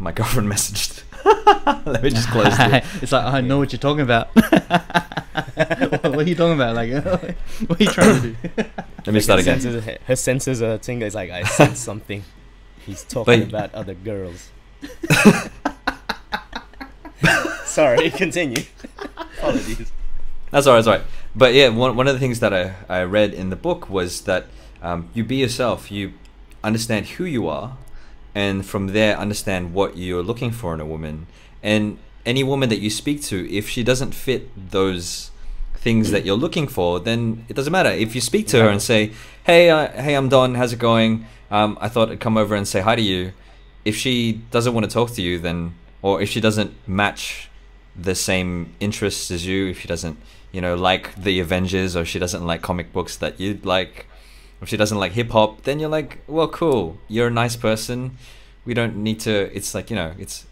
My 0.00 0.10
girlfriend 0.10 0.50
messaged. 0.54 1.04
Let 1.86 2.02
me 2.02 2.10
just 2.10 2.28
close 2.28 2.58
it. 2.58 2.84
it's 3.02 3.12
like 3.12 3.24
I 3.24 3.40
know 3.40 3.58
what 3.58 3.72
you're 3.72 3.78
talking 3.78 4.00
about. 4.02 4.34
what, 4.34 6.02
what 6.02 6.18
are 6.18 6.22
you 6.28 6.34
talking 6.34 6.54
about? 6.54 6.74
Like, 6.74 6.90
what 7.68 7.80
are 7.80 7.84
you 7.84 7.90
trying 7.90 8.20
to 8.20 8.28
do? 8.30 8.36
Let 9.06 9.14
me 9.14 9.20
start 9.20 9.38
her 9.38 9.42
again. 9.42 9.60
Senses, 9.60 9.98
her 10.04 10.16
senses 10.16 10.60
are 10.62 10.78
tingling. 10.78 11.06
It's 11.06 11.14
like 11.14 11.30
I 11.30 11.44
sense 11.44 11.78
something. 11.78 12.24
He's 12.84 13.04
talking 13.04 13.40
But- 13.42 13.48
about 13.48 13.74
other 13.74 13.94
girls. 13.94 14.50
Sorry, 17.64 18.10
continue. 18.10 18.64
Apologies. 19.38 19.92
That's 20.50 20.66
alright, 20.66 20.84
that's 20.84 20.88
alright. 20.88 21.06
But 21.36 21.54
yeah, 21.54 21.68
one, 21.68 21.94
one 21.94 22.08
of 22.08 22.14
the 22.14 22.18
things 22.18 22.40
that 22.40 22.52
I, 22.52 22.74
I 22.88 23.04
read 23.04 23.32
in 23.32 23.50
the 23.50 23.56
book 23.56 23.88
was 23.88 24.22
that 24.22 24.46
um, 24.82 25.08
you 25.14 25.22
be 25.22 25.36
yourself, 25.36 25.92
you 25.92 26.14
understand 26.64 27.06
who 27.06 27.24
you 27.24 27.46
are, 27.46 27.76
and 28.34 28.64
from 28.64 28.88
there 28.88 29.16
understand 29.18 29.74
what 29.74 29.96
you're 29.96 30.22
looking 30.22 30.50
for 30.50 30.74
in 30.74 30.80
a 30.80 30.86
woman. 30.86 31.26
And 31.62 31.98
any 32.24 32.42
woman 32.44 32.68
that 32.68 32.80
you 32.80 32.90
speak 32.90 33.22
to, 33.24 33.50
if 33.52 33.68
she 33.68 33.82
doesn't 33.82 34.14
fit 34.14 34.70
those 34.70 35.30
things 35.74 36.10
that 36.10 36.24
you're 36.24 36.36
looking 36.36 36.68
for, 36.68 37.00
then 37.00 37.44
it 37.48 37.54
doesn't 37.54 37.72
matter. 37.72 37.90
If 37.90 38.14
you 38.14 38.20
speak 38.20 38.46
to 38.48 38.62
her 38.62 38.68
and 38.68 38.82
say, 38.82 39.12
"Hey, 39.44 39.70
uh, 39.70 39.88
hey, 39.88 40.14
I'm 40.14 40.28
Don. 40.28 40.54
How's 40.54 40.72
it 40.72 40.78
going? 40.78 41.26
Um, 41.50 41.78
I 41.80 41.88
thought 41.88 42.10
I'd 42.10 42.20
come 42.20 42.36
over 42.36 42.54
and 42.54 42.68
say 42.68 42.80
hi 42.80 42.96
to 42.96 43.02
you." 43.02 43.32
If 43.84 43.96
she 43.96 44.42
doesn't 44.50 44.74
want 44.74 44.84
to 44.84 44.92
talk 44.92 45.10
to 45.12 45.22
you, 45.22 45.38
then 45.38 45.74
or 46.02 46.20
if 46.20 46.28
she 46.28 46.40
doesn't 46.40 46.72
match 46.86 47.48
the 47.96 48.14
same 48.14 48.74
interests 48.78 49.30
as 49.30 49.46
you, 49.46 49.68
if 49.68 49.80
she 49.80 49.88
doesn't, 49.88 50.16
you 50.52 50.60
know, 50.60 50.74
like 50.74 51.14
the 51.14 51.40
Avengers, 51.40 51.96
or 51.96 52.04
she 52.04 52.18
doesn't 52.18 52.46
like 52.46 52.62
comic 52.62 52.92
books 52.92 53.16
that 53.16 53.40
you'd 53.40 53.64
like, 53.64 54.06
if 54.62 54.68
she 54.68 54.76
doesn't 54.76 54.98
like 54.98 55.12
hip 55.12 55.30
hop, 55.30 55.62
then 55.62 55.78
you're 55.80 55.88
like, 55.90 56.18
well, 56.26 56.48
cool. 56.48 56.98
You're 57.08 57.28
a 57.28 57.30
nice 57.30 57.56
person. 57.56 58.16
We 58.64 58.74
don't 58.74 58.96
need 58.96 59.20
to. 59.20 59.54
It's 59.56 59.74
like 59.74 59.90
you 59.90 59.96
know, 59.96 60.12
it's 60.18 60.46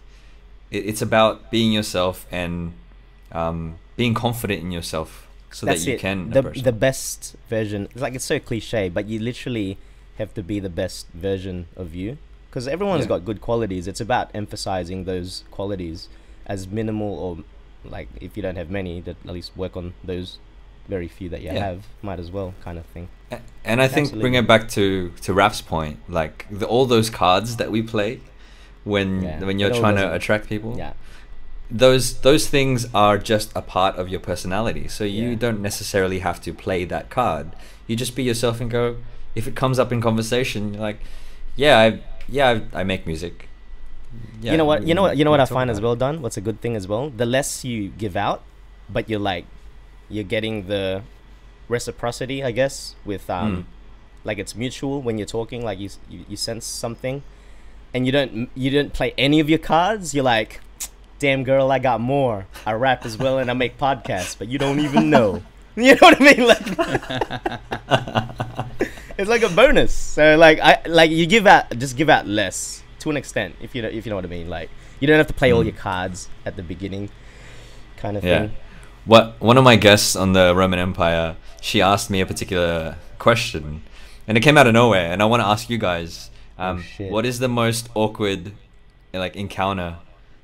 it, 0.70 0.86
it's 0.86 1.02
about 1.02 1.50
being 1.50 1.72
yourself 1.72 2.26
and 2.30 2.72
um, 3.32 3.76
being 3.96 4.14
confident 4.14 4.62
in 4.62 4.70
yourself, 4.70 5.28
so 5.50 5.66
That's 5.66 5.84
that 5.84 5.90
you 5.90 5.96
it. 5.96 6.00
can 6.00 6.30
the 6.30 6.42
the 6.42 6.72
best 6.72 7.36
version. 7.48 7.88
It's 7.92 8.00
like 8.00 8.14
it's 8.14 8.24
so 8.24 8.38
cliche, 8.38 8.88
but 8.88 9.06
you 9.06 9.18
literally 9.18 9.76
have 10.16 10.32
to 10.34 10.42
be 10.42 10.58
the 10.58 10.70
best 10.70 11.06
version 11.14 11.66
of 11.76 11.94
you 11.94 12.18
because 12.50 12.66
everyone's 12.66 13.02
Yeah. 13.02 13.08
got 13.08 13.24
good 13.24 13.40
qualities. 13.40 13.86
It's 13.86 14.00
about 14.00 14.30
emphasizing 14.34 15.04
those 15.04 15.44
qualities 15.50 16.08
as 16.46 16.66
minimal 16.66 17.12
or 17.18 17.44
like 17.84 18.08
if 18.20 18.36
you 18.36 18.42
don't 18.42 18.56
have 18.56 18.70
many, 18.70 19.00
that 19.02 19.16
at 19.24 19.32
least 19.32 19.54
work 19.56 19.76
on 19.76 19.92
those 20.02 20.38
very 20.88 21.06
few 21.08 21.28
that 21.28 21.42
you 21.42 21.50
Yeah. 21.52 21.58
have. 21.64 21.84
Might 22.02 22.18
as 22.18 22.30
well, 22.30 22.54
kind 22.64 22.78
of 22.78 22.86
thing. 22.86 23.08
And 23.64 23.82
I 23.82 23.88
think 23.88 24.12
bring 24.18 24.34
it 24.34 24.46
back 24.46 24.68
to 24.70 25.12
to 25.22 25.34
Raf's 25.34 25.60
point, 25.60 25.98
like 26.08 26.46
the, 26.50 26.66
all 26.66 26.86
those 26.86 27.10
cards 27.10 27.56
that 27.56 27.70
we 27.70 27.82
play 27.82 28.20
when 28.84 29.22
Yeah, 29.22 29.44
when 29.44 29.58
you're 29.58 29.74
trying 29.74 29.96
to 29.96 30.14
attract 30.14 30.48
people. 30.48 30.76
Yeah. 30.78 30.92
those 31.70 32.20
those 32.20 32.48
things 32.48 32.86
are 32.94 33.18
just 33.18 33.52
a 33.54 33.60
part 33.60 33.96
of 33.96 34.08
your 34.08 34.20
personality. 34.20 34.88
So 34.88 35.04
you 35.04 35.30
Yeah. 35.30 35.34
don't 35.44 35.60
necessarily 35.60 36.20
have 36.20 36.40
to 36.46 36.54
play 36.54 36.86
that 36.86 37.10
card. 37.10 37.46
You 37.86 37.94
just 37.96 38.14
be 38.16 38.22
yourself 38.22 38.60
and 38.62 38.70
go. 38.70 38.96
If 39.34 39.46
it 39.46 39.54
comes 39.54 39.78
up 39.78 39.92
in 39.92 40.00
conversation, 40.00 40.72
you're 40.72 40.82
like, 40.90 41.00
yeah, 41.56 41.78
I 41.78 42.00
yeah 42.28 42.48
I, 42.74 42.80
I 42.80 42.84
make 42.84 43.06
music. 43.06 43.48
Yeah, 44.40 44.52
you 44.52 44.56
know 44.56 44.64
what? 44.64 44.86
You 44.88 44.94
know 44.94 45.02
what? 45.02 45.16
You 45.18 45.24
know 45.26 45.30
what 45.30 45.40
I 45.40 45.44
find 45.58 45.68
as 45.70 45.80
well, 45.84 45.94
done. 45.94 46.22
What's 46.22 46.38
a 46.38 46.40
good 46.48 46.62
thing 46.62 46.74
as 46.80 46.88
well? 46.88 47.10
The 47.10 47.26
less 47.26 47.64
you 47.64 47.88
give 47.98 48.16
out, 48.16 48.40
but 48.88 49.10
you're 49.10 49.20
like, 49.32 49.44
you're 50.08 50.24
getting 50.36 50.68
the 50.72 51.02
reciprocity, 51.68 52.42
I 52.42 52.50
guess, 52.50 52.94
with 53.04 53.28
um, 53.30 53.56
Mm. 53.56 53.64
like 54.24 54.38
it's 54.38 54.54
mutual 54.54 55.00
when 55.02 55.18
you're 55.18 55.26
talking. 55.26 55.64
Like 55.64 55.78
you, 55.78 55.90
you, 56.08 56.24
you 56.28 56.36
sense 56.36 56.64
something, 56.66 57.22
and 57.94 58.06
you 58.06 58.12
don't 58.12 58.48
you 58.54 58.70
don't 58.70 58.92
play 58.92 59.12
any 59.18 59.40
of 59.40 59.48
your 59.48 59.58
cards. 59.58 60.14
You're 60.14 60.24
like, 60.24 60.60
damn 61.18 61.44
girl, 61.44 61.70
I 61.70 61.78
got 61.78 62.00
more. 62.00 62.46
I 62.66 62.72
rap 62.72 63.04
as 63.04 63.16
well 63.18 63.38
and 63.38 63.50
I 63.50 63.54
make 63.54 63.78
podcasts, 63.78 64.36
but 64.38 64.48
you 64.48 64.58
don't 64.58 64.80
even 64.80 65.10
know. 65.10 65.42
You 65.78 65.94
know 65.94 65.98
what 66.00 66.20
I 66.20 66.24
mean? 66.24 66.42
Like, 66.44 66.66
it's 69.18 69.28
like 69.30 69.42
a 69.44 69.48
bonus. 69.48 69.94
So 69.94 70.36
like 70.36 70.58
I 70.60 70.80
like 70.86 71.10
you 71.12 71.24
give 71.26 71.46
out 71.46 71.70
just 71.78 71.96
give 71.96 72.08
out 72.10 72.26
less 72.26 72.82
to 73.00 73.10
an 73.10 73.16
extent 73.16 73.54
if 73.60 73.74
you 73.76 73.82
know 73.82 73.88
if 73.88 74.04
you 74.04 74.10
know 74.10 74.16
what 74.16 74.24
I 74.24 74.28
mean. 74.28 74.48
Like 74.48 74.70
you 74.98 75.06
don't 75.06 75.18
have 75.18 75.28
to 75.28 75.34
play 75.34 75.52
all 75.52 75.62
Mm. 75.62 75.66
your 75.66 75.74
cards 75.76 76.28
at 76.44 76.56
the 76.56 76.62
beginning, 76.64 77.10
kind 77.96 78.16
of 78.16 78.24
Yeah. 78.24 78.48
thing. 78.48 78.56
What 79.08 79.40
one 79.40 79.56
of 79.56 79.64
my 79.64 79.76
guests 79.76 80.14
on 80.14 80.34
the 80.34 80.54
Roman 80.54 80.78
Empire, 80.78 81.36
she 81.62 81.80
asked 81.80 82.10
me 82.10 82.20
a 82.20 82.26
particular 82.26 82.96
question, 83.18 83.82
and 84.26 84.36
it 84.36 84.42
came 84.42 84.58
out 84.58 84.66
of 84.66 84.74
nowhere. 84.74 85.10
And 85.10 85.22
I 85.22 85.24
want 85.24 85.40
to 85.40 85.46
ask 85.46 85.70
you 85.70 85.78
guys, 85.78 86.28
um, 86.58 86.84
Oh, 87.00 87.04
what 87.08 87.24
is 87.24 87.38
the 87.38 87.48
most 87.48 87.88
awkward, 87.94 88.52
like 89.14 89.34
encounter 89.34 89.96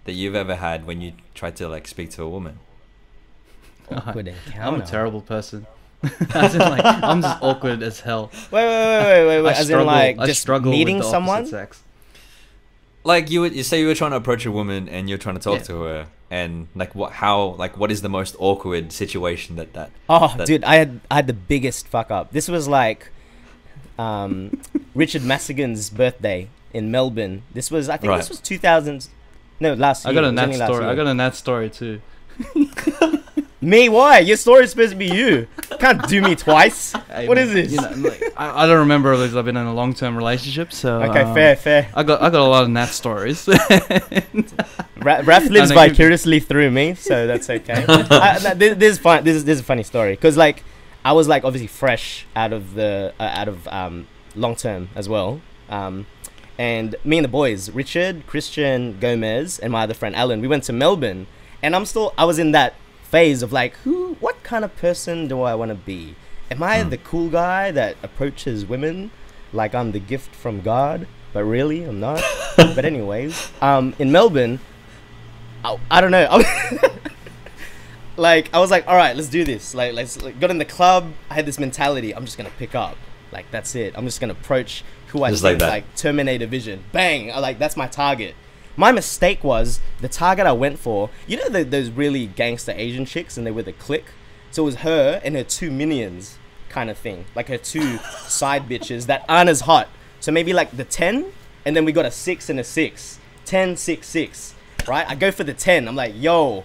that 0.07 0.12
you've 0.12 0.35
ever 0.35 0.55
had 0.57 0.87
when 0.87 1.03
you 1.03 1.12
tried 1.35 1.57
to 1.57 1.69
like 1.69 1.87
speak 1.87 2.09
to 2.12 2.23
a 2.23 2.29
woman? 2.29 2.59
Awkward 3.93 4.29
encounter. 4.29 4.62
I'm 4.62 4.81
a 4.81 4.87
terrible 4.87 5.21
person. 5.21 5.67
As 6.35 6.55
in, 6.55 6.61
like, 6.61 6.85
I'm 6.85 7.21
just 7.21 7.43
awkward 7.43 7.83
as 7.83 8.01
hell. 8.01 8.31
Wait, 8.51 8.67
wait, 8.67 8.67
wait, 8.67 9.05
wait, 9.05 9.27
wait, 9.27 9.43
wait. 9.43 9.49
I 9.49 9.59
As 9.59 9.67
struggle, 9.67 9.81
in 9.91 10.17
like 10.17 10.27
just 10.27 10.41
struggle 10.43 10.71
meeting 10.73 10.97
with 10.97 11.05
the 11.07 11.11
someone. 11.11 11.47
sex. 11.47 11.83
Like 13.05 13.31
you 13.31 13.43
would, 13.43 13.55
you 13.55 13.63
say 13.63 13.81
you 13.81 13.87
were 13.87 13.95
trying 13.95 14.13
to 14.13 14.17
approach 14.17 14.47
a 14.47 14.51
woman 14.51 14.89
and 14.89 15.09
you're 15.09 15.19
trying 15.19 15.37
to 15.37 15.41
talk 15.43 15.59
Yeah. 15.59 15.65
to 15.65 15.83
her, 15.83 16.07
and 16.31 16.69
like 16.75 16.95
what, 16.95 17.13
how, 17.13 17.49
like 17.59 17.77
what 17.77 17.93
is 17.93 18.01
the 18.01 18.09
most 18.09 18.35
awkward 18.39 18.93
situation 18.93 19.57
that 19.57 19.75
that? 19.75 19.91
Oh, 20.09 20.35
that- 20.39 20.47
dude, 20.47 20.65
I 20.65 20.77
had 20.77 21.01
I 21.11 21.17
had 21.17 21.27
the 21.27 21.35
biggest 21.35 21.87
fuck 21.89 22.11
up. 22.11 22.33
This 22.33 22.49
was 22.49 22.67
like 22.67 23.11
um, 23.99 24.59
Richard 24.95 25.23
Massigan's 25.23 25.91
birthday 25.91 26.49
in 26.73 26.91
Melbourne. 26.91 27.43
This 27.53 27.71
was 27.71 27.89
I 27.91 27.99
think 27.99 28.09
Right. 28.11 28.17
this 28.17 28.31
was 28.31 28.41
2000. 28.41 29.09
No, 29.61 29.75
last 29.75 30.05
year. 30.05 30.11
I 30.11 30.15
got 30.15 30.25
a 30.25 30.29
was 30.29 30.35
Nat 30.35 30.67
story. 30.67 30.85
I 30.87 30.95
got 30.95 31.07
a 31.07 31.15
Nat 31.15 31.35
story 31.35 31.69
too. 31.71 32.01
Me? 33.65 33.89
Why? 33.89 34.19
Your 34.19 34.37
story's 34.37 34.71
supposed 34.71 34.93
to 34.93 34.97
be 34.97 35.07
you. 35.07 35.47
Can't 35.79 36.07
do 36.07 36.21
me 36.21 36.35
twice. 36.35 36.95
Hey, 37.15 37.29
what 37.29 37.37
man, 37.37 37.47
is 37.47 37.53
this? 37.53 37.73
you 37.73 37.81
know, 37.81 38.09
like, 38.09 38.33
I, 38.37 38.65
I 38.65 38.67
don't 38.67 38.81
remember 38.81 39.12
because 39.12 39.37
I've 39.37 39.45
been 39.45 39.57
in 39.57 39.67
a 39.67 39.75
long-term 39.75 40.17
relationship. 40.17 40.73
So 40.73 41.01
okay, 41.03 41.21
um, 41.21 41.33
fair, 41.33 41.55
fair. 41.55 41.89
I 41.95 42.03
got 42.03 42.21
I 42.21 42.29
got 42.29 42.41
a 42.41 42.49
lot 42.49 42.65
of 42.65 42.71
Nat 42.71 42.87
stories. 42.87 43.49
Ra- 44.97 45.23
Raf 45.25 45.49
lives 45.49 45.71
vicariously 45.71 46.41
through 46.41 46.73
me, 46.73 46.95
so 46.95 47.29
that's 47.29 47.49
okay. 47.49 47.85
I, 47.89 48.55
this, 48.55 48.77
this 48.77 48.93
is 48.95 48.99
fun. 48.99 49.23
This 49.23 49.37
is 49.37 49.45
this 49.45 49.55
is 49.55 49.61
a 49.61 49.65
funny 49.65 49.85
story 49.85 50.15
because 50.15 50.37
like 50.37 50.65
I 51.05 51.12
was 51.12 51.29
like 51.29 51.45
obviously 51.45 51.69
fresh 51.69 52.27
out 52.35 52.53
of 52.53 52.75
the 52.75 53.15
uh, 53.21 53.23
out 53.23 53.47
of 53.47 53.69
um, 53.69 54.09
long 54.35 54.57
term 54.57 54.89
as 54.97 55.09
well. 55.09 55.41
Um, 55.69 56.07
and 56.59 56.97
me 57.05 57.19
and 57.19 57.25
the 57.25 57.29
boys, 57.29 57.71
Richard, 57.71 58.27
Christian, 58.27 58.99
Gomez, 58.99 59.61
and 59.61 59.73
my 59.73 59.85
other 59.85 59.95
friend 59.95 60.17
Alan, 60.17 60.41
we 60.41 60.49
went 60.49 60.65
to 60.65 60.73
Melbourne, 60.73 61.29
and 61.62 61.77
I'm 61.77 61.85
still 61.85 62.12
I 62.19 62.25
was 62.25 62.41
in 62.41 62.51
that 62.53 62.75
phase 63.15 63.45
of 63.45 63.53
like, 63.53 63.77
who, 63.85 64.15
what 64.19 64.43
kind 64.43 64.65
of 64.65 64.75
person 64.75 65.29
do 65.29 65.41
I 65.43 65.55
want 65.55 65.69
to 65.69 65.77
be? 65.77 66.17
Am 66.51 66.65
I 66.65 66.83
Hmm. 66.83 66.89
the 66.91 66.99
cool 66.99 67.29
guy 67.29 67.71
that 67.71 67.95
approaches 68.03 68.67
women 68.67 69.12
like 69.53 69.73
I'm 69.73 69.93
the 69.93 70.01
gift 70.01 70.35
from 70.35 70.61
God? 70.62 71.07
But 71.33 71.45
really, 71.45 71.85
I'm 71.85 72.01
not. 72.01 72.21
but 72.57 72.85
anyways, 72.85 73.53
um, 73.62 73.95
in 74.01 74.11
Melbourne, 74.11 74.59
I, 75.65 75.79
I 75.93 76.01
don't 76.01 76.11
know. 76.11 76.27
like 78.17 78.51
I 78.53 78.59
was 78.59 78.73
like, 78.73 78.87
all 78.89 78.97
right, 78.97 79.15
let's 79.15 79.29
do 79.29 79.45
this. 79.45 79.75
Like 79.77 79.93
let's 79.95 80.21
like, 80.21 80.41
got 80.41 80.51
in 80.51 80.59
the 80.59 80.65
club. 80.65 81.12
I 81.31 81.35
had 81.35 81.47
this 81.47 81.61
mentality. 81.61 82.12
I'm 82.17 82.25
just 82.25 82.37
gonna 82.37 82.51
pick 82.59 82.75
up. 82.75 82.97
Like 83.31 83.47
that's 83.53 83.77
it. 83.77 83.95
I'm 83.97 84.07
just 84.07 84.21
gonna 84.21 84.33
approach 84.33 84.83
who 85.09 85.23
I 85.23 85.31
Just 85.31 85.45
think 85.45 85.61
like 85.61 85.71
like. 85.71 85.95
Terminator 85.95 86.47
vision. 86.47 86.83
Bang! 86.91 87.31
I 87.31 87.39
like 87.39 87.61
that's 87.61 87.77
my 87.77 87.87
target. 87.87 88.35
My 88.77 88.93
mistake 88.93 89.45
was 89.45 89.81
the 90.01 90.09
target 90.09 90.47
I 90.47 90.53
went 90.53 90.79
for. 90.79 91.11
You 91.27 91.37
know 91.37 91.49
the, 91.49 91.64
those 91.64 91.91
really 91.91 92.27
gangster 92.27 92.72
Asian 92.77 93.05
chicks, 93.05 93.37
and 93.37 93.47
they 93.47 93.51
were 93.51 93.62
the 93.62 93.72
clique. 93.72 94.11
So 94.51 94.62
it 94.62 94.66
was 94.66 94.75
her 94.77 95.20
and 95.25 95.37
her 95.37 95.45
two 95.45 95.70
minions, 95.70 96.39
kind 96.68 96.91
of 96.91 96.99
thing, 96.99 97.25
like 97.35 97.49
her 97.49 97.59
two 97.59 97.99
side 98.27 98.68
bitches 98.68 99.07
that 99.07 99.25
aren't 99.29 99.51
as 99.51 99.62
hot. 99.62 99.89
So 100.20 100.33
maybe 100.33 100.53
like 100.53 100.77
the 100.77 100.85
ten, 100.85 101.27
and 101.64 101.77
then 101.77 101.85
we 101.85 101.93
got 101.93 102.07
a 102.07 102.11
six 102.11 102.49
and 102.49 102.59
a 102.59 102.64
six. 102.64 103.18
10, 103.45 103.77
6, 103.77 104.07
6. 104.07 104.55
Right? 104.87 105.09
I 105.09 105.14
go 105.14 105.31
for 105.31 105.45
the 105.45 105.55
10. 105.55 105.89
I'm 105.89 105.97
like, 105.97 106.14
yo, 106.16 106.64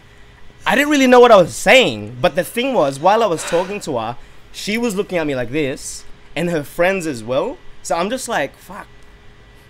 I 0.65 0.75
didn't 0.75 0.89
really 0.89 1.07
know 1.07 1.19
what 1.19 1.31
I 1.31 1.37
was 1.37 1.55
saying, 1.55 2.17
but 2.21 2.35
the 2.35 2.43
thing 2.43 2.73
was, 2.73 2.99
while 2.99 3.23
I 3.23 3.27
was 3.27 3.43
talking 3.43 3.79
to 3.81 3.97
her, 3.97 4.17
she 4.51 4.77
was 4.77 4.95
looking 4.95 5.17
at 5.17 5.27
me 5.27 5.35
like 5.35 5.51
this, 5.51 6.03
and 6.35 6.49
her 6.49 6.63
friends 6.63 7.07
as 7.07 7.23
well. 7.23 7.57
So 7.83 7.95
I'm 7.95 8.09
just 8.09 8.27
like, 8.27 8.55
fuck. 8.55 8.87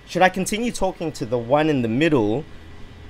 Should 0.09 0.23
I 0.23 0.29
continue 0.29 0.71
talking 0.71 1.11
to 1.13 1.25
the 1.27 1.37
one 1.37 1.69
in 1.69 1.83
the 1.83 1.87
middle, 1.87 2.43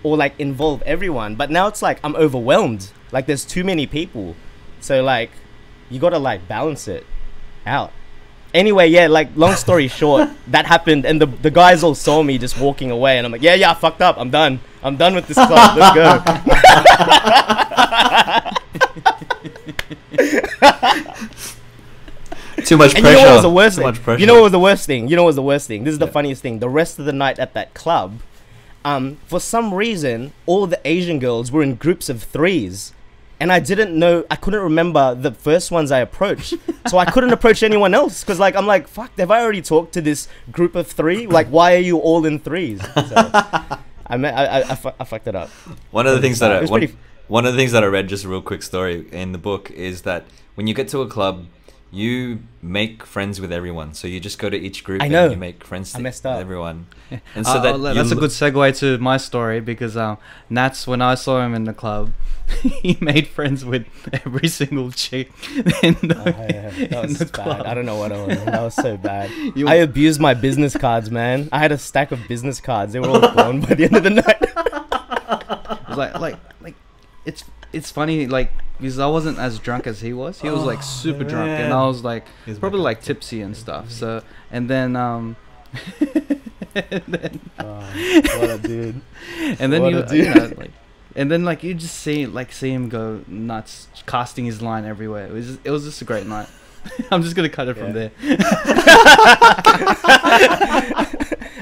or 0.03 0.17
like 0.17 0.37
involve 0.37 0.81
everyone? 0.81 1.35
But 1.35 1.49
now 1.49 1.67
it's 1.67 1.81
like 1.81 1.97
I'm 2.03 2.13
overwhelmed. 2.17 2.91
Like 3.13 3.25
there's 3.25 3.45
too 3.45 3.63
many 3.63 3.87
people, 3.87 4.35
so 4.81 5.01
like 5.01 5.31
you 5.89 5.97
gotta 5.97 6.19
like 6.19 6.45
balance 6.49 6.89
it 6.89 7.05
out. 7.65 7.93
Anyway, 8.53 8.87
yeah, 8.87 9.07
like 9.07 9.29
long 9.37 9.55
story 9.55 9.87
short, 9.99 10.29
that 10.47 10.65
happened, 10.65 11.05
and 11.05 11.21
the 11.21 11.27
the 11.27 11.49
guys 11.49 11.83
all 11.83 11.95
saw 11.95 12.21
me 12.21 12.37
just 12.37 12.59
walking 12.59 12.91
away, 12.91 13.17
and 13.17 13.25
I'm 13.25 13.31
like, 13.31 13.41
yeah, 13.41 13.53
yeah, 13.53 13.71
I 13.71 13.75
fucked 13.75 14.01
up. 14.01 14.17
I'm 14.17 14.29
done. 14.29 14.59
I'm 14.83 14.97
done 14.97 15.15
with 15.15 15.25
this 15.25 15.37
club. 15.37 15.77
Let's 15.77 15.95
go. 15.95 16.19
Too 22.66 22.78
much 22.78 22.95
And 22.95 23.03
pressure. 23.03 23.18
you 23.20 23.24
know 23.24 23.30
what 23.30 23.34
was 23.34 23.41
the 23.43 23.49
worst 23.49 23.76
Too 23.76 23.82
thing? 23.82 23.88
much 23.91 24.01
pressure. 24.03 24.20
You 24.20 24.26
know 24.28 24.34
what 24.36 24.43
was 24.43 24.51
the 24.51 24.60
worst 24.60 24.86
thing? 24.86 25.07
You 25.07 25.16
know 25.16 25.24
what 25.24 25.28
was 25.28 25.36
the 25.36 25.41
worst 25.43 25.68
thing? 25.68 25.84
This 25.84 25.93
is 25.93 25.99
the 25.99 26.05
Yeah. 26.05 26.12
funniest 26.12 26.41
thing. 26.41 26.60
The 26.60 26.70
rest 26.70 26.99
of 26.99 27.05
the 27.05 27.14
night 27.14 27.39
at 27.39 27.53
that 27.53 27.74
club, 27.74 28.20
um, 28.86 29.18
for 29.28 29.39
some 29.39 29.74
reason, 29.74 30.34
all 30.45 30.66
the 30.68 30.80
Asian 30.86 31.20
girls 31.20 31.51
were 31.51 31.62
in 31.64 31.76
groups 31.76 32.10
of 32.10 32.24
threes. 32.24 32.93
And 33.41 33.53
I 33.53 33.60
didn't 33.60 33.97
know, 33.97 34.26
I 34.30 34.36
couldn't 34.36 34.60
remember 34.62 35.16
the 35.16 35.32
first 35.32 35.72
ones 35.72 35.91
I 35.91 35.99
approached. 35.99 36.55
so 36.88 36.97
I 36.97 37.05
couldn't 37.05 37.32
approach 37.32 37.64
anyone 37.64 37.93
else. 37.93 38.22
Because, 38.22 38.38
like, 38.39 38.53
I'm 38.55 38.68
like, 38.68 38.88
fuck, 38.88 39.18
have 39.18 39.32
I 39.32 39.41
already 39.41 39.62
talked 39.62 39.93
to 39.93 40.01
this 40.01 40.28
group 40.51 40.76
of 40.76 40.88
three? 40.88 41.26
Like, 41.26 41.47
why 41.47 41.76
are 41.76 41.80
you 41.80 41.97
all 41.99 42.26
in 42.26 42.39
threes? 42.39 42.82
So, 42.82 43.16
I, 44.07 44.18
me- 44.18 44.28
I, 44.30 44.60
I, 44.60 44.72
I, 44.72 44.76
fu- 44.76 44.91
I 44.99 45.03
fucked 45.05 45.28
it 45.28 45.36
up. 45.36 45.49
One 45.91 46.05
of 46.07 46.16
the 46.16 46.22
things 46.22 46.39
that 46.39 46.51
I 46.51 46.66
one, 46.66 46.97
one 47.30 47.45
of 47.45 47.53
the 47.53 47.57
things 47.60 47.72
that 47.72 47.84
I 47.84 47.88
read, 47.88 48.10
just 48.10 48.26
a 48.26 48.28
real 48.28 48.41
quick 48.41 48.62
story 48.64 49.07
in 49.12 49.32
the 49.32 49.38
book, 49.38 49.72
is 49.72 50.01
that 50.01 50.26
when 50.55 50.68
you 50.68 50.74
get 50.74 50.88
to 50.89 51.01
a 51.01 51.07
club, 51.07 51.45
you 51.91 52.39
make 52.61 53.03
friends 53.05 53.41
with 53.41 53.51
everyone. 53.51 53.93
So 53.95 54.07
you 54.07 54.19
just 54.19 54.37
go 54.37 54.49
to 54.49 54.55
each 54.57 54.83
group 54.83 55.01
I 55.01 55.05
and 55.05 55.11
know. 55.13 55.29
you 55.31 55.35
make 55.37 55.63
friends 55.63 55.95
I 55.95 55.97
with 55.97 56.03
messed 56.03 56.25
up. 56.25 56.39
everyone. 56.39 56.85
And 57.35 57.43
so 57.45 57.53
Uh, 57.53 57.61
that 57.63 57.73
uh, 57.73 57.77
you 57.89 57.93
that's 57.95 58.11
a 58.11 58.15
good 58.15 58.29
segue 58.29 58.77
to 58.79 58.97
my 58.99 59.17
story 59.17 59.59
because 59.61 59.97
um, 59.97 60.19
Nats, 60.49 60.85
when 60.85 61.01
I 61.01 61.15
saw 61.15 61.43
him 61.43 61.55
in 61.55 61.63
the 61.63 61.73
club, 61.73 62.11
he 62.61 62.97
made 63.01 63.27
friends 63.27 63.65
with 63.65 63.87
every 64.23 64.47
single 64.47 64.91
chick 64.91 65.31
in 65.81 65.95
the, 66.03 66.15
Oh, 66.23 66.45
yeah, 66.47 66.69
that 66.69 66.91
in 66.91 67.01
was 67.09 67.17
the 67.17 67.25
bad. 67.25 67.33
club. 67.33 67.61
I 67.65 67.73
don't 67.73 67.87
know 67.87 67.97
what 67.97 68.11
I 68.11 68.23
was. 68.23 68.37
That 68.45 68.61
was 68.61 68.75
so 68.75 68.95
bad. 68.97 69.31
You- 69.55 69.67
I 69.67 69.75
abused 69.75 70.19
my 70.21 70.35
business 70.35 70.77
cards, 70.77 71.09
man. 71.09 71.49
I 71.51 71.57
had 71.57 71.71
a 71.71 71.77
stack 71.79 72.11
of 72.11 72.19
business 72.27 72.61
cards. 72.61 72.93
They 72.93 72.99
were 72.99 73.09
all 73.09 73.21
gone 73.21 73.61
by 73.61 73.73
the 73.73 73.85
end 73.85 73.95
of 73.95 74.03
the 74.03 74.11
night. 74.11 74.37
It 74.41 75.89
was 75.89 75.97
like 75.97 76.19
like 76.19 76.35
like 76.61 76.75
it's 77.30 77.43
it's 77.71 77.91
funny 77.91 78.25
like 78.27 78.51
because 78.77 78.97
I 78.97 79.07
wasn't 79.07 79.38
as 79.38 79.59
drunk 79.59 79.88
as 79.88 80.01
he 80.01 80.13
was. 80.13 80.41
He 80.41 80.49
was 80.49 80.63
like 80.63 80.82
super 80.82 81.23
drunk, 81.23 81.49
and 81.49 81.71
I 81.71 81.86
was 81.86 82.03
like 82.03 82.25
He's 82.45 82.59
probably 82.59 82.82
like 82.82 83.01
tipsy 83.01 83.41
and 83.41 83.55
stuff. 83.55 83.91
So 83.91 84.23
and 84.51 84.69
then 84.69 84.95
um. 84.95 85.36
and 86.73 87.03
then, 87.07 87.39
what 87.57 88.49
a 88.49 88.57
dude. 88.57 89.01
and 89.59 89.71
then 89.71 89.82
What 89.84 89.91
you, 89.91 89.99
a 89.99 90.15
you 90.15 90.34
know, 90.34 90.51
like, 90.57 90.71
and 91.15 91.30
then 91.30 91.45
like 91.45 91.63
you 91.63 91.75
just 91.75 91.95
see 91.95 92.25
like 92.25 92.51
see 92.51 92.71
him 92.71 92.89
go 92.89 93.23
nuts, 93.27 93.88
casting 94.07 94.45
his 94.45 94.61
line 94.61 94.86
everywhere. 94.86 95.27
It 95.27 95.34
was 95.34 95.47
just, 95.47 95.59
it 95.63 95.71
was 95.71 95.84
just 95.84 96.01
a 96.01 96.05
great 96.05 96.25
night. 96.25 96.47
I'm 97.11 97.23
just 97.23 97.36
gonna 97.36 97.49
cut 97.49 97.67
it 97.67 97.75
from 97.77 97.93
there. 97.93 98.11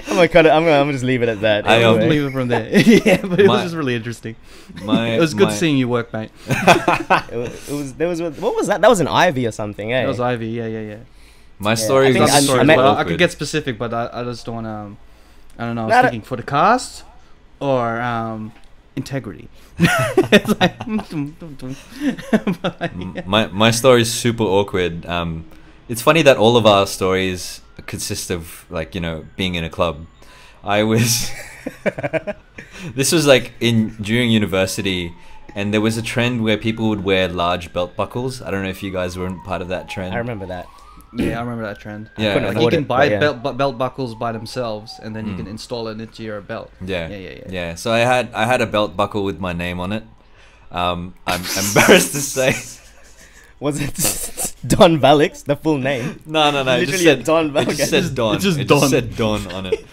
I'm 0.09 0.15
gonna 0.15 0.27
cut 0.29 0.45
it. 0.45 0.49
I'm 0.49 0.63
gonna, 0.63 0.71
I'm 0.77 0.81
gonna 0.87 0.91
just 0.93 1.03
leave 1.03 1.21
it 1.21 1.29
at 1.29 1.41
that. 1.41 1.67
I, 1.67 1.83
anyway. 1.83 2.09
leave 2.09 2.23
it 2.25 2.31
from 2.31 2.47
there. 2.47 2.67
yeah, 2.79 3.21
but 3.21 3.39
it 3.39 3.45
My- 3.45 3.53
was 3.55 3.63
just 3.63 3.75
really 3.75 3.95
interesting. 3.95 4.35
my, 4.83 5.09
it 5.09 5.19
was 5.19 5.33
good 5.33 5.49
my- 5.49 5.53
seeing 5.53 5.77
you 5.77 5.87
work, 5.87 6.11
mate. 6.13 6.31
it, 6.47 7.35
was, 7.35 7.69
it 7.69 7.73
was 7.73 7.93
there 7.95 8.07
was 8.07 8.21
what 8.21 8.55
was 8.55 8.67
that? 8.67 8.81
That 8.81 8.89
was 8.89 8.99
an 8.99 9.07
Ivy 9.07 9.45
or 9.47 9.51
something, 9.51 9.93
eh? 9.93 10.01
That 10.01 10.07
was 10.07 10.19
Ivy. 10.19 10.47
Yeah, 10.47 10.67
yeah, 10.67 10.81
yeah. 10.81 10.97
My 11.59 11.71
Yeah, 11.71 11.75
story 11.75 12.05
I 12.07 12.09
is 12.09 12.15
think 12.15 12.23
I- 12.25 12.29
the 12.29 12.35
I 12.35 12.39
story. 12.41 12.67
Well, 12.67 12.95
I 12.97 13.03
could 13.03 13.17
get 13.19 13.31
specific, 13.31 13.77
but 13.77 13.93
I, 13.93 14.09
I 14.13 14.23
just 14.23 14.45
don't 14.45 14.55
want 14.55 14.65
to. 14.67 14.71
Um, 14.71 14.97
I 15.59 15.65
don't 15.65 15.75
know. 15.75 15.81
I 15.83 15.85
was 15.85 15.91
Not 15.91 16.05
a- 16.05 16.09
thinking 16.09 16.25
for 16.27 16.35
the 16.37 16.43
cast 16.43 17.03
or 17.59 17.99
um, 17.99 18.51
integrity. 18.97 19.47
Like, 19.79 20.87
like, 22.81 23.27
my 23.27 23.47
my 23.47 23.71
story 23.71 24.01
is 24.01 24.11
super 24.11 24.43
awkward. 24.43 25.05
Um, 25.05 25.45
it's 25.87 26.01
funny 26.01 26.21
that 26.23 26.37
all 26.37 26.57
of 26.57 26.65
our 26.65 26.85
stories 26.87 27.61
consist 27.85 28.31
of 28.31 28.65
like 28.69 28.95
you 28.95 29.01
know 29.01 29.25
being 29.35 29.55
in 29.55 29.63
a 29.63 29.69
club. 29.69 30.05
I 30.63 30.83
was. 30.83 31.31
this 32.95 33.11
was 33.11 33.25
like 33.25 33.53
in 33.59 33.95
during 34.01 34.31
university, 34.31 35.13
and 35.55 35.73
there 35.73 35.81
was 35.81 35.97
a 35.97 36.01
trend 36.01 36.43
where 36.43 36.57
people 36.57 36.89
would 36.89 37.03
wear 37.03 37.27
large 37.29 37.71
belt 37.71 37.95
buckles. 37.95 38.41
I 38.41 38.51
don't 38.51 38.63
know 38.63 38.69
if 38.69 38.83
you 38.83 38.91
guys 38.91 39.17
were 39.17 39.31
part 39.45 39.61
of 39.61 39.69
that 39.69 39.87
trend. 39.87 40.13
I 40.13 40.17
remember 40.17 40.47
that. 40.47 40.67
Yeah, 41.13 41.37
I 41.37 41.41
remember 41.41 41.63
that 41.63 41.79
trend. 41.79 42.09
Yeah, 42.17 42.35
Like 42.35 42.59
you 42.61 42.69
can 42.69 42.83
it, 42.83 42.87
buy 42.87 42.97
but 43.07 43.11
yeah. 43.11 43.19
belt, 43.19 43.43
bu- 43.43 43.53
belt 43.53 43.77
buckles 43.77 44.15
by 44.15 44.31
themselves, 44.31 44.99
and 45.01 45.15
then 45.15 45.25
you 45.27 45.33
Mm. 45.33 45.37
can 45.37 45.47
install 45.47 45.87
it 45.87 45.99
into 46.01 46.23
your 46.23 46.41
belt. 46.41 46.71
Yeah. 46.81 47.07
Yeah, 47.07 47.17
yeah, 47.17 47.29
yeah. 47.29 47.43
Yeah. 47.49 47.75
So 47.75 47.91
I 47.91 47.99
had 47.99 48.29
I 48.33 48.45
had 48.45 48.61
a 48.61 48.65
belt 48.67 48.95
buckle 48.97 49.23
with 49.23 49.39
my 49.39 49.53
name 49.53 49.79
on 49.79 49.91
it. 49.93 50.03
Um, 50.71 51.13
I'm 51.25 51.41
embarrassed 51.65 52.11
to 52.13 52.21
say. 52.21 52.55
Was 53.59 53.81
it 53.81 54.53
Don 54.67 54.99
Valix, 54.99 55.43
the 55.43 55.55
full 55.55 55.79
name? 55.79 56.19
No, 56.27 56.51
no, 56.51 56.61
no. 56.63 56.77
It 56.77 56.85
just 56.85 57.03
Literally 57.03 57.11
a 57.13 57.15
said 57.17 57.25
Don 57.25 57.45
It 57.47 57.53
Valix. 57.53 57.77
just 57.77 57.89
said 57.89 58.15
Don. 58.15 58.35
It's 58.35 58.43
just 58.43 58.59
it 58.59 58.67
Don. 58.67 58.79
just 58.79 58.91
said 58.91 59.15
Don 59.15 59.51
on 59.51 59.65
it. 59.67 59.85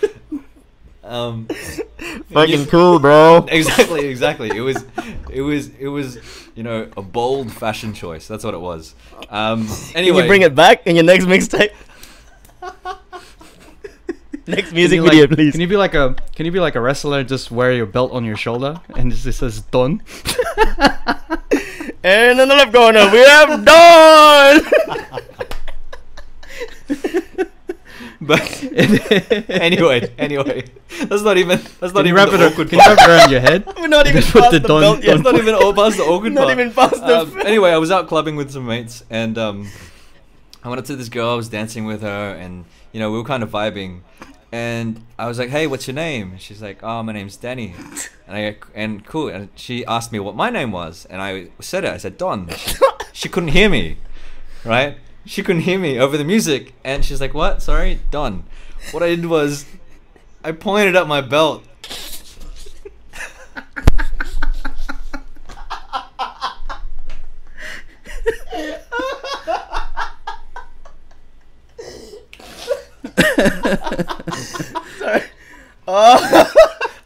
Um, 1.05 1.47
Fucking 2.33 2.67
cool, 2.67 2.99
bro. 2.99 3.47
exactly, 3.51 4.07
exactly. 4.09 4.51
It 4.51 4.61
was, 4.61 4.85
it 5.31 5.43
was, 5.43 5.69
it 5.77 5.89
was, 5.89 6.19
you 6.55 6.63
know, 6.63 6.89
a 6.97 7.03
bold 7.03 7.53
fashion 7.53 7.93
choice. 7.93 8.27
That's 8.27 8.45
what 8.45 8.55
it 8.55 8.61
was. 8.61 8.95
Um, 9.31 9.69
anyway, 9.95 10.17
Can 10.17 10.23
you 10.23 10.27
bring 10.27 10.43
it 10.43 10.55
back 10.55 10.87
in 10.87 10.97
your 10.97 11.05
next 11.05 11.25
mixtape? 11.27 11.73
next 14.47 14.73
music 14.73 15.01
video, 15.01 15.27
like, 15.27 15.31
please. 15.31 15.53
Can 15.53 15.61
you 15.61 15.69
be 15.69 15.77
like 15.77 15.95
a 15.95 16.17
Can 16.35 16.47
you 16.47 16.53
be 16.53 16.61
like 16.61 16.75
a 16.75 16.81
wrestler? 16.81 17.23
Just 17.25 17.51
wear 17.51 17.73
your 17.73 17.87
belt 17.87 18.13
on 18.13 18.25
your 18.25 18.37
shoulder, 18.37 18.81
and 18.97 19.11
just 19.11 19.27
it 19.27 19.33
says 19.33 19.61
"Don." 19.61 20.03
And 22.03 22.39
in 22.39 22.49
the 22.49 22.55
left 22.55 22.75
corner, 22.75 23.11
we 23.11 23.19
have 23.21 23.65
Don. 23.65 24.61
But 28.27 28.63
anyway, 29.51 30.11
anyway, 30.19 30.65
that's 31.05 31.23
not 31.23 31.37
even. 31.37 31.61
That's 31.81 31.93
not 31.93 32.07
even 32.07 32.15
wrap 32.15 32.31
the 32.31 32.37
it? 32.43 32.53
awkward 32.53 32.69
Can 32.71 32.79
you 32.79 32.85
wrap 32.85 32.99
it 32.99 33.09
around 33.09 33.31
your 33.31 33.41
head? 33.41 33.65
We're 33.77 33.89
not 33.89 34.07
even 34.07 34.23
put 34.23 34.41
past 34.43 34.51
the 34.53 34.59
the, 34.61 34.69
Don- 34.69 34.81
belt 34.81 35.05
yet. 35.05 35.17
It's 35.17 35.25
not 35.25 35.35
even 35.35 35.55
all 35.55 35.75
past 35.75 35.97
the 35.97 36.05
awkward 36.11 36.33
Not 36.33 36.45
part. 36.45 36.59
even 36.59 36.73
past 36.73 37.01
the. 37.01 37.19
Um, 37.21 37.41
anyway, 37.47 37.71
I 37.71 37.77
was 37.79 37.91
out 37.91 38.09
clubbing 38.09 38.37
with 38.37 38.51
some 38.51 38.67
mates, 38.67 39.05
and 39.11 39.37
um, 39.37 39.69
I 40.63 40.69
went 40.69 40.79
up 40.79 40.87
to 40.87 40.97
this 40.97 41.09
girl. 41.09 41.31
I 41.31 41.35
was 41.35 41.49
dancing 41.49 41.85
with 41.85 42.03
her, 42.03 42.35
and 42.35 42.65
you 42.93 43.01
know 43.01 43.11
we 43.11 43.19
were 43.19 43.25
kind 43.25 43.43
of 43.43 43.51
vibing. 43.51 44.01
And 44.53 45.05
I 45.19 45.27
was 45.27 45.39
like, 45.39 45.51
"Hey, 45.51 45.67
what's 45.67 45.87
your 45.89 45.95
name?" 45.95 46.33
And 46.33 46.41
she's 46.41 46.63
like, 46.63 46.79
"Oh, 46.83 47.03
my 47.03 47.13
name's 47.13 47.37
Danny." 47.37 47.75
And 48.27 48.37
I 48.37 48.57
and 48.75 49.05
cool. 49.05 49.29
And 49.29 49.49
she 49.57 49.85
asked 49.85 50.13
me 50.13 50.19
what 50.21 50.37
my 50.37 50.49
name 50.49 50.71
was, 50.73 51.07
and 51.11 51.21
I 51.21 51.49
said 51.61 51.85
it. 51.85 51.91
I 51.93 51.97
said 51.99 52.17
Don. 52.17 52.49
She 53.13 53.29
couldn't 53.29 53.51
hear 53.51 53.69
me, 53.69 53.99
right? 54.65 54.99
She 55.27 55.43
couldn't 55.43 55.63
hear 55.63 55.79
me 55.79 55.99
over 55.99 56.17
the 56.17 56.25
music, 56.25 56.75
and 56.85 57.05
she's 57.05 57.21
like, 57.21 57.35
"What? 57.35 57.63
Sorry, 57.63 58.01
Don." 58.11 58.45
What 58.93 59.03
I 59.03 59.09
did 59.09 59.27
was, 59.27 59.65
I 60.45 60.53
pointed 60.53 60.95
at 60.97 61.09
my 61.09 61.21
belt. 61.23 61.65
Sorry. 74.99 75.23
Oh. 75.89 76.53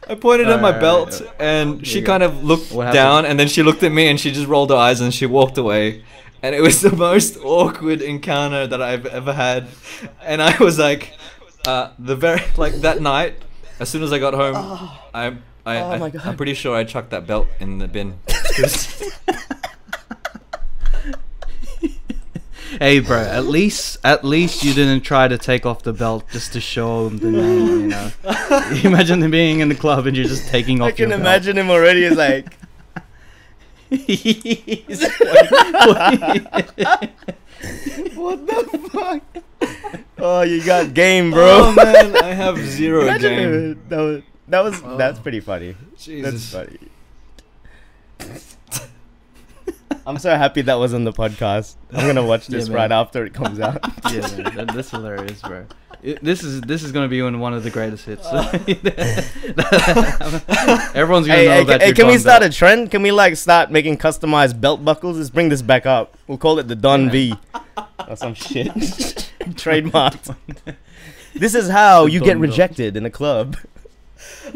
I 0.09 0.15
pointed 0.15 0.49
at 0.49 0.59
my 0.61 0.71
belt, 0.71 1.21
and 1.39 1.85
she 1.85 2.01
kind 2.01 2.23
of 2.23 2.43
looked 2.43 2.71
down, 2.73 3.25
and 3.25 3.39
then 3.39 3.47
she 3.47 3.63
looked 3.63 3.83
at 3.83 3.91
me, 3.91 4.07
and 4.07 4.19
she 4.19 4.31
just 4.31 4.47
rolled 4.47 4.71
her 4.71 4.75
eyes, 4.75 5.01
and 5.01 5.13
she 5.13 5.25
walked 5.25 5.57
away. 5.57 6.03
And 6.41 6.55
it 6.55 6.61
was 6.61 6.81
the 6.81 6.95
most 6.95 7.37
awkward 7.37 8.01
encounter 8.01 8.67
that 8.67 8.81
I've 8.81 9.05
ever 9.05 9.33
had. 9.33 9.67
And 10.23 10.41
I 10.41 10.57
was 10.57 10.79
like, 10.79 11.13
uh, 11.65 11.91
the 11.99 12.15
very 12.15 12.41
like 12.57 12.75
that 12.75 13.01
night, 13.01 13.35
as 13.79 13.89
soon 13.89 14.03
as 14.03 14.13
I 14.13 14.19
got 14.19 14.33
home, 14.33 14.55
I, 15.13 15.35
I, 15.65 15.77
Oh 15.77 15.91
I 15.91 15.97
my 15.97 16.09
God. 16.09 16.21
I'm 16.25 16.37
pretty 16.37 16.53
sure 16.53 16.75
I 16.75 16.83
chucked 16.83 17.11
that 17.11 17.27
belt 17.27 17.47
in 17.59 17.79
the 17.79 17.87
bin. 17.87 18.19
hey, 22.79 22.99
bro. 22.99 23.19
At 23.19 23.45
least, 23.45 23.97
at 24.03 24.23
least 24.23 24.63
you 24.63 24.73
didn't 24.73 25.01
try 25.01 25.27
to 25.27 25.37
take 25.37 25.65
off 25.65 25.83
the 25.83 25.93
belt 25.93 26.25
just 26.31 26.53
to 26.53 26.61
show 26.61 27.07
him 27.07 27.17
the 27.17 27.31
name. 27.31 27.67
You 27.67 27.87
know. 27.87 28.11
imagine 28.83 29.21
him 29.21 29.31
being 29.31 29.59
in 29.59 29.69
the 29.69 29.75
club 29.75 30.07
and 30.07 30.15
you're 30.15 30.25
just 30.25 30.47
taking 30.47 30.81
off. 30.81 30.87
I 30.87 30.91
can 30.91 31.09
your 31.09 31.19
imagine 31.19 31.57
him 31.57 31.69
already. 31.69 32.07
He's 32.07 32.17
like, 32.17 32.53
He's 32.53 32.58
what 38.15 38.45
the 38.45 38.89
fuck? 38.91 39.21
Oh, 40.17 40.41
you 40.41 40.63
got 40.63 40.93
game, 40.93 41.31
bro. 41.31 41.45
Oh 41.47 41.71
man, 41.73 42.15
I 42.17 42.33
have 42.33 42.57
zero 42.65 43.01
Imagine 43.03 43.73
game. 43.73 43.81
That 43.89 43.99
was 43.99 44.21
that 44.47 44.63
was 44.63 44.81
Oh. 44.83 44.97
that's 44.97 45.19
pretty 45.19 45.39
funny. 45.39 45.75
That's 45.91 46.05
Jesus. 46.05 46.51
funny. 46.51 46.77
I'm 50.09 50.17
so 50.17 50.35
happy 50.35 50.63
that 50.63 50.73
was 50.73 50.95
on 50.95 51.03
the 51.03 51.13
podcast. 51.13 51.75
I'm 51.93 52.07
gonna 52.07 52.25
watch 52.25 52.47
this 52.47 52.67
man. 52.67 52.75
right 52.75 52.91
after 52.91 53.25
it 53.25 53.33
comes 53.35 53.59
out. 53.59 53.77
yeah, 54.11 54.21
man, 54.21 54.55
that, 54.55 54.71
that's 54.73 54.89
hilarious, 54.89 55.39
bro. 55.39 55.67
It, 56.01 56.23
this 56.23 56.43
is 56.43 56.61
this 56.61 56.81
is 56.81 56.91
gonna 56.91 57.07
be 57.07 57.21
one 57.21 57.53
of 57.53 57.63
the 57.63 57.69
greatest 57.69 58.05
hits. 58.05 58.25
Oh. 58.25 58.39
Everyone's 60.95 61.27
gonna 61.27 61.39
hey, 61.39 61.45
know 61.45 61.53
hey, 61.53 61.63
that. 61.65 61.81
hey, 61.83 61.93
can 61.93 62.07
we 62.07 62.17
start 62.17 62.41
Belt. 62.41 62.51
a 62.51 62.57
trend? 62.57 62.89
Can 62.89 63.03
we 63.03 63.11
like 63.11 63.35
start 63.35 63.69
making 63.69 63.99
customized 63.99 64.59
belt 64.59 64.83
buckles? 64.83 65.17
Let's 65.17 65.29
bring 65.29 65.49
this 65.49 65.61
back 65.61 65.85
up. 65.85 66.17
We'll 66.25 66.39
call 66.39 66.57
it 66.57 66.67
the 66.67 66.75
Don 66.75 67.05
Yeah. 67.05 67.11
V 67.11 67.35
or 68.07 68.15
some 68.15 68.33
shit. 68.33 68.69
Trademarked. 69.61 70.35
This 71.35 71.53
is 71.53 71.69
how 71.69 72.07
you 72.07 72.19
get 72.19 72.33
Don 72.33 72.41
Belt. 72.41 72.49
rejected 72.49 72.97
in 72.97 73.05
a 73.05 73.11
club. 73.11 73.57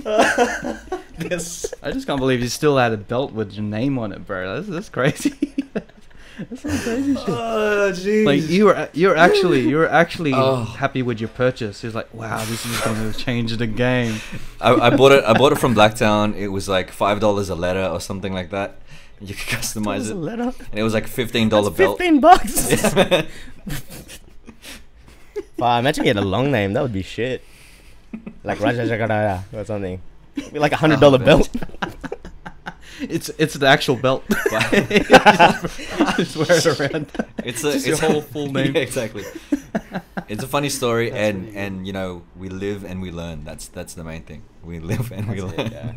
Yes. 1.19 1.73
I 1.83 1.91
just 1.91 2.07
can't 2.07 2.19
believe 2.19 2.41
you 2.41 2.49
still 2.49 2.77
had 2.77 2.91
a 2.91 2.97
belt 2.97 3.33
with 3.33 3.53
your 3.53 3.63
name 3.63 3.99
on 3.99 4.11
it, 4.11 4.25
bro. 4.25 4.55
That's 4.55 4.67
that's 4.67 4.89
crazy. 4.89 5.35
that's 5.73 6.61
some 6.61 6.71
crazy 6.79 7.15
oh, 7.15 7.19
shit. 7.19 7.29
Oh 7.29 7.91
jeez. 7.93 8.25
Like 8.25 8.49
you 8.49 8.65
were 8.65 8.89
you're 8.93 9.15
actually 9.15 9.61
you're 9.69 9.87
actually 9.87 10.33
Oh. 10.33 10.63
happy 10.63 11.01
with 11.03 11.19
your 11.19 11.29
purchase. 11.29 11.81
He's 11.83 11.93
like, 11.95 12.11
wow, 12.13 12.39
this 12.45 12.65
is 12.65 12.79
gonna 12.81 13.13
change 13.13 13.55
the 13.57 13.67
game. 13.67 14.15
I, 14.59 14.73
I 14.73 14.89
bought 14.89 15.11
it. 15.11 15.23
I 15.23 15.33
bought 15.33 15.51
it 15.51 15.59
from 15.59 15.75
Blacktown. 15.75 16.35
It 16.35 16.47
was 16.49 16.67
like 16.67 16.91
five 16.91 17.19
dollars 17.19 17.49
a 17.49 17.55
letter 17.55 17.85
or 17.85 17.99
something 18.01 18.33
like 18.33 18.49
that. 18.49 18.79
You 19.21 19.35
could 19.35 19.47
customize 19.59 20.09
it, 20.09 20.15
letter. 20.15 20.51
and 20.71 20.79
it 20.79 20.83
was 20.83 20.93
like 20.95 21.07
fifteen 21.07 21.47
dollar 21.47 21.69
That's 21.69 21.77
belt. 21.77 21.97
Fifteen 21.99 22.19
bucks. 22.19 22.71
Yeah, 22.71 22.93
man. 23.09 23.27
Wow, 25.57 25.79
imagine 25.79 26.03
you 26.03 26.09
had 26.09 26.17
a 26.17 26.21
long 26.25 26.51
name. 26.51 26.73
That 26.73 26.81
would 26.81 26.91
be 26.91 27.03
shit. 27.03 27.43
Like 28.43 28.59
Raja 28.59 28.81
Jagaraya 28.83 29.43
or 29.53 29.65
something. 29.65 30.01
Like 30.51 30.71
a 30.71 30.77
hundred 30.77 30.99
dollar 30.99 31.19
Oh, 31.21 31.25
belt. 31.25 31.49
It's 32.99 33.29
it's 33.37 33.55
the 33.55 33.67
actual 33.67 33.95
belt. 33.97 34.23
just 36.17 36.35
wear 36.37 36.51
it 36.51 36.79
around. 36.79 37.11
It's 37.43 37.63
a 37.63 37.73
Just 37.73 37.75
it's 37.75 37.87
your 37.87 37.97
whole 37.97 38.21
full 38.21 38.51
name. 38.51 38.75
Yeah, 38.75 38.81
exactly. 38.81 39.23
It's 40.29 40.43
a 40.43 40.47
funny 40.47 40.69
story, 40.69 41.11
and 41.11 41.53
and 41.55 41.85
you 41.87 41.91
know 41.91 42.21
we 42.37 42.49
live 42.49 42.85
and 42.85 43.01
we 43.01 43.11
learn. 43.11 43.43
That's 43.43 43.67
that's 43.67 43.93
the 43.95 44.03
main 44.03 44.21
thing. 44.23 44.43
We 44.63 44.79
live 44.79 45.11
and 45.11 45.27
we 45.27 45.41
That's 45.41 45.57
learn. 45.57 45.67
it, 45.67 45.71
yeah. 45.73 45.93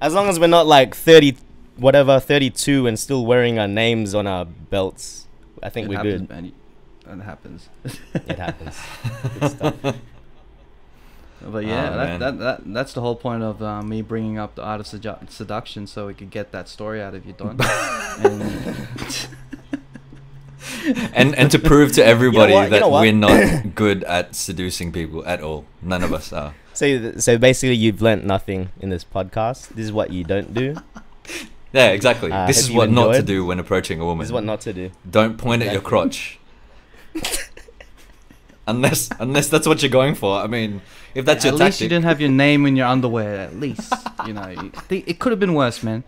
As 0.00 0.14
long 0.14 0.28
as 0.28 0.38
we're 0.40 0.46
not 0.46 0.66
like 0.66 0.94
thirty, 0.94 1.36
whatever, 1.76 2.18
thirty-two, 2.20 2.86
and 2.86 2.98
still 2.98 3.26
wearing 3.26 3.58
our 3.58 3.68
names 3.68 4.14
on 4.14 4.26
our 4.26 4.44
belts, 4.46 5.26
I 5.62 5.68
think 5.68 5.86
It 5.86 5.90
we're 5.90 5.96
happens, 5.96 6.20
good. 6.20 6.30
man. 6.30 6.52
That 7.18 7.24
happens. 7.24 7.68
It 8.14 8.38
happens. 8.38 8.76
Good 11.44 11.50
stuff. 11.50 11.52
But 11.52 11.64
yeah, 11.66 11.90
Oh, 11.92 11.96
that, 11.96 12.18
that, 12.18 12.38
that 12.38 12.72
that's 12.74 12.92
the 12.92 13.00
whole 13.00 13.16
point 13.16 13.42
of 13.42 13.62
uh, 13.62 13.82
me 13.82 14.02
bringing 14.02 14.38
up 14.38 14.54
the 14.54 14.62
art 14.62 14.80
of 14.80 14.86
sedu- 14.86 15.30
seduction, 15.30 15.86
so 15.86 16.06
we 16.06 16.14
could 16.14 16.30
get 16.30 16.52
that 16.52 16.68
story 16.68 17.02
out 17.02 17.14
of 17.14 17.24
you, 17.26 17.32
Don. 17.32 17.58
and, 18.24 19.28
and 21.14 21.34
and 21.34 21.50
to 21.50 21.58
prove 21.58 21.92
to 21.92 22.04
everybody 22.04 22.52
what? 22.52 22.64
You 22.64 22.70
that 22.70 22.80
know 22.80 22.90
we're 22.90 23.12
not 23.12 23.74
good 23.74 24.04
at 24.04 24.34
seducing 24.34 24.92
people 24.92 25.24
at 25.26 25.40
all. 25.42 25.66
None 25.82 26.02
of 26.02 26.12
us 26.12 26.32
are. 26.32 26.54
So, 26.72 27.12
so 27.18 27.38
basically, 27.38 27.76
you've 27.76 28.02
learnt 28.02 28.24
nothing 28.24 28.70
in 28.80 28.88
this 28.90 29.04
podcast. 29.04 29.68
This 29.68 29.84
is 29.86 29.92
what 29.92 30.10
you 30.10 30.24
don't 30.24 30.52
do. 30.54 30.74
Yeah, 31.72 31.88
exactly. 31.90 32.30
Uh, 32.32 32.46
this 32.46 32.58
is 32.58 32.70
you 32.70 32.76
what 32.76 32.90
not 32.90 33.14
to 33.14 33.22
do 33.22 33.44
when 33.44 33.58
approaching 33.58 34.00
a 34.00 34.04
woman. 34.04 34.20
This 34.22 34.28
is 34.28 34.32
what 34.32 34.44
not 34.44 34.60
to 34.62 34.72
do. 34.72 34.90
Don't 35.08 35.38
point 35.38 35.62
at 35.62 35.66
your 35.66 35.80
Exactly. 35.82 35.88
crotch. 35.88 36.38
Unless 38.66 39.10
unless 39.18 39.48
that's 39.48 39.66
what 39.66 39.82
you're 39.82 39.90
going 39.90 40.14
for. 40.14 40.36
I 40.38 40.46
mean, 40.46 40.80
if 41.14 41.24
that's 41.24 41.44
at 41.44 41.50
your 41.50 41.58
least 41.58 41.78
tactic. 41.78 41.80
you 41.82 41.88
didn't 41.88 42.04
have 42.04 42.20
your 42.20 42.30
name 42.30 42.66
in 42.66 42.76
your 42.76 42.86
underwear. 42.86 43.40
At 43.40 43.56
least 43.60 43.92
you 44.26 44.32
know 44.32 44.48
you- 44.48 44.72
it 45.06 45.18
could 45.18 45.32
have 45.32 45.40
been 45.40 45.54
worse, 45.54 45.82
man. 45.82 46.04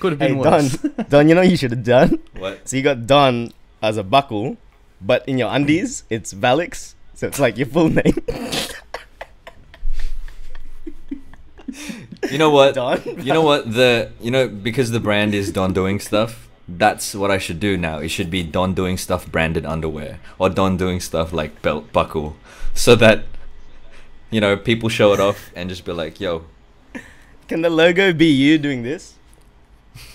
Could 0.00 0.12
have 0.12 0.18
been 0.18 0.40
Don, 0.40 0.64
worse. 0.64 0.76
Don, 1.08 1.28
you 1.28 1.34
know 1.34 1.42
what 1.42 1.50
you 1.50 1.56
should 1.56 1.70
have 1.72 1.84
done? 1.84 2.18
What? 2.38 2.68
So 2.68 2.76
you 2.76 2.82
got 2.82 3.06
Don 3.06 3.52
as 3.82 3.96
a 3.96 4.02
buckle, 4.02 4.56
but 5.00 5.26
in 5.28 5.36
your 5.38 5.52
undies, 5.52 6.04
it's 6.10 6.32
Valix. 6.32 6.94
So 7.14 7.26
it's 7.26 7.38
like 7.38 7.58
your 7.58 7.66
full 7.68 7.90
name. 7.90 8.16
You 12.30 12.38
know 12.38 12.50
what? 12.50 12.74
Don. 12.74 13.00
You 13.22 13.32
know 13.32 13.42
what? 13.42 13.72
The 13.72 14.10
you 14.20 14.30
know 14.30 14.48
because 14.48 14.90
the 14.90 15.00
brand 15.00 15.34
is 15.34 15.52
Don 15.52 15.72
doing 15.72 16.00
stuff. 16.00 16.48
That's 16.68 17.14
what 17.14 17.30
I 17.30 17.38
should 17.38 17.58
do 17.60 17.76
now. 17.76 17.98
It 17.98 18.08
should 18.08 18.30
be 18.30 18.42
Don 18.42 18.74
doing 18.74 18.96
stuff 18.96 19.26
branded 19.30 19.66
underwear 19.66 20.20
or 20.38 20.48
Don 20.48 20.76
doing 20.76 21.00
stuff 21.00 21.32
like 21.32 21.60
belt 21.62 21.92
buckle, 21.92 22.36
so 22.74 22.94
that 22.96 23.24
you 24.30 24.40
know 24.40 24.56
people 24.56 24.88
show 24.88 25.12
it 25.12 25.20
off 25.20 25.50
and 25.56 25.68
just 25.68 25.84
be 25.84 25.92
like, 25.92 26.20
"Yo, 26.20 26.44
Can 27.48 27.62
the 27.62 27.70
logo 27.70 28.12
be 28.12 28.26
you 28.26 28.58
doing 28.58 28.82
this? 28.84 29.14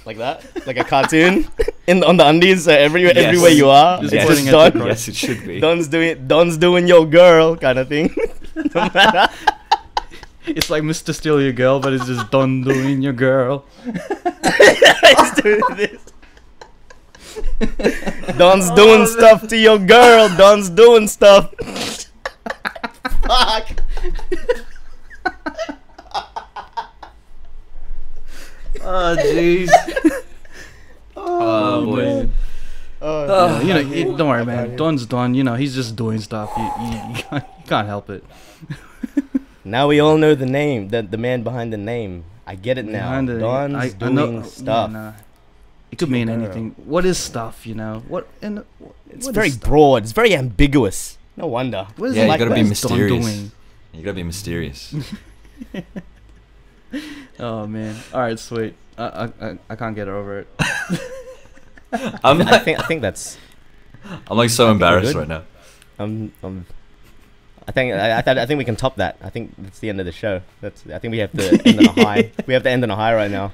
Like 0.06 0.18
that? 0.18 0.66
Like 0.66 0.78
a 0.78 0.86
cartoon? 0.86 1.48
in 1.88 2.02
on 2.06 2.16
the 2.18 2.26
undies, 2.26 2.64
so 2.64 2.72
everywhere 2.72 3.12
Yes. 3.14 3.26
everywhere 3.26 3.52
you 3.52 3.68
are. 3.70 4.00
Just 4.02 4.14
it's 4.14 4.24
Yes. 4.24 4.28
just 4.40 4.48
at 4.48 4.74
Don. 4.74 4.88
yes, 4.88 5.08
it 5.10 5.16
should 5.16 5.46
be." 5.46 5.60
Don's 5.60 5.90
doing 5.90 6.26
Don's 6.28 6.56
doing 6.58 6.88
your 6.88 7.06
girl 7.06 7.58
kind 7.58 7.80
of 7.80 7.90
thing. 7.90 8.16
No 8.74 8.90
matter- 8.94 9.28
It's 10.48 10.70
like 10.70 10.84
Mr. 10.84 11.14
Steal 11.14 11.42
Your 11.42 11.52
Girl, 11.52 11.80
but 11.82 11.92
it's 11.92 12.06
just 12.06 12.32
Don 12.32 12.62
doing 12.64 13.02
your 13.02 13.12
girl. 13.14 13.66
He's 13.84 15.32
doing 15.42 15.62
this. 15.76 16.00
Don's 18.38 18.70
doing 18.72 19.02
oh, 19.02 19.06
stuff 19.06 19.48
to 19.48 19.58
your 19.58 19.80
girl. 19.80 20.30
Don's 20.38 20.70
doing 20.70 21.08
stuff. 21.08 21.54
Fuck. 23.24 23.68
Oh 28.88 29.16
jeez. 29.18 29.70
oh 31.16 31.86
boy. 31.86 31.96
man. 31.96 32.34
Oh, 33.02 33.08
Oh, 33.08 33.28
oh 33.30 33.62
you 33.62 33.68
know, 33.74 33.78
I 33.78 33.80
you- 33.82 33.88
hate- 33.88 34.18
don't 34.18 34.28
worry, 34.30 34.46
man. 34.46 34.76
Don's 34.76 35.06
Don. 35.06 35.34
You 35.34 35.44
know, 35.44 35.56
he's 35.56 35.74
just 35.76 35.96
doing 35.96 36.20
stuff. 36.20 36.52
You, 36.58 36.64
you, 36.64 36.92
you, 36.92 37.24
can't, 37.24 37.44
you 37.60 37.66
can't 37.68 37.88
help 37.88 38.10
it. 38.10 38.24
Now 39.68 39.88
we 39.88 40.00
all 40.00 40.18
know 40.20 40.36
the 40.36 40.46
name, 40.46 40.90
the 40.90 41.02
the 41.02 41.18
man 41.18 41.42
behind 41.42 41.74
the 41.74 41.78
name. 41.78 42.26
I 42.46 42.54
get 42.54 42.78
it 42.78 42.86
now. 42.86 43.10
Behind 43.10 43.30
the- 43.30 43.40
Don's 43.40 43.74
I- 43.76 43.86
I 43.86 43.90
doing 43.90 44.14
know- 44.16 44.32
yeah, 44.32 44.44
stuff. 44.44 44.92
nah. 44.92 45.14
It 45.92 45.98
could 46.00 46.10
mean 46.10 46.30
anything. 46.30 46.76
What 46.86 47.06
is 47.06 47.18
stuff? 47.18 47.66
You 47.66 47.76
know 47.76 48.04
what? 48.08 48.28
And 48.42 48.66
It's 49.10 49.28
very 49.30 49.52
broad. 49.52 50.04
It's 50.04 50.12
very 50.12 50.36
ambiguous. 50.36 51.18
No 51.38 51.48
wonder. 51.48 51.88
What 51.98 52.10
is 52.12 52.16
Yeah, 52.16 52.24
you 52.24 52.30
like, 52.30 52.40
gotta 52.40 52.54
be 52.56 52.64
mysterious. 52.64 53.52
You 53.94 54.02
gotta 54.04 54.16
be 54.16 54.24
mysterious. 54.24 54.94
Oh 57.40 57.68
man! 57.68 57.96
All 58.14 58.22
right, 58.22 58.40
sweet. 58.40 58.74
I 58.98 59.04
I 59.04 59.26
I, 59.42 59.58
I 59.72 59.76
can't 59.76 59.96
get 59.96 60.08
over 60.08 60.40
it. 60.40 60.48
I'm 62.24 62.42
I 62.42 62.44
like, 62.52 62.64
think 62.64 62.80
I 62.80 62.84
think 62.88 63.02
that's 63.02 63.38
I'm 64.30 64.38
like 64.38 64.50
so 64.50 64.68
I 64.70 64.72
embarrassed 64.72 65.14
right 65.16 65.28
now. 65.28 65.44
um 66.00 66.32
um. 66.44 66.66
I 67.68 67.72
think 67.72 67.94
I, 67.94 68.20
I, 68.20 68.22
th- 68.22 68.38
I 68.38 68.46
think 68.46 68.60
we 68.60 68.64
can 68.64 68.76
top 68.76 68.98
that. 68.98 69.18
I 69.22 69.30
think 69.32 69.54
that's 69.58 69.80
the 69.80 69.90
end 69.90 70.00
of 70.00 70.06
the 70.06 70.12
show. 70.12 70.42
That's 70.62 70.84
I 70.88 71.00
think 71.00 71.12
we 71.12 71.18
have 71.18 71.32
to 71.34 71.62
end 71.68 71.80
on 71.80 71.98
a 71.98 72.04
high. 72.06 72.32
We 72.46 72.54
have 72.54 72.64
to 72.64 72.70
end 72.70 72.84
on 72.84 72.92
a 72.92 72.96
high 72.96 73.14
right 73.16 73.32
now. 73.32 73.52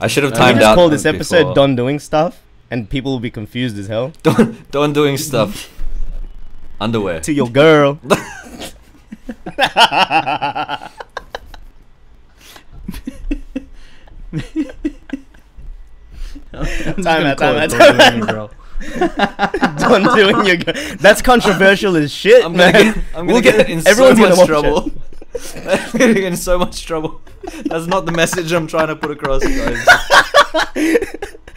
I 0.00 0.06
should 0.06 0.22
have 0.24 0.32
Can 0.32 0.40
timed 0.40 0.56
we 0.56 0.60
just 0.60 0.70
out. 0.70 0.74
call 0.76 0.88
this 0.88 1.04
episode 1.04 1.38
before. 1.40 1.54
"Don 1.54 1.76
Doing 1.76 1.98
Stuff," 1.98 2.40
and 2.70 2.88
people 2.88 3.12
will 3.12 3.20
be 3.20 3.30
confused 3.30 3.78
as 3.78 3.88
hell. 3.88 4.12
Don, 4.22 4.56
Don 4.70 4.92
doing 4.92 5.16
stuff. 5.16 5.72
Underwear. 6.80 7.20
To 7.20 7.32
your 7.32 7.48
girl. 7.50 7.98
Time 16.52 17.26
out, 17.26 17.38
time 17.38 17.56
out, 17.56 17.70
time 17.70 18.22
out. 18.22 18.50
Don 19.78 20.02
doing 20.16 20.46
your 20.46 20.56
girl. 20.56 20.74
That's 20.98 21.20
controversial 21.22 21.96
as 21.96 22.12
shit, 22.12 22.44
I'm 22.44 22.56
man. 22.56 22.72
gonna 22.72 22.84
get, 22.84 22.96
I'm 22.96 23.02
gonna 23.26 23.32
We'll 23.32 23.42
get, 23.42 23.56
get- 23.56 23.70
in 23.70 23.86
everyone's 23.86 24.18
so 24.18 24.24
gonna 24.24 24.36
much 24.36 24.46
trouble. 24.46 24.78
I'm 24.84 25.00
gonna 25.32 26.14
get 26.14 26.24
in 26.24 26.36
so 26.36 26.58
much 26.58 26.84
trouble. 26.84 27.20
That's 27.64 27.86
not 27.86 28.06
the 28.06 28.12
message 28.12 28.52
I'm 28.52 28.66
trying 28.66 28.88
to 28.88 28.96
put 28.96 29.10
across, 29.10 29.42
guys. 29.44 29.86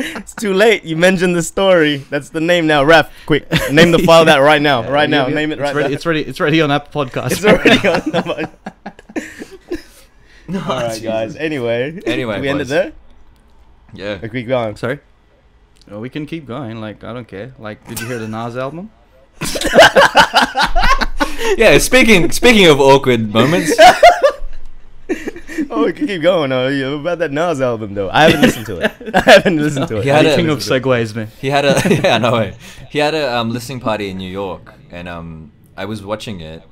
It's 0.04 0.34
too 0.34 0.54
late. 0.54 0.84
You 0.84 0.98
mentioned 0.98 1.36
the 1.36 1.44
story. 1.44 1.98
That's 1.98 2.30
the 2.30 2.42
name 2.42 2.66
now. 2.66 2.84
Raf, 2.84 3.12
quick. 3.26 3.50
Name 3.72 3.92
the 3.92 4.00
file 4.00 4.26
that 4.26 4.38
right 4.38 4.62
now. 4.62 4.90
Right 4.90 5.10
now. 5.10 5.28
Name 5.28 5.52
it 5.52 5.56
it's 5.56 5.62
right 5.62 5.76
ready, 5.76 5.90
now. 5.90 5.96
It's 5.96 6.06
ready. 6.06 6.22
It's 6.22 6.40
ready 6.40 6.62
on 6.62 6.72
Apple 6.72 7.06
Podcast. 7.06 7.32
It's 7.34 7.46
already 7.46 7.88
on 7.88 8.12
the 8.12 8.50
No, 10.48 10.60
Alright, 10.60 11.02
guys. 11.04 11.36
Anyway. 11.36 12.02
Anyway, 12.06 12.42
we 12.42 12.50
ended 12.50 12.68
boys. 12.68 12.70
there? 12.70 12.94
Yeah. 13.94 14.20
Like, 14.22 14.34
we 14.34 14.44
go 14.44 14.58
on. 14.58 14.76
Sorry. 14.76 15.00
Well, 15.88 16.00
we 16.00 16.10
can 16.10 16.26
keep 16.26 16.46
going. 16.46 16.80
Like 16.82 17.04
I 17.04 17.14
don't 17.14 17.28
care. 17.28 17.54
Like, 17.60 17.88
did 17.88 18.00
you 18.00 18.08
hear 18.08 18.20
the 18.20 18.28
Nas 18.28 18.58
album? 18.58 18.92
Yeah, 21.58 21.78
speaking 21.80 22.32
speaking 22.32 22.68
of 22.68 22.80
awkward 22.80 23.34
moments, 23.34 23.72
Oh, 25.70 25.86
we 25.86 25.94
can 25.94 26.08
keep 26.08 26.22
going. 26.22 26.52
Oh, 26.52 26.68
yeah, 26.70 26.88
about 27.00 27.20
that 27.20 27.32
Nas 27.32 27.62
album 27.62 27.94
though. 27.94 28.10
I 28.10 28.24
haven't 28.30 28.42
listened 28.42 28.66
to 28.68 28.78
it. 28.80 28.92
I 29.16 29.22
haven't 29.22 29.58
listened 29.58 29.88
to 29.90 29.98
it. 29.98 30.04
He 30.04 30.10
had 30.10 30.26
a- 30.26 30.36
King 30.36 30.50
of 30.50 30.60
segues, 30.60 31.16
man. 31.16 31.28
he 31.40 31.50
had 31.50 31.66
a 31.66 31.82
yeah 32.04 32.18
no 32.18 32.34
way. 32.34 32.56
He 32.90 33.00
had 33.00 33.14
a 33.16 33.38
um, 33.38 33.52
listening 33.52 33.80
party 33.80 34.10
in 34.10 34.18
New 34.18 34.30
York, 34.30 34.74
and 34.90 35.08
um, 35.08 35.52
I 35.78 35.86
was 35.86 36.04
watching 36.04 36.42
it, 36.42 36.64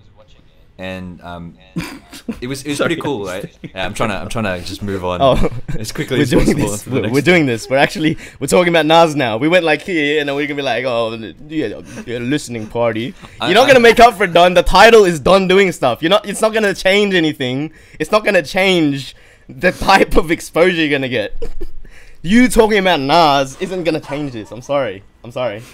and 0.80 1.22
um, 1.22 1.58
it 2.42 2.48
was 2.48 2.64
it 2.64 2.70
was 2.70 2.80
pretty 2.80 2.96
cool, 2.96 3.28
I 3.28 3.42
right? 3.42 3.58
Yeah, 3.62 3.86
I'm 3.86 3.94
trying 3.94 4.10
to 4.10 4.16
I'm 4.16 4.30
trying 4.30 4.46
to 4.46 4.66
just 4.66 4.82
move 4.82 5.04
on 5.06 5.22
Oh, 5.22 5.50
as 5.78 5.92
quickly 5.92 6.18
we're 6.18 6.24
as 6.24 6.30
doing 6.32 6.46
possible. 6.58 6.70
this. 6.72 6.88
We're, 6.88 7.12
we're 7.12 7.22
doing 7.22 7.46
this. 7.46 7.70
We're 7.70 7.78
actually 7.78 8.18
we're 8.40 8.48
talking 8.48 8.70
about 8.76 8.86
Nas 8.86 9.16
now. 9.16 9.38
We 9.38 9.48
went 9.50 9.66
like 9.66 9.82
here, 9.84 10.20
and 10.20 10.28
then 10.30 10.36
we're 10.36 10.48
gonna 10.48 10.56
be 10.56 10.62
like, 10.64 10.86
oh, 10.86 11.14
yeah, 11.48 11.82
yeah 12.08 12.18
listening 12.20 12.66
party. 12.68 13.14
I- 13.42 13.48
You're 13.48 13.56
not 13.56 13.66
I- 13.66 13.74
gonna 13.74 13.80
make 13.82 14.00
up 14.00 14.16
for 14.16 14.26
Don. 14.26 14.54
The 14.54 14.64
title 14.64 15.04
is 15.04 15.20
Don 15.20 15.48
doing 15.48 15.72
stuff. 15.74 16.02
You're 16.02 16.10
not. 16.12 16.28
It's 16.28 16.42
not 16.42 16.54
gonna 16.54 16.74
change 16.74 17.14
anything. 17.14 17.72
It's 18.00 18.12
not 18.12 18.24
gonna 18.26 18.42
change 18.44 19.16
the 19.50 19.72
type 19.74 20.16
of 20.16 20.32
exposure 20.32 20.76
you're 20.82 20.90
gonna 20.98 21.10
get. 21.10 21.36
you 22.22 22.48
talking 22.48 22.78
about 22.80 23.02
Nas 23.02 23.58
isn't 23.62 23.84
gonna 23.84 24.00
change 24.00 24.32
this. 24.32 24.50
I'm 24.52 24.62
sorry. 24.62 25.04
I'm 25.26 25.32
sorry. 25.32 25.62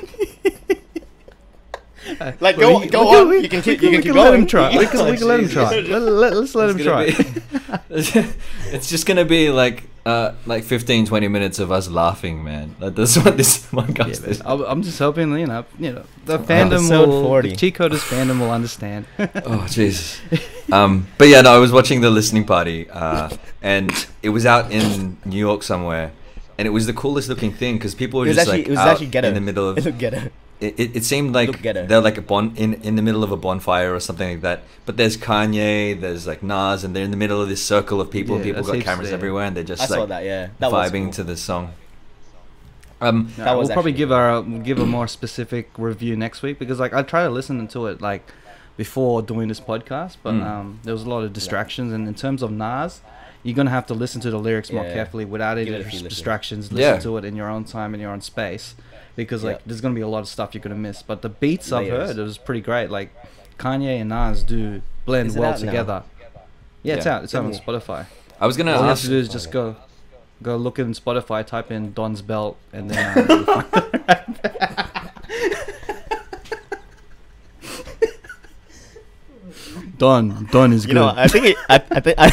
Like 2.40 2.58
go 2.58 2.80
We- 2.80 2.88
go 2.88 3.22
on. 3.22 3.30
we 3.30 3.40
you 3.42 3.50
can 3.50 3.62
keep. 3.62 3.82
we 3.82 3.88
You 3.88 3.92
can 3.94 4.02
keep 4.04 4.14
let 4.14 4.34
him 4.34 4.46
try. 4.46 4.70
We 4.78 4.86
can, 4.88 5.06
we 5.12 5.18
can 5.18 5.28
let 5.28 5.40
him 5.40 5.50
try. 5.58 5.80
Let, 5.80 6.02
let, 6.02 6.34
let's 6.34 6.56
let 6.56 6.70
him 6.72 6.78
try. 6.80 7.06
be- 7.08 7.26
it's 8.76 8.90
just 8.90 9.06
gonna 9.06 9.26
be 9.26 9.50
like 9.50 9.84
uh 10.06 10.34
like 10.46 10.64
15 10.64 11.08
20 11.08 11.28
minutes 11.30 11.58
of 11.60 11.72
us 11.72 11.88
laughing 11.90 12.44
man 12.44 12.76
like 12.80 12.94
that's 12.94 13.18
what 13.18 13.38
this 13.38 13.68
Yeah, 13.74 13.80
podcast 13.82 14.28
is 14.28 14.42
I'm 14.46 14.62
I'm 14.62 14.82
just 14.84 15.00
hoping 15.00 15.36
you 15.38 15.48
know, 15.48 15.66
you 15.80 15.94
know, 15.94 16.04
the 16.26 16.38
fandom 16.38 16.74
Episode 16.86 17.10
will, 17.10 17.24
40. 17.24 17.50
the 17.50 17.56
cheat 17.56 17.76
coders 17.76 18.02
fandom 18.06 18.40
will 18.40 18.52
understand. 18.52 19.06
oh 19.20 19.66
jesus 19.70 20.22
um 20.72 21.08
but 21.18 21.28
yeah 21.28 21.42
no 21.42 21.52
i 21.56 21.58
was 21.58 21.72
watching 21.72 22.02
the 22.02 22.12
listening 22.12 22.46
party 22.46 22.88
uh 22.92 23.30
and 23.64 23.92
it 24.22 24.30
was 24.30 24.46
out 24.46 24.72
in 24.72 25.18
new 25.26 25.40
york 25.40 25.64
somewhere 25.64 26.12
and 26.60 26.68
it 26.68 26.72
was 26.72 26.86
the 26.86 26.94
coolest 26.94 27.28
looking 27.28 27.52
thing 27.52 27.76
because 27.78 27.96
people 27.96 28.20
were 28.20 28.28
just 28.28 28.40
actually 28.42 28.58
like 28.60 28.68
it 28.68 28.72
was 28.72 28.80
out 28.80 28.88
actually 28.90 29.08
ghetto. 29.08 29.28
in 29.30 29.34
the 29.34 29.42
middle 29.42 29.70
of 29.70 29.98
ghetto. 29.98 30.30
It, 30.62 30.80
it, 30.80 30.96
it 30.98 31.04
seemed 31.04 31.34
like 31.36 31.62
they're 31.62 32.00
like 32.02 32.18
a 32.18 32.22
bon 32.22 32.54
in 32.56 32.76
in 32.76 32.96
the 32.96 33.02
middle 33.02 33.24
of 33.24 33.32
a 33.32 33.38
bonfire 33.38 33.94
or 33.94 34.00
something 34.00 34.30
like 34.30 34.42
that. 34.42 34.64
But 34.86 34.98
there's 34.98 35.18
Kanye, 35.18 36.00
there's 36.00 36.26
like 36.28 36.42
Nas, 36.44 36.84
and 36.84 36.96
they're 36.96 37.04
in 37.04 37.12
the 37.12 37.18
middle 37.18 37.42
of 37.42 37.50
this 37.50 37.64
circle 37.64 38.00
of 38.00 38.10
people. 38.10 38.38
Yeah, 38.38 38.44
people 38.44 38.64
got 38.64 38.80
cameras 38.82 39.10
there. 39.10 39.18
everywhere, 39.18 39.46
and 39.46 39.56
they're 39.56 39.64
just 39.64 39.82
I 39.84 39.86
saw 39.88 40.00
like 40.02 40.10
that. 40.10 40.24
Yeah, 40.24 40.50
that 40.60 40.72
vibing 40.72 41.04
cool. 41.06 41.14
to 41.14 41.24
the 41.24 41.38
song. 41.38 41.74
Um, 43.02 43.34
No, 43.38 43.58
we'll 43.60 43.68
probably 43.70 43.92
give 43.92 44.12
our 44.12 44.42
give 44.42 44.80
a 44.80 44.86
more 44.86 45.08
specific 45.08 45.70
review 45.78 46.16
next 46.16 46.42
week 46.42 46.58
because 46.58 46.80
like 46.80 46.94
I 46.94 47.04
try 47.04 47.24
to 47.24 47.30
listen 47.30 47.68
to 47.68 47.88
it 47.88 48.02
like 48.02 48.32
before 48.78 49.22
doing 49.22 49.48
this 49.50 49.60
podcast, 49.60 50.18
but 50.24 50.34
Mm. 50.34 50.46
um, 50.46 50.80
there 50.84 50.94
was 50.94 51.04
a 51.04 51.10
lot 51.10 51.24
of 51.24 51.34
distractions. 51.34 51.92
And 51.94 52.08
in 52.08 52.14
terms 52.14 52.42
of 52.42 52.52
Nas, 52.52 53.02
you're 53.44 53.56
gonna 53.56 53.70
have 53.70 53.86
to 53.88 53.94
listen 53.94 54.22
to 54.22 54.32
the 54.32 54.40
lyrics 54.40 54.72
more 54.72 54.86
Yeah. 54.86 54.94
carefully 54.94 55.26
without 55.26 55.58
any 55.58 55.66
Give 55.66 55.76
it 55.76 55.82
a 55.82 55.84
few 55.84 55.92
listens. 56.00 56.10
distractions. 56.14 56.72
Listen 56.72 56.94
Yeah. 56.96 57.00
to 57.00 57.18
it 57.18 57.26
in 57.26 57.36
your 57.36 57.50
own 57.50 57.66
time 57.66 57.94
in 57.94 58.00
your 58.00 58.12
own 58.12 58.22
space, 58.22 58.76
because 59.16 59.44
like 59.44 59.62
there's 59.66 59.82
gonna 59.82 59.96
be 59.96 60.02
a 60.02 60.08
lot 60.08 60.20
of 60.20 60.28
stuff 60.28 60.54
you're 60.54 60.62
gonna 60.64 60.76
miss. 60.76 61.02
But 61.02 61.22
the 61.22 61.30
beats 61.30 61.72
I've 61.72 61.90
heard, 61.90 62.18
it 62.18 62.22
was 62.22 62.38
pretty 62.38 62.62
great. 62.62 62.90
Like 62.90 63.14
Kanye 63.58 64.00
and 64.02 64.10
Nas 64.10 64.44
do 64.44 64.82
blend 65.06 65.36
well 65.36 65.52
out 65.54 65.60
now? 65.62 65.66
together. 65.66 66.04
Yeah, 66.84 66.96
it's 66.96 67.06
Yeah. 67.06 67.16
out. 67.18 67.24
It's 67.24 67.36
out 67.36 67.46
on 67.46 67.52
Spotify. 67.54 68.06
I 68.40 68.48
was 68.48 68.58
gonna 68.58 68.74
All 68.74 68.82
you 68.82 68.88
have 68.90 69.00
to 69.02 69.08
do 69.08 69.18
is 69.18 69.30
just 69.30 69.50
go, 69.52 69.76
go 70.44 70.58
look 70.58 70.78
in 70.80 70.94
Spotify, 70.94 71.46
type 71.46 71.72
in 71.72 71.94
Don's 71.94 72.22
belt, 72.22 72.58
and 72.74 72.92
then 72.92 73.18
uh, 73.30 74.85
you'll 80.00 80.10
find 80.10 80.30
Don. 80.38 80.46
Don 80.52 80.74
is 80.74 80.84
You 80.86 80.94
good. 80.94 81.00
know, 81.00 81.14
I 81.16 81.28
think 81.28 81.46
he, 81.46 81.56
I, 81.70 81.76
I 81.92 82.00
think 82.00 82.16
I, 82.20 82.32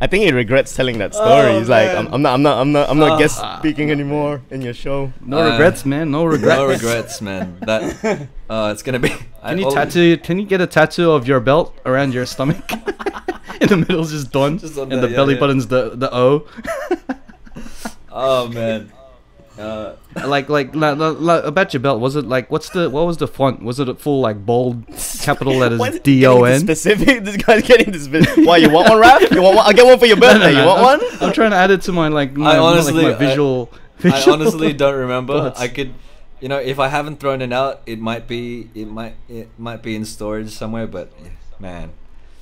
I 0.00 0.06
think 0.06 0.24
he 0.24 0.32
regrets 0.32 0.74
telling 0.74 0.98
that 0.98 1.14
story. 1.14 1.28
Oh, 1.52 1.58
He's 1.58 1.68
like. 1.68 1.90
I'm, 1.96 2.06
I'm 2.14 2.22
not, 2.22 2.34
I'm 2.34 2.42
not, 2.42 2.58
I'm 2.60 2.72
not, 2.72 2.88
I'm 2.90 2.98
not 2.98 3.10
Ah. 3.12 3.18
guest 3.18 3.42
speaking 3.58 3.90
anymore 3.90 4.40
in 4.50 4.62
your 4.62 4.74
show. 4.74 5.12
no 5.20 5.38
Uh, 5.38 5.50
regrets, 5.52 5.84
man. 5.84 6.10
No 6.10 6.24
regrets. 6.24 6.56
No 6.58 6.66
regrets, 6.66 7.20
man. 7.20 7.56
That 7.62 8.28
uh, 8.50 8.70
it's 8.72 8.82
gonna 8.82 8.98
be. 8.98 9.12
I- 9.42 9.50
Can 9.50 9.58
you 9.58 9.64
all- 9.66 9.72
tattoo? 9.72 10.16
Can 10.18 10.38
you 10.38 10.46
get 10.46 10.60
a 10.60 10.66
tattoo 10.66 11.10
of 11.12 11.26
your 11.28 11.40
belt 11.40 11.76
around 11.86 12.12
your 12.14 12.26
stomach? 12.26 12.70
in 13.60 13.68
the 13.68 13.76
middle 13.76 14.00
is 14.02 14.10
just 14.12 14.30
done, 14.32 14.58
Just 14.58 14.76
on 14.78 14.92
and 14.92 15.02
the- 15.02 15.06
the 15.06 15.10
yeah, 15.10 15.16
belly 15.16 15.34
yeah. 15.34 15.40
button's 15.40 15.66
the 15.68 15.90
the 15.96 16.08
O. 16.14 16.46
Oh 18.10 18.48
man. 18.48 18.90
Uh, 19.58 19.96
like 20.26 20.48
like, 20.48 20.74
like 20.74 20.96
like 20.98 21.44
about 21.44 21.72
your 21.74 21.80
belt 21.80 22.00
was 22.00 22.14
it 22.14 22.24
like 22.24 22.48
what's 22.50 22.70
the 22.70 22.88
what 22.88 23.04
was 23.06 23.16
the 23.16 23.26
font 23.26 23.60
was 23.62 23.80
it 23.80 23.88
a 23.88 23.94
full 23.94 24.20
like 24.20 24.46
bold 24.46 24.86
capital 25.22 25.54
letters 25.62 25.80
Why 25.80 25.88
is 25.88 25.96
it 25.96 26.04
D 26.04 26.20
getting 26.20 26.38
O 26.38 26.44
into 26.44 26.54
N 26.54 26.60
Specific. 26.60 27.24
This 27.24 27.36
guy's 27.38 27.62
getting 27.66 27.90
this 27.92 28.04
specific. 28.04 28.46
Why 28.46 28.58
you 28.58 28.70
want 28.70 28.88
one, 28.88 29.00
rap? 29.00 29.20
You 29.32 29.42
want 29.42 29.56
one? 29.56 29.66
I'll 29.66 29.72
get 29.72 29.84
one 29.84 29.98
for 29.98 30.06
your 30.06 30.16
birthday. 30.26 30.52
You 30.52 30.64
want 30.64 30.78
I'm, 30.80 31.00
one? 31.00 31.22
I'm 31.22 31.32
trying 31.32 31.50
to 31.50 31.56
add 31.56 31.70
it 31.72 31.82
to 31.82 31.92
my 31.92 32.06
like 32.08 32.34
my, 32.34 32.52
my- 32.54 32.58
honestly- 32.58 32.92
like, 33.02 33.18
my 33.18 33.26
I- 33.26 33.28
visual. 33.28 33.70
I 34.04 34.22
honestly 34.30 34.72
don't 34.72 34.94
remember. 34.94 35.32
thoughts. 35.50 35.60
I 35.60 35.66
could, 35.66 35.92
you 36.40 36.48
know, 36.48 36.58
if 36.58 36.78
I 36.78 36.86
haven't 36.86 37.18
thrown 37.18 37.42
it 37.42 37.52
out, 37.52 37.82
it 37.84 37.98
might 37.98 38.28
be, 38.28 38.70
it 38.72 38.86
might, 38.86 39.16
it 39.28 39.48
might 39.58 39.82
be 39.82 39.96
in 39.96 40.04
storage 40.04 40.50
somewhere. 40.50 40.86
But 40.86 41.10
man, 41.58 41.90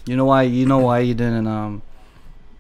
You 0.05 0.17
know 0.17 0.27
why? 0.27 0.43
You 0.43 0.67
know 0.67 0.79
why 0.81 0.99
you 1.01 1.15
didn't 1.15 1.47
um. 1.47 1.81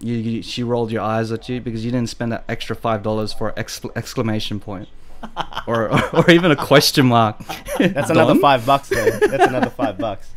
You, 0.00 0.14
you 0.14 0.42
she 0.42 0.62
rolled 0.62 0.90
your 0.92 1.02
eyes 1.02 1.32
at 1.32 1.48
you 1.48 1.60
because 1.60 1.84
you 1.84 1.90
didn't 1.90 2.10
spend 2.10 2.32
that 2.32 2.44
extra 2.48 2.76
five 2.76 3.02
dollars 3.02 3.32
for 3.32 3.52
excl- 3.52 3.90
exclamation 3.96 4.60
point, 4.60 4.88
or, 5.66 5.88
or 6.14 6.30
even 6.30 6.50
a 6.50 6.56
question 6.56 7.06
mark. 7.06 7.38
That's 7.78 8.10
another 8.10 8.34
five 8.34 8.66
bucks, 8.66 8.90
though. 8.90 9.10
That's 9.10 9.46
another 9.46 9.70
five 9.70 9.96
bucks. 9.98 10.30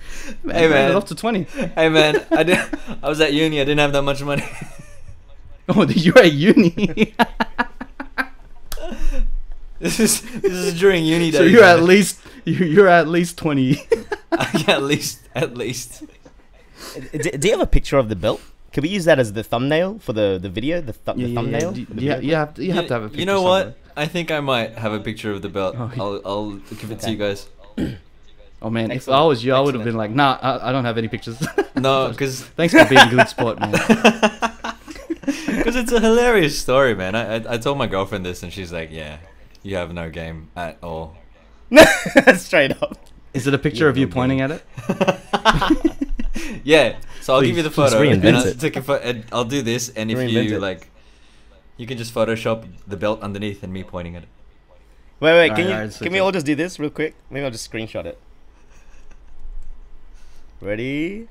Hey, 0.45 0.67
man. 0.69 0.91
it 0.91 0.95
up 0.95 1.07
to 1.07 1.15
twenty. 1.15 1.43
hey 1.43 1.89
man, 1.89 2.25
I 2.31 2.43
did. 2.43 2.57
I 3.03 3.09
was 3.09 3.19
at 3.19 3.33
uni. 3.33 3.59
I 3.59 3.63
didn't 3.63 3.79
have 3.79 3.93
that 3.93 4.03
much 4.03 4.21
money. 4.23 4.43
Oh, 5.71 5.85
you 5.85 6.13
were 6.13 6.21
at 6.21 6.33
uni. 6.33 7.13
this 9.79 9.99
is 9.99 10.21
this 10.41 10.51
is 10.51 10.79
during 10.79 11.05
uni 11.05 11.29
days. 11.29 11.37
so 11.37 11.43
you're 11.43 11.63
at 11.63 11.83
least 11.83 12.19
you 12.43 12.65
you're 12.65 12.87
at 12.87 13.07
least 13.07 13.37
twenty. 13.37 13.79
at 14.67 14.81
least 14.81 15.21
at 15.35 15.55
least. 15.55 16.03
do, 17.11 17.19
do 17.19 17.47
you 17.47 17.53
have 17.53 17.61
a 17.61 17.67
picture 17.67 17.99
of 17.99 18.09
the 18.09 18.15
belt? 18.15 18.41
Can 18.71 18.83
we 18.83 18.89
use 18.89 19.05
that 19.05 19.19
as 19.19 19.33
the 19.33 19.43
thumbnail 19.43 19.99
for 19.99 20.13
the, 20.13 20.37
the 20.41 20.49
video? 20.49 20.79
The, 20.81 20.93
th- 20.93 21.03
yeah, 21.07 21.13
the 21.13 21.21
yeah, 21.29 21.35
thumbnail. 21.35 21.77
yeah. 21.77 21.85
The 21.89 22.01
You, 22.03 22.29
you 22.29 22.35
have 22.35 22.53
to 22.55 22.63
you 22.63 22.73
have 22.73 22.87
to 22.87 22.93
have 22.93 23.13
a 23.13 23.17
You 23.17 23.25
know 23.25 23.41
what? 23.41 23.61
somewhere. 23.61 23.75
I 23.97 24.05
think 24.05 24.31
I 24.31 24.39
might 24.39 24.77
have 24.77 24.93
a 24.93 24.99
picture 24.99 25.31
of 25.31 25.41
the 25.41 25.49
belt. 25.49 25.75
Oh, 25.77 25.91
yeah. 25.95 26.01
I'll 26.03 26.21
I'll 26.25 26.51
give 26.81 26.91
it 26.91 26.99
to 27.01 27.11
you 27.11 27.17
guys. 27.17 27.47
Oh 28.61 28.69
man, 28.69 28.91
if 28.91 29.07
I 29.07 29.23
was 29.23 29.41
you, 29.41 29.53
I 29.53 29.61
would 29.61 29.73
have 29.73 29.85
been 29.85 29.95
like, 29.95 30.11
nah, 30.11 30.37
I, 30.41 30.67
I 30.67 30.71
don't 30.73 30.83
have 30.83 30.97
any 30.97 31.07
pictures. 31.07 31.39
No, 31.75 32.09
because 32.09 32.41
Thanks 32.43 32.73
for 32.73 32.83
being 32.89 32.99
a 33.07 33.09
good 33.09 33.29
sport, 33.35 33.57
man. 33.57 33.71
Because 35.47 35.75
it's 35.77 35.91
a 35.93 35.99
hilarious 36.01 36.59
story, 36.59 36.93
man. 36.93 37.15
I, 37.15 37.35
I 37.37 37.53
I 37.53 37.57
told 37.57 37.77
my 37.77 37.87
girlfriend 37.87 38.25
this, 38.25 38.43
and 38.43 38.51
she's 38.51 38.71
like, 38.73 38.89
"Yeah, 38.91 39.17
you 39.63 39.75
have 39.77 39.93
no 39.93 40.09
game 40.09 40.49
at 40.57 40.77
all." 40.83 41.15
Straight 42.35 42.71
up. 42.83 42.97
Is 43.33 43.47
it 43.47 43.53
a 43.53 43.57
picture 43.57 43.85
Yeah, 43.85 43.91
of 43.91 43.97
you 43.97 44.07
no 44.07 44.11
pointing 44.13 44.41
at 44.41 44.51
it? 44.51 44.61
yeah. 46.63 46.97
So 47.29 47.35
I'll 47.35 47.41
give 47.43 47.57
you 47.57 47.61
the 47.61 47.69
photo, 47.69 48.01
and 48.01 48.27
I'll, 48.37 48.53
take 48.55 48.75
a 48.75 48.81
pho- 48.81 48.95
and 48.95 49.23
I'll 49.31 49.45
do 49.45 49.61
this, 49.61 49.89
and 49.89 50.09
if 50.09 50.17
Reinvent 50.17 50.49
you 50.49 50.55
it. 50.55 50.61
like, 50.61 50.89
you 51.77 51.85
can 51.85 51.95
just 51.95 52.11
Photoshop 52.11 52.65
the 52.87 52.97
belt 52.97 53.21
underneath 53.21 53.61
and 53.61 53.71
me 53.71 53.83
pointing 53.83 54.15
at 54.15 54.23
it. 54.23 54.29
Wait, 55.19 55.33
wait. 55.33 55.49
Can 55.49 55.51
Alright, 55.51 55.67
you? 55.67 55.73
alright, 55.75 55.93
so 55.93 56.05
can 56.05 56.11
we 56.11 56.17
all 56.17 56.31
just 56.31 56.47
do 56.47 56.55
this 56.55 56.79
real 56.79 56.89
quick? 56.89 57.13
Maybe 57.29 57.45
I'll 57.45 57.51
just 57.51 57.71
screenshot 57.71 58.05
it. 58.05 58.19
Ready? 60.59 61.27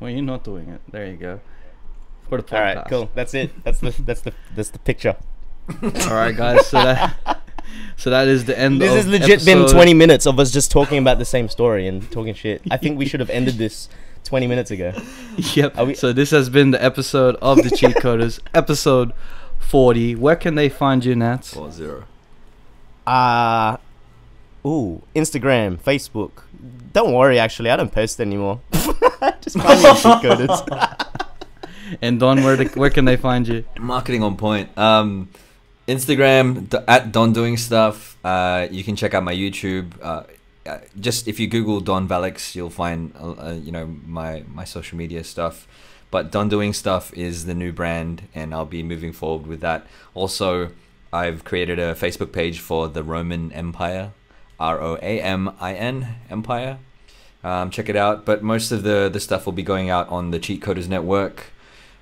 Well, 0.00 0.10
you're 0.10 0.22
not 0.22 0.42
doing 0.42 0.68
it. 0.68 0.80
There 0.90 1.06
you 1.06 1.16
go. 1.16 1.38
For 2.28 2.38
the 2.38 2.42
podcast. 2.42 2.56
All 2.56 2.74
right, 2.74 2.88
cool. 2.88 3.10
That's 3.14 3.34
it. 3.34 3.62
That's 3.62 3.78
the 3.78 3.90
that's 4.02 4.22
the 4.22 4.32
that's 4.56 4.70
the 4.70 4.80
picture. 4.80 5.14
All 5.80 5.90
right, 6.16 6.36
guys. 6.36 6.66
So 6.66 6.82
that 6.82 7.41
so 7.96 8.10
that 8.10 8.28
is 8.28 8.44
the 8.44 8.58
end. 8.58 8.80
This 8.80 8.90
of 8.90 8.96
has 8.96 9.06
legit 9.08 9.44
been 9.44 9.66
20 9.68 9.94
minutes 9.94 10.26
of 10.26 10.38
us 10.40 10.50
just 10.50 10.70
talking 10.70 10.98
about 10.98 11.18
the 11.18 11.24
same 11.24 11.48
story 11.48 11.86
and 11.86 12.10
talking 12.10 12.34
shit. 12.34 12.62
I 12.70 12.76
think 12.76 12.98
we 12.98 13.06
should 13.06 13.20
have 13.20 13.30
ended 13.30 13.54
this 13.58 13.88
20 14.24 14.46
minutes 14.46 14.70
ago. 14.70 14.92
Yep. 15.54 15.76
We- 15.86 15.94
so 15.94 16.12
this 16.12 16.30
has 16.30 16.50
been 16.50 16.72
the 16.72 16.82
episode 16.84 17.36
of 17.40 17.62
the 17.62 17.70
Cheat 17.70 17.96
Coders, 17.96 18.38
episode 18.54 19.12
40. 19.58 20.14
Where 20.16 20.36
can 20.36 20.54
they 20.56 20.68
find 20.68 21.04
you, 21.04 21.14
Nats? 21.16 21.54
Four 21.54 21.70
zero. 21.70 22.04
Uh 23.06 23.78
ooh, 24.66 25.02
Instagram, 25.16 25.78
Facebook. 25.80 26.42
Don't 26.92 27.12
worry, 27.14 27.38
actually, 27.38 27.70
I 27.70 27.76
don't 27.76 27.90
post 27.90 28.20
anymore. 28.20 28.60
just 29.40 29.58
find 29.58 29.82
me 29.82 29.88
on 29.88 29.96
Cheat 29.96 30.30
Coders. 30.30 31.08
And 32.00 32.20
Don, 32.20 32.42
where 32.42 32.56
the, 32.56 32.64
where 32.78 32.90
can 32.90 33.04
they 33.04 33.16
find 33.16 33.46
you? 33.46 33.64
Marketing 33.78 34.22
on 34.22 34.36
point. 34.36 34.76
Um, 34.78 35.28
Instagram 35.94 36.72
at 36.88 37.12
Don 37.12 37.32
doing 37.32 37.56
stuff. 37.56 38.16
Uh, 38.24 38.66
you 38.70 38.82
can 38.84 38.96
check 38.96 39.14
out 39.14 39.22
my 39.22 39.34
YouTube. 39.34 39.92
Uh, 40.00 40.24
uh, 40.64 40.78
just 40.98 41.26
if 41.26 41.40
you 41.40 41.46
Google 41.46 41.80
Don 41.80 42.08
Valix, 42.08 42.54
you'll 42.54 42.70
find 42.70 43.12
uh, 43.18 43.32
uh, 43.32 43.58
you 43.60 43.72
know 43.72 43.86
my 44.06 44.44
my 44.52 44.64
social 44.64 44.96
media 44.96 45.24
stuff. 45.24 45.66
But 46.10 46.30
Don 46.30 46.50
Doing 46.50 46.74
Stuff 46.74 47.12
is 47.14 47.46
the 47.46 47.54
new 47.54 47.72
brand, 47.72 48.28
and 48.34 48.54
I'll 48.54 48.66
be 48.66 48.82
moving 48.82 49.12
forward 49.12 49.46
with 49.46 49.60
that. 49.62 49.86
Also, 50.12 50.70
I've 51.10 51.42
created 51.42 51.78
a 51.78 51.94
Facebook 51.94 52.32
page 52.32 52.60
for 52.60 52.86
the 52.86 53.02
Roamin 53.02 53.50
Empire, 53.56 54.12
R 54.60 54.80
O 54.80 54.96
A 54.96 55.20
M 55.20 55.54
I 55.58 55.72
N 55.74 56.16
Empire. 56.30 56.78
Um, 57.42 57.70
check 57.70 57.88
it 57.88 57.96
out. 57.96 58.24
But 58.24 58.42
most 58.42 58.72
of 58.72 58.82
the 58.82 59.08
the 59.12 59.20
stuff 59.20 59.46
will 59.46 59.52
be 59.52 59.62
going 59.62 59.90
out 59.90 60.08
on 60.10 60.30
the 60.30 60.38
Cheat 60.38 60.60
Coders 60.60 60.88
Network. 60.88 61.46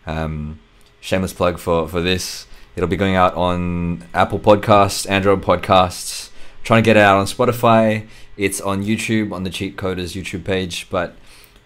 Um, 0.07 0.59
shameless 1.01 1.33
plug 1.33 1.59
for 1.59 1.89
for 1.89 2.01
this. 2.01 2.47
It'll 2.76 2.88
be 2.88 2.97
going 2.97 3.16
out 3.16 3.34
on 3.34 4.05
Apple 4.14 4.38
Podcasts, 4.38 5.09
Android 5.10 5.42
Podcasts. 5.42 6.30
Trying 6.62 6.82
to 6.82 6.86
get 6.86 6.97
it 6.97 7.02
out 7.02 7.18
on 7.18 7.26
Spotify. 7.26 8.06
It's 8.36 8.60
on 8.60 8.84
YouTube 8.84 9.32
on 9.32 9.44
the 9.44 9.51
Cheat 9.51 9.76
Coders 9.76 10.14
YouTube 10.14 10.44
page. 10.44 10.88
But 10.90 11.16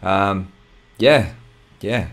um, 0.02 0.52
yeah, 0.98 1.35
yeah, 1.81 2.09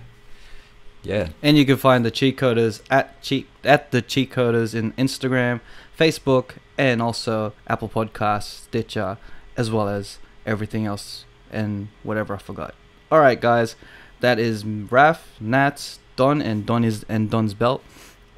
yeah. 1.04 1.30
And 1.42 1.58
you 1.58 1.66
can 1.66 1.78
find 1.78 2.04
the 2.04 2.12
cheat 2.12 2.38
coders 2.38 2.82
at 2.90 3.22
cheat 3.22 3.48
at 3.64 3.92
the 3.92 4.02
cheat 4.02 4.32
coders 4.32 4.76
in 4.76 4.94
Instagram, 4.94 5.62
Facebook, 5.98 6.58
and 6.78 7.02
also 7.02 7.54
Apple 7.68 7.90
Podcasts, 7.90 8.64
Stitcher, 8.64 9.18
as 9.56 9.72
well 9.72 9.88
as 9.88 10.20
everything 10.46 10.86
else 10.86 11.26
and 11.52 11.90
whatever 12.04 12.34
I 12.36 12.38
forgot. 12.38 12.74
All 13.12 13.20
right, 13.20 13.40
guys, 13.40 13.76
that 14.22 14.40
is 14.40 14.66
Raf, 14.66 15.28
Nats, 15.40 16.00
Don, 16.16 16.42
and 16.42 16.66
Don 16.66 16.84
is 16.84 17.06
and 17.08 17.30
Don's 17.30 17.54
belt. 17.54 17.84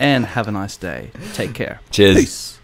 And 0.03 0.25
have 0.25 0.49
a 0.49 0.51
nice 0.51 0.75
day. 0.75 1.11
Take 1.33 1.53
care. 1.53 1.79
Cheers. 1.89 2.17
Peace. 2.17 2.59